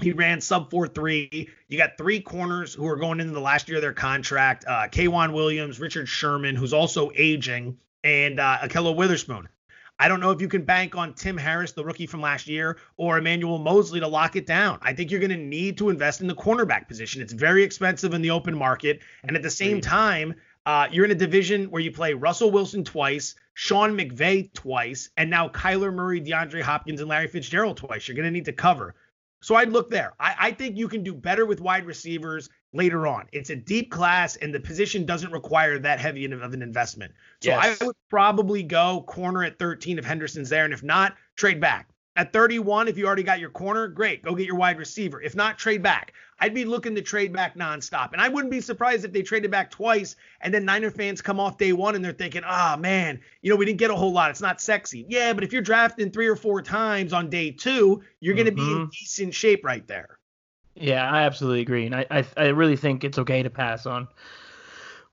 He 0.02 0.12
ran 0.12 0.40
sub 0.40 0.70
4 0.70 0.88
3. 0.88 1.48
You 1.68 1.78
got 1.78 1.96
three 1.96 2.20
corners 2.20 2.74
who 2.74 2.86
are 2.86 2.96
going 2.96 3.20
into 3.20 3.32
the 3.32 3.40
last 3.40 3.68
year 3.68 3.78
of 3.78 3.82
their 3.82 3.92
contract 3.92 4.64
uh, 4.66 4.88
K'Waun 4.88 5.32
Williams, 5.32 5.80
Richard 5.80 6.08
Sherman, 6.08 6.56
who's 6.56 6.72
also 6.72 7.10
aging, 7.16 7.78
and 8.04 8.40
uh, 8.40 8.58
Ahkello 8.62 8.94
Witherspoon. 8.94 9.48
I 9.98 10.08
don't 10.08 10.18
know 10.18 10.32
if 10.32 10.40
you 10.40 10.48
can 10.48 10.64
bank 10.64 10.96
on 10.96 11.14
Tim 11.14 11.36
Harris, 11.36 11.72
the 11.72 11.84
rookie 11.84 12.06
from 12.06 12.20
last 12.20 12.48
year, 12.48 12.78
or 12.96 13.18
Emmanuel 13.18 13.58
Moseley 13.58 14.00
to 14.00 14.08
lock 14.08 14.34
it 14.34 14.46
down. 14.46 14.78
I 14.82 14.94
think 14.94 15.10
you're 15.10 15.20
going 15.20 15.30
to 15.30 15.36
need 15.36 15.78
to 15.78 15.90
invest 15.90 16.20
in 16.20 16.26
the 16.26 16.34
cornerback 16.34 16.88
position. 16.88 17.22
It's 17.22 17.32
very 17.32 17.62
expensive 17.62 18.12
in 18.12 18.20
the 18.20 18.30
open 18.30 18.56
market. 18.56 19.00
And 19.22 19.36
at 19.36 19.42
the 19.42 19.50
same 19.50 19.80
time, 19.80 20.34
uh, 20.66 20.88
you're 20.90 21.04
in 21.04 21.12
a 21.12 21.16
division 21.16 21.70
where 21.70 21.80
you 21.80 21.92
play 21.92 22.14
Russell 22.14 22.50
Wilson 22.50 22.82
twice, 22.82 23.36
Sean 23.54 23.96
McVay 23.96 24.52
twice, 24.52 25.10
and 25.16 25.30
now 25.30 25.48
Kyler 25.48 25.92
Murray, 25.92 26.20
DeAndre 26.20 26.62
Hopkins, 26.62 27.00
and 27.00 27.08
Larry 27.08 27.28
Fitzgerald 27.28 27.76
twice. 27.76 28.08
You're 28.08 28.16
going 28.16 28.26
to 28.26 28.32
need 28.32 28.46
to 28.46 28.52
cover. 28.52 28.96
So 29.42 29.56
I'd 29.56 29.70
look 29.70 29.90
there. 29.90 30.14
I, 30.18 30.34
I, 30.38 30.50
think 30.52 30.76
you 30.76 30.88
can 30.88 31.02
do 31.02 31.12
better 31.12 31.44
with 31.44 31.60
wide 31.60 31.84
receivers 31.84 32.48
later 32.72 33.08
on. 33.08 33.26
It's 33.32 33.50
a 33.50 33.56
deep 33.56 33.90
class, 33.90 34.36
and 34.36 34.54
the 34.54 34.60
position 34.60 35.04
doesn't 35.04 35.32
require 35.32 35.78
that 35.80 35.98
heavy 35.98 36.24
of 36.24 36.54
an 36.54 36.62
investment. 36.62 37.12
So 37.40 37.50
yes. 37.50 37.82
I 37.82 37.84
would 37.84 37.96
probably 38.08 38.62
go 38.62 39.02
corner 39.02 39.42
at 39.42 39.58
13 39.58 39.98
if 39.98 40.04
Henderson's 40.04 40.48
there, 40.48 40.64
and 40.64 40.72
if 40.72 40.84
not, 40.84 41.16
trade 41.36 41.60
back. 41.60 41.88
At 42.14 42.32
31, 42.32 42.88
if 42.88 42.96
you 42.96 43.06
already 43.06 43.22
got 43.22 43.40
your 43.40 43.50
corner, 43.50 43.88
great. 43.88 44.22
Go 44.22 44.34
get 44.34 44.46
your 44.46 44.56
wide 44.56 44.78
receiver. 44.78 45.20
If 45.20 45.34
not, 45.34 45.58
trade 45.58 45.82
back. 45.82 46.12
I'd 46.42 46.54
be 46.54 46.64
looking 46.64 46.96
to 46.96 47.02
trade 47.02 47.32
back 47.32 47.56
nonstop. 47.56 48.12
And 48.12 48.20
I 48.20 48.28
wouldn't 48.28 48.50
be 48.50 48.60
surprised 48.60 49.04
if 49.04 49.12
they 49.12 49.22
traded 49.22 49.52
back 49.52 49.70
twice 49.70 50.16
and 50.40 50.52
then 50.52 50.64
Niner 50.64 50.90
fans 50.90 51.22
come 51.22 51.38
off 51.38 51.56
day 51.56 51.72
one 51.72 51.94
and 51.94 52.04
they're 52.04 52.12
thinking, 52.12 52.42
ah, 52.44 52.74
oh, 52.74 52.80
man, 52.80 53.20
you 53.42 53.50
know, 53.50 53.54
we 53.54 53.64
didn't 53.64 53.78
get 53.78 53.92
a 53.92 53.94
whole 53.94 54.12
lot. 54.12 54.28
It's 54.28 54.40
not 54.40 54.60
sexy. 54.60 55.06
Yeah, 55.08 55.34
but 55.34 55.44
if 55.44 55.52
you're 55.52 55.62
drafting 55.62 56.10
three 56.10 56.26
or 56.26 56.34
four 56.34 56.60
times 56.60 57.12
on 57.12 57.30
day 57.30 57.52
two, 57.52 58.02
you're 58.18 58.34
going 58.34 58.46
to 58.46 58.52
mm-hmm. 58.52 58.66
be 58.66 58.72
in 58.72 58.78
mm-hmm. 58.78 58.90
decent 58.90 59.34
shape 59.34 59.64
right 59.64 59.86
there. 59.86 60.18
Yeah, 60.74 61.08
I 61.08 61.22
absolutely 61.22 61.60
agree. 61.60 61.86
And 61.86 61.94
I, 61.94 62.06
I, 62.10 62.26
I 62.36 62.46
really 62.48 62.76
think 62.76 63.04
it's 63.04 63.18
okay 63.18 63.44
to 63.44 63.50
pass 63.50 63.86
on 63.86 64.08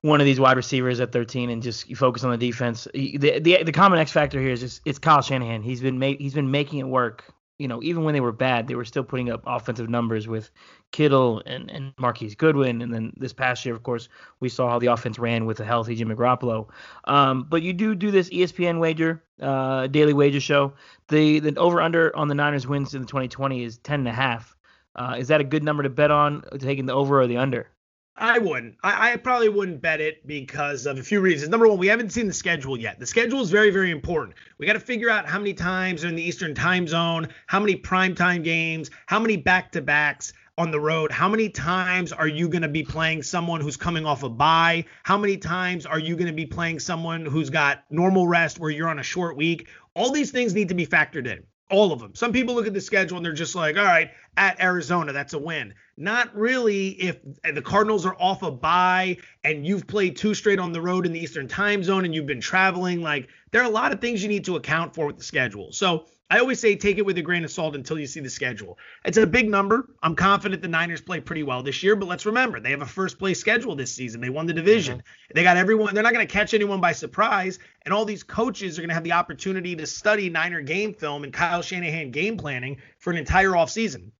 one 0.00 0.20
of 0.20 0.24
these 0.24 0.40
wide 0.40 0.56
receivers 0.56 0.98
at 0.98 1.12
13 1.12 1.48
and 1.50 1.62
just 1.62 1.96
focus 1.96 2.24
on 2.24 2.32
the 2.32 2.38
defense. 2.38 2.88
The 2.92 3.38
the, 3.38 3.62
the 3.62 3.72
common 3.72 4.00
X 4.00 4.10
factor 4.10 4.40
here 4.40 4.50
is 4.50 4.60
just 4.60 4.80
it's 4.84 4.98
Kyle 4.98 5.22
Shanahan. 5.22 5.62
He's 5.62 5.80
been 5.80 6.00
ma- 6.00 6.16
he's 6.18 6.34
been 6.34 6.50
making 6.50 6.80
it 6.80 6.88
work 6.88 7.32
you 7.60 7.68
know, 7.68 7.82
even 7.82 8.04
when 8.04 8.14
they 8.14 8.20
were 8.20 8.32
bad, 8.32 8.66
they 8.66 8.74
were 8.74 8.86
still 8.86 9.04
putting 9.04 9.30
up 9.30 9.42
offensive 9.46 9.90
numbers 9.90 10.26
with 10.26 10.50
Kittle 10.92 11.42
and, 11.46 11.70
and 11.70 11.92
Marquise 11.98 12.34
Goodwin. 12.34 12.82
And 12.82 12.92
then 12.92 13.12
this 13.16 13.32
past 13.32 13.64
year, 13.64 13.74
of 13.74 13.82
course, 13.82 14.08
we 14.40 14.48
saw 14.48 14.68
how 14.68 14.78
the 14.78 14.86
offense 14.86 15.18
ran 15.18 15.46
with 15.46 15.60
a 15.60 15.64
healthy 15.64 15.94
Jimmy 15.94 16.14
Garoppolo. 16.14 16.68
Um, 17.04 17.46
but 17.48 17.62
you 17.62 17.72
do 17.72 17.94
do 17.94 18.10
this 18.10 18.28
ESPN 18.30 18.78
wager, 18.78 19.22
uh, 19.40 19.86
daily 19.86 20.12
wager 20.12 20.40
show. 20.40 20.72
The 21.08 21.40
the 21.40 21.54
over 21.56 21.80
under 21.80 22.14
on 22.16 22.28
the 22.28 22.34
Niners 22.34 22.66
wins 22.66 22.94
in 22.94 23.02
the 23.02 23.06
2020 23.06 23.64
is 23.64 23.78
10 23.78 24.00
and 24.00 24.08
a 24.08 24.12
half. 24.12 24.56
Uh, 24.96 25.16
is 25.18 25.28
that 25.28 25.40
a 25.40 25.44
good 25.44 25.62
number 25.62 25.82
to 25.82 25.88
bet 25.88 26.10
on, 26.10 26.42
taking 26.58 26.86
the 26.86 26.92
over 26.92 27.20
or 27.20 27.26
the 27.26 27.36
under? 27.36 27.68
I 28.16 28.38
wouldn't. 28.38 28.76
I, 28.82 29.12
I, 29.12 29.16
probably 29.16 29.48
wouldn't 29.48 29.80
bet 29.80 30.00
it 30.00 30.26
because 30.26 30.84
of 30.84 30.98
a 30.98 31.02
few 31.02 31.20
reasons. 31.20 31.48
Number 31.48 31.66
one, 31.66 31.78
we 31.78 31.86
haven't 31.86 32.10
seen 32.10 32.26
the 32.26 32.34
schedule 32.34 32.78
yet. 32.78 32.98
The 32.98 33.06
schedule 33.06 33.40
is 33.40 33.50
very, 33.50 33.70
very 33.70 33.90
important. 33.90 34.36
We 34.58 34.66
got 34.66 34.74
to 34.74 34.80
figure 34.80 35.08
out 35.08 35.26
how 35.26 35.38
many 35.38 35.54
times 35.54 36.04
are 36.04 36.08
in 36.08 36.16
the 36.16 36.22
Eastern 36.22 36.54
time 36.54 36.86
zone, 36.86 37.28
how 37.46 37.60
many 37.60 37.76
primetime 37.76 38.44
games, 38.44 38.90
how 39.06 39.18
many 39.20 39.38
back 39.38 39.72
to 39.72 39.80
backs 39.80 40.34
on 40.60 40.70
the 40.70 40.78
road. 40.78 41.10
How 41.10 41.26
many 41.26 41.48
times 41.48 42.12
are 42.12 42.28
you 42.28 42.46
going 42.46 42.60
to 42.60 42.68
be 42.68 42.82
playing 42.82 43.22
someone 43.22 43.62
who's 43.62 43.78
coming 43.78 44.04
off 44.04 44.24
a 44.24 44.28
bye? 44.28 44.84
How 45.04 45.16
many 45.16 45.38
times 45.38 45.86
are 45.86 45.98
you 45.98 46.16
going 46.16 46.26
to 46.26 46.34
be 46.34 46.44
playing 46.44 46.80
someone 46.80 47.24
who's 47.24 47.48
got 47.48 47.84
normal 47.88 48.28
rest 48.28 48.58
where 48.58 48.68
you're 48.68 48.90
on 48.90 48.98
a 48.98 49.02
short 49.02 49.38
week? 49.38 49.68
All 49.94 50.12
these 50.12 50.30
things 50.30 50.52
need 50.52 50.68
to 50.68 50.74
be 50.74 50.86
factored 50.86 51.26
in 51.26 51.44
all 51.70 51.92
of 51.92 52.00
them. 52.00 52.14
Some 52.14 52.32
people 52.32 52.54
look 52.54 52.66
at 52.66 52.74
the 52.74 52.80
schedule 52.80 53.16
and 53.16 53.24
they're 53.24 53.32
just 53.32 53.54
like, 53.54 53.78
all 53.78 53.84
right, 53.84 54.10
at 54.36 54.60
Arizona, 54.60 55.14
that's 55.14 55.32
a 55.32 55.38
win. 55.38 55.72
Not 55.96 56.36
really 56.36 56.88
if 56.88 57.20
the 57.54 57.62
Cardinals 57.62 58.04
are 58.04 58.16
off 58.20 58.42
a 58.42 58.50
bye 58.50 59.16
and 59.44 59.66
you've 59.66 59.86
played 59.86 60.16
two 60.16 60.34
straight 60.34 60.58
on 60.58 60.72
the 60.72 60.82
road 60.82 61.06
in 61.06 61.12
the 61.12 61.20
Eastern 61.20 61.48
time 61.48 61.82
zone 61.82 62.04
and 62.04 62.14
you've 62.14 62.26
been 62.26 62.40
traveling. 62.40 63.00
Like, 63.00 63.28
there 63.50 63.62
are 63.62 63.66
a 63.66 63.70
lot 63.70 63.92
of 63.92 64.00
things 64.02 64.22
you 64.22 64.28
need 64.28 64.44
to 64.44 64.56
account 64.56 64.94
for 64.94 65.06
with 65.06 65.16
the 65.16 65.24
schedule. 65.24 65.72
So 65.72 66.04
I 66.32 66.38
always 66.38 66.60
say 66.60 66.76
take 66.76 66.98
it 66.98 67.04
with 67.04 67.18
a 67.18 67.22
grain 67.22 67.44
of 67.44 67.50
salt 67.50 67.74
until 67.74 67.98
you 67.98 68.06
see 68.06 68.20
the 68.20 68.30
schedule. 68.30 68.78
It's 69.04 69.18
a 69.18 69.26
big 69.26 69.50
number. 69.50 69.88
I'm 70.00 70.14
confident 70.14 70.62
the 70.62 70.68
Niners 70.68 71.00
play 71.00 71.18
pretty 71.18 71.42
well 71.42 71.64
this 71.64 71.82
year, 71.82 71.96
but 71.96 72.08
let's 72.08 72.24
remember 72.24 72.60
they 72.60 72.70
have 72.70 72.82
a 72.82 72.86
first 72.86 73.18
place 73.18 73.40
schedule 73.40 73.74
this 73.74 73.92
season. 73.92 74.20
They 74.20 74.30
won 74.30 74.46
the 74.46 74.52
division. 74.52 74.98
Mm-hmm. 74.98 75.34
They 75.34 75.42
got 75.42 75.56
everyone. 75.56 75.92
They're 75.92 76.04
not 76.04 76.12
going 76.12 76.24
to 76.24 76.32
catch 76.32 76.54
anyone 76.54 76.80
by 76.80 76.92
surprise, 76.92 77.58
and 77.82 77.92
all 77.92 78.04
these 78.04 78.22
coaches 78.22 78.78
are 78.78 78.82
going 78.82 78.90
to 78.90 78.94
have 78.94 79.02
the 79.02 79.12
opportunity 79.12 79.74
to 79.74 79.86
study 79.86 80.30
Niner 80.30 80.60
game 80.60 80.94
film 80.94 81.24
and 81.24 81.32
Kyle 81.32 81.62
Shanahan 81.62 82.12
game 82.12 82.36
planning 82.36 82.76
for 82.98 83.10
an 83.10 83.16
entire 83.16 83.50
offseason. 83.50 84.12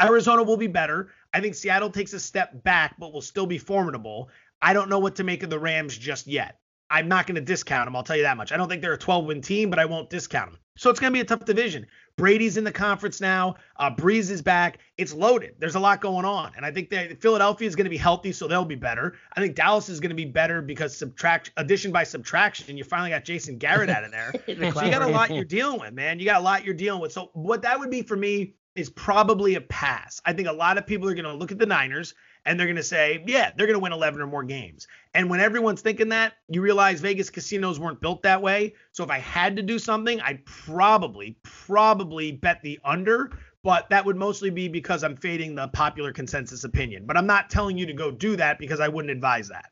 Arizona 0.00 0.42
will 0.42 0.56
be 0.56 0.66
better. 0.66 1.10
I 1.32 1.40
think 1.40 1.54
Seattle 1.54 1.90
takes 1.90 2.12
a 2.12 2.20
step 2.20 2.64
back, 2.64 2.96
but 2.98 3.12
will 3.12 3.22
still 3.22 3.46
be 3.46 3.58
formidable. 3.58 4.30
I 4.60 4.72
don't 4.72 4.88
know 4.88 4.98
what 4.98 5.16
to 5.16 5.24
make 5.24 5.44
of 5.44 5.50
the 5.50 5.58
Rams 5.60 5.96
just 5.96 6.26
yet. 6.26 6.58
I'm 6.92 7.08
not 7.08 7.26
going 7.26 7.36
to 7.36 7.40
discount 7.40 7.86
them. 7.86 7.96
I'll 7.96 8.02
tell 8.02 8.16
you 8.16 8.22
that 8.22 8.36
much. 8.36 8.52
I 8.52 8.58
don't 8.58 8.68
think 8.68 8.82
they're 8.82 8.92
a 8.92 8.98
12 8.98 9.24
win 9.24 9.40
team, 9.40 9.70
but 9.70 9.78
I 9.78 9.86
won't 9.86 10.10
discount 10.10 10.50
them. 10.50 10.58
So 10.76 10.90
it's 10.90 11.00
going 11.00 11.10
to 11.10 11.16
be 11.16 11.20
a 11.20 11.24
tough 11.24 11.44
division. 11.46 11.86
Brady's 12.16 12.58
in 12.58 12.64
the 12.64 12.72
conference 12.72 13.20
now. 13.20 13.56
Uh, 13.76 13.90
Brees 13.90 14.30
is 14.30 14.42
back. 14.42 14.78
It's 14.98 15.14
loaded. 15.14 15.54
There's 15.58 15.74
a 15.74 15.80
lot 15.80 16.02
going 16.02 16.24
on, 16.26 16.52
and 16.56 16.66
I 16.66 16.70
think 16.70 16.90
that 16.90 17.20
Philadelphia 17.20 17.66
is 17.66 17.74
going 17.74 17.84
to 17.84 17.90
be 17.90 17.96
healthy, 17.96 18.32
so 18.32 18.46
they'll 18.46 18.64
be 18.64 18.74
better. 18.74 19.14
I 19.34 19.40
think 19.40 19.54
Dallas 19.54 19.88
is 19.88 20.00
going 20.00 20.10
to 20.10 20.16
be 20.16 20.26
better 20.26 20.60
because 20.60 20.96
subtract 20.96 21.50
addition 21.56 21.92
by 21.92 22.04
subtraction. 22.04 22.76
You 22.76 22.84
finally 22.84 23.10
got 23.10 23.24
Jason 23.24 23.56
Garrett 23.56 23.88
out 23.88 24.04
of 24.04 24.12
there. 24.12 24.32
so 24.46 24.82
you 24.82 24.90
got 24.90 25.02
a 25.02 25.06
lot 25.06 25.34
you're 25.34 25.44
dealing 25.44 25.80
with, 25.80 25.94
man. 25.94 26.18
You 26.18 26.26
got 26.26 26.40
a 26.40 26.44
lot 26.44 26.64
you're 26.64 26.74
dealing 26.74 27.00
with. 27.00 27.12
So 27.12 27.30
what 27.32 27.62
that 27.62 27.78
would 27.78 27.90
be 27.90 28.02
for 28.02 28.16
me 28.16 28.54
is 28.74 28.88
probably 28.90 29.54
a 29.54 29.60
pass. 29.60 30.20
I 30.24 30.32
think 30.32 30.48
a 30.48 30.52
lot 30.52 30.78
of 30.78 30.86
people 30.86 31.08
are 31.08 31.14
going 31.14 31.24
to 31.24 31.34
look 31.34 31.52
at 31.52 31.58
the 31.58 31.66
Niners 31.66 32.14
and 32.44 32.58
they're 32.58 32.66
going 32.66 32.76
to 32.76 32.82
say, 32.82 33.22
yeah, 33.26 33.52
they're 33.56 33.66
going 33.66 33.78
to 33.78 33.82
win 33.82 33.92
11 33.92 34.20
or 34.20 34.26
more 34.26 34.42
games. 34.42 34.88
And 35.14 35.30
when 35.30 35.40
everyone's 35.40 35.80
thinking 35.80 36.08
that, 36.08 36.34
you 36.48 36.60
realize 36.60 37.00
Vegas 37.00 37.30
casinos 37.30 37.78
weren't 37.78 38.00
built 38.00 38.22
that 38.22 38.42
way. 38.42 38.74
So 38.92 39.04
if 39.04 39.10
I 39.10 39.18
had 39.18 39.56
to 39.56 39.62
do 39.62 39.78
something, 39.78 40.20
I'd 40.20 40.44
probably, 40.44 41.36
probably 41.42 42.32
bet 42.32 42.60
the 42.62 42.80
under, 42.84 43.30
but 43.62 43.88
that 43.90 44.04
would 44.04 44.16
mostly 44.16 44.50
be 44.50 44.68
because 44.68 45.04
I'm 45.04 45.16
fading 45.16 45.54
the 45.54 45.68
popular 45.68 46.12
consensus 46.12 46.64
opinion. 46.64 47.06
But 47.06 47.16
I'm 47.16 47.26
not 47.26 47.48
telling 47.48 47.78
you 47.78 47.86
to 47.86 47.92
go 47.92 48.10
do 48.10 48.36
that 48.36 48.58
because 48.58 48.80
I 48.80 48.88
wouldn't 48.88 49.12
advise 49.12 49.48
that. 49.48 49.70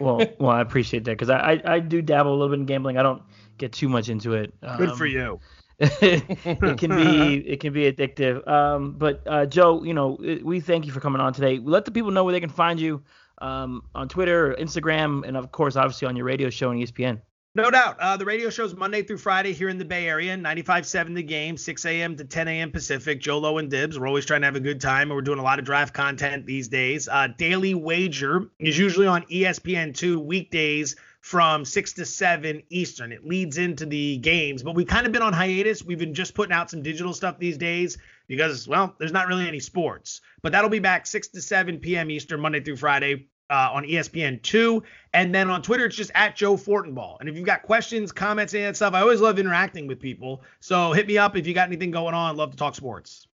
Well, 0.00 0.26
well, 0.40 0.50
I 0.50 0.60
appreciate 0.60 1.04
that 1.04 1.12
because 1.12 1.30
I, 1.30 1.52
I, 1.52 1.74
I 1.74 1.80
do 1.80 2.02
dabble 2.02 2.30
a 2.30 2.36
little 2.36 2.48
bit 2.48 2.60
in 2.60 2.66
gambling. 2.66 2.98
I 2.98 3.02
don't 3.02 3.22
get 3.58 3.72
too 3.72 3.88
much 3.88 4.08
into 4.08 4.34
it. 4.34 4.52
Um, 4.62 4.78
Good 4.78 4.96
for 4.96 5.06
you. 5.06 5.40
It 5.78 6.78
can 6.78 6.90
be 6.90 7.36
it 7.46 7.60
can 7.60 7.72
be 7.72 7.90
addictive. 7.90 8.46
Um, 8.48 8.92
but 8.92 9.22
uh, 9.26 9.46
Joe, 9.46 9.82
you 9.82 9.94
know, 9.94 10.18
we 10.42 10.60
thank 10.60 10.86
you 10.86 10.92
for 10.92 11.00
coming 11.00 11.20
on 11.20 11.32
today. 11.32 11.58
Let 11.62 11.84
the 11.84 11.90
people 11.90 12.10
know 12.10 12.24
where 12.24 12.32
they 12.32 12.40
can 12.40 12.50
find 12.50 12.80
you 12.80 13.02
um, 13.38 13.82
on 13.94 14.08
Twitter, 14.08 14.56
Instagram, 14.58 15.26
and 15.26 15.36
of 15.36 15.52
course, 15.52 15.76
obviously 15.76 16.08
on 16.08 16.16
your 16.16 16.26
radio 16.26 16.50
show 16.50 16.70
on 16.70 16.76
ESPN. 16.76 17.20
No 17.56 17.70
doubt. 17.70 17.98
Uh, 17.98 18.18
the 18.18 18.24
radio 18.26 18.50
show 18.50 18.66
is 18.66 18.76
Monday 18.76 19.02
through 19.02 19.16
Friday 19.16 19.54
here 19.54 19.70
in 19.70 19.78
the 19.78 19.84
Bay 19.86 20.06
Area, 20.06 20.36
95.7 20.36 21.14
the 21.14 21.22
game, 21.22 21.56
6 21.56 21.86
a.m. 21.86 22.14
to 22.14 22.24
10 22.24 22.48
a.m. 22.48 22.70
Pacific. 22.70 23.18
Joe 23.18 23.38
Lo 23.38 23.56
and 23.56 23.70
Dibs. 23.70 23.98
We're 23.98 24.06
always 24.06 24.26
trying 24.26 24.42
to 24.42 24.46
have 24.46 24.56
a 24.56 24.60
good 24.60 24.78
time, 24.78 25.08
and 25.08 25.12
we're 25.12 25.22
doing 25.22 25.38
a 25.38 25.42
lot 25.42 25.58
of 25.58 25.64
draft 25.64 25.94
content 25.94 26.44
these 26.44 26.68
days. 26.68 27.08
Uh, 27.08 27.28
Daily 27.38 27.72
Wager 27.72 28.50
is 28.58 28.76
usually 28.76 29.06
on 29.06 29.22
ESPN2 29.22 30.22
weekdays 30.22 30.96
from 31.26 31.64
6 31.64 31.92
to 31.94 32.04
7 32.04 32.62
Eastern. 32.70 33.10
It 33.10 33.26
leads 33.26 33.58
into 33.58 33.84
the 33.84 34.16
games, 34.18 34.62
but 34.62 34.76
we've 34.76 34.86
kind 34.86 35.06
of 35.06 35.12
been 35.12 35.22
on 35.22 35.32
hiatus. 35.32 35.82
We've 35.82 35.98
been 35.98 36.14
just 36.14 36.34
putting 36.34 36.52
out 36.52 36.70
some 36.70 36.82
digital 36.82 37.12
stuff 37.12 37.36
these 37.40 37.58
days 37.58 37.98
because, 38.28 38.68
well, 38.68 38.94
there's 39.00 39.10
not 39.10 39.26
really 39.26 39.48
any 39.48 39.58
sports. 39.58 40.20
But 40.42 40.52
that'll 40.52 40.70
be 40.70 40.78
back 40.78 41.04
6 41.04 41.26
to 41.28 41.42
7 41.42 41.80
p.m. 41.80 42.12
Eastern, 42.12 42.38
Monday 42.38 42.60
through 42.60 42.76
Friday. 42.76 43.26
Uh, 43.48 43.70
on 43.74 43.84
ESPN2. 43.84 44.82
And 45.14 45.32
then 45.32 45.50
on 45.50 45.62
Twitter, 45.62 45.84
it's 45.84 45.94
just 45.94 46.10
at 46.16 46.34
Joe 46.34 46.56
Fortenbaugh. 46.56 47.18
And 47.20 47.28
if 47.28 47.36
you've 47.36 47.46
got 47.46 47.62
questions, 47.62 48.10
comments, 48.10 48.52
that 48.54 48.74
stuff, 48.74 48.92
I 48.92 49.00
always 49.02 49.20
love 49.20 49.38
interacting 49.38 49.86
with 49.86 50.00
people. 50.00 50.42
So 50.58 50.90
hit 50.90 51.06
me 51.06 51.16
up 51.16 51.36
if 51.36 51.46
you 51.46 51.54
got 51.54 51.68
anything 51.68 51.92
going 51.92 52.12
on. 52.12 52.36
Love 52.36 52.50
to 52.50 52.56
talk 52.56 52.74
sports. 52.74 53.28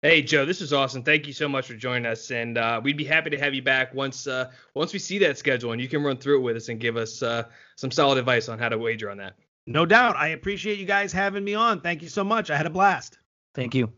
Hey 0.00 0.22
Joe, 0.22 0.44
this 0.44 0.60
is 0.60 0.72
awesome. 0.72 1.02
Thank 1.02 1.26
you 1.26 1.32
so 1.32 1.48
much 1.48 1.66
for 1.66 1.74
joining 1.74 2.06
us, 2.06 2.30
and 2.30 2.56
uh, 2.56 2.80
we'd 2.84 2.96
be 2.96 3.04
happy 3.04 3.30
to 3.30 3.38
have 3.38 3.52
you 3.52 3.62
back 3.62 3.92
once 3.92 4.28
uh, 4.28 4.48
once 4.74 4.92
we 4.92 5.00
see 5.00 5.18
that 5.18 5.38
schedule, 5.38 5.72
and 5.72 5.80
you 5.80 5.88
can 5.88 6.04
run 6.04 6.16
through 6.16 6.38
it 6.38 6.42
with 6.42 6.56
us 6.56 6.68
and 6.68 6.78
give 6.78 6.96
us 6.96 7.20
uh, 7.20 7.42
some 7.74 7.90
solid 7.90 8.16
advice 8.16 8.48
on 8.48 8.60
how 8.60 8.68
to 8.68 8.78
wager 8.78 9.10
on 9.10 9.16
that. 9.16 9.34
No 9.66 9.84
doubt. 9.84 10.14
I 10.14 10.28
appreciate 10.28 10.78
you 10.78 10.86
guys 10.86 11.12
having 11.12 11.42
me 11.42 11.54
on. 11.54 11.80
Thank 11.80 12.02
you 12.02 12.08
so 12.08 12.22
much. 12.22 12.48
I 12.48 12.56
had 12.56 12.64
a 12.64 12.70
blast. 12.70 13.18
Thank 13.54 13.74
you. 13.74 13.92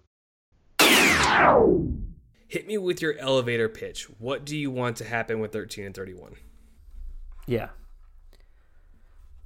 Hit 2.48 2.66
me 2.66 2.78
with 2.78 3.03
your 3.03 3.18
elevator 3.18 3.68
pitch. 3.68 4.05
What 4.18 4.46
do 4.46 4.57
you 4.57 4.70
want 4.70 4.96
to 4.96 5.05
happen 5.05 5.38
with 5.38 5.53
13 5.53 5.84
and 5.84 5.94
31? 5.94 6.34
Yeah. 7.46 7.68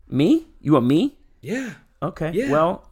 Me? 0.08 0.46
You 0.60 0.74
want 0.74 0.86
me? 0.86 1.18
Yeah. 1.40 1.74
Okay. 2.00 2.30
Yeah. 2.32 2.50
Well, 2.50 2.88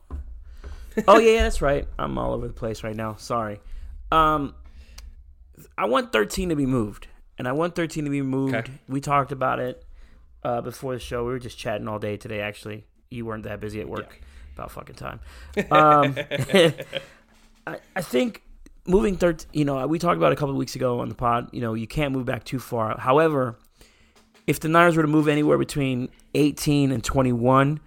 oh 1.09 1.19
yeah, 1.19 1.35
yeah, 1.35 1.43
that's 1.43 1.63
right. 1.63 1.87
I'm 1.99 2.19
all 2.19 2.33
over 2.33 2.47
the 2.47 2.53
place 2.53 2.83
right 2.83 2.97
now. 2.97 3.17
Sorry. 3.17 3.61
Um, 4.11 4.55
I 5.77 5.87
want 5.87 6.13
13 6.13 6.51
to 6.51 6.57
be 6.57 6.67
moved, 6.67 7.09
and 7.39 7.49
I 7.49 7.53
want 7.53 7.75
13 7.75 8.05
to 8.05 8.11
be 8.11 8.23
moved. 8.23 8.55
Okay. 8.55 8.73
We 8.89 9.01
talked 9.01 9.33
about 9.33 9.59
it 9.59 9.85
uh, 10.43 10.61
before 10.61 10.95
the 10.95 11.01
show. 11.01 11.25
We 11.25 11.33
were 11.33 11.39
just 11.39 11.59
chatting 11.59 11.89
all 11.89 11.99
day 11.99 12.17
today. 12.17 12.41
Actually, 12.41 12.85
you 13.11 13.25
weren't 13.25 13.45
that 13.45 13.61
busy 13.61 13.81
at 13.81 13.89
work. 13.89 14.19
Yeah. 14.21 14.27
About 14.55 14.71
fucking 14.71 14.97
time. 14.97 15.21
Um, 15.71 16.15
I, 17.67 17.79
I 17.97 18.03
think 18.03 18.43
moving 18.87 19.17
13. 19.17 19.49
You 19.53 19.65
know, 19.65 19.87
we 19.87 19.99
talked 19.99 20.17
about 20.17 20.33
it 20.33 20.35
a 20.35 20.37
couple 20.37 20.51
of 20.51 20.59
weeks 20.59 20.77
ago 20.77 21.01
on 21.01 21.09
the 21.09 21.15
pod. 21.15 21.49
You 21.53 21.61
know, 21.61 21.75
you 21.75 21.87
can't 21.87 22.13
move 22.13 22.27
back 22.27 22.45
too 22.45 22.59
far. 22.59 22.99
However, 22.99 23.57
if 24.47 24.61
the 24.61 24.69
Niners 24.69 24.97
were 24.97 25.03
to 25.03 25.09
move 25.09 25.29
anywhere 25.29 25.59
between 25.59 26.11
18 26.35 26.93
and 26.93 27.03
21, 27.03 27.81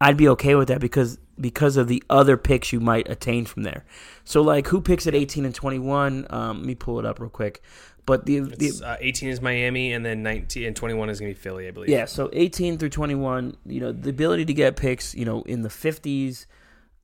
I'd 0.00 0.16
be 0.16 0.28
okay 0.30 0.54
with 0.54 0.68
that 0.68 0.80
because 0.80 1.18
because 1.40 1.76
of 1.76 1.88
the 1.88 2.02
other 2.10 2.36
picks 2.36 2.72
you 2.72 2.80
might 2.80 3.08
attain 3.08 3.44
from 3.44 3.62
there. 3.62 3.84
So 4.24 4.42
like 4.42 4.68
who 4.68 4.80
picks 4.80 5.06
at 5.06 5.14
18 5.14 5.44
and 5.44 5.54
21? 5.54 6.26
Um, 6.30 6.58
let 6.58 6.66
me 6.66 6.74
pull 6.74 6.98
it 6.98 7.06
up 7.06 7.20
real 7.20 7.30
quick. 7.30 7.62
But 8.06 8.26
the, 8.26 8.40
the 8.40 8.82
uh, 8.84 8.96
18 8.98 9.28
is 9.28 9.40
Miami, 9.40 9.92
and 9.92 10.04
then 10.04 10.22
19 10.22 10.66
and 10.66 10.74
21 10.74 11.10
is 11.10 11.20
gonna 11.20 11.30
be 11.30 11.34
Philly, 11.34 11.68
I 11.68 11.70
believe. 11.70 11.90
Yeah, 11.90 12.06
so 12.06 12.28
18 12.32 12.78
through 12.78 12.88
21, 12.88 13.56
you 13.66 13.80
know, 13.80 13.92
the 13.92 14.10
ability 14.10 14.46
to 14.46 14.54
get 14.54 14.74
picks, 14.76 15.14
you 15.14 15.24
know, 15.24 15.42
in 15.42 15.62
the 15.62 15.68
50s, 15.68 16.46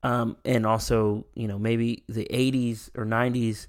um, 0.03 0.37
and 0.43 0.65
also, 0.65 1.25
you 1.33 1.47
know, 1.47 1.57
maybe 1.57 2.03
the 2.09 2.27
80s 2.29 2.89
or 2.95 3.05
90s. 3.05 3.67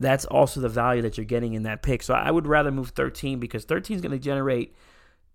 That's 0.00 0.24
also 0.24 0.60
the 0.60 0.68
value 0.68 1.02
that 1.02 1.16
you're 1.16 1.24
getting 1.24 1.54
in 1.54 1.62
that 1.62 1.82
pick. 1.82 2.02
So 2.02 2.14
I 2.14 2.30
would 2.30 2.48
rather 2.48 2.72
move 2.72 2.90
13 2.90 3.38
because 3.38 3.64
13 3.64 3.96
is 3.96 4.02
going 4.02 4.10
to 4.10 4.18
generate 4.18 4.74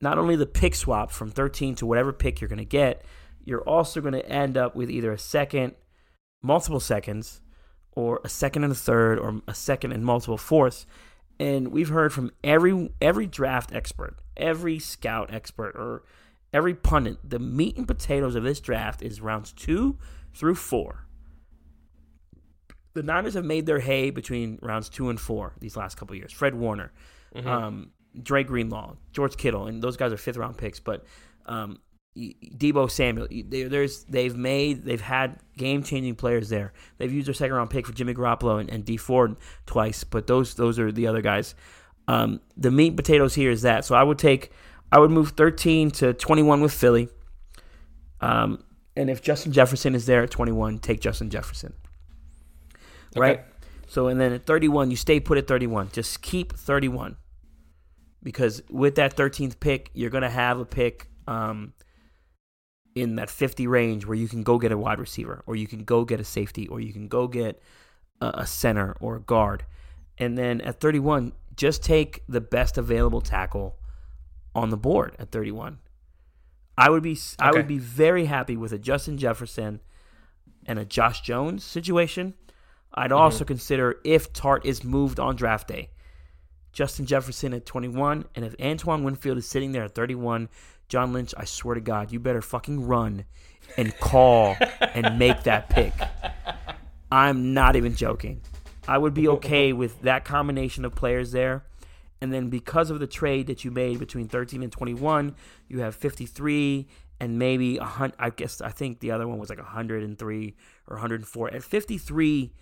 not 0.01 0.17
only 0.17 0.35
the 0.35 0.45
pick 0.45 0.75
swap 0.75 1.11
from 1.11 1.31
13 1.31 1.75
to 1.75 1.85
whatever 1.85 2.11
pick 2.11 2.41
you're 2.41 2.49
going 2.49 2.57
to 2.57 2.65
get, 2.65 3.05
you're 3.47 3.61
also 3.61 4.01
going 4.01 4.13
to 4.13 4.29
end 4.29 4.57
up 4.57 4.75
with 4.75 4.91
either 4.91 5.11
a 5.13 5.17
second, 5.17 5.73
multiple 6.43 6.81
seconds, 6.81 7.39
or 7.93 8.19
a 8.25 8.29
second 8.29 8.63
and 8.65 8.73
a 8.73 8.75
third, 8.75 9.17
or 9.17 9.41
a 9.47 9.53
second 9.53 9.93
and 9.93 10.03
multiple 10.05 10.37
fourths. 10.37 10.85
And 11.39 11.69
we've 11.69 11.89
heard 11.89 12.11
from 12.11 12.31
every 12.43 12.91
every 12.99 13.25
draft 13.25 13.71
expert, 13.73 14.17
every 14.35 14.79
scout 14.79 15.33
expert, 15.33 15.75
or 15.75 16.03
every 16.51 16.73
pundit, 16.73 17.17
the 17.23 17.39
meat 17.39 17.77
and 17.77 17.87
potatoes 17.87 18.35
of 18.35 18.43
this 18.43 18.59
draft 18.59 19.01
is 19.01 19.21
rounds 19.21 19.53
two 19.53 19.97
through 20.33 20.55
four. 20.55 21.05
The 22.95 23.03
Niners 23.03 23.35
have 23.35 23.45
made 23.45 23.65
their 23.65 23.79
hay 23.79 24.09
between 24.09 24.59
rounds 24.61 24.89
two 24.89 25.09
and 25.09 25.19
four 25.19 25.53
these 25.59 25.77
last 25.77 25.95
couple 25.97 26.15
years. 26.15 26.33
Fred 26.33 26.55
Warner, 26.55 26.91
Mhm. 27.35 27.45
um, 27.45 27.91
Dre 28.21 28.43
Greenlaw, 28.43 28.95
George 29.13 29.37
Kittle, 29.37 29.67
and 29.67 29.81
those 29.83 29.95
guys 29.97 30.11
are 30.11 30.17
fifth 30.17 30.37
round 30.37 30.57
picks. 30.57 30.79
But 30.79 31.05
um, 31.45 31.79
Deebo 32.17 32.89
Samuel. 32.89 33.27
There's 33.29 34.03
they've 34.05 34.35
made 34.35 34.83
they've 34.85 35.01
had 35.01 35.39
game 35.57 35.83
changing 35.83 36.15
players 36.15 36.49
there. 36.49 36.73
They've 36.97 37.11
used 37.11 37.27
their 37.27 37.33
second 37.33 37.55
round 37.55 37.69
pick 37.69 37.85
for 37.85 37.93
Jimmy 37.93 38.13
Garoppolo 38.13 38.59
and, 38.59 38.69
and 38.69 38.83
Dee 38.83 38.97
Ford 38.97 39.35
twice, 39.65 40.03
but 40.03 40.27
those 40.27 40.55
those 40.55 40.79
are 40.79 40.91
the 40.91 41.07
other 41.07 41.21
guys. 41.21 41.55
Um, 42.07 42.39
the 42.55 42.71
meat 42.71 42.89
and 42.89 42.97
potatoes 42.97 43.35
here 43.35 43.51
is 43.51 43.61
that. 43.63 43.85
So 43.85 43.95
I 43.95 44.03
would 44.03 44.17
take 44.17 44.51
I 44.91 44.99
would 44.99 45.11
move 45.11 45.31
13 45.31 45.91
to 45.91 46.13
21 46.13 46.61
with 46.61 46.73
Philly. 46.73 47.09
Um, 48.21 48.63
and 48.95 49.09
if 49.09 49.21
Justin 49.21 49.51
Jefferson 49.51 49.93
is 49.93 50.05
there 50.05 50.23
at 50.23 50.31
21, 50.31 50.79
take 50.79 51.01
Justin 51.01 51.29
Jefferson. 51.29 51.73
Right? 53.15 53.41
So 53.87 54.07
and 54.07 54.19
then 54.19 54.33
at 54.33 54.45
31, 54.45 54.89
you 54.89 54.97
stay 54.97 55.19
put 55.19 55.37
at 55.37 55.47
31. 55.47 55.89
Just 55.91 56.21
keep 56.21 56.53
31. 56.53 57.17
Because 58.23 58.61
with 58.69 58.95
that 58.95 59.15
13th 59.15 59.59
pick, 59.59 59.91
you're 59.93 60.09
going 60.09 60.23
to 60.23 60.29
have 60.29 60.59
a 60.59 60.65
pick 60.65 61.07
um, 61.27 61.73
in 63.01 63.15
that 63.15 63.29
50 63.29 63.67
range 63.67 64.05
where 64.05 64.17
you 64.17 64.27
can 64.27 64.43
go 64.43 64.57
get 64.57 64.71
a 64.71 64.77
wide 64.77 64.99
receiver 64.99 65.43
or 65.45 65.55
you 65.55 65.67
can 65.67 65.83
go 65.83 66.05
get 66.05 66.19
a 66.19 66.23
safety 66.23 66.67
or 66.67 66.79
you 66.79 66.93
can 66.93 67.07
go 67.07 67.27
get 67.27 67.61
a, 68.21 68.31
a 68.35 68.47
center 68.47 68.95
or 68.99 69.15
a 69.17 69.21
guard. 69.21 69.65
And 70.17 70.37
then 70.37 70.61
at 70.61 70.79
31, 70.79 71.33
just 71.55 71.83
take 71.83 72.23
the 72.27 72.41
best 72.41 72.77
available 72.77 73.21
tackle 73.21 73.75
on 74.55 74.69
the 74.69 74.77
board 74.77 75.15
at 75.19 75.31
31. 75.31 75.79
I 76.77 76.89
would 76.89 77.03
be 77.03 77.13
okay. 77.13 77.35
I 77.39 77.51
would 77.51 77.67
be 77.67 77.79
very 77.79 78.25
happy 78.25 78.55
with 78.55 78.71
a 78.71 78.77
Justin 78.77 79.17
Jefferson 79.17 79.81
and 80.65 80.77
a 80.77 80.85
Josh 80.85 81.21
Jones 81.21 81.63
situation. 81.63 82.35
I'd 82.93 83.11
mm-hmm. 83.11 83.19
also 83.19 83.43
consider 83.43 83.99
if 84.03 84.31
Tartt 84.33 84.65
is 84.65 84.83
moved 84.83 85.19
on 85.19 85.35
draft 85.35 85.67
day. 85.67 85.89
Justin 86.71 87.07
Jefferson 87.07 87.55
at 87.55 87.65
21, 87.65 88.25
and 88.35 88.45
if 88.45 88.53
Antoine 88.61 89.03
Winfield 89.03 89.39
is 89.39 89.47
sitting 89.47 89.71
there 89.71 89.85
at 89.85 89.95
31, 89.95 90.47
John 90.89 91.11
Lynch, 91.13 91.33
I 91.35 91.45
swear 91.45 91.75
to 91.75 91.81
God, 91.81 92.11
you 92.11 92.19
better 92.19 92.41
fucking 92.41 92.87
run 92.87 93.25
and 93.75 93.97
call 93.99 94.55
and 94.81 95.19
make 95.19 95.43
that 95.43 95.69
pick. 95.69 95.93
I'm 97.11 97.53
not 97.53 97.75
even 97.75 97.95
joking. 97.95 98.41
I 98.87 98.97
would 98.97 99.13
be 99.13 99.27
okay 99.27 99.73
with 99.73 100.01
that 100.03 100.23
combination 100.23 100.85
of 100.85 100.95
players 100.95 101.31
there. 101.31 101.65
And 102.21 102.33
then 102.33 102.49
because 102.49 102.89
of 102.89 102.99
the 102.99 103.07
trade 103.07 103.47
that 103.47 103.65
you 103.65 103.71
made 103.71 103.99
between 103.99 104.27
13 104.27 104.63
and 104.63 104.71
21, 104.71 105.35
you 105.67 105.79
have 105.81 105.93
53 105.95 106.87
and 107.19 107.37
maybe 107.37 107.77
a 107.77 107.83
hundred. 107.83 108.15
I 108.17 108.29
guess 108.29 108.61
I 108.61 108.69
think 108.69 108.99
the 108.99 109.11
other 109.11 109.27
one 109.27 109.39
was 109.39 109.49
like 109.49 109.59
103 109.59 110.55
or 110.87 110.95
104. 110.95 111.53
At 111.53 111.63
53, 111.63 112.53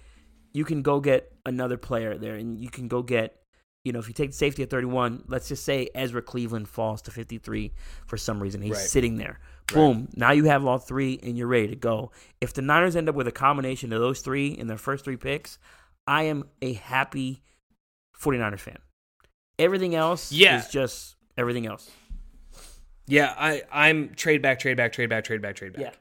you 0.54 0.66
can 0.66 0.82
go 0.82 1.00
get 1.00 1.32
another 1.46 1.78
player 1.78 2.18
there, 2.18 2.36
and 2.36 2.60
you 2.60 2.70
can 2.70 2.88
go 2.88 3.02
get. 3.02 3.40
You 3.86 3.94
know, 3.94 4.00
if 4.00 4.08
you 4.08 4.14
take 4.14 4.32
the 4.32 4.36
safety 4.36 4.64
at 4.64 4.70
31, 4.70 5.24
let's 5.28 5.48
just 5.48 5.64
say 5.64 5.90
Ezra 5.96 6.22
Cleveland 6.22 6.68
falls 6.68 7.02
to 7.04 7.12
53 7.12 7.72
for 8.06 8.18
some 8.18 8.42
reason. 8.42 8.62
He's 8.62 8.74
right. 8.74 8.82
sitting 8.82 9.16
there. 9.16 9.40
Boom. 9.68 10.00
Right. 10.00 10.18
Now 10.18 10.32
you 10.32 10.46
have 10.46 10.66
all 10.66 10.80
three 10.80 11.20
and 11.24 11.38
you're 11.38 11.48
ready 11.48 11.68
to 11.68 11.76
go. 11.76 12.12
If 12.42 12.54
the 12.54 12.62
Niners 12.62 12.96
end 12.96 13.08
up 13.08 13.16
with 13.16 13.28
a 13.28 13.32
combination 13.32 13.94
of 13.94 14.02
those 14.02 14.22
three 14.22 14.50
in 14.50 14.68
their 14.68 14.78
first 14.78 15.06
three 15.06 15.18
picks, 15.18 15.58
I 16.06 16.24
am 16.24 16.46
a 16.62 16.74
happy 16.74 17.42
49ers 18.20 18.60
fan. 18.60 18.78
Everything 19.58 19.96
else 19.96 20.32
yeah. 20.32 20.60
is 20.60 20.68
just 20.68 21.16
everything 21.38 21.66
else. 21.66 21.90
Yeah, 23.08 23.34
I 23.38 23.62
I'm 23.72 24.16
trade 24.16 24.42
back, 24.42 24.60
trade 24.60 24.78
back, 24.78 24.92
trade 24.92 25.10
back, 25.10 25.24
trade 25.24 25.42
back, 25.42 25.56
trade 25.56 25.74
back. 25.74 25.82
Yeah. 25.82 25.92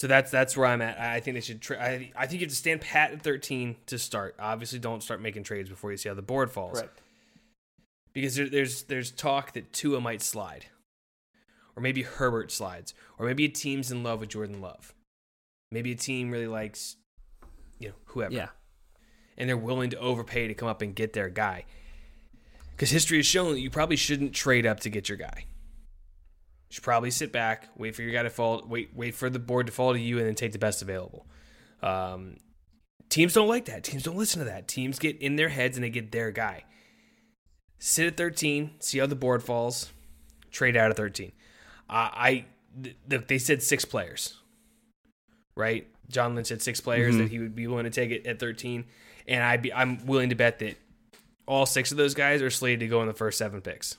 So 0.00 0.06
that's 0.06 0.30
that's 0.30 0.56
where 0.56 0.66
I'm 0.66 0.80
at. 0.80 0.98
I 0.98 1.20
think 1.20 1.34
they 1.34 1.42
should. 1.42 1.60
Tra- 1.60 1.78
I, 1.78 2.10
I 2.16 2.26
think 2.26 2.40
you 2.40 2.46
have 2.46 2.48
to 2.48 2.56
stand 2.56 2.80
pat 2.80 3.12
at 3.12 3.20
13 3.20 3.76
to 3.84 3.98
start. 3.98 4.34
Obviously, 4.40 4.78
don't 4.78 5.02
start 5.02 5.20
making 5.20 5.42
trades 5.42 5.68
before 5.68 5.90
you 5.90 5.98
see 5.98 6.08
how 6.08 6.14
the 6.14 6.22
board 6.22 6.50
falls. 6.50 6.80
Right. 6.80 6.88
Because 8.14 8.34
there, 8.34 8.48
there's 8.48 8.84
there's 8.84 9.10
talk 9.10 9.52
that 9.52 9.74
Tua 9.74 10.00
might 10.00 10.22
slide, 10.22 10.64
or 11.76 11.82
maybe 11.82 12.00
Herbert 12.00 12.50
slides, 12.50 12.94
or 13.18 13.26
maybe 13.26 13.44
a 13.44 13.50
team's 13.50 13.92
in 13.92 14.02
love 14.02 14.20
with 14.20 14.30
Jordan 14.30 14.62
Love. 14.62 14.94
Maybe 15.70 15.92
a 15.92 15.96
team 15.96 16.30
really 16.30 16.48
likes, 16.48 16.96
you 17.78 17.88
know, 17.88 17.94
whoever. 18.06 18.32
Yeah. 18.32 18.48
And 19.36 19.50
they're 19.50 19.56
willing 19.58 19.90
to 19.90 19.98
overpay 19.98 20.48
to 20.48 20.54
come 20.54 20.68
up 20.68 20.80
and 20.80 20.94
get 20.94 21.12
their 21.12 21.28
guy. 21.28 21.66
Because 22.70 22.88
history 22.88 23.18
has 23.18 23.26
shown 23.26 23.52
that 23.52 23.60
you 23.60 23.68
probably 23.68 23.96
shouldn't 23.96 24.32
trade 24.32 24.64
up 24.64 24.80
to 24.80 24.88
get 24.88 25.10
your 25.10 25.18
guy. 25.18 25.44
You 26.70 26.74
should 26.74 26.84
probably 26.84 27.10
sit 27.10 27.32
back, 27.32 27.68
wait 27.76 27.96
for 27.96 28.02
your 28.02 28.12
guy 28.12 28.22
to 28.22 28.30
fall, 28.30 28.64
wait, 28.64 28.90
wait 28.94 29.16
for 29.16 29.28
the 29.28 29.40
board 29.40 29.66
to 29.66 29.72
fall 29.72 29.92
to 29.92 29.98
you, 29.98 30.18
and 30.18 30.26
then 30.26 30.36
take 30.36 30.52
the 30.52 30.58
best 30.58 30.82
available. 30.82 31.26
Um, 31.82 32.36
teams 33.08 33.34
don't 33.34 33.48
like 33.48 33.64
that. 33.64 33.82
Teams 33.82 34.04
don't 34.04 34.16
listen 34.16 34.38
to 34.38 34.44
that. 34.44 34.68
Teams 34.68 35.00
get 35.00 35.20
in 35.20 35.34
their 35.34 35.48
heads 35.48 35.76
and 35.76 35.82
they 35.82 35.90
get 35.90 36.12
their 36.12 36.30
guy. 36.30 36.64
Sit 37.80 38.06
at 38.06 38.16
13, 38.16 38.70
see 38.78 38.98
how 38.98 39.06
the 39.06 39.16
board 39.16 39.42
falls, 39.42 39.90
trade 40.52 40.76
out 40.76 40.92
of 40.92 40.96
13. 40.96 41.32
Uh, 41.88 41.92
I 41.92 42.44
th- 42.80 43.26
they 43.26 43.38
said 43.38 43.64
six 43.64 43.84
players, 43.84 44.36
right? 45.56 45.88
John 46.08 46.36
Lynch 46.36 46.48
said 46.48 46.62
six 46.62 46.80
players 46.80 47.14
mm-hmm. 47.14 47.24
that 47.24 47.30
he 47.30 47.40
would 47.40 47.56
be 47.56 47.66
willing 47.66 47.84
to 47.84 47.90
take 47.90 48.10
it 48.10 48.26
at 48.26 48.38
13, 48.38 48.84
and 49.26 49.42
I 49.42 49.56
be 49.56 49.72
I'm 49.72 50.06
willing 50.06 50.28
to 50.28 50.36
bet 50.36 50.60
that 50.60 50.76
all 51.46 51.66
six 51.66 51.90
of 51.90 51.96
those 51.96 52.14
guys 52.14 52.42
are 52.42 52.50
slated 52.50 52.80
to 52.80 52.86
go 52.86 53.00
in 53.02 53.08
the 53.08 53.14
first 53.14 53.38
seven 53.38 53.60
picks. 53.60 53.96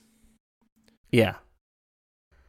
Yeah. 1.12 1.36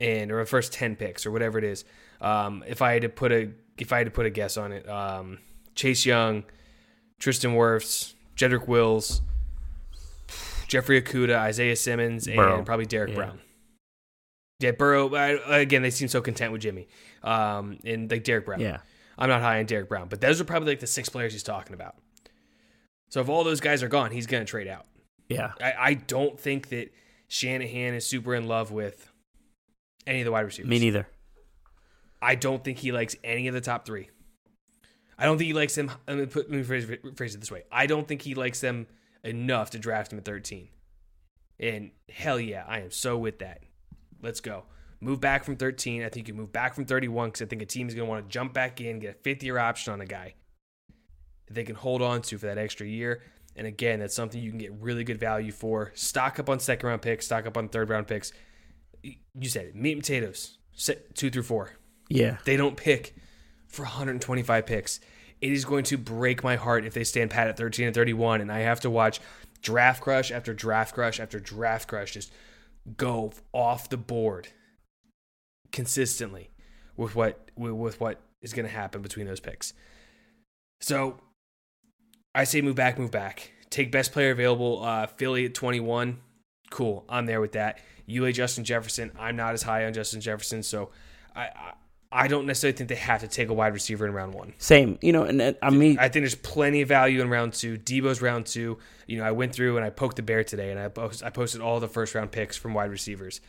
And 0.02 0.32
or 0.32 0.38
the 0.40 0.46
first 0.46 0.72
ten 0.72 0.96
picks 0.96 1.24
or 1.24 1.30
whatever 1.30 1.58
it 1.58 1.64
is. 1.64 1.84
Um, 2.20 2.64
if 2.66 2.82
I 2.82 2.92
had 2.92 3.02
to 3.02 3.08
put 3.08 3.32
a 3.32 3.50
if 3.78 3.92
I 3.92 3.98
had 3.98 4.06
to 4.06 4.10
put 4.10 4.26
a 4.26 4.30
guess 4.30 4.56
on 4.56 4.72
it, 4.72 4.88
um, 4.88 5.38
Chase 5.74 6.04
Young, 6.04 6.44
Tristan 7.18 7.52
Wirfs, 7.52 8.14
Jedrick 8.36 8.66
Wills, 8.66 9.22
Jeffrey 10.66 11.00
Okudah, 11.00 11.36
Isaiah 11.36 11.76
Simmons, 11.76 12.26
Burrow. 12.26 12.58
and 12.58 12.66
probably 12.66 12.86
Derrick 12.86 13.10
yeah. 13.10 13.16
Brown. 13.16 13.40
Yeah, 14.60 14.70
Burrow. 14.72 15.14
I, 15.14 15.60
again, 15.60 15.82
they 15.82 15.90
seem 15.90 16.08
so 16.08 16.20
content 16.20 16.52
with 16.52 16.62
Jimmy, 16.62 16.88
um, 17.22 17.78
and 17.84 18.10
like 18.10 18.24
Derrick 18.24 18.44
Brown. 18.44 18.60
Yeah, 18.60 18.78
I'm 19.18 19.28
not 19.28 19.40
high 19.40 19.60
on 19.60 19.66
Derrick 19.66 19.88
Brown, 19.88 20.08
but 20.08 20.20
those 20.20 20.40
are 20.40 20.44
probably 20.44 20.70
like 20.70 20.80
the 20.80 20.86
six 20.86 21.08
players 21.08 21.32
he's 21.32 21.42
talking 21.42 21.74
about. 21.74 21.96
So 23.12 23.20
if 23.20 23.28
all 23.28 23.44
those 23.44 23.60
guys 23.60 23.82
are 23.82 23.88
gone, 23.88 24.10
he's 24.10 24.26
going 24.26 24.42
to 24.42 24.50
trade 24.50 24.66
out. 24.66 24.86
Yeah. 25.28 25.52
I, 25.60 25.74
I 25.78 25.94
don't 25.94 26.40
think 26.40 26.70
that 26.70 26.94
Shanahan 27.28 27.92
is 27.92 28.06
super 28.06 28.34
in 28.34 28.48
love 28.48 28.72
with 28.72 29.11
any 30.06 30.20
of 30.20 30.24
the 30.24 30.32
wide 30.32 30.40
receivers. 30.40 30.68
Me 30.68 30.78
neither. 30.78 31.06
I 32.20 32.34
don't 32.34 32.62
think 32.62 32.78
he 32.78 32.92
likes 32.92 33.16
any 33.24 33.48
of 33.48 33.54
the 33.54 33.60
top 33.60 33.84
three. 33.84 34.10
I 35.18 35.24
don't 35.24 35.38
think 35.38 35.46
he 35.46 35.54
likes 35.54 35.74
them. 35.74 35.90
Let 36.06 36.16
me, 36.16 36.26
put, 36.26 36.50
let 36.50 36.56
me 36.56 36.62
phrase, 36.62 36.86
phrase 37.16 37.34
it 37.34 37.38
this 37.38 37.50
way. 37.50 37.64
I 37.70 37.86
don't 37.86 38.06
think 38.08 38.22
he 38.22 38.34
likes 38.34 38.60
them 38.60 38.86
enough 39.24 39.70
to 39.70 39.78
draft 39.78 40.12
him 40.12 40.18
at 40.18 40.24
13. 40.24 40.68
And 41.60 41.90
hell 42.08 42.40
yeah, 42.40 42.64
I 42.66 42.80
am 42.80 42.90
so 42.90 43.18
with 43.18 43.38
that. 43.40 43.60
Let's 44.20 44.40
go. 44.40 44.64
Move 45.00 45.20
back 45.20 45.44
from 45.44 45.56
13. 45.56 46.02
I 46.02 46.08
think 46.08 46.28
you 46.28 46.34
move 46.34 46.52
back 46.52 46.74
from 46.74 46.84
31 46.84 47.28
because 47.28 47.42
I 47.42 47.46
think 47.46 47.62
a 47.62 47.66
team 47.66 47.88
is 47.88 47.94
going 47.94 48.06
to 48.06 48.10
want 48.10 48.24
to 48.24 48.32
jump 48.32 48.52
back 48.52 48.80
in, 48.80 49.00
get 49.00 49.10
a 49.10 49.18
fifth 49.22 49.42
year 49.42 49.58
option 49.58 49.92
on 49.92 50.00
a 50.00 50.06
guy 50.06 50.34
that 51.46 51.54
they 51.54 51.64
can 51.64 51.74
hold 51.74 52.02
on 52.02 52.22
to 52.22 52.38
for 52.38 52.46
that 52.46 52.58
extra 52.58 52.86
year. 52.86 53.22
And 53.54 53.66
again, 53.66 54.00
that's 54.00 54.14
something 54.14 54.40
you 54.40 54.50
can 54.50 54.58
get 54.58 54.72
really 54.80 55.04
good 55.04 55.20
value 55.20 55.52
for. 55.52 55.92
Stock 55.94 56.38
up 56.38 56.48
on 56.48 56.58
second 56.58 56.88
round 56.88 57.02
picks, 57.02 57.26
stock 57.26 57.46
up 57.46 57.56
on 57.56 57.68
third 57.68 57.90
round 57.90 58.06
picks. 58.06 58.32
You 59.02 59.48
said 59.48 59.66
it, 59.66 59.74
meat 59.74 59.92
and 59.92 60.02
potatoes, 60.02 60.58
two 61.14 61.30
through 61.30 61.42
four. 61.42 61.72
Yeah. 62.08 62.38
They 62.44 62.56
don't 62.56 62.76
pick 62.76 63.14
for 63.66 63.82
125 63.82 64.66
picks. 64.66 65.00
It 65.40 65.52
is 65.52 65.64
going 65.64 65.84
to 65.84 65.98
break 65.98 66.44
my 66.44 66.56
heart 66.56 66.84
if 66.84 66.94
they 66.94 67.04
stand 67.04 67.30
pat 67.30 67.48
at 67.48 67.56
13 67.56 67.86
and 67.86 67.94
31, 67.94 68.40
and 68.40 68.52
I 68.52 68.60
have 68.60 68.80
to 68.80 68.90
watch 68.90 69.20
draft 69.60 70.02
crush 70.02 70.30
after 70.30 70.52
draft 70.52 70.94
crush 70.94 71.20
after 71.20 71.40
draft 71.40 71.88
crush 71.88 72.12
just 72.12 72.32
go 72.96 73.32
off 73.52 73.88
the 73.88 73.96
board 73.96 74.48
consistently 75.70 76.50
with 76.96 77.14
what 77.14 77.50
with 77.56 78.00
what 78.00 78.20
is 78.42 78.52
going 78.52 78.66
to 78.66 78.72
happen 78.72 79.02
between 79.02 79.26
those 79.26 79.40
picks. 79.40 79.72
So 80.80 81.20
I 82.34 82.44
say 82.44 82.60
move 82.60 82.74
back, 82.74 82.98
move 82.98 83.10
back. 83.10 83.52
Take 83.70 83.90
best 83.92 84.12
player 84.12 84.32
available. 84.32 84.84
Uh, 84.84 85.06
Philly 85.06 85.46
at 85.46 85.54
21. 85.54 86.20
Cool. 86.70 87.04
I'm 87.08 87.26
there 87.26 87.40
with 87.40 87.52
that. 87.52 87.78
UA 88.12 88.32
Justin 88.32 88.64
Jefferson. 88.64 89.10
I'm 89.18 89.36
not 89.36 89.54
as 89.54 89.62
high 89.62 89.86
on 89.86 89.92
Justin 89.92 90.20
Jefferson, 90.20 90.62
so 90.62 90.90
I, 91.34 91.42
I 91.42 91.72
I 92.12 92.28
don't 92.28 92.46
necessarily 92.46 92.76
think 92.76 92.90
they 92.90 92.94
have 92.96 93.22
to 93.22 93.28
take 93.28 93.48
a 93.48 93.54
wide 93.54 93.72
receiver 93.72 94.06
in 94.06 94.12
round 94.12 94.34
one. 94.34 94.52
Same, 94.58 94.98
you 95.00 95.12
know, 95.12 95.22
and 95.22 95.40
uh, 95.40 95.52
I 95.62 95.70
mean, 95.70 95.98
I 95.98 96.10
think 96.10 96.22
there's 96.24 96.34
plenty 96.34 96.82
of 96.82 96.88
value 96.88 97.22
in 97.22 97.30
round 97.30 97.54
two. 97.54 97.78
Deebo's 97.78 98.20
round 98.20 98.44
two. 98.46 98.78
You 99.06 99.18
know, 99.18 99.24
I 99.24 99.30
went 99.30 99.54
through 99.54 99.78
and 99.78 99.86
I 99.86 99.90
poked 99.90 100.16
the 100.16 100.22
bear 100.22 100.44
today, 100.44 100.70
and 100.70 100.78
I 100.78 100.88
post, 100.88 101.22
I 101.22 101.30
posted 101.30 101.62
all 101.62 101.80
the 101.80 101.88
first 101.88 102.14
round 102.14 102.30
picks 102.30 102.56
from 102.56 102.74
wide 102.74 102.90
receivers, 102.90 103.40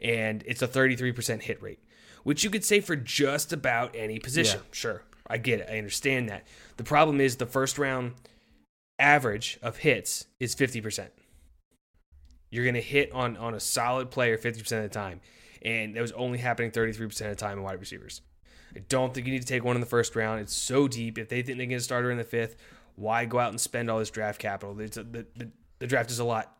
and 0.00 0.42
it's 0.44 0.60
a 0.60 0.68
33% 0.68 1.42
hit 1.42 1.62
rate, 1.62 1.78
which 2.24 2.42
you 2.42 2.50
could 2.50 2.64
say 2.64 2.80
for 2.80 2.96
just 2.96 3.52
about 3.52 3.94
any 3.94 4.18
position. 4.18 4.58
Yeah. 4.60 4.68
Sure, 4.72 5.02
I 5.28 5.38
get 5.38 5.60
it. 5.60 5.68
I 5.70 5.78
understand 5.78 6.28
that. 6.30 6.48
The 6.78 6.84
problem 6.84 7.20
is 7.20 7.36
the 7.36 7.46
first 7.46 7.78
round 7.78 8.14
average 8.98 9.58
of 9.62 9.78
hits 9.78 10.26
is 10.40 10.56
50%. 10.56 11.08
You're 12.50 12.64
going 12.64 12.74
to 12.74 12.80
hit 12.80 13.12
on 13.12 13.36
on 13.36 13.54
a 13.54 13.60
solid 13.60 14.10
player 14.10 14.36
50% 14.36 14.58
of 14.58 14.82
the 14.82 14.88
time. 14.88 15.20
And 15.62 15.94
that 15.94 16.00
was 16.00 16.12
only 16.12 16.38
happening 16.38 16.70
33% 16.70 17.02
of 17.04 17.16
the 17.16 17.34
time 17.34 17.58
in 17.58 17.64
wide 17.64 17.78
receivers. 17.78 18.22
I 18.74 18.80
don't 18.88 19.12
think 19.12 19.26
you 19.26 19.32
need 19.32 19.42
to 19.42 19.48
take 19.48 19.64
one 19.64 19.76
in 19.76 19.80
the 19.80 19.86
first 19.86 20.16
round. 20.16 20.40
It's 20.40 20.54
so 20.54 20.88
deep. 20.88 21.18
If 21.18 21.28
they 21.28 21.42
think 21.42 21.58
they 21.58 21.66
get 21.66 21.76
a 21.76 21.80
starter 21.80 22.10
in 22.10 22.18
the 22.18 22.24
fifth, 22.24 22.56
why 22.96 23.24
go 23.24 23.38
out 23.38 23.50
and 23.50 23.60
spend 23.60 23.90
all 23.90 23.98
this 23.98 24.10
draft 24.10 24.40
capital? 24.40 24.72
A, 24.72 24.86
the, 24.86 25.26
the, 25.34 25.50
the 25.78 25.86
draft 25.86 26.10
is 26.10 26.18
a 26.18 26.24
lot 26.24 26.56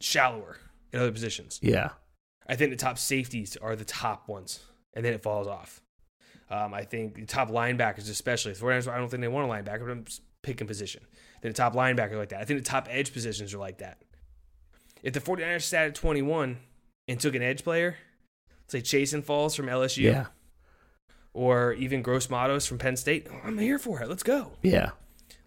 shallower 0.00 0.58
in 0.92 1.00
other 1.00 1.12
positions. 1.12 1.58
Yeah. 1.62 1.90
I 2.48 2.56
think 2.56 2.70
the 2.70 2.76
top 2.76 2.98
safeties 2.98 3.56
are 3.56 3.76
the 3.76 3.84
top 3.84 4.28
ones, 4.28 4.60
and 4.94 5.04
then 5.04 5.12
it 5.12 5.22
falls 5.22 5.46
off. 5.46 5.82
Um, 6.50 6.72
I 6.72 6.84
think 6.84 7.16
the 7.16 7.26
top 7.26 7.50
linebackers, 7.50 8.08
especially, 8.10 8.52
the 8.52 8.60
49ers, 8.60 8.90
I 8.90 8.96
don't 8.96 9.10
think 9.10 9.20
they 9.20 9.28
want 9.28 9.50
a 9.50 9.52
linebacker, 9.52 9.80
but 9.80 9.90
I'm 9.90 10.04
just 10.04 10.22
picking 10.42 10.66
position. 10.66 11.02
Then 11.42 11.50
the 11.50 11.56
top 11.56 11.74
linebacker 11.74 12.16
like 12.16 12.30
that. 12.30 12.40
I 12.40 12.44
think 12.44 12.60
the 12.60 12.64
top 12.64 12.88
edge 12.90 13.12
positions 13.12 13.52
are 13.52 13.58
like 13.58 13.78
that. 13.78 14.02
If 15.02 15.12
the 15.14 15.20
49ers 15.20 15.62
sat 15.62 15.86
at 15.86 15.94
21 15.94 16.58
and 17.06 17.20
took 17.20 17.34
an 17.34 17.42
edge 17.42 17.64
player, 17.64 17.96
say 18.66 18.80
Chaisson 18.80 19.22
Falls 19.24 19.54
from 19.54 19.66
LSU, 19.66 20.02
Yeah. 20.04 20.26
or 21.32 21.72
even 21.74 22.02
Gross 22.02 22.28
Matos 22.30 22.66
from 22.66 22.78
Penn 22.78 22.96
State, 22.96 23.26
oh, 23.30 23.40
I'm 23.44 23.58
here 23.58 23.78
for 23.78 24.00
it. 24.02 24.08
Let's 24.08 24.22
go. 24.22 24.52
Yeah. 24.62 24.90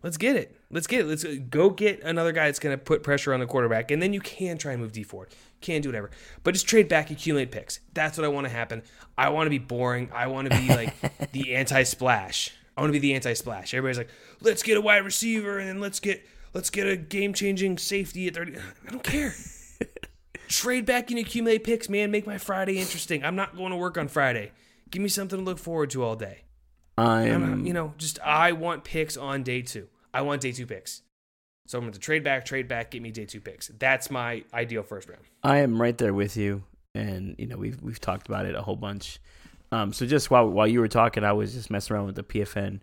Let's 0.03 0.17
get 0.17 0.35
it. 0.35 0.55
Let's 0.71 0.87
get 0.87 1.01
it. 1.01 1.05
Let's 1.07 1.23
go 1.49 1.69
get 1.69 2.01
another 2.01 2.31
guy 2.31 2.45
that's 2.45 2.57
going 2.59 2.75
to 2.75 2.83
put 2.83 3.03
pressure 3.03 3.33
on 3.33 3.39
the 3.39 3.45
quarterback, 3.45 3.91
and 3.91 4.01
then 4.01 4.13
you 4.13 4.19
can 4.21 4.57
try 4.57 4.71
and 4.71 4.81
move 4.81 4.91
Dee 4.93 5.03
Ford. 5.03 5.29
Can 5.59 5.81
do 5.81 5.89
whatever, 5.89 6.09
but 6.43 6.53
just 6.55 6.67
trade 6.67 6.87
back, 6.87 7.11
accumulate 7.11 7.51
picks. 7.51 7.81
That's 7.93 8.17
what 8.17 8.25
I 8.25 8.29
want 8.29 8.47
to 8.47 8.51
happen. 8.51 8.81
I 9.15 9.29
want 9.29 9.45
to 9.45 9.51
be 9.51 9.59
boring. 9.59 10.09
I 10.11 10.25
want 10.25 10.49
to 10.51 10.57
be 10.57 10.69
like 10.69 11.31
the 11.33 11.53
anti-splash. 11.55 12.51
I 12.75 12.81
want 12.81 12.89
to 12.89 12.93
be 12.93 12.99
the 12.99 13.13
anti-splash. 13.13 13.75
Everybody's 13.75 13.99
like, 13.99 14.09
let's 14.41 14.63
get 14.63 14.77
a 14.77 14.81
wide 14.81 15.05
receiver, 15.05 15.59
and 15.59 15.69
then 15.69 15.79
let's 15.79 15.99
get 15.99 16.25
let's 16.53 16.69
get 16.69 16.87
a 16.87 16.95
game-changing 16.97 17.77
safety 17.77 18.27
at 18.27 18.35
thirty. 18.35 18.57
I 18.57 18.91
don't 18.91 19.03
care. 19.03 19.33
trade 20.47 20.85
back 20.85 21.09
and 21.09 21.19
accumulate 21.19 21.63
picks, 21.63 21.89
man. 21.89 22.11
Make 22.11 22.27
my 22.27 22.37
Friday 22.37 22.77
interesting. 22.77 23.23
I'm 23.23 23.35
not 23.35 23.55
going 23.55 23.71
to 23.71 23.77
work 23.77 23.97
on 23.97 24.07
Friday. 24.07 24.51
Give 24.89 25.01
me 25.01 25.09
something 25.09 25.39
to 25.39 25.43
look 25.43 25.57
forward 25.57 25.89
to 25.91 26.03
all 26.03 26.15
day. 26.15 26.43
I'm, 26.97 27.43
I'm, 27.43 27.65
you 27.65 27.73
know, 27.73 27.93
just 27.97 28.19
I 28.19 28.51
want 28.51 28.83
picks 28.83 29.17
on 29.17 29.43
day 29.43 29.61
two. 29.61 29.87
I 30.13 30.21
want 30.21 30.41
day 30.41 30.51
two 30.51 30.67
picks. 30.67 31.01
So 31.67 31.77
I'm 31.77 31.85
going 31.85 31.93
to 31.93 31.99
trade 31.99 32.23
back, 32.23 32.43
trade 32.43 32.67
back, 32.67 32.91
get 32.91 33.01
me 33.01 33.11
day 33.11 33.25
two 33.25 33.39
picks. 33.39 33.69
That's 33.69 34.11
my 34.11 34.43
ideal 34.53 34.83
first 34.83 35.09
round. 35.09 35.21
I 35.41 35.59
am 35.59 35.81
right 35.81 35.97
there 35.97 36.13
with 36.13 36.35
you, 36.35 36.63
and 36.93 37.35
you 37.37 37.47
know 37.47 37.57
we've 37.57 37.81
we've 37.81 37.99
talked 37.99 38.27
about 38.27 38.45
it 38.45 38.55
a 38.55 38.61
whole 38.61 38.75
bunch. 38.75 39.19
Um, 39.71 39.93
so 39.93 40.05
just 40.05 40.29
while 40.29 40.49
while 40.49 40.67
you 40.67 40.81
were 40.81 40.89
talking, 40.89 41.23
I 41.23 41.31
was 41.31 41.53
just 41.53 41.69
messing 41.69 41.95
around 41.95 42.07
with 42.07 42.15
the 42.15 42.23
PFN 42.23 42.81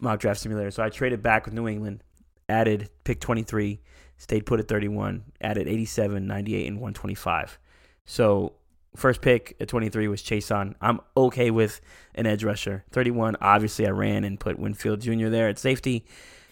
mock 0.00 0.18
draft 0.18 0.40
simulator. 0.40 0.72
So 0.72 0.82
I 0.82 0.88
traded 0.88 1.22
back 1.22 1.44
with 1.44 1.54
New 1.54 1.68
England, 1.68 2.02
added 2.48 2.90
pick 3.04 3.20
23, 3.20 3.80
stayed 4.16 4.46
put 4.46 4.60
at 4.60 4.68
31, 4.68 5.24
added 5.40 5.68
87, 5.68 6.26
98, 6.26 6.66
and 6.66 6.76
125. 6.76 7.58
So 8.06 8.54
first 8.96 9.20
pick 9.20 9.56
at 9.60 9.68
23 9.68 10.08
was 10.08 10.22
Chaisson. 10.22 10.74
I'm 10.80 11.00
okay 11.16 11.50
with 11.50 11.80
an 12.14 12.26
edge 12.26 12.44
rusher. 12.44 12.84
31, 12.92 13.36
obviously 13.40 13.86
I 13.86 13.90
ran 13.90 14.24
and 14.24 14.38
put 14.38 14.58
Winfield 14.58 15.00
Jr. 15.00 15.28
there 15.28 15.48
at 15.48 15.58
safety. 15.58 16.04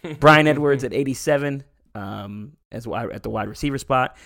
Bryan 0.20 0.48
Edwards 0.48 0.82
at 0.84 0.92
87 0.92 1.62
um, 1.94 2.56
as 2.72 2.86
wide, 2.86 3.10
at 3.12 3.22
the 3.22 3.30
wide 3.30 3.48
receiver 3.48 3.78
spot. 3.78 4.16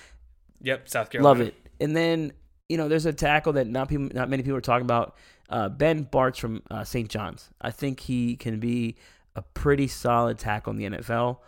Yep, 0.63 0.89
South 0.89 1.11
Carolina. 1.11 1.39
Love 1.39 1.49
it. 1.49 1.55
And 1.81 1.95
then 1.95 2.33
you 2.69 2.77
know, 2.77 2.89
there's 2.89 3.07
a 3.07 3.13
tackle 3.13 3.55
that 3.55 3.67
not 3.67 3.89
people, 3.89 4.09
not 4.13 4.29
many 4.29 4.43
people 4.43 4.57
are 4.59 4.63
talking 4.63 4.85
about. 4.85 5.17
Uh, 5.49 5.69
Ben 5.69 6.05
Bartch 6.05 6.41
from 6.41 6.63
uh, 6.71 6.83
St. 6.83 7.09
John's. 7.09 7.51
I 7.61 7.71
think 7.71 8.01
he 8.01 8.37
can 8.37 8.59
be 8.59 8.97
a 9.37 9.43
pretty 9.43 9.87
solid 9.87 10.39
tackle 10.39 10.73
in 10.73 10.77
the 10.77 10.99
NFL. 10.99 11.39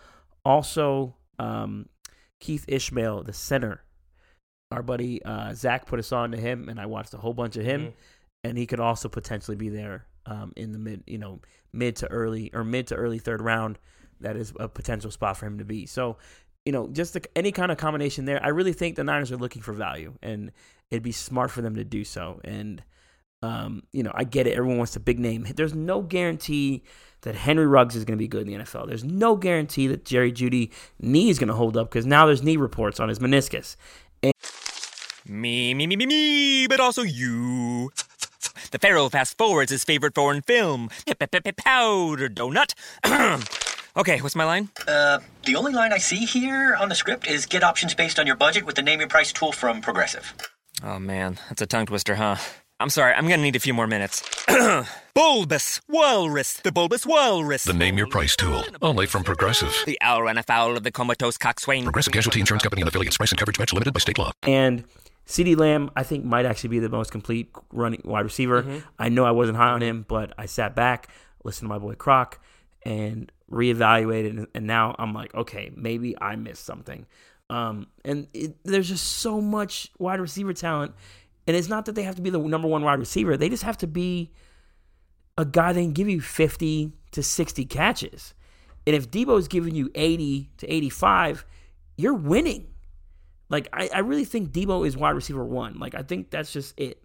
Also, 0.48 1.14
um, 1.38 1.88
Keith 2.40 2.64
Ismael, 2.68 3.22
the 3.22 3.32
center. 3.32 3.82
Our 4.70 4.82
buddy 4.82 5.22
uh, 5.22 5.52
Zach 5.54 5.86
put 5.86 5.98
us 5.98 6.10
on 6.12 6.30
to 6.32 6.38
him, 6.38 6.68
and 6.68 6.80
I 6.80 6.86
watched 6.86 7.12
a 7.14 7.18
whole 7.18 7.34
bunch 7.34 7.56
of 7.56 7.64
him, 7.64 7.80
Mhm. 7.82 7.92
and 8.44 8.58
he 8.58 8.66
could 8.66 8.80
also 8.80 9.08
potentially 9.08 9.56
be 9.56 9.68
there 9.68 10.06
um, 10.26 10.52
in 10.56 10.72
the 10.72 10.78
mid, 10.78 11.04
you 11.06 11.16
know, 11.18 11.40
mid 11.72 11.96
to 11.96 12.06
early 12.08 12.50
or 12.52 12.64
mid 12.64 12.86
to 12.88 12.94
early 12.94 13.18
third 13.18 13.40
round. 13.40 13.78
That 14.20 14.36
is 14.36 14.52
a 14.58 14.68
potential 14.68 15.10
spot 15.10 15.36
for 15.36 15.46
him 15.46 15.58
to 15.58 15.64
be. 15.64 15.86
So, 15.86 16.16
you 16.66 16.72
know, 16.72 16.88
just 16.88 17.14
the, 17.14 17.24
any 17.36 17.52
kind 17.52 17.70
of 17.72 17.78
combination 17.78 18.24
there. 18.26 18.42
I 18.44 18.48
really 18.48 18.72
think 18.72 18.96
the 18.96 19.04
Niners 19.04 19.32
are 19.32 19.36
looking 19.38 19.62
for 19.62 19.72
value, 19.72 20.14
and 20.22 20.50
it'd 20.90 21.02
be 21.02 21.12
smart 21.12 21.50
for 21.50 21.62
them 21.62 21.76
to 21.76 21.84
do 21.84 22.04
so. 22.04 22.40
And 22.44 22.82
um, 23.42 23.82
you 23.92 24.02
know, 24.02 24.12
I 24.14 24.24
get 24.24 24.46
it. 24.46 24.54
Everyone 24.54 24.78
wants 24.78 24.96
a 24.96 25.00
big 25.00 25.18
name. 25.18 25.46
There's 25.54 25.74
no 25.74 26.02
guarantee 26.02 26.82
that 27.22 27.34
Henry 27.34 27.66
Ruggs 27.66 27.96
is 27.96 28.04
going 28.04 28.16
to 28.16 28.22
be 28.22 28.28
good 28.28 28.42
in 28.42 28.48
the 28.48 28.64
NFL. 28.64 28.86
There's 28.86 29.04
no 29.04 29.36
guarantee 29.36 29.86
that 29.88 30.04
Jerry 30.04 30.32
Jeudy 30.32 30.70
knee 31.00 31.30
is 31.30 31.38
going 31.38 31.48
to 31.48 31.54
hold 31.54 31.76
up 31.76 31.90
because 31.90 32.06
now 32.06 32.26
there's 32.26 32.42
knee 32.42 32.56
reports 32.56 33.00
on 33.00 33.08
his 33.08 33.18
meniscus. 33.18 33.76
And 34.22 34.32
Me, 35.26 35.74
me, 35.74 35.86
me, 35.86 35.96
me, 35.96 36.06
me, 36.06 36.66
but 36.68 36.80
also 36.80 37.02
you. 37.02 37.90
The 38.70 38.78
Pharaoh 38.78 39.08
fast 39.08 39.38
forwards 39.38 39.70
his 39.70 39.84
favorite 39.84 40.14
foreign 40.14 40.42
film, 40.42 40.90
Powder 41.06 42.28
Donut. 42.28 42.74
okay, 43.96 44.20
what's 44.20 44.36
my 44.36 44.44
line? 44.44 44.68
Uh, 44.86 45.20
the 45.44 45.56
only 45.56 45.72
line 45.72 45.92
I 45.92 45.98
see 45.98 46.24
here 46.24 46.76
on 46.78 46.88
the 46.88 46.94
script 46.94 47.26
is 47.26 47.46
get 47.46 47.62
options 47.62 47.94
based 47.94 48.18
on 48.18 48.26
your 48.26 48.36
budget 48.36 48.66
with 48.66 48.76
the 48.76 48.82
name 48.82 49.00
your 49.00 49.08
price 49.08 49.32
tool 49.32 49.52
from 49.52 49.80
Progressive. 49.80 50.34
Oh 50.82 50.98
man, 50.98 51.38
that's 51.48 51.62
a 51.62 51.66
tongue 51.66 51.86
twister, 51.86 52.16
huh? 52.16 52.36
I'm 52.80 52.90
sorry, 52.90 53.12
I'm 53.12 53.24
gonna 53.26 53.42
need 53.42 53.56
a 53.56 53.60
few 53.60 53.74
more 53.74 53.88
minutes. 53.88 54.22
bulbous 55.14 55.80
Walrus, 55.88 56.54
the 56.58 56.70
Bulbous 56.70 57.04
Walrus. 57.04 57.64
The 57.64 57.72
Name 57.72 57.98
Your 57.98 58.06
Price 58.06 58.36
tool, 58.36 58.62
only 58.80 59.06
from 59.06 59.24
Progressive. 59.24 59.74
The 59.84 59.98
owl 60.00 60.22
ran 60.22 60.38
afoul 60.38 60.76
of 60.76 60.84
the 60.84 60.92
comatose 60.92 61.36
coxswain. 61.36 61.82
Progressive 61.82 62.12
Casualty 62.12 62.38
Insurance 62.38 62.62
Company 62.62 62.82
and 62.82 62.88
affiliates. 62.88 63.16
Price 63.16 63.32
and 63.32 63.38
coverage 63.38 63.58
match 63.58 63.72
limited 63.72 63.92
by 63.94 63.98
state 63.98 64.16
law. 64.16 64.30
And 64.44 64.84
CeeDee 65.26 65.58
Lamb, 65.58 65.90
I 65.96 66.04
think, 66.04 66.24
might 66.24 66.46
actually 66.46 66.68
be 66.68 66.78
the 66.78 66.88
most 66.88 67.10
complete 67.10 67.50
running 67.72 68.00
wide 68.04 68.20
receiver. 68.24 68.62
Mhm. 68.62 68.84
I 68.96 69.08
know 69.08 69.24
I 69.24 69.32
wasn't 69.32 69.56
high 69.56 69.70
on 69.70 69.80
him, 69.82 70.04
but 70.08 70.32
I 70.38 70.46
sat 70.46 70.76
back, 70.76 71.08
listened 71.42 71.66
to 71.68 71.70
my 71.70 71.78
boy 71.78 71.96
Croc, 71.96 72.38
and 72.84 73.32
reevaluated. 73.50 74.30
And, 74.30 74.46
and 74.54 74.66
now 74.68 74.94
I'm 75.00 75.12
like, 75.14 75.34
okay, 75.34 75.72
maybe 75.74 76.14
I 76.20 76.36
missed 76.36 76.64
something. 76.64 77.06
Um, 77.50 77.88
and 78.04 78.28
it, 78.32 78.54
there's 78.62 78.88
just 78.88 79.04
so 79.04 79.40
much 79.40 79.90
wide 79.98 80.20
receiver 80.20 80.52
talent. 80.52 80.94
And 81.48 81.56
it's 81.56 81.68
not 81.68 81.86
that 81.86 81.94
they 81.94 82.02
have 82.02 82.14
to 82.16 82.22
be 82.22 82.28
the 82.28 82.38
number 82.38 82.68
one 82.68 82.84
wide 82.84 82.98
receiver, 82.98 83.36
they 83.36 83.48
just 83.48 83.62
have 83.62 83.78
to 83.78 83.86
be 83.86 84.30
a 85.38 85.46
guy 85.46 85.72
that 85.72 85.80
can 85.80 85.92
give 85.92 86.08
you 86.08 86.20
50 86.20 86.92
to 87.12 87.22
60 87.22 87.64
catches. 87.64 88.34
And 88.86 88.94
if 88.94 89.10
Deebo's 89.10 89.48
giving 89.48 89.74
you 89.74 89.90
80 89.94 90.50
to 90.58 90.72
85, 90.72 91.46
you're 91.96 92.14
winning. 92.14 92.68
Like 93.48 93.66
I, 93.72 93.88
I 93.94 93.98
really 94.00 94.26
think 94.26 94.50
Deebo 94.50 94.86
is 94.86 94.94
wide 94.94 95.10
receiver 95.12 95.44
one. 95.44 95.78
Like 95.78 95.94
I 95.94 96.02
think 96.02 96.30
that's 96.30 96.52
just 96.52 96.78
it 96.78 97.02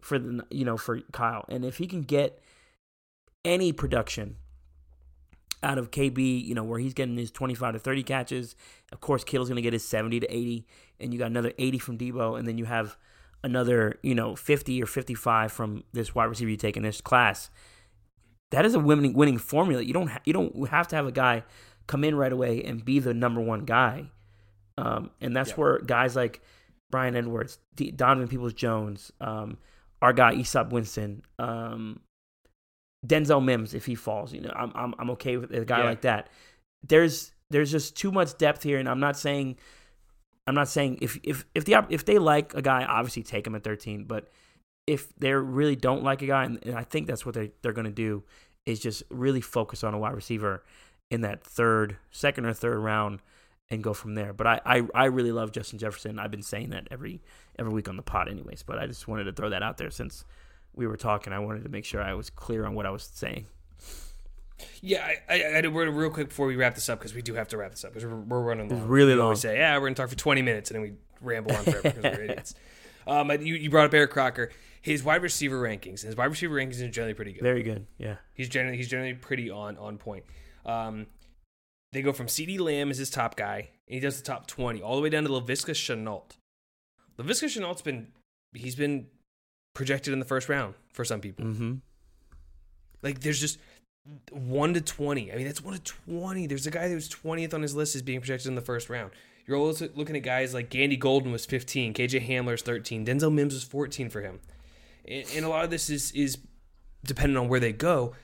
for 0.00 0.18
the 0.18 0.44
you 0.50 0.66
know 0.66 0.76
for 0.76 1.00
Kyle. 1.12 1.46
And 1.48 1.64
if 1.64 1.78
he 1.78 1.86
can 1.86 2.02
get 2.02 2.42
any 3.42 3.72
production 3.72 4.36
out 5.62 5.78
of 5.78 5.90
KB, 5.90 6.44
you 6.44 6.54
know 6.54 6.62
where 6.62 6.78
he's 6.78 6.92
getting 6.92 7.16
his 7.16 7.30
25 7.30 7.72
to 7.72 7.78
30 7.78 8.02
catches, 8.02 8.54
of 8.92 9.00
course 9.00 9.24
Kittle's 9.24 9.48
going 9.48 9.56
to 9.56 9.62
get 9.62 9.72
his 9.72 9.84
70 9.84 10.20
to 10.20 10.34
80, 10.34 10.66
and 11.00 11.12
you 11.12 11.18
got 11.18 11.30
another 11.30 11.52
80 11.58 11.78
from 11.78 11.96
Deebo, 11.96 12.38
and 12.38 12.46
then 12.46 12.58
you 12.58 12.66
have 12.66 12.98
another 13.44 13.98
you 14.02 14.14
know 14.14 14.34
50 14.36 14.82
or 14.82 14.86
55 14.86 15.52
from 15.52 15.84
this 15.92 16.14
wide 16.14 16.24
receiver 16.24 16.50
you 16.50 16.56
take 16.56 16.76
in 16.76 16.82
this 16.82 17.00
class. 17.00 17.50
That 18.50 18.64
is 18.64 18.74
a 18.74 18.80
winning 18.80 19.12
winning 19.12 19.38
formula. 19.38 19.82
You 19.82 19.92
don't 19.92 20.08
ha- 20.08 20.20
you 20.24 20.32
don't 20.32 20.68
have 20.68 20.88
to 20.88 20.96
have 20.96 21.06
a 21.06 21.12
guy 21.12 21.44
come 21.86 22.04
in 22.04 22.14
right 22.16 22.32
away 22.32 22.62
and 22.64 22.84
be 22.84 22.98
the 22.98 23.14
number 23.14 23.40
one 23.40 23.64
guy. 23.64 24.10
Um, 24.76 25.10
and 25.20 25.34
that's 25.34 25.56
where 25.56 25.78
guys 25.80 26.14
like 26.14 26.40
Bryan 26.90 27.16
Edwards, 27.16 27.58
D- 27.74 27.90
Donovan 27.90 28.28
Peoples 28.28 28.52
Jones, 28.54 29.12
um, 29.20 29.58
our 30.00 30.12
guy 30.12 30.34
Easop 30.34 30.70
Winston, 30.70 31.22
um, 31.38 32.00
Denzel 33.06 33.44
Mims, 33.44 33.74
if 33.74 33.86
he 33.86 33.94
falls, 33.94 34.32
you 34.32 34.40
know, 34.40 34.52
I'm 34.54 34.72
I'm, 34.74 34.94
I'm 34.98 35.10
okay 35.10 35.36
with 35.36 35.52
a 35.52 35.64
guy 35.64 35.78
Yeah. 35.80 35.84
like 35.84 36.00
that. 36.02 36.28
There's 36.86 37.32
there's 37.50 37.70
just 37.70 37.96
too 37.96 38.12
much 38.12 38.36
depth 38.38 38.62
here, 38.62 38.78
and 38.78 38.88
I'm 38.88 39.00
not 39.00 39.16
saying 39.16 39.56
I'm 40.48 40.54
not 40.54 40.68
saying 40.68 40.98
if 41.02 41.18
if 41.22 41.44
if 41.54 41.66
the 41.66 41.84
if 41.90 42.06
they 42.06 42.18
like 42.18 42.54
a 42.54 42.62
guy, 42.62 42.84
obviously 42.84 43.22
take 43.22 43.46
him 43.46 43.54
at 43.54 43.62
13, 43.62 44.04
but 44.04 44.30
if 44.86 45.14
they 45.16 45.34
really 45.34 45.76
don't 45.76 46.02
like 46.02 46.22
a 46.22 46.26
guy, 46.26 46.44
and, 46.44 46.58
and 46.64 46.74
I 46.74 46.84
think 46.84 47.06
that's 47.06 47.26
what 47.26 47.34
they 47.34 47.50
they're 47.60 47.74
going 47.74 47.84
to 47.84 47.90
do, 47.90 48.24
is 48.64 48.80
just 48.80 49.02
really 49.10 49.42
focus 49.42 49.84
on 49.84 49.92
a 49.92 49.98
wide 49.98 50.14
receiver 50.14 50.64
in 51.10 51.20
that 51.20 51.44
third, 51.44 51.98
second 52.10 52.46
or 52.46 52.54
third 52.54 52.78
round, 52.78 53.20
and 53.70 53.84
go 53.84 53.92
from 53.92 54.14
there. 54.14 54.32
But 54.32 54.46
I, 54.46 54.60
I, 54.64 54.82
I 54.94 55.04
really 55.06 55.32
love 55.32 55.52
Justin 55.52 55.78
Jefferson. 55.78 56.18
I've 56.18 56.30
been 56.30 56.42
saying 56.42 56.70
that 56.70 56.88
every 56.90 57.20
every 57.58 57.72
week 57.72 57.88
on 57.88 57.96
the 57.96 58.02
pod, 58.02 58.30
anyways. 58.30 58.62
But 58.62 58.78
I 58.78 58.86
just 58.86 59.06
wanted 59.06 59.24
to 59.24 59.32
throw 59.32 59.50
that 59.50 59.62
out 59.62 59.76
there 59.76 59.90
since 59.90 60.24
we 60.74 60.86
were 60.86 60.96
talking. 60.96 61.34
I 61.34 61.40
wanted 61.40 61.64
to 61.64 61.68
make 61.68 61.84
sure 61.84 62.00
I 62.00 62.14
was 62.14 62.30
clear 62.30 62.64
on 62.64 62.74
what 62.74 62.86
I 62.86 62.90
was 62.90 63.02
saying. 63.02 63.48
Yeah, 64.80 65.04
I, 65.04 65.34
I, 65.34 65.56
I 65.58 65.60
did 65.60 65.72
word 65.72 65.88
real 65.88 66.10
quick 66.10 66.28
before 66.28 66.46
we 66.46 66.56
wrap 66.56 66.74
this 66.74 66.88
up 66.88 66.98
because 66.98 67.14
we 67.14 67.22
do 67.22 67.34
have 67.34 67.48
to 67.48 67.56
wrap 67.56 67.70
this 67.70 67.84
up 67.84 67.92
because 67.92 68.04
we're, 68.04 68.16
we're 68.16 68.42
running 68.42 68.68
long. 68.68 68.88
really 68.88 69.14
we 69.14 69.20
always 69.20 69.40
say, 69.40 69.56
yeah, 69.58 69.76
we're 69.76 69.86
gonna 69.86 69.94
talk 69.94 70.08
for 70.08 70.16
20 70.16 70.42
minutes 70.42 70.70
and 70.70 70.76
then 70.76 70.82
we 70.82 70.92
ramble 71.20 71.54
on 71.54 71.64
forever 71.64 71.82
because 71.82 72.02
we're 72.02 72.24
idiots. 72.24 72.54
Um, 73.06 73.30
you, 73.30 73.54
you 73.54 73.70
brought 73.70 73.86
up 73.86 73.94
Eric 73.94 74.10
Crocker. 74.10 74.50
His 74.82 75.02
wide 75.02 75.22
receiver 75.22 75.60
rankings. 75.60 76.02
His 76.02 76.16
wide 76.16 76.26
receiver 76.26 76.54
rankings 76.54 76.80
are 76.82 76.88
generally 76.88 77.14
pretty 77.14 77.32
good. 77.32 77.42
Very 77.42 77.62
good. 77.62 77.86
Yeah. 77.98 78.16
He's 78.34 78.48
generally 78.48 78.76
he's 78.76 78.88
generally 78.88 79.14
pretty 79.14 79.50
on 79.50 79.76
on 79.78 79.98
point. 79.98 80.24
Um, 80.64 81.06
they 81.92 82.02
go 82.02 82.12
from 82.12 82.26
CeeDee 82.26 82.60
Lamb 82.60 82.90
as 82.90 82.98
his 82.98 83.10
top 83.10 83.36
guy, 83.36 83.70
and 83.86 83.94
he 83.94 84.00
does 84.00 84.18
the 84.18 84.24
top 84.24 84.46
20 84.46 84.82
all 84.82 84.96
the 84.96 85.02
way 85.02 85.08
down 85.08 85.24
to 85.24 85.30
Laviska 85.30 85.72
Shenault. 85.72 86.36
Laviska 87.18 87.46
Shenault's 87.48 87.82
been 87.82 88.08
he's 88.54 88.76
been 88.76 89.06
projected 89.74 90.12
in 90.12 90.18
the 90.18 90.24
first 90.24 90.48
round 90.48 90.74
for 90.92 91.04
some 91.04 91.20
people. 91.20 91.46
Mm-hmm. 91.46 91.74
Like 93.02 93.20
there's 93.20 93.40
just 93.40 93.58
one 94.30 94.74
to 94.74 94.80
twenty. 94.80 95.32
I 95.32 95.36
mean, 95.36 95.46
that's 95.46 95.62
one 95.62 95.74
to 95.74 95.82
twenty. 95.82 96.46
There's 96.46 96.66
a 96.66 96.70
guy 96.70 96.88
who's 96.88 97.08
twentieth 97.08 97.54
on 97.54 97.62
his 97.62 97.74
list 97.74 97.94
is 97.94 98.02
being 98.02 98.20
projected 98.20 98.48
in 98.48 98.54
the 98.54 98.60
first 98.60 98.88
round. 98.88 99.12
You're 99.46 99.56
also 99.56 99.88
looking 99.94 100.16
at 100.16 100.22
guys 100.22 100.52
like 100.52 100.68
Gandy 100.68 100.98
Golden 100.98 101.32
was 101.32 101.46
15, 101.46 101.94
KJ 101.94 102.28
Hamler's 102.28 102.60
13, 102.60 103.06
Denzel 103.06 103.32
Mims 103.32 103.54
was 103.54 103.64
14 103.64 104.10
for 104.10 104.20
him, 104.20 104.40
and, 105.06 105.24
and 105.34 105.46
a 105.46 105.48
lot 105.48 105.64
of 105.64 105.70
this 105.70 105.88
is 105.88 106.12
is 106.12 106.38
dependent 107.04 107.38
on 107.38 107.48
where 107.48 107.60
they 107.60 107.72
go. 107.72 108.14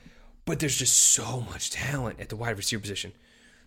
But 0.45 0.59
there's 0.59 0.77
just 0.77 0.95
so 0.95 1.41
much 1.41 1.71
talent 1.71 2.19
at 2.19 2.29
the 2.29 2.35
wide 2.35 2.57
receiver 2.57 2.81
position, 2.81 3.13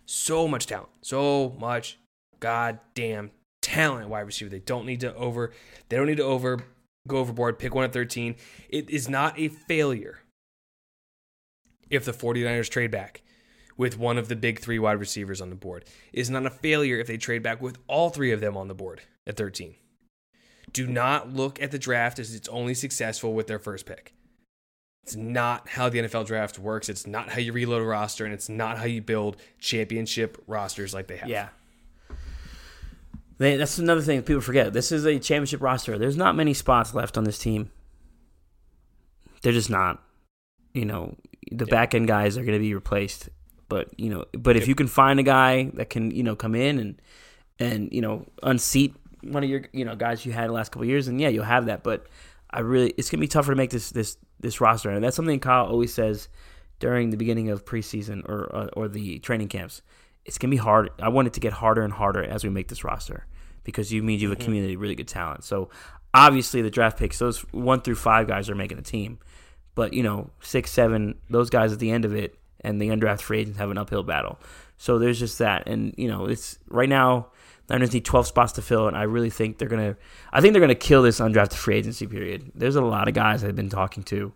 so 0.05 0.47
much 0.47 0.67
talent, 0.67 0.89
so 1.01 1.55
much 1.59 1.99
goddamn 2.39 3.31
talent 3.61 4.03
at 4.03 4.09
wide 4.09 4.21
receiver. 4.21 4.49
They 4.49 4.59
don't 4.59 4.85
need 4.85 5.01
to 5.01 5.13
over, 5.15 5.51
they 5.89 5.97
don't 5.97 6.07
need 6.07 6.17
to 6.17 6.23
over 6.23 6.63
go 7.07 7.17
overboard. 7.17 7.59
Pick 7.59 7.75
one 7.75 7.83
at 7.83 7.91
13. 7.91 8.35
It 8.69 8.89
is 8.89 9.09
not 9.09 9.37
a 9.37 9.49
failure 9.49 10.19
if 11.89 12.05
the 12.05 12.11
49ers 12.11 12.69
trade 12.69 12.91
back 12.91 13.21
with 13.77 13.97
one 13.97 14.17
of 14.17 14.27
the 14.27 14.35
big 14.35 14.59
three 14.59 14.77
wide 14.77 14.99
receivers 14.99 15.39
on 15.39 15.49
the 15.49 15.55
board. 15.55 15.85
It 16.11 16.19
is 16.19 16.29
not 16.29 16.45
a 16.45 16.49
failure 16.49 16.99
if 16.99 17.07
they 17.07 17.17
trade 17.17 17.41
back 17.41 17.61
with 17.61 17.77
all 17.87 18.09
three 18.09 18.31
of 18.31 18.41
them 18.41 18.57
on 18.57 18.67
the 18.67 18.75
board 18.75 19.01
at 19.25 19.37
13. 19.37 19.75
Do 20.73 20.85
not 20.85 21.33
look 21.33 21.61
at 21.61 21.71
the 21.71 21.79
draft 21.79 22.19
as 22.19 22.35
it's 22.35 22.49
only 22.49 22.73
successful 22.73 23.33
with 23.33 23.47
their 23.47 23.57
first 23.57 23.85
pick. 23.85 24.13
It's 25.03 25.15
not 25.15 25.69
how 25.69 25.89
the 25.89 25.99
NFL 25.99 26.27
draft 26.27 26.59
works. 26.59 26.89
It's 26.89 27.07
not 27.07 27.29
how 27.29 27.39
you 27.39 27.53
reload 27.53 27.81
a 27.81 27.85
roster, 27.85 28.25
and 28.25 28.33
it's 28.33 28.49
not 28.49 28.77
how 28.77 28.85
you 28.85 29.01
build 29.01 29.37
championship 29.59 30.37
rosters 30.45 30.93
like 30.93 31.07
they 31.07 31.17
have. 31.17 31.29
Yeah. 31.29 31.49
They, 33.39 33.55
that's 33.55 33.77
another 33.77 34.01
thing 34.01 34.21
people 34.21 34.41
forget. 34.41 34.73
This 34.73 34.91
is 34.91 35.05
a 35.05 35.17
championship 35.17 35.61
roster. 35.61 35.97
There's 35.97 36.17
not 36.17 36.35
many 36.35 36.53
spots 36.53 36.93
left 36.93 37.17
on 37.17 37.23
this 37.23 37.39
team. 37.39 37.71
They're 39.41 39.53
just 39.53 39.69
not. 39.69 40.03
You 40.73 40.85
know, 40.85 41.15
the 41.51 41.65
yeah. 41.65 41.71
back 41.71 41.95
end 41.95 42.07
guys 42.07 42.37
are 42.37 42.43
going 42.43 42.57
to 42.57 42.59
be 42.59 42.73
replaced. 42.73 43.29
But 43.67 43.87
you 43.99 44.09
know, 44.09 44.25
but 44.33 44.57
if 44.57 44.67
you 44.67 44.75
can 44.75 44.87
find 44.87 45.19
a 45.19 45.23
guy 45.23 45.71
that 45.75 45.89
can 45.89 46.11
you 46.11 46.23
know 46.23 46.35
come 46.35 46.55
in 46.55 46.79
and 46.79 47.01
and 47.59 47.89
you 47.91 48.01
know 48.01 48.25
unseat 48.41 48.95
one 49.21 49.43
of 49.43 49.49
your 49.49 49.63
you 49.73 49.85
know 49.85 49.95
guys 49.95 50.25
you 50.25 50.31
had 50.31 50.49
the 50.49 50.53
last 50.53 50.71
couple 50.71 50.85
years, 50.85 51.07
and 51.07 51.21
yeah, 51.21 51.29
you'll 51.29 51.43
have 51.43 51.67
that. 51.67 51.83
But 51.83 52.07
I 52.49 52.61
really, 52.61 52.93
it's 52.97 53.09
gonna 53.09 53.21
be 53.21 53.27
tougher 53.27 53.51
to 53.51 53.55
make 53.55 53.69
this 53.69 53.91
this 53.91 54.17
this 54.39 54.59
roster, 54.59 54.89
and 54.89 55.03
that's 55.03 55.15
something 55.15 55.39
Kyle 55.39 55.67
always 55.67 55.93
says 55.93 56.29
during 56.79 57.11
the 57.11 57.17
beginning 57.17 57.49
of 57.49 57.65
preseason 57.65 58.27
or 58.27 58.45
or, 58.45 58.55
uh, 58.55 58.67
or 58.73 58.87
the 58.87 59.19
training 59.19 59.49
camps. 59.49 59.81
It's 60.25 60.37
gonna 60.37 60.51
be 60.51 60.57
hard. 60.57 60.89
I 60.99 61.09
want 61.09 61.27
it 61.27 61.33
to 61.33 61.39
get 61.39 61.53
harder 61.53 61.83
and 61.83 61.93
harder 61.93 62.23
as 62.23 62.43
we 62.43 62.49
make 62.49 62.69
this 62.69 62.83
roster 62.83 63.27
because 63.63 63.91
you 63.91 64.01
mean 64.01 64.19
you 64.19 64.29
have 64.29 64.37
a 64.37 64.39
mm-hmm. 64.39 64.45
community 64.45 64.75
really 64.75 64.95
good 64.95 65.07
talent. 65.07 65.43
So 65.43 65.69
obviously 66.13 66.61
the 66.61 66.69
draft 66.69 66.97
picks, 66.97 67.19
those 67.19 67.41
one 67.51 67.81
through 67.81 67.95
five 67.95 68.27
guys 68.27 68.49
are 68.49 68.55
making 68.55 68.77
the 68.77 68.83
team. 68.83 69.19
But 69.79 69.93
you 69.93 70.03
know, 70.03 70.29
six, 70.41 70.71
seven, 70.71 71.15
those 71.29 71.49
guys 71.49 71.71
at 71.71 71.79
the 71.79 71.89
end 71.89 72.03
of 72.03 72.13
it, 72.13 72.37
and 72.59 72.81
the 72.81 72.89
undrafted 72.89 73.21
free 73.21 73.39
agents 73.39 73.59
have 73.59 73.71
an 73.71 73.77
uphill 73.77 74.03
battle. 74.03 74.37
So 74.75 74.99
there's 74.99 75.17
just 75.17 75.39
that, 75.39 75.69
and 75.69 75.95
you 75.97 76.09
know, 76.09 76.25
it's 76.25 76.59
right 76.67 76.89
now. 76.89 77.27
Niners 77.69 77.93
need 77.93 78.03
12 78.03 78.27
spots 78.27 78.51
to 78.53 78.61
fill, 78.61 78.89
and 78.89 78.97
I 78.97 79.03
really 79.03 79.29
think 79.29 79.57
they're 79.57 79.69
gonna. 79.69 79.95
I 80.33 80.41
think 80.41 80.51
they're 80.51 80.59
gonna 80.59 80.75
kill 80.75 81.01
this 81.01 81.21
undrafted 81.21 81.53
free 81.53 81.77
agency 81.77 82.07
period. 82.07 82.51
There's 82.55 82.75
a 82.75 82.81
lot 82.81 83.07
of 83.07 83.13
guys 83.13 83.41
I've 83.41 83.55
been 83.55 83.69
talking 83.69 84.03
to 84.03 84.33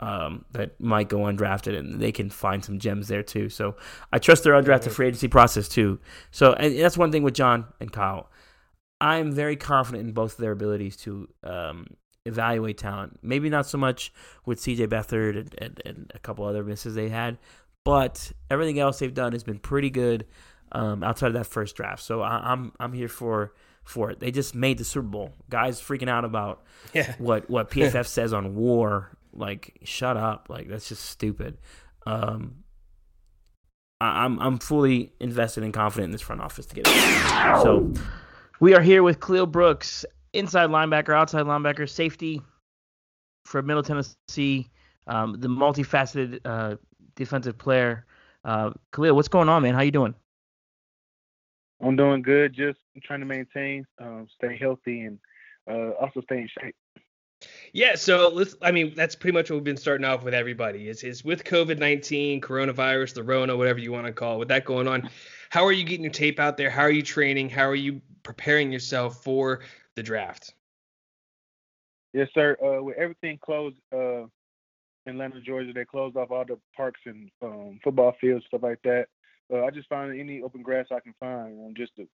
um, 0.00 0.46
that 0.52 0.80
might 0.80 1.10
go 1.10 1.18
undrafted, 1.18 1.78
and 1.78 2.00
they 2.00 2.10
can 2.10 2.30
find 2.30 2.64
some 2.64 2.78
gems 2.78 3.08
there 3.08 3.22
too. 3.22 3.50
So 3.50 3.76
I 4.14 4.18
trust 4.18 4.44
their 4.44 4.54
undrafted 4.54 4.92
free 4.92 5.08
agency 5.08 5.28
process 5.28 5.68
too. 5.68 6.00
So 6.30 6.54
and 6.54 6.74
that's 6.78 6.96
one 6.96 7.12
thing 7.12 7.22
with 7.22 7.34
John 7.34 7.66
and 7.80 7.92
Kyle. 7.92 8.30
I'm 8.98 9.30
very 9.30 9.56
confident 9.56 10.08
in 10.08 10.14
both 10.14 10.38
their 10.38 10.52
abilities 10.52 10.96
to 11.04 11.28
um, 11.44 11.86
evaluate 12.26 12.78
talent. 12.78 13.18
Maybe 13.22 13.48
not 13.48 13.66
so 13.66 13.78
much 13.78 14.12
with 14.44 14.60
C.J. 14.60 14.86
Beathard 14.88 15.38
and, 15.38 15.54
and, 15.58 15.82
and, 15.84 16.12
a 16.14 16.18
couple 16.18 16.44
other 16.44 16.64
misses 16.64 16.94
they 16.94 17.08
had, 17.08 17.38
but 17.84 18.32
everything 18.50 18.78
else 18.78 18.98
they've 18.98 19.14
done 19.14 19.32
has 19.32 19.44
been 19.44 19.58
pretty 19.58 19.90
good 19.90 20.26
um, 20.72 21.02
outside 21.02 21.28
of 21.28 21.34
that 21.34 21.46
first 21.46 21.76
draft. 21.76 22.02
So 22.02 22.22
I, 22.22 22.36
am 22.36 22.42
I'm, 22.44 22.72
I'm 22.80 22.92
here 22.92 23.08
for 23.08 23.52
for 23.84 24.10
it. 24.10 24.20
They 24.20 24.30
just 24.30 24.54
made 24.54 24.78
the 24.78 24.84
Super 24.84 25.06
Bowl. 25.06 25.32
Guys 25.48 25.80
freaking 25.80 26.08
out 26.08 26.24
about 26.24 26.64
yeah. 26.92 27.14
what 27.18 27.48
what 27.48 27.70
PFF 27.72 28.06
says 28.06 28.32
on 28.32 28.54
war. 28.54 29.16
Like 29.32 29.78
shut 29.84 30.16
up. 30.16 30.48
Like 30.48 30.68
that's 30.68 30.88
just 30.88 31.04
stupid. 31.04 31.58
Um, 32.04 32.64
I, 34.00 34.24
I'm 34.24 34.38
I'm 34.40 34.58
fully 34.58 35.12
invested 35.20 35.64
and 35.64 35.72
confident 35.72 36.06
in 36.06 36.12
this 36.12 36.22
front 36.22 36.40
office 36.40 36.66
to 36.66 36.74
get 36.74 36.86
it. 36.88 37.62
So 37.62 37.92
we 38.60 38.74
are 38.74 38.82
here 38.82 39.02
with 39.02 39.20
Khalil 39.20 39.46
Brooks, 39.46 40.04
inside 40.36 40.70
linebacker, 40.70 41.14
outside 41.14 41.46
linebacker, 41.46 41.88
safety 41.88 42.42
for 43.44 43.62
Middle 43.62 43.82
Tennessee, 43.82 44.70
um, 45.06 45.36
the 45.38 45.48
multifaceted 45.48 46.40
uh, 46.44 46.76
defensive 47.14 47.56
player. 47.58 48.06
Uh, 48.44 48.70
Khalil, 48.92 49.16
what's 49.16 49.28
going 49.28 49.48
on, 49.48 49.62
man? 49.62 49.74
How 49.74 49.82
you 49.82 49.90
doing? 49.90 50.14
I'm 51.80 51.96
doing 51.96 52.22
good. 52.22 52.54
Just 52.54 52.78
trying 53.02 53.20
to 53.20 53.26
maintain, 53.26 53.86
um, 54.00 54.26
stay 54.34 54.56
healthy, 54.56 55.02
and 55.02 55.18
uh, 55.70 55.90
also 56.00 56.20
stay 56.22 56.38
in 56.38 56.48
shape. 56.48 56.74
Yeah, 57.72 57.96
so 57.96 58.30
let's. 58.32 58.56
I 58.62 58.72
mean, 58.72 58.94
that's 58.94 59.14
pretty 59.14 59.36
much 59.36 59.50
what 59.50 59.56
we've 59.56 59.64
been 59.64 59.76
starting 59.76 60.06
off 60.06 60.24
with 60.24 60.32
everybody. 60.32 60.88
Is 60.88 61.02
is 61.02 61.22
with 61.22 61.44
COVID 61.44 61.78
nineteen, 61.78 62.40
coronavirus, 62.40 63.14
the 63.14 63.22
Rona, 63.22 63.56
whatever 63.56 63.78
you 63.78 63.92
want 63.92 64.06
to 64.06 64.12
call 64.12 64.36
it. 64.36 64.38
With 64.38 64.48
that 64.48 64.64
going 64.64 64.88
on, 64.88 65.10
how 65.50 65.64
are 65.64 65.72
you 65.72 65.84
getting 65.84 66.04
your 66.04 66.12
tape 66.12 66.40
out 66.40 66.56
there? 66.56 66.70
How 66.70 66.82
are 66.82 66.90
you 66.90 67.02
training? 67.02 67.50
How 67.50 67.68
are 67.68 67.74
you 67.74 68.00
preparing 68.22 68.72
yourself 68.72 69.22
for 69.22 69.60
the 69.96 70.02
draft? 70.02 70.54
Yes, 72.12 72.28
sir. 72.34 72.56
Uh, 72.62 72.82
with 72.82 72.96
everything 72.96 73.38
closed, 73.42 73.76
uh, 73.92 74.24
in 75.06 75.12
Atlanta, 75.12 75.40
Georgia, 75.40 75.72
they 75.72 75.84
closed 75.84 76.16
off 76.16 76.30
all 76.30 76.44
the 76.44 76.58
parks 76.76 77.00
and 77.06 77.30
um, 77.42 77.78
football 77.82 78.14
fields, 78.20 78.44
stuff 78.46 78.62
like 78.62 78.80
that. 78.82 79.06
Uh, 79.52 79.64
I 79.64 79.70
just 79.70 79.88
find 79.88 80.18
any 80.18 80.42
open 80.42 80.62
grass 80.62 80.86
I 80.90 81.00
can 81.00 81.14
find, 81.20 81.58
um, 81.64 81.74
just 81.76 81.94
to 81.96 82.08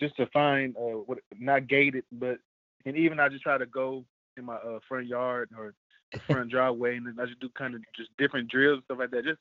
just 0.00 0.16
to 0.16 0.26
find 0.32 0.76
uh, 0.76 0.98
what 1.06 1.18
not 1.38 1.68
gated, 1.68 2.04
but 2.10 2.38
and 2.84 2.96
even 2.96 3.20
I 3.20 3.28
just 3.28 3.42
try 3.42 3.58
to 3.58 3.66
go 3.66 4.04
in 4.36 4.44
my 4.44 4.56
uh, 4.56 4.78
front 4.88 5.06
yard 5.06 5.50
or 5.56 5.74
front 6.26 6.50
driveway, 6.50 6.96
and 6.96 7.06
then 7.06 7.16
I 7.20 7.26
just 7.26 7.40
do 7.40 7.48
kind 7.56 7.74
of 7.74 7.82
just 7.96 8.10
different 8.18 8.50
drills 8.50 8.78
and 8.78 8.84
stuff 8.84 8.98
like 8.98 9.10
that. 9.10 9.24
Just 9.24 9.40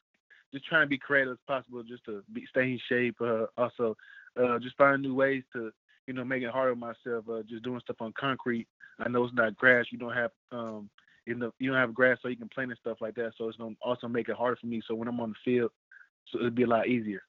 just 0.53 0.65
trying 0.65 0.83
to 0.83 0.89
be 0.89 0.97
creative 0.97 1.33
as 1.33 1.39
possible, 1.47 1.81
just 1.83 2.05
to 2.05 2.23
be 2.31 2.45
stay 2.49 2.63
in 2.63 2.79
shape. 2.87 3.15
Uh, 3.19 3.45
also, 3.57 3.95
uh, 4.39 4.59
just 4.59 4.77
find 4.77 5.01
new 5.01 5.15
ways 5.15 5.43
to 5.53 5.71
you 6.07 6.13
know 6.13 6.23
making 6.23 6.47
it 6.47 6.53
harder 6.53 6.71
on 6.71 6.79
myself. 6.79 7.25
Uh, 7.29 7.41
just 7.47 7.63
doing 7.63 7.79
stuff 7.81 8.01
on 8.01 8.13
concrete. 8.19 8.67
I 8.99 9.09
know 9.09 9.23
it's 9.23 9.33
not 9.33 9.57
grass. 9.57 9.85
You 9.91 9.97
don't 9.97 10.13
have 10.13 10.31
um, 10.51 10.89
you 11.25 11.35
know 11.35 11.51
you 11.59 11.69
don't 11.69 11.79
have 11.79 11.93
grass 11.93 12.17
so 12.21 12.27
you 12.27 12.37
can 12.37 12.49
play 12.49 12.63
and 12.63 12.77
stuff 12.79 12.97
like 13.01 13.15
that. 13.15 13.33
So 13.37 13.47
it's 13.47 13.57
gonna 13.57 13.75
also 13.81 14.07
make 14.07 14.29
it 14.29 14.35
harder 14.35 14.57
for 14.57 14.67
me. 14.67 14.81
So 14.87 14.95
when 14.95 15.07
I'm 15.07 15.19
on 15.19 15.29
the 15.29 15.35
field, 15.43 15.71
so 16.27 16.39
it'd 16.39 16.55
be 16.55 16.63
a 16.63 16.67
lot 16.67 16.87
easier. 16.87 17.21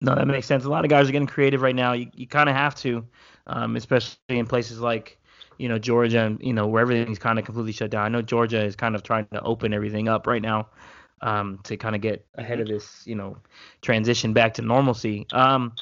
No, 0.00 0.14
that 0.14 0.26
makes 0.26 0.46
sense. 0.46 0.64
A 0.64 0.68
lot 0.68 0.84
of 0.84 0.90
guys 0.90 1.08
are 1.08 1.12
getting 1.12 1.26
creative 1.26 1.62
right 1.62 1.74
now. 1.74 1.92
You 1.92 2.10
you 2.14 2.26
kind 2.26 2.48
of 2.48 2.54
have 2.54 2.74
to, 2.76 3.06
um, 3.46 3.76
especially 3.76 4.18
in 4.28 4.46
places 4.46 4.80
like 4.80 5.18
you 5.58 5.68
know 5.68 5.78
Georgia 5.78 6.20
and 6.24 6.40
you 6.42 6.52
know 6.52 6.66
where 6.66 6.82
everything's 6.82 7.18
kind 7.18 7.38
of 7.38 7.44
completely 7.44 7.72
shut 7.72 7.90
down. 7.90 8.04
I 8.04 8.08
know 8.08 8.22
Georgia 8.22 8.62
is 8.62 8.76
kind 8.76 8.94
of 8.94 9.02
trying 9.02 9.26
to 9.32 9.40
open 9.42 9.72
everything 9.72 10.08
up 10.08 10.26
right 10.26 10.42
now 10.42 10.68
um, 11.22 11.58
to 11.64 11.76
kind 11.76 11.94
of 11.94 12.02
get 12.02 12.26
ahead 12.34 12.60
of 12.60 12.68
this 12.68 13.02
you 13.06 13.14
know 13.14 13.38
transition 13.80 14.32
back 14.32 14.54
to 14.54 14.62
normalcy. 14.62 15.26
Um, 15.32 15.72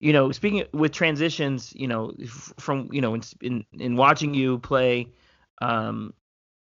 you 0.00 0.12
know, 0.12 0.32
speaking 0.32 0.64
with 0.72 0.92
transitions, 0.92 1.72
you 1.74 1.88
know, 1.88 2.12
from 2.58 2.88
you 2.92 3.00
know 3.00 3.14
in 3.14 3.22
in, 3.40 3.64
in 3.72 3.96
watching 3.96 4.34
you 4.34 4.58
play 4.58 5.12
um, 5.60 6.14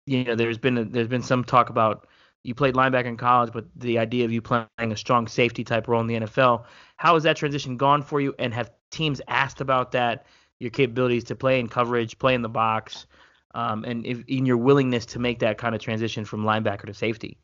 you 0.07 0.25
know, 0.25 0.35
there's 0.35 0.59
been 0.59 0.79
a, 0.79 0.85
there's 0.85 1.09
been 1.09 1.23
some 1.23 1.45
talk 1.45 1.71
about 1.71 2.07
you 2.43 2.55
played 2.55 2.75
linebacker 2.75 3.07
in 3.07 3.17
college, 3.17 3.53
but 3.53 3.67
the 3.77 3.99
idea 3.99 4.25
of 4.25 4.33
you 4.33 4.41
playing 4.41 4.67
a 4.79 4.97
strong 4.97 5.29
safety 5.29 5.63
type 5.63 5.87
role 5.89 6.01
in 6.01 6.07
the 6.07 6.21
NFL. 6.21 6.65
How 6.97 7.15
has 7.15 7.23
that 7.25 7.37
transition 7.37 7.77
gone 7.77 8.03
for 8.03 8.21
you? 8.21 8.35
And 8.39 8.55
have 8.55 8.71
teams 8.91 9.21
asked 9.29 9.61
about 9.61 9.93
that? 9.93 10.27
Your 10.59 10.71
capabilities 10.71 11.25
to 11.25 11.37
play 11.37 11.61
in 11.61 11.69
coverage, 11.69 12.19
play 12.19 12.35
in 12.35 12.43
the 12.43 12.49
box, 12.49 13.07
um, 13.55 13.85
and 13.85 14.05
if, 14.07 14.23
in 14.27 14.47
your 14.47 14.57
willingness 14.57 15.07
to 15.07 15.19
make 15.19 15.39
that 15.41 15.59
kind 15.59 15.75
of 15.75 15.81
transition 15.81 16.25
from 16.25 16.45
linebacker 16.45 16.87
to 16.87 16.95
safety. 16.95 17.39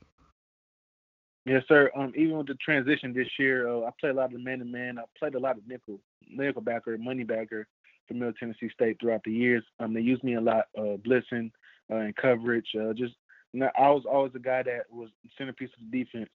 Yes, 1.47 1.63
sir. 1.69 1.93
Um, 1.97 2.13
even 2.17 2.39
with 2.39 2.49
the 2.49 2.55
transition 2.55 3.15
this 3.15 3.29
year, 3.39 3.69
uh, 3.69 3.87
I 3.87 3.91
played 4.01 4.11
a 4.11 4.19
lot 4.19 4.35
of 4.35 4.41
man 4.41 4.59
to 4.59 4.65
man. 4.65 4.99
I 4.99 5.05
played 5.17 5.37
a 5.37 5.39
lot 5.39 5.57
of 5.57 5.67
nickel, 5.67 6.01
nickel 6.29 6.61
backer, 6.61 6.99
money 6.99 7.23
backer 7.23 7.69
for 8.09 8.15
Middle 8.15 8.33
Tennessee 8.33 8.69
State 8.75 8.97
throughout 9.01 9.23
the 9.25 9.33
years. 9.33 9.63
Um, 9.79 9.95
they 9.95 10.01
used 10.01 10.25
me 10.25 10.35
a 10.35 10.41
lot, 10.41 10.65
uh, 10.77 10.99
blitzing 11.07 11.53
uh, 11.91 11.97
and 11.97 12.17
coverage. 12.17 12.67
Uh, 12.79 12.93
just 12.93 13.15
I 13.55 13.89
was 13.91 14.03
always 14.11 14.33
the 14.33 14.41
guy 14.41 14.65
that 14.65 14.83
was 14.91 15.09
centerpiece 15.39 15.71
of 15.79 15.89
the 15.89 16.05
defense. 16.05 16.29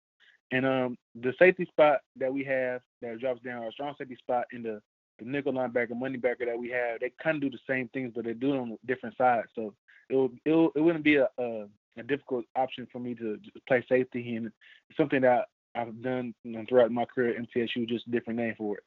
And 0.53 0.65
um, 0.65 0.97
the 1.15 1.33
safety 1.37 1.65
spot 1.65 1.99
that 2.17 2.33
we 2.33 2.45
have 2.45 2.81
that 3.01 3.19
drops 3.19 3.41
down, 3.41 3.63
our 3.63 3.71
strong 3.73 3.93
safety 3.97 4.15
spot 4.15 4.45
in 4.53 4.63
the, 4.63 4.81
the 5.19 5.25
nickel 5.25 5.53
linebacker, 5.53 5.95
money 5.95 6.17
backer 6.17 6.45
that 6.45 6.57
we 6.57 6.69
have, 6.69 7.01
they 7.01 7.11
kind 7.21 7.35
of 7.35 7.41
do 7.41 7.49
the 7.49 7.59
same 7.69 7.89
things, 7.89 8.13
but 8.15 8.23
they 8.23 8.33
do 8.33 8.53
it 8.53 8.59
on 8.59 8.77
different 8.85 9.17
sides. 9.17 9.47
So 9.55 9.73
it 10.09 10.31
it, 10.45 10.71
it 10.75 10.79
wouldn't 10.79 11.03
be 11.03 11.17
a, 11.17 11.27
a, 11.37 11.67
a 11.97 12.03
difficult 12.03 12.45
option 12.55 12.87
for 12.91 12.99
me 12.99 13.15
to 13.15 13.37
play 13.67 13.83
safety, 13.89 14.35
and 14.35 14.47
it's 14.47 14.97
something 14.97 15.21
that 15.21 15.45
I've 15.75 16.01
done 16.01 16.33
throughout 16.67 16.91
my 16.91 17.05
career 17.05 17.31
at 17.31 17.37
MTSU, 17.37 17.87
just 17.87 18.07
a 18.07 18.11
different 18.11 18.39
name 18.39 18.55
for 18.57 18.77
it. 18.77 18.83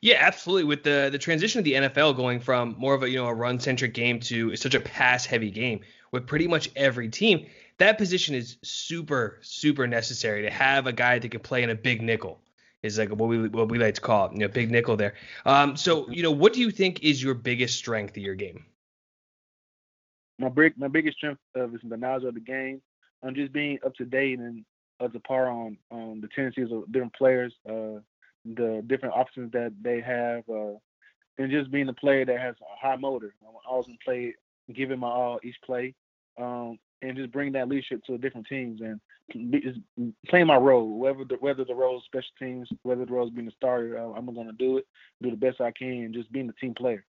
Yeah, 0.00 0.16
absolutely. 0.20 0.64
With 0.64 0.82
the 0.82 1.08
the 1.12 1.18
transition 1.18 1.58
of 1.58 1.64
the 1.64 1.74
NFL 1.74 2.16
going 2.16 2.40
from 2.40 2.74
more 2.78 2.94
of 2.94 3.02
a 3.02 3.10
you 3.10 3.18
know 3.18 3.26
a 3.26 3.34
run 3.34 3.60
centric 3.60 3.94
game 3.94 4.20
to 4.20 4.56
such 4.56 4.74
a 4.74 4.80
pass 4.80 5.26
heavy 5.26 5.50
game 5.50 5.80
with 6.10 6.26
pretty 6.26 6.46
much 6.46 6.70
every 6.74 7.08
team, 7.08 7.46
that 7.78 7.98
position 7.98 8.34
is 8.34 8.56
super 8.62 9.38
super 9.42 9.86
necessary 9.86 10.42
to 10.42 10.50
have 10.50 10.86
a 10.86 10.92
guy 10.92 11.18
that 11.18 11.30
can 11.30 11.40
play 11.40 11.62
in 11.62 11.70
a 11.70 11.74
big 11.74 12.02
nickel. 12.02 12.40
Is 12.82 12.98
like 12.98 13.10
what 13.10 13.28
we 13.28 13.48
what 13.48 13.68
we 13.68 13.78
like 13.78 13.94
to 13.96 14.00
call 14.00 14.26
it, 14.26 14.32
you 14.32 14.38
know, 14.38 14.48
big 14.48 14.70
nickel 14.70 14.96
there. 14.96 15.14
Um, 15.44 15.76
so 15.76 16.08
you 16.10 16.22
know, 16.22 16.30
what 16.30 16.52
do 16.52 16.60
you 16.60 16.70
think 16.70 17.02
is 17.02 17.22
your 17.22 17.34
biggest 17.34 17.76
strength 17.76 18.16
of 18.16 18.22
your 18.22 18.36
game? 18.36 18.64
My 20.38 20.48
big 20.48 20.78
my 20.78 20.88
biggest 20.88 21.16
strength 21.18 21.40
of 21.54 21.74
is 21.74 21.80
the 21.82 21.96
knowledge 21.96 22.24
of 22.24 22.34
the 22.34 22.40
game. 22.40 22.80
I'm 23.22 23.34
just 23.34 23.52
being 23.52 23.78
up 23.84 23.94
to 23.96 24.04
date 24.04 24.38
and 24.38 24.64
up 25.00 25.12
to 25.12 25.20
par 25.20 25.48
on 25.48 25.76
on 25.90 26.20
the 26.20 26.28
tendencies 26.28 26.72
of 26.72 26.90
different 26.92 27.14
players, 27.14 27.52
uh, 27.68 28.00
the 28.44 28.82
different 28.86 29.14
options 29.14 29.52
that 29.52 29.72
they 29.82 30.00
have, 30.00 30.44
uh, 30.48 30.78
and 31.38 31.50
just 31.50 31.70
being 31.70 31.88
a 31.88 31.92
player 31.92 32.24
that 32.24 32.40
has 32.40 32.54
a 32.60 32.86
high 32.86 32.96
motor. 32.96 33.34
I'm 33.42 33.54
always 33.68 33.86
gonna 33.86 33.98
play, 34.04 34.34
giving 34.72 35.00
my 35.00 35.08
all 35.08 35.40
each 35.42 35.56
play, 35.64 35.94
um, 36.38 36.78
and 37.02 37.16
just 37.16 37.32
bring 37.32 37.52
that 37.52 37.68
leadership 37.68 38.02
to 38.04 38.18
different 38.18 38.46
teams 38.46 38.80
and 38.80 39.00
be, 39.50 39.60
just 39.60 39.80
playing 40.28 40.46
my 40.46 40.56
role, 40.56 40.98
whether 40.98 41.24
the, 41.24 41.34
whether 41.36 41.64
the 41.64 41.74
role 41.74 42.00
special 42.06 42.30
teams, 42.38 42.68
whether 42.82 43.04
the 43.04 43.12
role 43.12 43.26
is 43.26 43.34
being 43.34 43.48
a 43.48 43.52
starter. 43.52 43.98
uh, 43.98 44.12
I'm 44.16 44.32
gonna 44.32 44.52
do 44.52 44.78
it, 44.78 44.86
do 45.20 45.30
the 45.30 45.36
best 45.36 45.60
I 45.60 45.72
can, 45.72 46.12
just 46.12 46.30
being 46.30 46.48
a 46.48 46.52
team 46.52 46.74
player. 46.74 47.04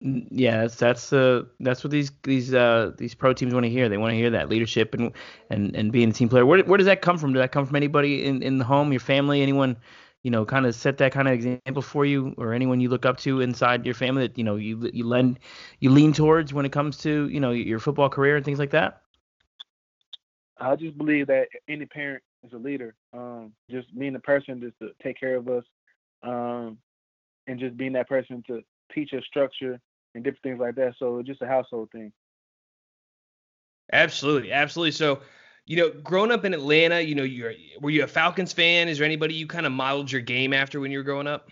Yeah, 0.00 0.60
that's 0.60 0.76
that's 0.76 1.12
uh 1.12 1.44
that's 1.58 1.82
what 1.82 1.90
these 1.90 2.12
these 2.22 2.52
uh 2.52 2.92
these 2.98 3.14
pro 3.14 3.32
teams 3.32 3.54
want 3.54 3.64
to 3.64 3.70
hear. 3.70 3.88
They 3.88 3.96
want 3.96 4.10
to 4.10 4.16
hear 4.16 4.28
that 4.30 4.50
leadership 4.50 4.92
and 4.92 5.10
and 5.48 5.74
and 5.74 5.90
being 5.90 6.10
a 6.10 6.12
team 6.12 6.28
player. 6.28 6.44
Where 6.44 6.62
where 6.64 6.76
does 6.76 6.86
that 6.86 7.00
come 7.00 7.16
from? 7.16 7.32
Did 7.32 7.40
that 7.40 7.50
come 7.50 7.64
from 7.64 7.76
anybody 7.76 8.26
in 8.26 8.42
in 8.42 8.58
the 8.58 8.64
home, 8.64 8.92
your 8.92 9.00
family, 9.00 9.42
anyone? 9.42 9.76
You 10.22 10.30
know, 10.30 10.44
kind 10.44 10.66
of 10.66 10.74
set 10.74 10.98
that 10.98 11.12
kind 11.12 11.28
of 11.28 11.34
example 11.34 11.82
for 11.82 12.04
you, 12.04 12.34
or 12.36 12.52
anyone 12.52 12.80
you 12.80 12.88
look 12.88 13.06
up 13.06 13.16
to 13.18 13.40
inside 13.40 13.86
your 13.86 13.94
family 13.94 14.26
that 14.26 14.36
you 14.36 14.44
know 14.44 14.56
you 14.56 14.90
you 14.92 15.06
lend 15.06 15.38
you 15.80 15.90
lean 15.90 16.12
towards 16.12 16.52
when 16.52 16.66
it 16.66 16.72
comes 16.72 16.98
to 16.98 17.28
you 17.28 17.40
know 17.40 17.52
your 17.52 17.78
football 17.78 18.10
career 18.10 18.36
and 18.36 18.44
things 18.44 18.58
like 18.58 18.70
that. 18.70 19.02
I 20.58 20.76
just 20.76 20.98
believe 20.98 21.28
that 21.28 21.46
any 21.68 21.86
parent 21.86 22.22
is 22.42 22.52
a 22.52 22.58
leader. 22.58 22.94
Um, 23.14 23.52
just 23.70 23.96
being 23.98 24.12
the 24.12 24.20
person 24.20 24.60
just 24.60 24.78
to 24.80 24.90
take 25.02 25.18
care 25.18 25.36
of 25.36 25.48
us, 25.48 25.64
um, 26.22 26.76
and 27.46 27.58
just 27.58 27.76
being 27.78 27.92
that 27.92 28.08
person 28.08 28.42
to 28.48 28.60
teach 28.92 29.14
us 29.14 29.24
structure 29.26 29.80
and 30.16 30.24
different 30.24 30.42
things 30.42 30.58
like 30.58 30.74
that. 30.74 30.94
So 30.98 31.18
it's 31.18 31.28
just 31.28 31.42
a 31.42 31.46
household 31.46 31.90
thing. 31.92 32.12
Absolutely, 33.92 34.50
absolutely. 34.50 34.90
So, 34.90 35.20
you 35.66 35.76
know, 35.76 35.90
growing 36.02 36.32
up 36.32 36.44
in 36.44 36.54
Atlanta, 36.54 37.00
you 37.00 37.14
know, 37.14 37.22
you're 37.22 37.52
were 37.80 37.90
you 37.90 38.02
a 38.02 38.08
Falcons 38.08 38.52
fan? 38.52 38.88
Is 38.88 38.98
there 38.98 39.04
anybody 39.04 39.34
you 39.34 39.46
kind 39.46 39.66
of 39.66 39.72
modeled 39.72 40.10
your 40.10 40.22
game 40.22 40.52
after 40.52 40.80
when 40.80 40.90
you 40.90 40.98
were 40.98 41.04
growing 41.04 41.28
up? 41.28 41.50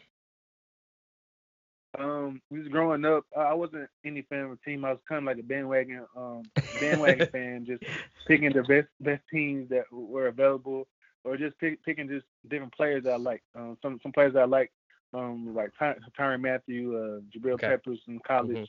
Um, 1.96 2.40
we 2.50 2.58
was 2.58 2.68
growing 2.68 3.04
up. 3.04 3.24
I 3.36 3.42
I 3.42 3.54
wasn't 3.54 3.88
any 4.04 4.22
fan 4.22 4.40
of 4.40 4.52
a 4.52 4.56
team. 4.64 4.84
I 4.84 4.90
was 4.90 5.00
kind 5.08 5.20
of 5.20 5.24
like 5.24 5.38
a 5.38 5.46
bandwagon, 5.46 6.06
um, 6.16 6.42
bandwagon 6.80 7.28
fan, 7.32 7.66
just 7.66 7.84
picking 8.26 8.52
the 8.52 8.62
best 8.62 8.88
best 9.00 9.22
teams 9.30 9.68
that 9.70 9.84
were 9.92 10.26
available, 10.26 10.88
or 11.22 11.36
just 11.36 11.56
pick, 11.58 11.84
picking 11.84 12.08
just 12.08 12.26
different 12.48 12.74
players 12.74 13.04
that 13.04 13.12
I 13.12 13.16
like. 13.16 13.42
Um, 13.54 13.78
some 13.80 14.00
some 14.02 14.10
players 14.10 14.32
that 14.32 14.42
I 14.42 14.46
like, 14.46 14.72
um, 15.14 15.54
like 15.54 15.70
Ty- 15.78 15.96
Tyrann 16.18 16.40
Mathieu, 16.40 16.96
uh, 16.96 17.20
Jabril 17.36 17.54
Okay. 17.54 17.68
Peppers 17.68 18.00
in 18.08 18.18
college. 18.26 18.68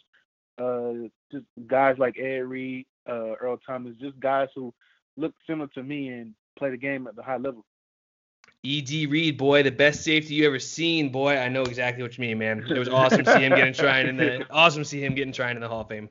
Uh, 0.57 1.09
just 1.31 1.45
guys 1.67 1.97
like 1.97 2.17
Ed 2.17 2.45
Reed, 2.47 2.85
uh, 3.09 3.33
Earl 3.41 3.57
Thomas, 3.65 3.95
just 3.99 4.17
guys 4.19 4.47
who 4.55 4.73
look 5.17 5.33
similar 5.47 5.67
to 5.73 5.83
me 5.83 6.07
and 6.09 6.33
play 6.57 6.69
the 6.69 6.77
game 6.77 7.07
at 7.07 7.15
the 7.15 7.23
high 7.23 7.37
level. 7.37 7.65
Ed 8.65 8.89
Reed, 8.89 9.37
boy, 9.37 9.63
the 9.63 9.71
best 9.71 10.03
safety 10.03 10.35
you 10.35 10.47
ever 10.47 10.59
seen, 10.59 11.11
boy. 11.11 11.37
I 11.37 11.49
know 11.49 11.63
exactly 11.63 12.03
what 12.03 12.17
you 12.17 12.21
mean, 12.21 12.37
man. 12.37 12.65
It 12.69 12.79
was 12.79 12.89
awesome 12.89 13.23
to 13.23 13.31
see 13.33 13.39
him 13.43 13.49
getting 13.49 13.67
enshrined 13.67 14.09
in 14.09 14.17
the 14.17 14.45
awesome 14.51 14.83
to 14.83 14.89
see 14.89 15.03
him 15.03 15.13
getting 15.13 15.29
enshrined 15.29 15.57
in 15.57 15.61
the 15.61 15.67
Hall 15.67 15.81
of 15.81 15.89
Fame. 15.89 16.09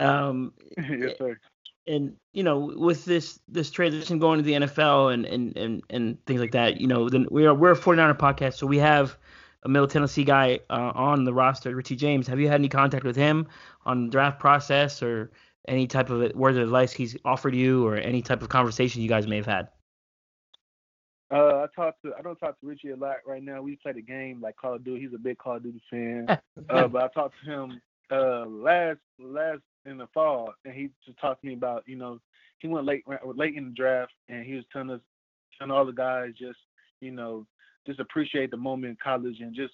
Um, 0.00 0.52
yes, 0.78 1.12
sir. 1.18 1.38
and 1.86 2.16
you 2.32 2.42
know 2.42 2.72
with 2.76 3.04
this 3.04 3.40
this 3.48 3.70
transition 3.70 4.18
going 4.18 4.38
to 4.38 4.42
the 4.44 4.52
NFL 4.52 5.12
and 5.12 5.24
and 5.26 5.56
and, 5.56 5.82
and 5.90 6.26
things 6.26 6.40
like 6.40 6.52
that, 6.52 6.80
you 6.80 6.86
know, 6.86 7.08
then 7.08 7.26
we 7.30 7.46
are 7.46 7.54
we're 7.54 7.72
a 7.72 7.76
49er 7.76 8.18
podcast, 8.18 8.54
so 8.54 8.66
we 8.66 8.78
have 8.78 9.16
a 9.64 9.68
Middle 9.68 9.88
Tennessee 9.88 10.24
guy 10.24 10.60
uh, 10.70 10.92
on 10.94 11.24
the 11.24 11.32
roster, 11.32 11.74
Richie 11.74 11.96
James. 11.96 12.26
Have 12.26 12.40
you 12.40 12.48
had 12.48 12.60
any 12.60 12.68
contact 12.68 13.04
with 13.04 13.16
him 13.16 13.48
on 13.84 14.06
the 14.06 14.10
draft 14.10 14.38
process 14.38 15.02
or 15.02 15.30
any 15.66 15.86
type 15.86 16.10
of 16.10 16.34
words 16.34 16.56
of 16.56 16.62
advice 16.62 16.92
he's 16.92 17.16
offered 17.24 17.54
you 17.54 17.86
or 17.86 17.96
any 17.96 18.22
type 18.22 18.42
of 18.42 18.48
conversation 18.48 19.02
you 19.02 19.08
guys 19.08 19.26
may 19.26 19.36
have 19.36 19.46
had? 19.46 19.68
Uh, 21.30 21.64
I 21.64 21.66
talk 21.76 22.00
to 22.02 22.12
I 22.18 22.22
don't 22.22 22.38
talk 22.38 22.58
to 22.60 22.66
Richie 22.66 22.90
a 22.90 22.96
lot 22.96 23.16
right 23.26 23.42
now. 23.42 23.60
We 23.60 23.76
play 23.76 23.92
the 23.92 24.00
game 24.00 24.40
like 24.40 24.56
Call 24.56 24.74
of 24.74 24.84
Duty. 24.84 25.02
He's 25.02 25.14
a 25.14 25.18
big 25.18 25.36
Call 25.36 25.56
of 25.56 25.62
Duty 25.62 25.82
fan. 25.90 26.26
uh, 26.70 26.88
but 26.88 27.02
I 27.02 27.08
talked 27.08 27.34
to 27.44 27.50
him 27.50 27.80
uh 28.10 28.46
last 28.46 29.00
last 29.18 29.60
in 29.84 29.98
the 29.98 30.06
fall, 30.14 30.54
and 30.64 30.72
he 30.72 30.88
just 31.04 31.18
talked 31.18 31.42
to 31.42 31.46
me 31.46 31.52
about 31.52 31.82
you 31.86 31.96
know 31.96 32.18
he 32.60 32.68
went 32.68 32.86
late 32.86 33.04
late 33.24 33.56
in 33.56 33.66
the 33.66 33.74
draft, 33.74 34.12
and 34.30 34.46
he 34.46 34.54
was 34.54 34.64
telling 34.72 34.90
us 34.90 35.00
telling 35.58 35.70
all 35.70 35.84
the 35.84 35.92
guys 35.92 36.30
just 36.38 36.58
you 37.00 37.10
know 37.10 37.46
just 37.88 38.00
appreciate 38.00 38.50
the 38.50 38.56
moment 38.56 38.90
in 38.90 38.96
college 39.02 39.40
and 39.40 39.54
just 39.54 39.72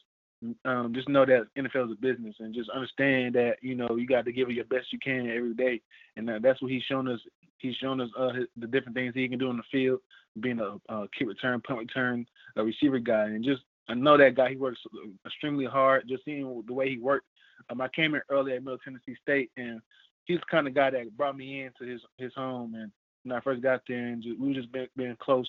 um, 0.64 0.92
just 0.94 1.08
know 1.08 1.24
that 1.24 1.46
NFL 1.56 1.86
is 1.86 1.92
a 1.92 2.00
business 2.00 2.36
and 2.38 2.54
just 2.54 2.70
understand 2.70 3.34
that 3.34 3.56
you 3.60 3.74
know 3.74 3.96
you 3.96 4.06
got 4.06 4.24
to 4.24 4.32
give 4.32 4.48
it 4.48 4.54
your 4.54 4.64
best 4.66 4.92
you 4.92 4.98
can 4.98 5.28
every 5.30 5.54
day, 5.54 5.80
and 6.16 6.28
uh, 6.28 6.38
that's 6.42 6.60
what 6.62 6.70
he's 6.70 6.82
shown 6.82 7.08
us. 7.08 7.20
He's 7.58 7.76
shown 7.76 8.00
us 8.00 8.10
uh, 8.18 8.32
his, 8.32 8.46
the 8.56 8.66
different 8.66 8.94
things 8.94 9.14
he 9.14 9.28
can 9.28 9.38
do 9.38 9.50
in 9.50 9.56
the 9.56 9.62
field, 9.72 10.00
being 10.40 10.60
a, 10.60 10.76
a 10.92 11.08
kick 11.16 11.28
return, 11.28 11.62
punt 11.62 11.78
return, 11.80 12.26
a 12.56 12.64
receiver 12.64 12.98
guy, 12.98 13.24
and 13.26 13.44
just 13.44 13.62
I 13.88 13.94
know 13.94 14.18
that 14.18 14.34
guy. 14.34 14.50
He 14.50 14.56
works 14.56 14.80
extremely 15.26 15.66
hard. 15.66 16.08
Just 16.08 16.24
seeing 16.24 16.62
the 16.66 16.72
way 16.72 16.90
he 16.90 16.98
worked. 16.98 17.26
Um, 17.70 17.80
I 17.80 17.88
came 17.88 18.14
in 18.14 18.20
early 18.28 18.52
at 18.52 18.62
Middle 18.62 18.78
Tennessee 18.78 19.16
State, 19.22 19.50
and 19.56 19.80
he's 20.24 20.40
the 20.40 20.46
kind 20.50 20.66
of 20.66 20.74
guy 20.74 20.90
that 20.90 21.16
brought 21.16 21.36
me 21.36 21.62
into 21.62 21.90
his 21.90 22.00
his 22.18 22.32
home. 22.34 22.74
And 22.74 22.92
when 23.22 23.36
I 23.36 23.40
first 23.40 23.62
got 23.62 23.82
there, 23.88 24.08
and 24.08 24.22
just, 24.22 24.38
we 24.38 24.52
just 24.52 24.70
been, 24.72 24.88
being 24.96 25.16
close 25.20 25.48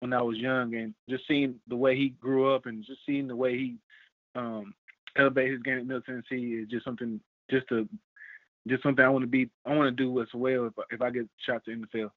when 0.00 0.12
I 0.12 0.22
was 0.22 0.36
young, 0.36 0.74
and 0.74 0.94
just 1.08 1.26
seeing 1.26 1.56
the 1.68 1.76
way 1.76 1.96
he 1.96 2.10
grew 2.10 2.54
up, 2.54 2.66
and 2.66 2.84
just 2.84 3.00
seeing 3.06 3.28
the 3.28 3.36
way 3.36 3.56
he 3.56 3.76
um, 4.34 4.74
elevate 5.16 5.52
his 5.52 5.62
game 5.62 5.78
at 5.78 5.86
Middle 5.86 6.02
Tennessee 6.02 6.54
is 6.54 6.68
just 6.68 6.84
something 6.84 7.20
just 7.50 7.68
to 7.68 7.88
just 8.68 8.82
something 8.82 9.04
I 9.04 9.08
want 9.08 9.22
to 9.22 9.28
be 9.28 9.48
I 9.64 9.74
want 9.74 9.96
to 9.96 10.02
do 10.02 10.20
as 10.20 10.28
well 10.34 10.66
if, 10.66 10.72
if 10.90 11.02
I 11.02 11.10
get 11.10 11.28
shot 11.44 11.64
to 11.64 11.70
NFL. 11.70 12.10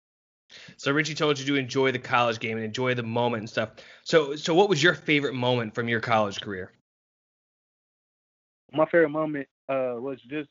So 0.77 0.91
Richie 0.91 1.13
told 1.13 1.37
you 1.37 1.45
to 1.45 1.55
enjoy 1.55 1.91
the 1.91 1.99
college 1.99 2.39
game 2.39 2.57
and 2.57 2.65
enjoy 2.65 2.95
the 2.95 3.03
moment 3.03 3.41
and 3.41 3.49
stuff. 3.49 3.71
So 4.03 4.35
so 4.35 4.53
what 4.53 4.69
was 4.69 4.81
your 4.81 4.95
favorite 4.95 5.33
moment 5.33 5.75
from 5.75 5.87
your 5.87 5.99
college 5.99 6.41
career? 6.41 6.71
My 8.71 8.85
favorite 8.85 9.09
moment 9.09 9.47
uh, 9.67 9.95
was 9.97 10.19
just 10.29 10.49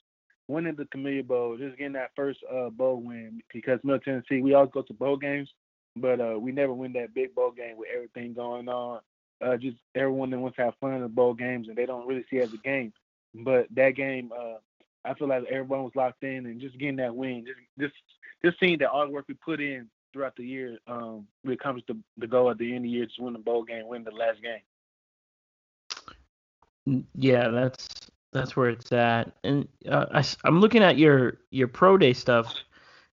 winning 0.49 0.75
the 0.77 0.87
Camellia 0.87 1.23
Bowl, 1.23 1.57
just 1.57 1.77
getting 1.77 1.93
that 1.93 2.11
first 2.17 2.41
uh, 2.53 2.71
bowl 2.71 3.03
win 3.03 3.41
because 3.53 3.81
Middle 3.83 4.01
Tennessee 4.01 4.41
we 4.41 4.55
always 4.55 4.71
go 4.73 4.83
to 4.83 4.95
bowl 4.95 5.17
games, 5.17 5.51
but 6.01 6.21
uh, 6.21 6.39
we 6.39 6.53
never 6.53 6.73
win 6.73 6.93
that 6.95 7.15
big 7.15 7.35
bowl 7.35 7.51
game 7.51 7.77
with 7.77 7.89
everything 7.95 8.35
going 8.35 8.69
on. 8.69 9.01
Uh, 9.41 9.57
just 9.57 9.77
everyone 9.95 10.31
that 10.31 10.39
wants 10.39 10.57
to 10.57 10.65
have 10.65 10.75
fun 10.81 10.95
in 10.95 11.03
the 11.03 11.09
bowl 11.09 11.33
games 11.33 11.69
and 11.69 11.77
they 11.77 11.87
don't 11.87 12.07
really 12.09 12.25
see 12.29 12.39
it 12.39 12.45
as 12.45 12.53
a 12.53 12.59
game. 12.59 12.93
But 13.35 13.69
that 13.75 13.91
game, 13.91 14.33
uh, 14.37 14.57
I 15.05 15.15
feel 15.15 15.29
like 15.29 15.45
everyone 15.45 15.85
was 15.85 15.95
locked 15.95 16.25
in 16.25 16.47
and 16.47 16.61
just 16.61 16.79
getting 16.79 16.97
that 16.97 17.15
win, 17.15 17.47
just 17.47 17.59
just 17.79 17.95
just 18.45 18.61
seeing 18.61 18.79
that 18.79 18.91
all 18.91 19.07
the 19.07 19.13
work 19.13 19.27
we 19.29 19.35
put 19.35 19.61
in 19.61 19.89
throughout 20.13 20.37
the 20.37 20.45
year, 20.45 20.79
um, 20.87 21.27
we 21.45 21.55
accomplished 21.55 21.87
the, 21.87 21.97
the 22.17 22.27
goal 22.27 22.51
at 22.51 22.59
the 22.59 22.69
end 22.69 22.79
of 22.79 22.83
the 22.85 22.89
year 22.89 23.07
to 23.07 23.23
win 23.23 23.33
the 23.33 23.39
bowl 23.39 23.63
game, 23.63 23.87
win 23.87 24.05
the 24.05 24.11
last 24.11 24.39
game. 24.43 24.61
Yeah, 27.15 27.49
that's 27.49 27.87
that's 28.33 28.57
where 28.57 28.71
it's 28.71 28.93
at. 28.93 29.33
And 29.45 29.69
uh, 29.89 30.07
I, 30.13 30.25
am 30.47 30.61
looking 30.61 30.83
at 30.83 30.99
your 30.99 31.39
your 31.51 31.69
pro 31.69 31.99
day 31.99 32.13
stuff. 32.13 32.55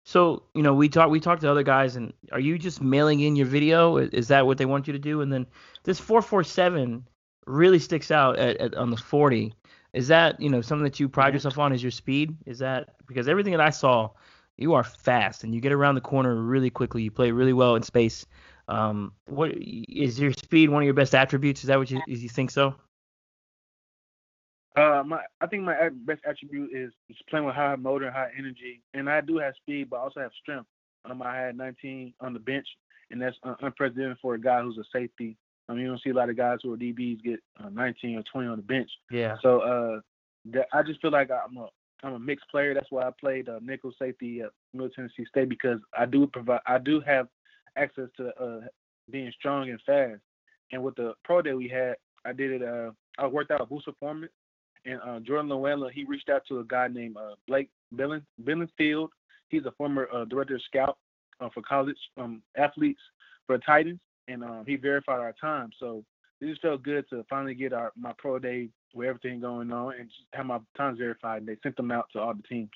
So 0.04 0.44
you 0.54 0.62
know, 0.62 0.74
we 0.74 0.88
talk 0.88 1.10
we 1.10 1.20
talked 1.20 1.42
to 1.42 1.50
other 1.50 1.62
guys, 1.62 1.96
and 1.96 2.12
are 2.32 2.40
you 2.40 2.58
just 2.58 2.82
mailing 2.82 3.20
in 3.20 3.36
your 3.36 3.46
video? 3.46 3.96
Is 3.96 4.28
that 4.28 4.46
what 4.46 4.58
they 4.58 4.66
want 4.66 4.86
you 4.86 4.92
to 4.92 4.98
do? 4.98 5.20
And 5.20 5.32
then 5.32 5.46
this 5.84 6.00
447 6.00 7.06
really 7.46 7.78
sticks 7.78 8.10
out 8.10 8.38
at, 8.38 8.56
at 8.58 8.74
on 8.74 8.90
the 8.90 8.96
40. 8.96 9.54
Is 9.92 10.08
that 10.08 10.40
you 10.40 10.48
know 10.48 10.60
something 10.60 10.84
that 10.84 10.98
you 10.98 11.08
pride 11.08 11.34
yourself 11.34 11.58
on? 11.58 11.72
Is 11.72 11.82
your 11.82 11.92
speed? 11.92 12.36
Is 12.46 12.58
that 12.58 12.96
because 13.06 13.28
everything 13.28 13.52
that 13.52 13.60
I 13.60 13.70
saw, 13.70 14.10
you 14.56 14.74
are 14.74 14.84
fast 14.84 15.44
and 15.44 15.54
you 15.54 15.60
get 15.60 15.72
around 15.72 15.94
the 15.94 16.00
corner 16.00 16.34
really 16.34 16.70
quickly. 16.70 17.02
You 17.02 17.10
play 17.10 17.30
really 17.30 17.52
well 17.52 17.76
in 17.76 17.82
space. 17.82 18.26
Um, 18.68 19.12
what 19.26 19.52
is 19.54 20.18
your 20.18 20.32
speed? 20.32 20.70
One 20.70 20.82
of 20.82 20.84
your 20.84 20.94
best 20.94 21.14
attributes? 21.14 21.62
Is 21.62 21.68
that 21.68 21.78
what 21.78 21.90
you 21.90 22.00
is 22.08 22.22
you 22.22 22.28
think 22.28 22.50
so? 22.50 22.74
Uh, 24.76 25.02
my 25.06 25.20
I 25.40 25.46
think 25.46 25.64
my 25.64 25.90
best 26.06 26.22
attribute 26.24 26.70
is, 26.74 26.92
playing 27.28 27.44
with 27.44 27.54
high 27.54 27.76
motor 27.76 28.06
and 28.06 28.14
high 28.14 28.30
energy, 28.38 28.80
and 28.94 29.08
I 29.08 29.20
do 29.20 29.38
have 29.38 29.54
speed, 29.56 29.90
but 29.90 29.96
I 29.96 30.00
also 30.00 30.20
have 30.20 30.30
strength. 30.40 30.66
Um, 31.04 31.20
I 31.20 31.36
had 31.36 31.56
19 31.56 32.14
on 32.20 32.32
the 32.32 32.38
bench, 32.38 32.66
and 33.10 33.20
that's 33.20 33.36
uh, 33.42 33.54
unprecedented 33.60 34.18
for 34.22 34.34
a 34.34 34.40
guy 34.40 34.62
who's 34.62 34.78
a 34.78 34.84
safety. 34.92 35.36
I 35.68 35.72
mean, 35.72 35.82
you 35.82 35.88
don't 35.88 36.02
see 36.02 36.10
a 36.10 36.14
lot 36.14 36.30
of 36.30 36.36
guys 36.36 36.58
who 36.62 36.72
are 36.72 36.76
DBs 36.76 37.22
get 37.22 37.40
uh, 37.62 37.68
19 37.68 38.18
or 38.18 38.22
20 38.32 38.48
on 38.48 38.56
the 38.56 38.62
bench. 38.62 38.90
Yeah. 39.10 39.36
So 39.42 39.60
uh, 39.60 40.00
that, 40.52 40.66
I 40.72 40.82
just 40.82 41.00
feel 41.00 41.12
like 41.12 41.30
I'm 41.30 41.56
a 41.56 41.68
I'm 42.02 42.14
a 42.14 42.18
mixed 42.18 42.48
player. 42.50 42.74
That's 42.74 42.90
why 42.90 43.06
I 43.06 43.10
played 43.18 43.48
uh, 43.48 43.60
nickel 43.62 43.92
safety 43.98 44.40
at 44.40 44.50
Middle 44.72 44.90
Tennessee 44.90 45.24
State 45.28 45.48
because 45.48 45.78
I 45.96 46.06
do 46.06 46.26
provide 46.26 46.60
I 46.66 46.78
do 46.78 47.00
have 47.00 47.28
access 47.76 48.08
to 48.16 48.28
uh, 48.42 48.60
being 49.10 49.32
strong 49.38 49.70
and 49.70 49.80
fast. 49.86 50.20
And 50.72 50.82
with 50.82 50.96
the 50.96 51.14
pro 51.24 51.42
day 51.42 51.52
we 51.52 51.68
had, 51.68 51.96
I 52.24 52.32
did 52.32 52.50
it. 52.50 52.62
Uh, 52.62 52.90
I 53.18 53.26
worked 53.26 53.50
out 53.50 53.60
a 53.60 53.66
boost 53.66 53.84
performance, 53.84 54.32
and 54.84 55.00
uh, 55.06 55.20
Jordan 55.20 55.48
Llewellyn 55.48 55.92
he 55.92 56.04
reached 56.04 56.28
out 56.28 56.42
to 56.48 56.60
a 56.60 56.64
guy 56.64 56.88
named 56.88 57.16
uh, 57.16 57.34
Blake 57.46 57.70
Billingfield. 57.94 59.08
he's 59.48 59.64
a 59.66 59.72
former 59.72 60.08
uh, 60.12 60.24
director 60.24 60.56
of 60.56 60.62
scout 60.62 60.98
uh, 61.40 61.48
for 61.52 61.62
college 61.62 61.96
um, 62.16 62.42
athletes 62.56 63.00
for 63.46 63.58
Titans, 63.58 64.00
and 64.28 64.42
um, 64.44 64.64
he 64.66 64.76
verified 64.76 65.20
our 65.20 65.34
time. 65.40 65.70
So 65.78 66.04
it 66.40 66.46
just 66.46 66.62
felt 66.62 66.82
good 66.82 67.08
to 67.10 67.24
finally 67.28 67.54
get 67.54 67.72
our 67.72 67.92
my 67.96 68.12
pro 68.18 68.38
day 68.38 68.68
with 68.94 69.08
everything 69.08 69.40
going 69.40 69.72
on 69.72 69.94
and 69.98 70.08
just 70.08 70.20
have 70.34 70.46
my 70.46 70.58
times 70.76 70.98
verified. 70.98 71.38
And 71.38 71.48
they 71.48 71.56
sent 71.62 71.76
them 71.76 71.90
out 71.90 72.06
to 72.12 72.20
all 72.20 72.34
the 72.34 72.42
teams. 72.42 72.70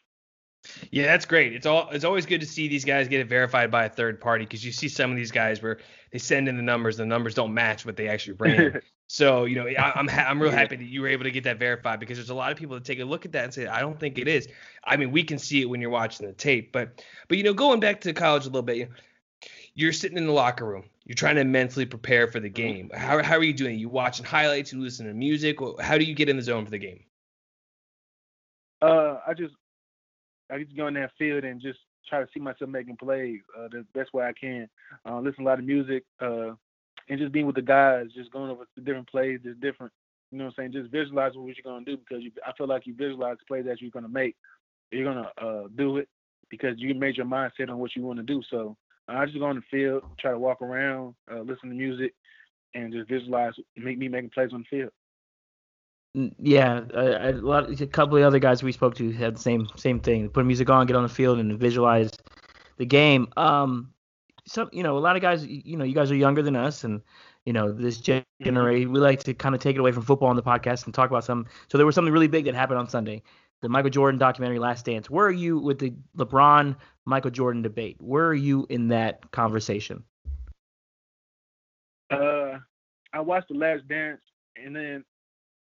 Yeah, 0.91 1.07
that's 1.07 1.27
great. 1.27 1.53
It's 1.53 1.67
all 1.67 1.89
it's 1.91 2.05
always 2.05 2.27
good 2.27 2.41
to 2.41 2.47
see 2.47 2.69
these 2.69 2.85
guys 2.85 3.09
get 3.09 3.21
it 3.21 3.29
verified 3.29 3.71
by 3.71 3.85
a 3.85 3.89
third 3.89 4.21
party 4.21 4.45
because 4.45 4.65
you 4.65 4.73
see 4.73 4.89
some 4.89 5.11
of 5.11 5.17
these 5.17 5.31
guys 5.31 5.63
where 5.63 5.79
they 6.11 6.19
send 6.19 6.49
in 6.49 6.57
the 6.57 6.63
numbers, 6.63 6.97
the 6.97 7.07
numbers 7.07 7.35
don't 7.35 7.55
match 7.55 7.87
what 7.87 7.97
they 7.97 8.09
actually 8.09 8.35
bring 8.35 8.55
in. 8.55 8.81
so 9.09 9.45
you 9.45 9.55
know, 9.55 9.67
I, 9.67 9.93
I'm 9.93 10.09
ha- 10.09 10.27
I'm 10.29 10.41
real 10.41 10.51
happy 10.51 10.77
that 10.77 10.85
you 10.85 11.01
were 11.01 11.09
able 11.09 11.25
to 11.25 11.31
get 11.31 11.45
that 11.45 11.59
verified 11.59 12.01
because 12.01 12.19
there's 12.19 12.31
a 12.31 12.35
lot 12.35 12.51
of 12.51 12.59
people 12.59 12.75
that 12.75 12.85
take 12.85 13.01
a 13.01 13.05
look 13.05 13.25
at 13.25 13.33
that 13.33 13.45
and 13.45 13.55
say, 13.55 13.67
I 13.67 13.81
don't 13.81 13.99
think 13.99 14.19
it 14.19 14.29
is. 14.29 14.49
I 14.85 14.97
mean, 14.97 15.13
we 15.13 15.23
can 15.23 15.39
see 15.39 15.63
it 15.63 15.67
when 15.67 15.81
you're 15.81 15.91
watching 15.91 16.27
the 16.27 16.33
tape, 16.33 16.73
but 16.73 17.03
but 17.29 17.39
you 17.39 17.45
know, 17.45 17.55
going 17.55 17.81
back 17.81 18.01
to 18.03 18.13
college 18.13 18.45
a 18.45 18.49
little 18.49 18.63
bit, 18.63 18.77
you 18.77 18.87
know, 18.87 18.93
you're 19.75 19.93
sitting 19.93 20.19
in 20.19 20.27
the 20.27 20.33
locker 20.33 20.65
room, 20.65 20.85
you're 21.05 21.15
trying 21.15 21.37
to 21.37 21.45
mentally 21.45 21.87
prepare 21.87 22.27
for 22.27 22.41
the 22.41 22.49
game. 22.49 22.91
How 22.95 23.23
how 23.23 23.37
are 23.37 23.45
you 23.45 23.53
doing? 23.53 23.79
You 23.79 23.89
watching 23.89 24.25
highlights? 24.25 24.73
You 24.73 24.81
listen 24.81 25.07
to 25.07 25.15
music? 25.15 25.59
How 25.81 25.99
do 25.99 26.05
you 26.05 26.15
get 26.15 26.29
in 26.29 26.37
the 26.37 26.43
zone 26.43 26.65
for 26.65 26.71
the 26.71 26.79
game? 26.79 27.05
Uh, 28.83 29.21
I 29.27 29.35
just 29.35 29.55
I 30.51 30.59
just 30.59 30.77
go 30.77 30.89
in 30.89 30.95
that 30.95 31.13
field 31.19 31.45
and 31.45 31.61
just 31.61 31.79
try 32.09 32.21
to 32.21 32.29
see 32.33 32.41
myself 32.41 32.71
making 32.71 32.97
plays 32.97 33.41
uh, 33.59 33.69
the 33.71 33.85
best 33.95 34.13
way 34.13 34.25
I 34.25 34.33
can. 34.33 34.69
Uh, 35.09 35.21
listen 35.21 35.45
to 35.45 35.49
a 35.49 35.51
lot 35.51 35.59
of 35.59 35.65
music, 35.65 36.05
uh, 36.21 36.53
and 37.09 37.19
just 37.19 37.33
being 37.33 37.47
with 37.47 37.57
the 37.57 37.63
guys, 37.63 38.07
just 38.15 38.33
going 38.33 38.51
over 38.51 38.65
different 38.83 39.09
plays, 39.09 39.41
just 39.45 39.61
different. 39.61 39.93
You 40.33 40.39
know 40.39 40.45
what 40.45 40.55
I'm 40.59 40.71
saying? 40.71 40.73
Just 40.73 40.91
visualize 40.91 41.33
what 41.35 41.47
you're 41.47 41.57
gonna 41.65 41.85
do 41.85 41.97
because 41.97 42.23
you, 42.23 42.33
I 42.47 42.53
feel 42.53 42.67
like 42.67 42.87
you 42.87 42.95
visualize 42.95 43.37
the 43.39 43.47
plays 43.47 43.65
that 43.67 43.81
you're 43.81 43.91
gonna 43.91 44.09
make. 44.09 44.37
You're 44.91 45.05
gonna 45.05 45.31
uh, 45.41 45.69
do 45.77 45.99
it 45.99 46.09
because 46.51 46.75
you 46.79 46.95
made 46.95 47.17
your 47.17 47.27
mindset 47.27 47.71
on 47.71 47.79
what 47.79 47.95
you 47.97 48.03
want 48.03 48.19
to 48.19 48.25
do. 48.25 48.43
So 48.51 48.77
I 49.09 49.25
just 49.27 49.39
go 49.39 49.47
on 49.47 49.57
the 49.57 49.63
field, 49.71 50.03
try 50.19 50.33
to 50.33 50.39
walk 50.39 50.63
around, 50.63 51.15
uh, 51.31 51.41
listen 51.41 51.69
to 51.69 51.75
music, 51.75 52.15
and 52.75 52.93
just 52.93 53.09
visualize 53.09 53.53
make 53.77 53.99
me 53.99 54.09
making 54.09 54.31
plays 54.31 54.53
on 54.53 54.65
the 54.71 54.77
field. 54.77 54.93
Yeah, 56.39 56.81
a, 56.95 57.31
a 57.31 57.33
lot, 57.33 57.81
a 57.81 57.87
couple 57.87 58.17
of 58.17 58.25
other 58.25 58.39
guys 58.39 58.63
we 58.63 58.73
spoke 58.73 58.95
to 58.97 59.13
had 59.13 59.37
the 59.37 59.41
same 59.41 59.69
same 59.77 60.01
thing. 60.01 60.29
Put 60.31 60.47
music 60.47 60.71
on, 60.71 60.87
get 60.87 60.97
on 60.97 61.03
the 61.03 61.09
field, 61.11 61.39
and 61.39 61.59
visualize 61.59 62.11
the 62.79 62.87
game. 62.87 63.29
Um, 63.37 63.93
some, 64.47 64.69
you 64.73 64.83
know, 64.83 64.97
a 64.97 65.01
lot 65.01 65.17
of 65.17 65.23
guys, 65.23 65.45
you 65.47 65.77
know, 65.77 65.85
you 65.85 65.95
guys 65.95 66.11
are 66.11 66.17
younger 66.17 66.43
than 66.43 66.57
us, 66.57 66.85
and 66.85 67.03
you 67.45 67.53
know, 67.53 67.71
this 67.73 67.99
generation, 67.99 68.93
we 68.93 69.01
like 69.01 69.23
to 69.25 69.35
kind 69.35 69.55
of 69.55 69.61
take 69.61 69.77
it 69.77 69.79
away 69.79 69.93
from 69.93 70.03
football 70.03 70.29
on 70.29 70.37
the 70.37 70.43
podcast 70.43 70.85
and 70.85 70.95
talk 70.95 71.11
about 71.11 71.25
some. 71.25 71.47
So 71.69 71.79
there 71.79 71.87
was 71.87 71.95
something 71.95 72.13
really 72.13 72.29
big 72.29 72.45
that 72.47 72.55
happened 72.55 72.79
on 72.79 72.89
Sunday, 72.89 73.23
the 73.63 73.69
Michael 73.69 73.91
Jordan 73.91 74.19
documentary, 74.19 74.59
Last 74.59 74.85
Dance. 74.85 75.09
Where 75.09 75.27
are 75.27 75.33
you 75.33 75.59
with 75.59 75.79
the 75.79 75.95
LeBron 76.17 76.77
Michael 77.05 77.31
Jordan 77.31 77.63
debate? 77.63 77.97
Where 78.01 78.27
are 78.27 78.35
you 78.35 78.67
in 78.69 78.89
that 78.89 79.31
conversation? 79.31 80.03
Uh, 82.11 82.59
I 83.13 83.21
watched 83.21 83.49
the 83.49 83.55
Last 83.55 83.87
Dance, 83.89 84.21
and 84.57 84.75
then 84.75 85.05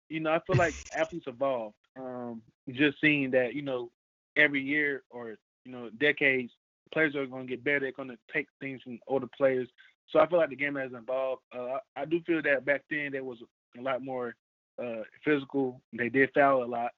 you 0.09 0.19
know, 0.19 0.31
I 0.31 0.39
feel 0.45 0.55
like 0.55 0.73
athletes 0.95 1.27
evolve. 1.27 1.73
Um, 1.97 2.41
just 2.71 2.99
seeing 3.01 3.31
that, 3.31 3.55
you 3.55 3.61
know, 3.61 3.89
every 4.35 4.61
year 4.61 5.03
or 5.09 5.37
you 5.65 5.71
know, 5.71 5.89
decades, 5.97 6.51
players 6.93 7.15
are 7.15 7.25
going 7.25 7.47
to 7.47 7.49
get 7.49 7.63
better. 7.63 7.81
They're 7.81 7.91
going 7.91 8.09
to 8.09 8.17
take 8.33 8.47
things 8.59 8.81
from 8.81 8.99
older 9.07 9.27
players. 9.37 9.67
So 10.11 10.19
I 10.19 10.27
feel 10.27 10.39
like 10.39 10.49
the 10.49 10.55
game 10.55 10.75
has 10.75 10.91
evolved. 10.93 11.41
Uh, 11.55 11.77
I, 11.95 12.01
I 12.01 12.05
do 12.05 12.21
feel 12.25 12.41
that 12.43 12.65
back 12.65 12.83
then 12.89 13.11
there 13.11 13.23
was 13.23 13.37
a 13.77 13.81
lot 13.81 14.03
more 14.03 14.35
uh, 14.81 15.03
physical. 15.23 15.81
They 15.93 16.09
did 16.09 16.31
foul 16.33 16.63
a 16.63 16.65
lot, 16.65 16.91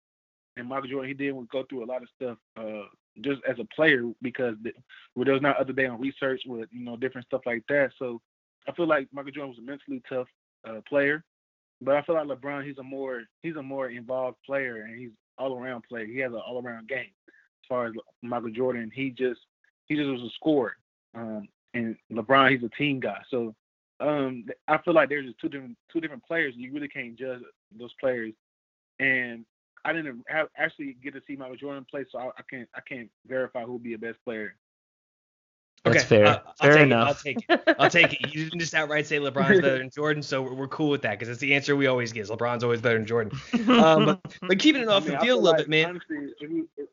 and 0.56 0.68
Michael 0.68 0.90
Jordan 0.90 1.10
he 1.10 1.14
did 1.14 1.36
go 1.50 1.64
through 1.68 1.84
a 1.84 1.86
lot 1.86 2.04
of 2.04 2.10
stuff 2.16 2.38
uh, 2.58 2.88
just 3.22 3.42
as 3.50 3.58
a 3.60 3.76
player 3.76 4.04
because 4.22 4.56
the, 4.64 4.72
there 5.18 5.34
was 5.34 5.42
not 5.42 5.58
other 5.58 5.74
day 5.74 5.88
on 5.88 6.00
research 6.00 6.42
with 6.46 6.70
you 6.72 6.86
know 6.86 6.96
different 6.96 7.28
stuff 7.28 7.42
like 7.46 7.64
that. 7.68 7.92
So 8.00 8.22
I 8.68 8.72
feel 8.74 8.88
like 8.88 9.08
Michael 9.12 9.32
Jordan 9.32 9.50
was 9.50 9.60
a 9.60 9.62
mentally 9.62 10.02
tough 10.08 10.28
uh, 10.68 10.82
player. 10.88 11.24
But 11.82 11.96
I 11.96 12.04
feel 12.04 12.16
like 12.16 12.28
LeBron, 12.28 12.66
he's 12.66 12.78
a 12.78 12.84
more 12.84 13.24
he's 13.42 13.56
a 13.56 13.64
more 13.64 13.90
involved 13.90 14.38
player 14.46 14.86
and 14.88 15.00
he's 15.00 15.10
all 15.38 15.58
around 15.58 15.84
player. 15.90 16.06
He 16.06 16.20
has 16.20 16.32
an 16.32 16.40
all 16.46 16.64
around 16.64 16.88
game. 16.88 17.12
As 17.28 17.68
far 17.68 17.88
as 17.88 17.94
Michael 18.22 18.52
Jordan, 18.52 18.92
he 18.94 19.10
just 19.10 19.40
he 19.92 19.98
just 19.98 20.10
was 20.10 20.22
a 20.22 20.30
scorer. 20.36 20.78
Um, 21.14 21.50
and 21.74 21.98
LeBron, 22.12 22.52
he's 22.52 22.64
a 22.64 22.70
team 22.70 23.02
guy. 23.02 23.20
So 23.30 23.54
um, 24.00 24.46
I 24.68 24.78
feel 24.78 24.94
like 24.94 25.10
there's 25.10 25.26
just 25.26 25.40
two 25.40 25.50
different 25.50 25.78
two 25.92 26.00
different 26.00 26.26
players. 26.26 26.54
You 26.56 26.72
really 26.72 26.88
can't 26.88 27.18
judge 27.18 27.42
those 27.78 27.94
players. 28.00 28.34
And 29.00 29.46
I 29.84 29.92
didn't 29.92 30.24
have, 30.28 30.48
actually 30.58 30.96
get 31.04 31.14
to 31.14 31.22
see 31.28 31.36
Michael 31.36 31.58
Jordan 31.58 31.86
play, 31.90 32.06
so 32.10 32.20
I, 32.20 32.28
I 32.28 32.42
can't 32.50 32.70
I 32.74 32.80
can't 32.88 33.10
verify 33.28 33.64
who 33.64 33.74
would 33.74 33.84
be 33.84 33.94
a 33.94 33.98
best 33.98 34.18
player. 34.24 34.56
That's 35.84 35.98
okay, 35.98 36.06
fair. 36.06 36.26
Uh, 36.26 36.40
I'll 36.46 36.54
fair 36.62 36.74
take 36.74 36.84
enough. 36.84 37.26
It, 37.26 37.38
I'll 37.50 37.58
take 37.58 37.68
it. 37.68 37.76
I'll 37.80 37.90
take 37.90 38.14
it. 38.14 38.34
You 38.34 38.44
didn't 38.46 38.60
just 38.60 38.76
outright 38.76 39.08
say 39.08 39.18
LeBron's 39.18 39.62
better 39.62 39.80
than 39.80 39.90
Jordan, 39.90 40.24
so 40.24 40.44
we're, 40.44 40.54
we're 40.54 40.68
cool 40.68 40.90
with 40.90 41.02
that 41.02 41.18
because 41.18 41.28
it's 41.28 41.42
the 41.42 41.56
answer 41.56 41.76
we 41.76 41.88
always 41.88 42.14
get. 42.14 42.28
LeBron's 42.28 42.64
always 42.64 42.82
better 42.82 42.98
than 42.98 43.08
Jordan. 43.08 43.38
Um, 43.82 44.06
but, 44.06 44.38
but 44.42 44.60
keeping 44.60 44.84
it 44.84 44.90
off 44.90 45.04
I 45.04 45.10
mean, 45.10 45.16
the 45.18 45.22
field 45.22 45.22
a 45.22 45.26
feel 45.26 45.42
little 45.42 45.52
like, 45.52 45.58
bit, 45.58 45.70
man. 45.70 45.86
Honestly, 45.90 46.18
if 46.40 46.50
you, 46.50 46.70
if, 46.78 46.88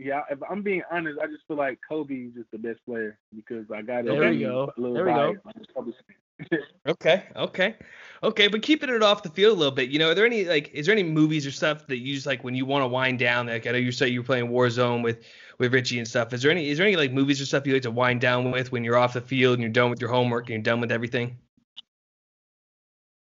yeah, 0.00 0.22
if 0.30 0.38
I'm 0.48 0.62
being 0.62 0.82
honest, 0.90 1.18
I 1.22 1.26
just 1.26 1.46
feel 1.46 1.58
like 1.58 1.78
Kobe 1.86 2.14
is 2.14 2.34
just 2.34 2.50
the 2.50 2.58
best 2.58 2.80
player 2.86 3.18
because 3.34 3.66
I 3.70 3.82
got 3.82 4.06
There 4.06 4.30
we 4.30 4.40
go. 4.40 4.72
A 4.76 4.80
little 4.80 4.94
There 4.96 5.04
we 5.04 5.12
go. 5.12 5.32
biased. 5.34 5.46
I'm 5.46 5.52
just 5.58 5.74
Kobe 5.74 5.92
fan. 5.92 6.60
Okay, 6.88 7.24
okay, 7.36 7.76
okay. 8.22 8.48
But 8.48 8.62
keeping 8.62 8.88
it 8.88 9.02
off 9.02 9.22
the 9.22 9.28
field 9.28 9.54
a 9.54 9.58
little 9.58 9.74
bit, 9.74 9.90
you 9.90 9.98
know, 9.98 10.10
are 10.10 10.14
there 10.14 10.24
any 10.24 10.46
like, 10.46 10.70
is 10.72 10.86
there 10.86 10.94
any 10.94 11.02
movies 11.02 11.46
or 11.46 11.50
stuff 11.50 11.86
that 11.88 11.98
you 11.98 12.14
just 12.14 12.26
like 12.26 12.42
when 12.42 12.54
you 12.54 12.64
want 12.64 12.82
to 12.82 12.88
wind 12.88 13.18
down? 13.18 13.48
Like 13.48 13.66
I 13.66 13.72
know 13.72 13.76
you 13.78 13.92
said 13.92 14.06
you 14.06 14.20
were 14.20 14.26
playing 14.26 14.48
Warzone 14.48 15.02
with 15.02 15.22
with 15.58 15.74
Richie 15.74 15.98
and 15.98 16.08
stuff. 16.08 16.32
Is 16.32 16.40
there 16.40 16.50
any 16.50 16.70
is 16.70 16.78
there 16.78 16.86
any 16.86 16.96
like 16.96 17.12
movies 17.12 17.38
or 17.42 17.44
stuff 17.44 17.66
you 17.66 17.74
like 17.74 17.82
to 17.82 17.90
wind 17.90 18.22
down 18.22 18.50
with 18.50 18.72
when 18.72 18.82
you're 18.82 18.96
off 18.96 19.12
the 19.12 19.20
field 19.20 19.54
and 19.54 19.62
you're 19.62 19.70
done 19.70 19.90
with 19.90 20.00
your 20.00 20.08
homework 20.10 20.44
and 20.44 20.50
you're 20.54 20.62
done 20.62 20.80
with 20.80 20.90
everything? 20.90 21.36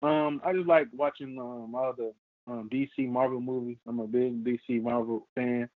Um, 0.03 0.41
I 0.43 0.55
just 0.55 0.67
like 0.67 0.89
watching 0.95 1.39
um 1.39 1.75
all 1.75 1.93
the 1.95 2.15
um 2.51 2.71
DC 2.73 3.07
Marvel 3.07 3.43
movies. 3.43 3.77
I'm 3.87 4.01
a 4.01 4.07
big 4.07 4.43
DC 4.43 4.81
Marvel 4.83 5.29
fan. 5.35 5.69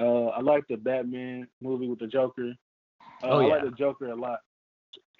Uh, 0.00 0.28
I 0.28 0.40
like 0.40 0.66
the 0.68 0.76
Batman 0.76 1.48
movie 1.60 1.88
with 1.88 1.98
the 1.98 2.06
Joker. 2.06 2.52
Uh, 3.22 3.26
Oh, 3.26 3.40
I 3.40 3.46
yeah. 3.46 3.54
like 3.54 3.64
the 3.64 3.70
Joker 3.76 4.06
a 4.08 4.16
lot, 4.16 4.40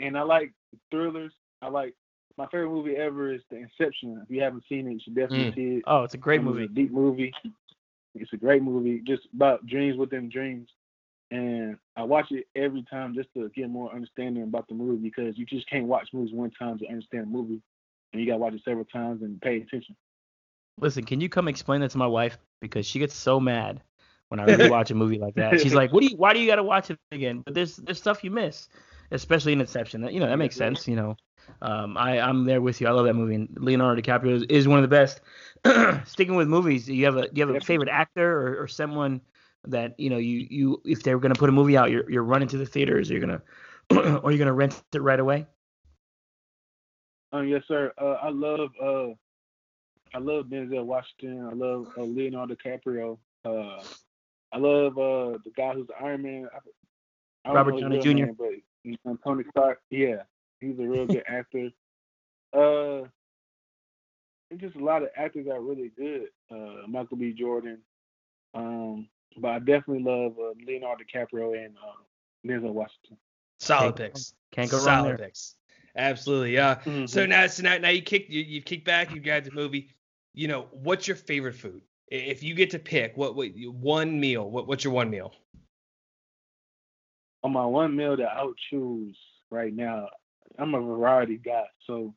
and 0.01 0.17
I 0.17 0.23
like 0.23 0.53
thrillers. 0.91 1.33
I 1.61 1.69
like 1.69 1.95
my 2.39 2.47
favorite 2.47 2.71
movie 2.71 2.97
ever 2.97 3.33
is 3.33 3.43
The 3.51 3.57
Inception. 3.57 4.21
If 4.23 4.31
you 4.31 4.43
haven't 4.43 4.65
seen 4.69 4.87
it, 4.89 4.93
you 4.93 5.01
should 5.05 5.15
definitely 5.15 5.53
Mm. 5.53 5.55
see 5.55 5.77
it. 5.79 5.85
Oh, 5.87 6.03
it's 6.05 6.15
a 6.15 6.19
great 6.19 6.43
movie. 6.43 6.65
A 6.65 6.69
deep 6.69 6.91
movie. 6.93 7.33
It's 8.15 8.33
a 8.33 8.37
great 8.37 8.63
movie, 8.63 9.01
just 9.07 9.23
about 9.35 9.67
dreams 9.67 9.97
within 9.97 10.29
dreams. 10.29 10.69
And 11.31 11.79
I 11.97 12.03
watch 12.03 12.31
it 12.31 12.47
every 12.55 12.85
time 12.91 13.15
just 13.15 13.33
to 13.35 13.49
get 13.51 13.71
more 13.71 13.91
understanding 13.95 14.43
about 14.43 14.69
the 14.69 14.75
movie 14.75 14.99
because 15.09 15.39
you 15.39 15.47
just 15.47 15.69
can't 15.69 15.87
watch 15.87 16.09
movies 16.13 16.35
one 16.35 16.51
time 16.51 16.79
to 16.79 16.87
understand 16.89 17.25
a 17.25 17.27
movie, 17.27 17.63
and 18.13 18.21
you 18.21 18.27
gotta 18.27 18.39
watch 18.39 18.53
it 18.55 18.63
several 18.65 18.85
times 18.87 19.23
and 19.23 19.41
pay 19.41 19.57
attention. 19.59 19.97
Listen, 20.79 21.05
can 21.05 21.21
you 21.21 21.29
come 21.29 21.49
explain 21.49 21.81
that 21.81 21.91
to 21.93 21.99
my 21.99 22.07
wife 22.07 22.39
because 22.61 22.87
she 22.87 22.99
gets 22.99 23.15
so 23.15 23.41
mad 23.41 23.81
when 24.33 24.41
I 24.41 24.47
rewatch 24.47 24.91
a 24.91 24.95
movie 24.95 25.19
like 25.19 25.35
that. 25.35 25.61
She's 25.61 25.75
like, 25.75 25.93
"What 25.93 26.01
do 26.01 26.07
you? 26.07 26.17
Why 26.17 26.33
do 26.33 26.41
you 26.41 26.47
got 26.47 26.57
to 26.57 26.63
watch 26.63 26.91
it 26.91 26.99
again?" 27.13 27.43
But 27.45 27.53
there's 27.53 27.77
there's 27.77 27.99
stuff 27.99 28.25
you 28.25 28.31
miss, 28.31 28.67
especially 29.11 29.53
in 29.53 29.61
Inception. 29.61 30.01
That 30.01 30.15
you 30.15 30.21
know 30.21 30.27
that 30.27 30.39
makes 30.39 30.57
sense. 30.57 30.89
You 30.89 30.97
know, 30.97 31.17
um, 31.61 31.99
I 31.99 32.19
I'm 32.19 32.47
there 32.47 32.63
with 32.63 32.81
you. 32.81 32.89
I 32.89 32.93
love 32.93 33.05
that 33.05 33.13
movie. 33.13 33.35
And 33.35 33.55
Leonardo 33.61 34.01
DiCaprio 34.01 34.37
is, 34.37 34.43
is 34.45 34.67
one 34.67 34.83
of 34.83 34.89
the 34.89 34.89
best. 34.89 35.21
Sticking 36.09 36.35
with 36.35 36.49
movies, 36.49 36.87
do 36.87 36.95
you 36.95 37.05
have 37.05 37.17
a 37.17 37.29
do 37.29 37.41
you 37.41 37.47
have 37.47 37.55
a 37.55 37.61
favorite 37.61 37.91
actor 37.91 38.27
or, 38.27 38.63
or 38.63 38.69
someone 38.69 39.21
that 39.65 40.01
you 40.01 40.09
know 40.09 40.17
you 40.17 40.47
you 40.49 40.83
if 40.87 41.03
they 41.03 41.15
were 41.15 41.21
gonna 41.21 41.35
put 41.35 41.51
a 41.51 41.53
movie 41.53 41.77
out, 41.77 41.91
you're 41.91 42.11
you're 42.11 42.25
running 42.25 42.49
to 42.49 42.57
the 42.57 42.67
theaters, 42.67 43.11
or 43.11 43.15
you're 43.15 43.21
gonna 43.21 43.43
or 44.23 44.33
you're 44.33 44.39
gonna 44.39 44.55
rent 44.55 44.83
it 44.95 45.03
right 45.03 45.21
away. 45.21 45.47
Um, 47.33 47.49
yes, 47.49 47.65
sir. 47.69 47.93
Uh, 47.99 48.17
I 48.23 48.31
love 48.31 48.71
uh, 48.83 49.09
I 50.15 50.21
love 50.21 50.47
Denzel 50.47 50.87
Washington. 50.87 51.47
I 51.51 51.53
love 51.53 51.89
uh, 51.99 52.03
Leonardo 52.03 52.55
DiCaprio. 52.55 53.19
Uh, 53.45 53.83
I 54.53 54.59
love 54.59 54.99
uh, 54.99 55.39
the 55.45 55.51
guy 55.57 55.73
who's 55.73 55.87
the 55.87 55.95
Iron 56.03 56.23
Man. 56.23 56.49
I, 56.55 57.49
I 57.51 57.53
Robert 57.55 57.81
Downey 57.81 58.01
Jr.. 58.01 58.09
name, 58.13 58.37
but 58.39 58.49
he's 58.83 58.97
um, 59.07 59.19
Tony 59.25 59.45
Stark. 59.51 59.81
Yeah, 59.91 60.23
he's 60.61 60.79
a 60.79 60.83
real 60.83 61.07
good 61.07 61.25
actor. 61.27 61.71
Uh, 62.53 63.09
there's 64.51 64.61
just 64.61 64.77
a 64.77 64.85
lot 64.85 65.03
of 65.03 65.09
actors 65.17 65.47
that 65.47 65.53
are 65.55 65.61
really 65.63 65.91
good. 65.97 66.27
Uh, 66.51 66.87
Michael 66.87 67.17
B. 67.17 67.33
Jordan. 67.33 67.79
Um, 68.55 69.09
but 69.39 69.49
I 69.49 69.59
definitely 69.61 70.03
love 70.03 70.35
uh, 70.39 70.53
Leonardo 70.67 71.03
DiCaprio 71.05 71.57
and 71.65 71.75
uh, 71.77 72.03
Denzel 72.47 72.73
Washington. 72.75 73.17
Solid 73.59 73.97
Can't- 73.97 74.13
picks. 74.15 74.35
can't 74.51 74.71
go 74.71 74.77
wrong 74.77 74.85
Solid 74.85 75.19
there. 75.19 75.27
picks. 75.29 75.55
Absolutely. 75.97 76.55
Yeah. 76.55 76.75
Mm-hmm. 76.85 77.07
So 77.07 77.25
now, 77.27 77.47
so 77.47 77.63
now, 77.63 77.79
now 77.79 77.89
you 77.89 78.03
kick, 78.03 78.27
you, 78.29 78.43
you 78.43 78.61
kick 78.63 78.85
back, 78.85 79.15
you 79.15 79.21
got 79.21 79.45
the 79.45 79.51
movie. 79.53 79.89
You 80.35 80.49
know, 80.49 80.69
what's 80.73 81.07
your 81.09 81.17
favorite 81.17 81.55
food? 81.55 81.83
If 82.15 82.43
you 82.43 82.55
get 82.55 82.71
to 82.71 82.79
pick, 82.79 83.17
what, 83.17 83.35
what 83.35 83.49
one 83.57 84.21
meal? 84.21 84.51
What, 84.51 84.67
what's 84.67 84.85
your 84.85 84.93
one 84.93 85.09
meal? 85.09 85.33
on 87.43 87.53
my 87.53 87.65
one 87.65 87.97
meal 87.97 88.17
that 88.17 88.29
I 88.37 88.45
would 88.45 88.59
choose 88.71 89.17
right 89.51 89.75
now, 89.75 90.09
I'm 90.59 90.75
a 90.75 90.81
variety 90.81 91.39
guy, 91.39 91.65
so 91.87 92.15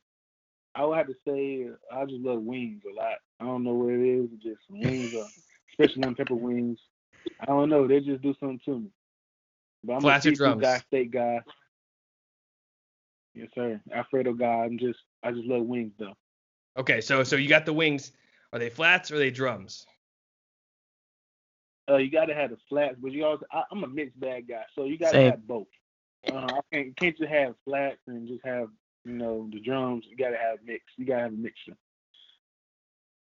I 0.74 0.84
would 0.84 0.98
have 0.98 1.06
to 1.06 1.14
say 1.26 1.68
I 1.92 2.04
just 2.04 2.20
love 2.20 2.42
wings 2.42 2.82
a 2.88 2.94
lot. 2.94 3.16
I 3.40 3.44
don't 3.44 3.64
know 3.64 3.72
what 3.72 3.92
it 3.92 4.06
is, 4.06 4.28
just 4.42 4.60
wings, 4.68 5.14
uh, 5.14 5.26
especially 5.72 6.02
lemon 6.02 6.14
pepper 6.14 6.34
wings. 6.34 6.78
I 7.40 7.46
don't 7.46 7.68
know, 7.68 7.88
they 7.88 8.00
just 8.00 8.22
do 8.22 8.34
something 8.38 8.60
to 8.66 8.78
me. 8.80 8.90
But 9.82 9.94
I'm 9.94 10.00
Flats 10.02 10.26
a 10.26 10.30
or 10.30 10.34
seafood 10.34 10.60
guy, 10.60 10.78
steak 10.78 11.10
guy. 11.12 11.40
Yes, 13.34 13.48
sir. 13.54 13.80
Alfredo 13.94 14.32
guy. 14.32 14.64
I'm 14.64 14.78
just 14.78 14.98
I 15.22 15.30
just 15.30 15.46
love 15.46 15.64
wings 15.64 15.92
though. 15.98 16.14
Okay, 16.78 17.00
so 17.00 17.22
so 17.22 17.36
you 17.36 17.48
got 17.48 17.66
the 17.66 17.72
wings. 17.72 18.12
Are 18.52 18.58
they 18.58 18.70
flats 18.70 19.10
or 19.10 19.16
are 19.16 19.18
they 19.18 19.30
drums? 19.30 19.86
Uh, 21.88 21.96
you 21.96 22.10
gotta 22.10 22.34
have 22.34 22.50
the 22.50 22.56
flats, 22.68 22.96
but 23.00 23.12
you 23.12 23.24
also 23.24 23.44
I, 23.52 23.62
I'm 23.70 23.84
a 23.84 23.88
mixed 23.88 24.18
bag 24.18 24.48
guy, 24.48 24.64
so 24.74 24.84
you 24.84 24.98
gotta 24.98 25.18
Same. 25.18 25.30
have 25.30 25.46
both. 25.46 25.68
Uh, 26.30 26.36
I 26.36 26.60
can't 26.72 26.86
you 26.86 26.94
can't 26.98 27.16
just 27.16 27.30
have 27.30 27.54
flats 27.64 27.98
and 28.06 28.26
just 28.26 28.44
have 28.44 28.68
you 29.04 29.12
know 29.12 29.48
the 29.52 29.60
drums. 29.60 30.04
You 30.08 30.16
gotta 30.16 30.36
have 30.36 30.58
mix. 30.64 30.84
You 30.96 31.06
gotta 31.06 31.22
have 31.22 31.32
a 31.32 31.36
mixture. 31.36 31.76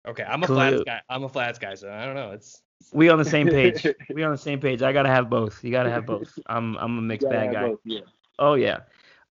Okay, 0.07 0.23
I'm 0.23 0.43
a 0.43 0.47
Cool. 0.47 0.57
flats 0.57 0.81
guy. 0.85 1.01
I'm 1.09 1.23
a 1.23 1.29
flats 1.29 1.59
guy, 1.59 1.75
so 1.75 1.91
I 1.91 2.05
don't 2.05 2.15
know. 2.15 2.31
It's 2.31 2.61
We 2.93 3.09
on 3.09 3.17
the 3.19 3.25
same 3.25 3.47
page. 3.49 3.85
we 4.13 4.23
on 4.23 4.31
the 4.31 4.37
same 4.37 4.59
page. 4.59 4.81
I 4.81 4.91
gotta 4.93 5.09
have 5.09 5.29
both. 5.29 5.63
You 5.63 5.71
gotta 5.71 5.89
have 5.89 6.05
both. 6.05 6.37
I'm 6.47 6.77
I'm 6.77 6.97
a 6.97 7.01
mixed 7.01 7.25
You 7.25 7.29
bag 7.29 7.51
guy. 7.51 7.69
both, 7.69 7.79
yeah. 7.85 8.01
Oh 8.39 8.55
yeah. 8.55 8.79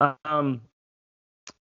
Um, 0.01 0.63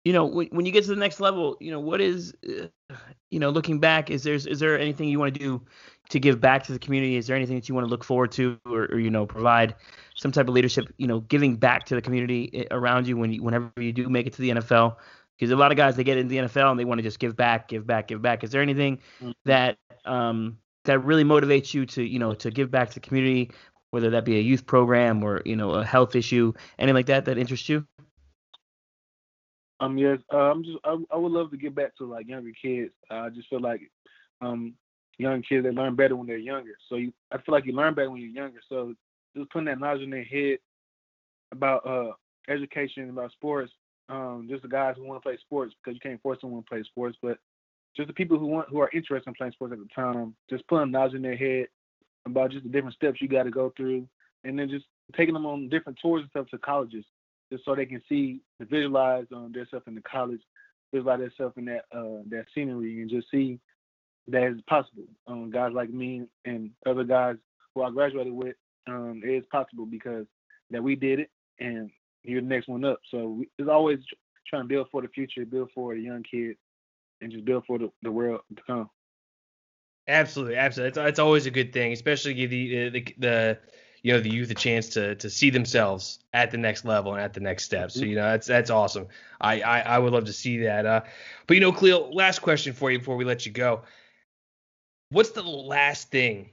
you 0.04 0.12
know, 0.12 0.24
when, 0.24 0.48
when 0.48 0.66
you 0.66 0.72
get 0.72 0.84
to 0.84 0.90
the 0.90 0.96
next 0.96 1.20
level, 1.20 1.56
you 1.60 1.70
know, 1.70 1.80
what 1.80 2.00
is, 2.00 2.34
uh, 2.48 2.94
you 3.30 3.38
know, 3.38 3.50
looking 3.50 3.78
back, 3.78 4.10
is 4.10 4.22
there 4.22 4.34
is 4.34 4.58
there 4.58 4.78
anything 4.78 5.08
you 5.08 5.18
want 5.18 5.34
to 5.34 5.38
do 5.38 5.62
to 6.08 6.18
give 6.18 6.40
back 6.40 6.64
to 6.64 6.72
the 6.72 6.78
community? 6.78 7.16
Is 7.16 7.26
there 7.26 7.36
anything 7.36 7.56
that 7.56 7.68
you 7.68 7.74
want 7.74 7.86
to 7.86 7.90
look 7.90 8.02
forward 8.02 8.32
to, 8.32 8.58
or, 8.64 8.84
or 8.86 8.98
you 8.98 9.10
know, 9.10 9.26
provide 9.26 9.74
some 10.16 10.32
type 10.32 10.48
of 10.48 10.54
leadership, 10.54 10.86
you 10.96 11.06
know, 11.06 11.20
giving 11.20 11.56
back 11.56 11.84
to 11.86 11.94
the 11.94 12.02
community 12.02 12.66
around 12.70 13.06
you 13.06 13.16
when 13.16 13.32
you, 13.32 13.42
whenever 13.42 13.70
you 13.76 13.92
do 13.92 14.08
make 14.08 14.26
it 14.26 14.32
to 14.34 14.42
the 14.42 14.50
NFL? 14.50 14.96
Because 15.38 15.50
a 15.50 15.56
lot 15.56 15.70
of 15.70 15.76
guys 15.76 15.96
they 15.96 16.04
get 16.04 16.18
into 16.18 16.30
the 16.30 16.38
NFL 16.48 16.70
and 16.70 16.80
they 16.80 16.84
want 16.84 16.98
to 16.98 17.02
just 17.02 17.18
give 17.18 17.36
back, 17.36 17.68
give 17.68 17.86
back, 17.86 18.08
give 18.08 18.22
back. 18.22 18.42
Is 18.42 18.50
there 18.50 18.62
anything 18.62 19.00
that 19.44 19.76
um 20.06 20.56
that 20.86 21.04
really 21.04 21.24
motivates 21.24 21.74
you 21.74 21.84
to 21.84 22.02
you 22.02 22.18
know 22.18 22.34
to 22.34 22.50
give 22.50 22.70
back 22.70 22.88
to 22.88 22.94
the 22.94 23.00
community, 23.00 23.50
whether 23.90 24.10
that 24.10 24.24
be 24.24 24.38
a 24.38 24.40
youth 24.40 24.64
program 24.66 25.22
or 25.22 25.42
you 25.44 25.56
know 25.56 25.72
a 25.72 25.84
health 25.84 26.16
issue, 26.16 26.54
anything 26.78 26.94
like 26.94 27.06
that 27.06 27.26
that 27.26 27.36
interests 27.36 27.68
you? 27.68 27.86
Um, 29.80 29.96
yes, 29.96 30.18
uh, 30.32 30.36
I'm 30.36 30.62
just 30.62 30.78
I, 30.84 30.96
I 31.10 31.16
would 31.16 31.32
love 31.32 31.50
to 31.50 31.56
get 31.56 31.74
back 31.74 31.96
to 31.96 32.04
like 32.04 32.28
younger 32.28 32.52
kids. 32.60 32.92
Uh, 33.10 33.14
I 33.14 33.28
just 33.30 33.48
feel 33.48 33.60
like 33.60 33.80
um 34.42 34.74
young 35.18 35.42
kids 35.42 35.64
they 35.64 35.70
learn 35.70 35.96
better 35.96 36.16
when 36.16 36.26
they're 36.26 36.36
younger. 36.36 36.72
So 36.88 36.96
you, 36.96 37.12
I 37.32 37.36
feel 37.36 37.54
like 37.54 37.66
you 37.66 37.72
learn 37.72 37.94
better 37.94 38.10
when 38.10 38.20
you're 38.20 38.30
younger. 38.30 38.60
So 38.68 38.94
just 39.36 39.50
putting 39.50 39.66
that 39.66 39.80
knowledge 39.80 40.02
in 40.02 40.10
their 40.10 40.24
head 40.24 40.58
about 41.52 41.86
uh 41.86 42.12
education 42.48 43.10
about 43.10 43.32
sports. 43.32 43.72
Um, 44.08 44.46
just 44.50 44.62
the 44.62 44.68
guys 44.68 44.94
who 44.96 45.04
want 45.04 45.22
to 45.22 45.28
play 45.28 45.38
sports 45.40 45.72
because 45.82 45.94
you 45.94 46.00
can't 46.00 46.20
force 46.20 46.38
someone 46.40 46.62
to 46.62 46.68
play 46.68 46.82
sports, 46.82 47.16
but 47.22 47.38
just 47.96 48.08
the 48.08 48.14
people 48.14 48.38
who 48.38 48.46
want 48.46 48.68
who 48.68 48.80
are 48.80 48.90
interested 48.92 49.28
in 49.28 49.34
playing 49.34 49.52
sports 49.52 49.72
at 49.72 49.78
the 49.78 49.88
time. 49.94 50.34
Just 50.50 50.66
putting 50.68 50.90
knowledge 50.90 51.14
in 51.14 51.22
their 51.22 51.36
head 51.36 51.66
about 52.26 52.50
just 52.50 52.64
the 52.64 52.70
different 52.70 52.96
steps 52.96 53.20
you 53.22 53.28
got 53.28 53.44
to 53.44 53.50
go 53.50 53.72
through, 53.76 54.06
and 54.44 54.58
then 54.58 54.68
just 54.68 54.84
taking 55.16 55.34
them 55.34 55.46
on 55.46 55.68
different 55.68 55.98
tours 56.02 56.22
and 56.22 56.30
stuff 56.30 56.48
to 56.48 56.58
colleges, 56.58 57.04
just 57.52 57.64
so 57.64 57.74
they 57.74 57.86
can 57.86 58.02
see, 58.08 58.40
visualize 58.60 59.26
um, 59.34 59.52
themselves 59.52 59.86
in 59.86 59.94
the 59.94 60.02
college, 60.02 60.40
visualize 60.92 61.20
themselves 61.20 61.54
in 61.56 61.64
that 61.66 61.84
uh, 61.92 62.22
that 62.30 62.46
scenery, 62.54 63.00
and 63.00 63.10
just 63.10 63.30
see 63.30 63.58
that 64.28 64.42
it's 64.42 64.60
possible. 64.68 65.04
Um, 65.26 65.50
guys 65.50 65.72
like 65.74 65.90
me 65.90 66.26
and 66.44 66.70
other 66.86 67.04
guys 67.04 67.36
who 67.74 67.82
I 67.82 67.90
graduated 67.90 68.32
with, 68.32 68.56
um, 68.88 69.22
it 69.24 69.30
is 69.30 69.44
possible 69.50 69.86
because 69.86 70.26
that 70.70 70.82
we 70.82 70.96
did 70.96 71.20
it, 71.20 71.30
and 71.58 71.90
you're 72.22 72.40
the 72.40 72.46
next 72.46 72.68
one 72.68 72.84
up. 72.84 73.00
So 73.10 73.28
we, 73.28 73.48
it's 73.58 73.68
always 73.68 73.98
trying 74.48 74.62
to 74.64 74.68
build 74.68 74.88
for 74.90 75.02
the 75.02 75.08
future, 75.08 75.44
build 75.44 75.70
for 75.74 75.94
the 75.94 76.00
young 76.00 76.22
kids, 76.22 76.58
and 77.20 77.32
just 77.32 77.44
build 77.44 77.64
for 77.66 77.78
the, 77.78 77.90
the 78.02 78.10
world 78.10 78.40
to 78.54 78.62
come. 78.66 78.90
Absolutely, 80.08 80.56
absolutely. 80.56 81.02
It's, 81.02 81.18
always 81.18 81.46
a 81.46 81.50
good 81.50 81.72
thing, 81.72 81.92
especially 81.92 82.34
give 82.34 82.50
the, 82.50 82.88
the 82.88 83.14
the 83.18 83.58
you 84.02 84.12
know 84.12 84.20
the 84.20 84.30
youth 84.30 84.50
a 84.50 84.54
chance 84.54 84.88
to 84.90 85.14
to 85.16 85.30
see 85.30 85.50
themselves 85.50 86.20
at 86.32 86.50
the 86.50 86.58
next 86.58 86.84
level 86.84 87.14
and 87.14 87.22
at 87.22 87.32
the 87.32 87.40
next 87.40 87.64
step. 87.64 87.90
So 87.90 88.04
you 88.04 88.16
know 88.16 88.22
that's 88.22 88.46
that's 88.46 88.70
awesome. 88.70 89.06
I 89.40 89.60
I, 89.60 89.80
I 89.80 89.98
would 89.98 90.12
love 90.12 90.24
to 90.26 90.32
see 90.32 90.58
that. 90.58 90.86
Uh, 90.86 91.02
but 91.46 91.54
you 91.54 91.60
know, 91.60 91.72
Cleo, 91.72 92.10
last 92.10 92.40
question 92.40 92.72
for 92.72 92.90
you 92.90 92.98
before 92.98 93.16
we 93.16 93.24
let 93.24 93.46
you 93.46 93.52
go. 93.52 93.82
What's 95.10 95.30
the 95.30 95.42
last 95.42 96.10
thing 96.10 96.50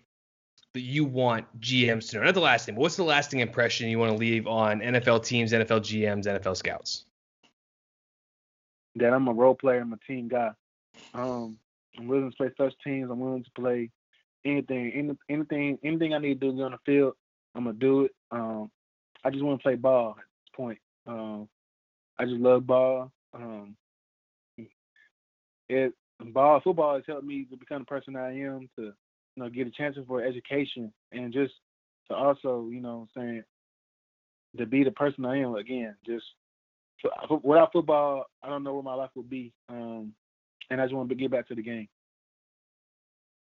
that 0.73 0.81
you 0.81 1.05
want 1.05 1.45
GMs 1.59 2.09
to 2.09 2.17
know? 2.17 2.23
Not 2.23 2.33
the 2.33 2.39
last 2.39 2.65
thing, 2.65 2.75
but 2.75 2.81
what's 2.81 2.95
the 2.95 3.03
lasting 3.03 3.39
impression 3.39 3.87
you 3.89 3.99
want 3.99 4.11
to 4.11 4.17
leave 4.17 4.47
on 4.47 4.79
NFL 4.79 5.25
teams, 5.25 5.53
NFL 5.53 5.81
GMs, 5.81 6.25
NFL 6.25 6.57
scouts? 6.57 7.05
that 8.99 9.13
I'm 9.13 9.27
a 9.27 9.33
role 9.33 9.55
player. 9.55 9.81
I'm 9.81 9.93
a 9.93 9.97
team 9.97 10.27
guy. 10.27 10.51
Um, 11.13 11.57
I'm 11.97 12.07
willing 12.07 12.31
to 12.31 12.37
play 12.37 12.49
special 12.51 12.77
teams. 12.83 13.09
I'm 13.09 13.19
willing 13.19 13.43
to 13.43 13.51
play 13.51 13.89
anything, 14.45 14.91
any, 14.93 15.17
anything, 15.29 15.79
anything 15.83 16.13
I 16.13 16.19
need 16.19 16.41
to 16.41 16.51
do 16.51 16.61
on 16.61 16.71
the 16.71 16.77
field. 16.85 17.13
I'm 17.57 17.63
gonna 17.63 17.75
do 17.77 18.03
it. 18.03 18.11
Um, 18.31 18.69
I 19.25 19.31
just 19.31 19.43
want 19.43 19.59
to 19.59 19.63
play 19.63 19.75
ball 19.75 20.11
at 20.11 20.17
this 20.17 20.55
point. 20.55 20.77
Um, 21.07 21.49
I 22.19 22.25
just 22.25 22.37
love 22.37 22.67
ball. 22.67 23.11
Um, 23.33 23.75
it 25.67 25.93
ball 26.33 26.61
football 26.63 26.95
has 26.95 27.03
helped 27.07 27.25
me 27.25 27.45
to 27.45 27.57
become 27.57 27.79
the 27.81 27.85
person 27.85 28.15
I 28.15 28.39
am. 28.39 28.69
To 28.77 28.83
you 28.83 28.93
know 29.43 29.49
get 29.49 29.67
a 29.67 29.71
chance 29.71 29.97
for 30.07 30.23
education 30.23 30.93
and 31.11 31.33
just 31.33 31.53
to 32.09 32.15
also 32.15 32.69
you 32.71 32.79
know 32.79 33.07
I'm 33.15 33.21
saying 33.21 33.43
to 34.57 34.65
be 34.67 34.83
the 34.83 34.91
person 34.91 35.25
I 35.25 35.39
am 35.39 35.55
again. 35.55 35.95
Just 36.05 36.25
without 37.43 37.73
football, 37.73 38.25
I 38.43 38.49
don't 38.49 38.63
know 38.63 38.75
where 38.75 38.83
my 38.83 38.93
life 38.93 39.11
would 39.15 39.29
be. 39.29 39.51
Um, 39.67 40.13
and 40.69 40.79
I 40.79 40.85
just 40.85 40.95
want 40.95 41.09
to 41.09 41.15
get 41.15 41.31
back 41.31 41.47
to 41.47 41.55
the 41.55 41.63
game. 41.63 41.87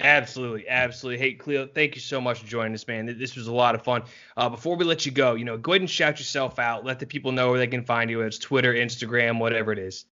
Absolutely, 0.03 0.69
absolutely. 0.69 1.25
Hey, 1.25 1.35
Cleo, 1.35 1.65
thank 1.65 1.95
you 1.95 2.01
so 2.01 2.21
much 2.21 2.41
for 2.41 2.47
joining 2.47 2.75
us, 2.75 2.87
man. 2.89 3.07
This 3.07 3.37
was 3.37 3.47
a 3.47 3.53
lot 3.53 3.77
of 3.77 3.83
fun. 3.83 4.03
Uh, 4.37 4.49
before 4.49 4.77
we 4.77 4.85
let 4.85 5.07
you 5.07 5.13
go, 5.13 5.35
you 5.35 5.45
know, 5.45 5.57
go 5.57 5.73
ahead 5.73 5.81
and 5.81 5.89
shout 5.89 6.19
yourself 6.19 6.59
out. 6.59 6.85
Let 6.85 6.99
the 6.99 7.07
people 7.07 7.31
know 7.31 7.51
where 7.51 7.59
they 7.59 7.69
can 7.69 7.85
find 7.85 8.11
you. 8.11 8.21
It's 8.23 8.37
Twitter, 8.37 8.75
Instagram, 8.75 9.39
whatever 9.39 9.71
it 9.73 9.79
is. 9.79 10.07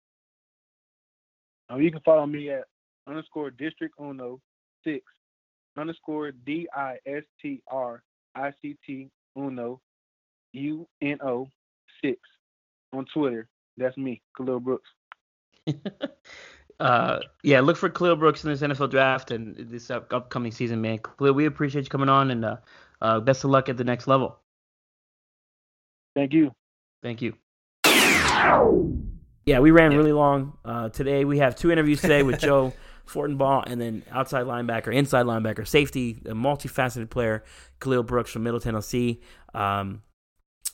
Um, 1.70 1.82
you 1.82 1.92
can 1.92 2.02
follow 2.02 2.28
me 2.28 2.52
at 2.52 2.66
underscore 3.08 3.50
district 3.50 3.96
uno 4.00 4.40
six 4.84 5.04
underscore 5.76 6.32
D 6.32 6.68
I 6.76 6.98
S 7.08 7.24
T 7.42 7.62
R 7.68 8.04
I 8.36 8.54
C 8.62 8.78
T 8.86 9.10
uno 9.36 9.82
U 10.54 10.88
N 11.02 11.18
O 11.24 11.48
six 12.04 12.20
on 12.94 13.06
Twitter. 13.12 13.48
That's 13.78 13.98
me, 13.98 14.22
Khalil 14.38 14.60
Brooks. 14.60 14.90
uh, 16.80 17.20
yeah, 17.44 17.60
look 17.60 17.78
for 17.78 17.90
Khalil 17.90 18.16
Brooks 18.16 18.44
in 18.44 18.52
this 18.52 18.62
NFL 18.62 18.90
draft 18.92 19.32
and 19.32 19.56
this 19.58 19.92
up- 19.92 20.14
upcoming 20.14 20.52
season, 20.52 20.82
man. 20.82 21.00
Khalil, 21.00 21.34
we 21.34 21.46
appreciate 21.46 21.84
you 21.84 21.90
coming 21.90 22.10
on 22.10 22.32
and 22.32 22.46
uh, 22.46 22.58
uh, 23.02 23.20
best 23.20 23.44
of 23.44 23.50
luck 23.50 23.70
at 23.70 23.78
the 23.78 23.84
next 23.84 24.08
level. 24.08 24.40
Thank 26.16 26.34
you. 26.34 26.52
Thank 27.04 27.22
you. 27.22 27.34
Yeah, 29.46 29.60
we 29.60 29.72
ran 29.72 29.96
really 29.96 30.14
long. 30.14 30.58
Uh, 30.64 30.90
today 30.90 31.26
we 31.26 31.40
have 31.40 31.56
two 31.56 31.72
interviews 31.72 32.02
today 32.02 32.24
with 32.24 32.40
Joe 32.42 32.74
Fortenbaugh 33.08 33.64
and 33.68 33.82
then 33.82 34.04
outside 34.12 34.46
linebacker, 34.46 34.94
inside 34.94 35.26
linebacker, 35.26 35.68
safety, 35.68 36.22
a 36.26 36.34
multifaceted 36.34 37.10
player, 37.10 37.44
Khalil 37.80 38.04
Brooks 38.04 38.32
from 38.32 38.44
Middle 38.44 38.60
Tennessee. 38.60 39.22
Um, 39.54 40.04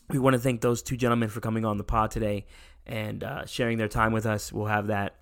we 0.10 0.20
want 0.20 0.36
to 0.36 0.40
thank 0.40 0.62
those 0.62 0.84
two 0.84 0.98
gentlemen 0.98 1.30
for 1.30 1.40
coming 1.40 1.66
on 1.66 1.78
the 1.78 1.84
pod 1.84 2.12
today 2.12 2.46
and 2.86 3.24
uh, 3.24 3.46
sharing 3.46 3.78
their 3.78 3.88
time 3.88 4.12
with 4.12 4.26
us. 4.26 4.54
We'll 4.54 4.68
have 4.68 4.88
that. 4.88 5.16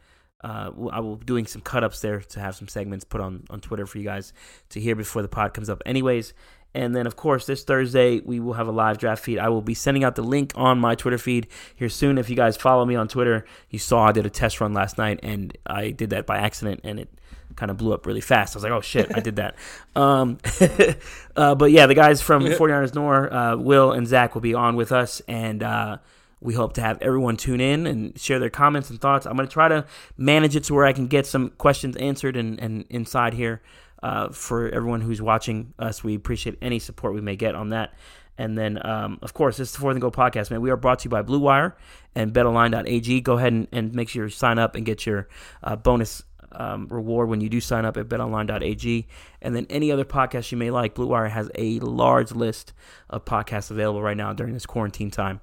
Uh, 0.43 0.71
I 0.91 0.99
will 0.99 1.15
be 1.15 1.25
doing 1.25 1.47
some 1.47 1.61
cut 1.61 1.83
ups 1.83 2.01
there 2.01 2.19
to 2.19 2.39
have 2.39 2.55
some 2.55 2.67
segments 2.67 3.05
put 3.05 3.21
on, 3.21 3.45
on 3.49 3.61
Twitter 3.61 3.85
for 3.85 3.97
you 3.97 4.03
guys 4.03 4.33
to 4.69 4.79
hear 4.79 4.95
before 4.95 5.21
the 5.21 5.27
pod 5.27 5.53
comes 5.53 5.69
up, 5.69 5.81
anyways. 5.85 6.33
And 6.75 6.95
then, 6.95 7.05
of 7.05 7.15
course, 7.15 7.45
this 7.45 7.63
Thursday, 7.63 8.19
we 8.19 8.39
will 8.39 8.53
have 8.53 8.67
a 8.67 8.71
live 8.71 8.97
draft 8.97 9.23
feed. 9.23 9.37
I 9.37 9.49
will 9.49 9.61
be 9.61 9.75
sending 9.75 10.03
out 10.03 10.15
the 10.15 10.23
link 10.23 10.53
on 10.55 10.79
my 10.79 10.95
Twitter 10.95 11.19
feed 11.19 11.47
here 11.75 11.89
soon. 11.89 12.17
If 12.17 12.29
you 12.29 12.35
guys 12.35 12.57
follow 12.57 12.83
me 12.83 12.95
on 12.95 13.07
Twitter, 13.07 13.45
you 13.69 13.77
saw 13.77 14.07
I 14.07 14.11
did 14.11 14.25
a 14.25 14.29
test 14.29 14.59
run 14.59 14.73
last 14.73 14.97
night, 14.97 15.19
and 15.21 15.55
I 15.67 15.91
did 15.91 16.09
that 16.09 16.25
by 16.25 16.37
accident, 16.37 16.81
and 16.83 16.99
it 16.99 17.09
kind 17.55 17.69
of 17.69 17.77
blew 17.77 17.93
up 17.93 18.07
really 18.07 18.21
fast. 18.21 18.55
I 18.55 18.57
was 18.57 18.63
like, 18.63 18.71
oh, 18.71 18.81
shit, 18.81 19.15
I 19.15 19.19
did 19.19 19.35
that. 19.37 19.55
Um, 19.95 20.39
uh, 21.35 21.53
but 21.53 21.69
yeah, 21.69 21.85
the 21.85 21.93
guys 21.93 22.19
from 22.19 22.43
49ers 22.45 22.95
Nor, 22.95 23.31
uh, 23.31 23.55
Will 23.57 23.91
and 23.91 24.07
Zach 24.07 24.33
will 24.33 24.41
be 24.41 24.55
on 24.55 24.75
with 24.75 24.91
us, 24.91 25.21
and 25.27 25.61
uh, 25.61 25.97
we 26.43 26.53
hope 26.53 26.73
to 26.73 26.81
have 26.81 26.97
everyone 27.01 27.37
tune 27.37 27.61
in 27.61 27.87
and 27.87 28.19
share 28.19 28.37
their 28.37 28.49
comments 28.49 28.89
and 28.89 28.99
thoughts. 28.99 29.25
I'm 29.25 29.35
going 29.35 29.47
to 29.47 29.53
try 29.53 29.69
to 29.69 29.85
manage 30.17 30.55
it 30.55 30.65
to 30.65 30.73
where 30.73 30.85
I 30.85 30.93
can 30.93 31.07
get 31.07 31.25
some 31.25 31.49
questions 31.51 31.95
answered 31.95 32.35
and, 32.35 32.59
and 32.59 32.85
inside 32.89 33.33
here 33.33 33.61
uh, 34.03 34.29
for 34.29 34.69
everyone 34.69 35.01
who's 35.01 35.21
watching 35.21 35.73
us. 35.79 36.03
We 36.03 36.15
appreciate 36.15 36.57
any 36.61 36.79
support 36.79 37.13
we 37.13 37.21
may 37.21 37.37
get 37.37 37.55
on 37.55 37.69
that. 37.69 37.93
And 38.37 38.57
then, 38.57 38.83
um, 38.85 39.19
of 39.21 39.33
course, 39.33 39.57
this 39.57 39.69
is 39.69 39.73
the 39.73 39.79
Fourth 39.79 39.93
and 39.93 40.01
Go 40.01 40.11
podcast, 40.11 40.51
man. 40.51 40.61
We 40.61 40.71
are 40.71 40.75
brought 40.75 40.99
to 40.99 41.03
you 41.05 41.09
by 41.11 41.21
Blue 41.21 41.39
Wire 41.39 41.77
and 42.15 42.33
BetOnline.ag. 42.33 43.21
Go 43.21 43.37
ahead 43.37 43.53
and, 43.53 43.67
and 43.71 43.93
make 43.93 44.09
sure 44.09 44.25
you 44.25 44.29
sign 44.29 44.59
up 44.59 44.75
and 44.75 44.85
get 44.85 45.05
your 45.05 45.29
uh, 45.63 45.75
bonus 45.75 46.23
um, 46.51 46.87
reward 46.87 47.29
when 47.29 47.41
you 47.41 47.49
do 47.49 47.61
sign 47.61 47.85
up 47.85 47.95
at 47.95 48.09
BetOnline.ag. 48.09 49.07
And 49.41 49.55
then 49.55 49.67
any 49.69 49.91
other 49.91 50.05
podcast 50.05 50.51
you 50.51 50.57
may 50.57 50.71
like, 50.71 50.95
Blue 50.95 51.07
Wire 51.07 51.29
has 51.29 51.49
a 51.55 51.79
large 51.79 52.31
list 52.31 52.73
of 53.09 53.23
podcasts 53.23 53.71
available 53.71 54.01
right 54.01 54.17
now 54.17 54.33
during 54.33 54.53
this 54.53 54.65
quarantine 54.65 55.11
time. 55.11 55.39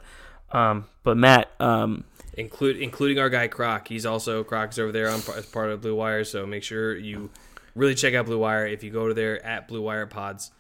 Um, 0.53 0.87
but 1.03 1.17
Matt, 1.17 1.51
um, 1.61 2.05
Include, 2.35 2.79
including 2.79 3.19
our 3.19 3.29
guy 3.29 3.49
Croc. 3.49 3.89
He's 3.89 4.07
also 4.07 4.45
Croc's 4.45 4.79
over 4.79 4.93
there 4.93 5.09
on, 5.11 5.21
as 5.37 5.47
part 5.47 5.71
of 5.71 5.81
Blue 5.83 5.95
Wire. 5.95 6.25
So 6.25 6.47
make 6.47 6.63
sure 6.63 6.97
you 6.97 7.31
really 7.75 7.95
check 7.95 8.15
out 8.15 8.27
Blue 8.27 8.39
Wire. 8.39 8.67
If 8.67 8.83
you 8.83 8.91
go 8.91 9.09
to 9.09 9.15
there 9.15 9.45
at 9.45 9.69
Blue 9.69 9.83
Wire 9.83 10.07
Pods, 10.07 10.51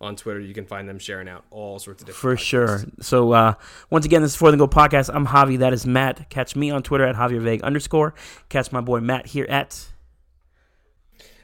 on 0.00 0.16
Twitter. 0.16 0.40
You 0.40 0.54
can 0.54 0.66
find 0.66 0.88
them 0.88 0.98
sharing 0.98 1.28
out 1.28 1.44
all 1.50 1.78
sorts 1.78 2.02
of 2.02 2.06
different. 2.06 2.38
For 2.38 2.42
sure. 2.42 2.84
So 3.00 3.32
uh, 3.32 3.54
once 3.90 4.04
again, 4.04 4.22
this 4.22 4.32
is 4.32 4.36
Fourth 4.36 4.52
and 4.52 4.60
Go 4.60 4.68
podcast. 4.68 5.10
I'm 5.12 5.26
Javi. 5.26 5.58
That 5.58 5.72
is 5.72 5.86
Matt. 5.86 6.28
Catch 6.30 6.56
me 6.56 6.70
on 6.70 6.82
Twitter 6.82 7.04
at 7.04 7.16
Javier 7.16 7.40
Vague 7.40 7.62
underscore. 7.62 8.14
Catch 8.48 8.72
my 8.72 8.80
boy 8.80 9.00
Matt 9.00 9.28
here 9.28 9.46
at 9.48 9.86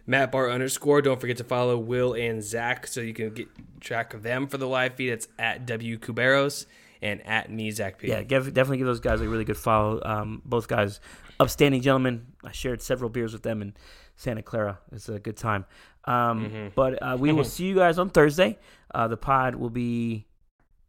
Matt 0.07 0.33
Bar 0.33 0.51
underscore. 0.51 1.03
Don't 1.03 1.20
forget 1.20 1.37
to 1.39 1.45
follow 1.45 1.79
Will 1.79 2.12
and 2.15 2.43
Zach 2.43 2.87
so 2.87 3.01
you 3.01 3.15
can 3.15 3.31
get 3.31 3.49
track 3.81 4.15
of 4.15 4.23
them 4.23 4.47
for 4.47 4.59
the 4.59 4.69
live 4.69 4.95
feed. 4.95 5.11
It's 5.11 5.29
at 5.39 5.66
W 5.66 5.99
Cuberos 5.99 6.66
and 7.03 7.27
at 7.27 7.51
me 7.51 7.70
Zach 7.70 7.99
P. 7.99 8.09
Yeah, 8.09 8.23
give, 8.23 8.45
definitely 8.55 8.79
give 8.79 8.87
those 8.87 9.01
guys 9.01 9.20
a 9.20 9.29
really 9.29 9.45
good 9.45 9.57
follow. 9.57 10.01
Um, 10.05 10.41
both 10.45 10.69
guys, 10.69 11.01
upstanding 11.41 11.83
gentlemen. 11.83 12.29
I 12.45 12.53
shared 12.53 12.81
several 12.81 13.11
beers 13.11 13.33
with 13.33 13.43
them 13.43 13.61
in 13.61 13.74
Santa 14.16 14.43
Clara. 14.43 14.79
It's 14.93 15.09
a 15.09 15.19
good 15.19 15.37
time. 15.37 15.66
Um, 16.05 16.45
Mm-hmm. 16.47 16.69
But 16.74 17.03
uh, 17.03 17.16
we 17.19 17.33
will 17.33 17.45
see 17.57 17.66
you 17.66 17.74
guys 17.74 17.99
on 17.99 18.11
Thursday. 18.11 18.59
Uh, 18.95 19.09
the 19.09 19.16
pod 19.16 19.55
will 19.57 19.70
be. 19.70 20.27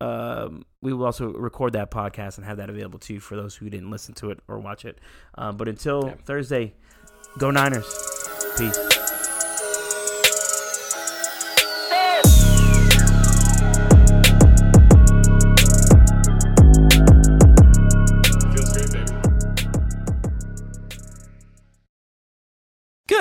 Um, 0.01 0.65
we 0.81 0.91
will 0.91 1.05
also 1.05 1.31
record 1.31 1.73
that 1.73 1.89
podcast 1.89 2.37
and 2.37 2.45
have 2.45 2.57
that 2.57 2.69
available 2.69 2.99
too 2.99 3.19
for 3.21 3.35
those 3.37 3.55
who 3.55 3.69
didn't 3.69 3.89
listen 3.89 4.13
to 4.15 4.31
it 4.31 4.39
or 4.49 4.59
watch 4.59 4.83
it. 4.85 4.99
Um, 5.35 5.55
but 5.55 5.67
until 5.69 6.09
Thursday, 6.25 6.73
go 7.37 7.51
Niners. 7.51 7.85
Peace. 8.57 9.12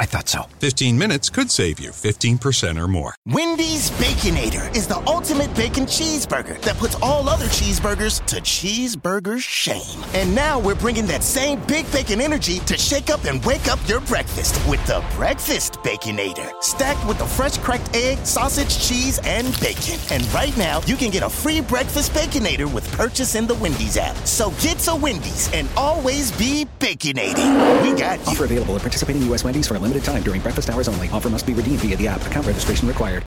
I 0.00 0.06
thought 0.06 0.30
so. 0.30 0.44
15 0.60 0.96
minutes 0.96 1.28
could 1.28 1.50
save 1.50 1.78
you 1.78 1.90
15% 1.90 2.80
or 2.80 2.88
more. 2.88 3.14
Wendy's 3.26 3.90
Baconator 3.92 4.74
is 4.74 4.86
the 4.86 4.96
ultimate 5.06 5.54
bacon 5.54 5.84
cheeseburger 5.84 6.58
that 6.62 6.78
puts 6.78 6.94
all 7.02 7.28
other 7.28 7.44
cheeseburgers 7.44 8.24
to 8.24 8.36
cheeseburger 8.36 9.38
shame. 9.38 10.02
And 10.14 10.34
now 10.34 10.58
we're 10.58 10.74
bringing 10.74 11.04
that 11.08 11.22
same 11.22 11.60
big 11.66 11.90
bacon 11.92 12.22
energy 12.22 12.60
to 12.60 12.78
shake 12.78 13.10
up 13.10 13.26
and 13.26 13.44
wake 13.44 13.68
up 13.68 13.78
your 13.86 14.00
breakfast 14.00 14.58
with 14.66 14.84
the 14.86 15.04
Breakfast 15.16 15.74
Baconator. 15.84 16.50
Stacked 16.62 17.06
with 17.06 17.18
the 17.18 17.26
fresh 17.26 17.58
cracked 17.58 17.94
egg, 17.94 18.24
sausage, 18.24 18.78
cheese, 18.80 19.20
and 19.24 19.48
bacon. 19.60 20.00
And 20.10 20.26
right 20.32 20.56
now, 20.56 20.80
you 20.86 20.96
can 20.96 21.10
get 21.10 21.22
a 21.22 21.28
free 21.28 21.60
Breakfast 21.60 22.12
Baconator 22.12 22.72
with 22.72 22.90
purchase 22.92 23.34
in 23.34 23.46
the 23.46 23.54
Wendy's 23.56 23.98
app. 23.98 24.16
So 24.24 24.50
get 24.62 24.78
to 24.78 24.96
Wendy's 24.96 25.52
and 25.52 25.68
always 25.76 26.32
be 26.32 26.66
baconating. 26.78 27.82
We 27.82 27.98
got 27.98 28.18
you. 28.20 28.28
Offer 28.28 28.44
available 28.44 28.76
at 28.76 28.80
participating 28.80 29.20
U.S. 29.24 29.44
Wendy's 29.44 29.68
for 29.68 29.74
a 29.74 29.89
limited 29.90 30.04
time 30.04 30.22
during 30.22 30.40
breakfast 30.40 30.70
hours 30.70 30.86
only. 30.86 31.08
Offer 31.08 31.30
must 31.30 31.46
be 31.46 31.52
redeemed 31.52 31.80
via 31.80 31.96
the 31.96 32.06
app. 32.06 32.24
Account 32.26 32.46
registration 32.46 32.86
required. 32.86 33.18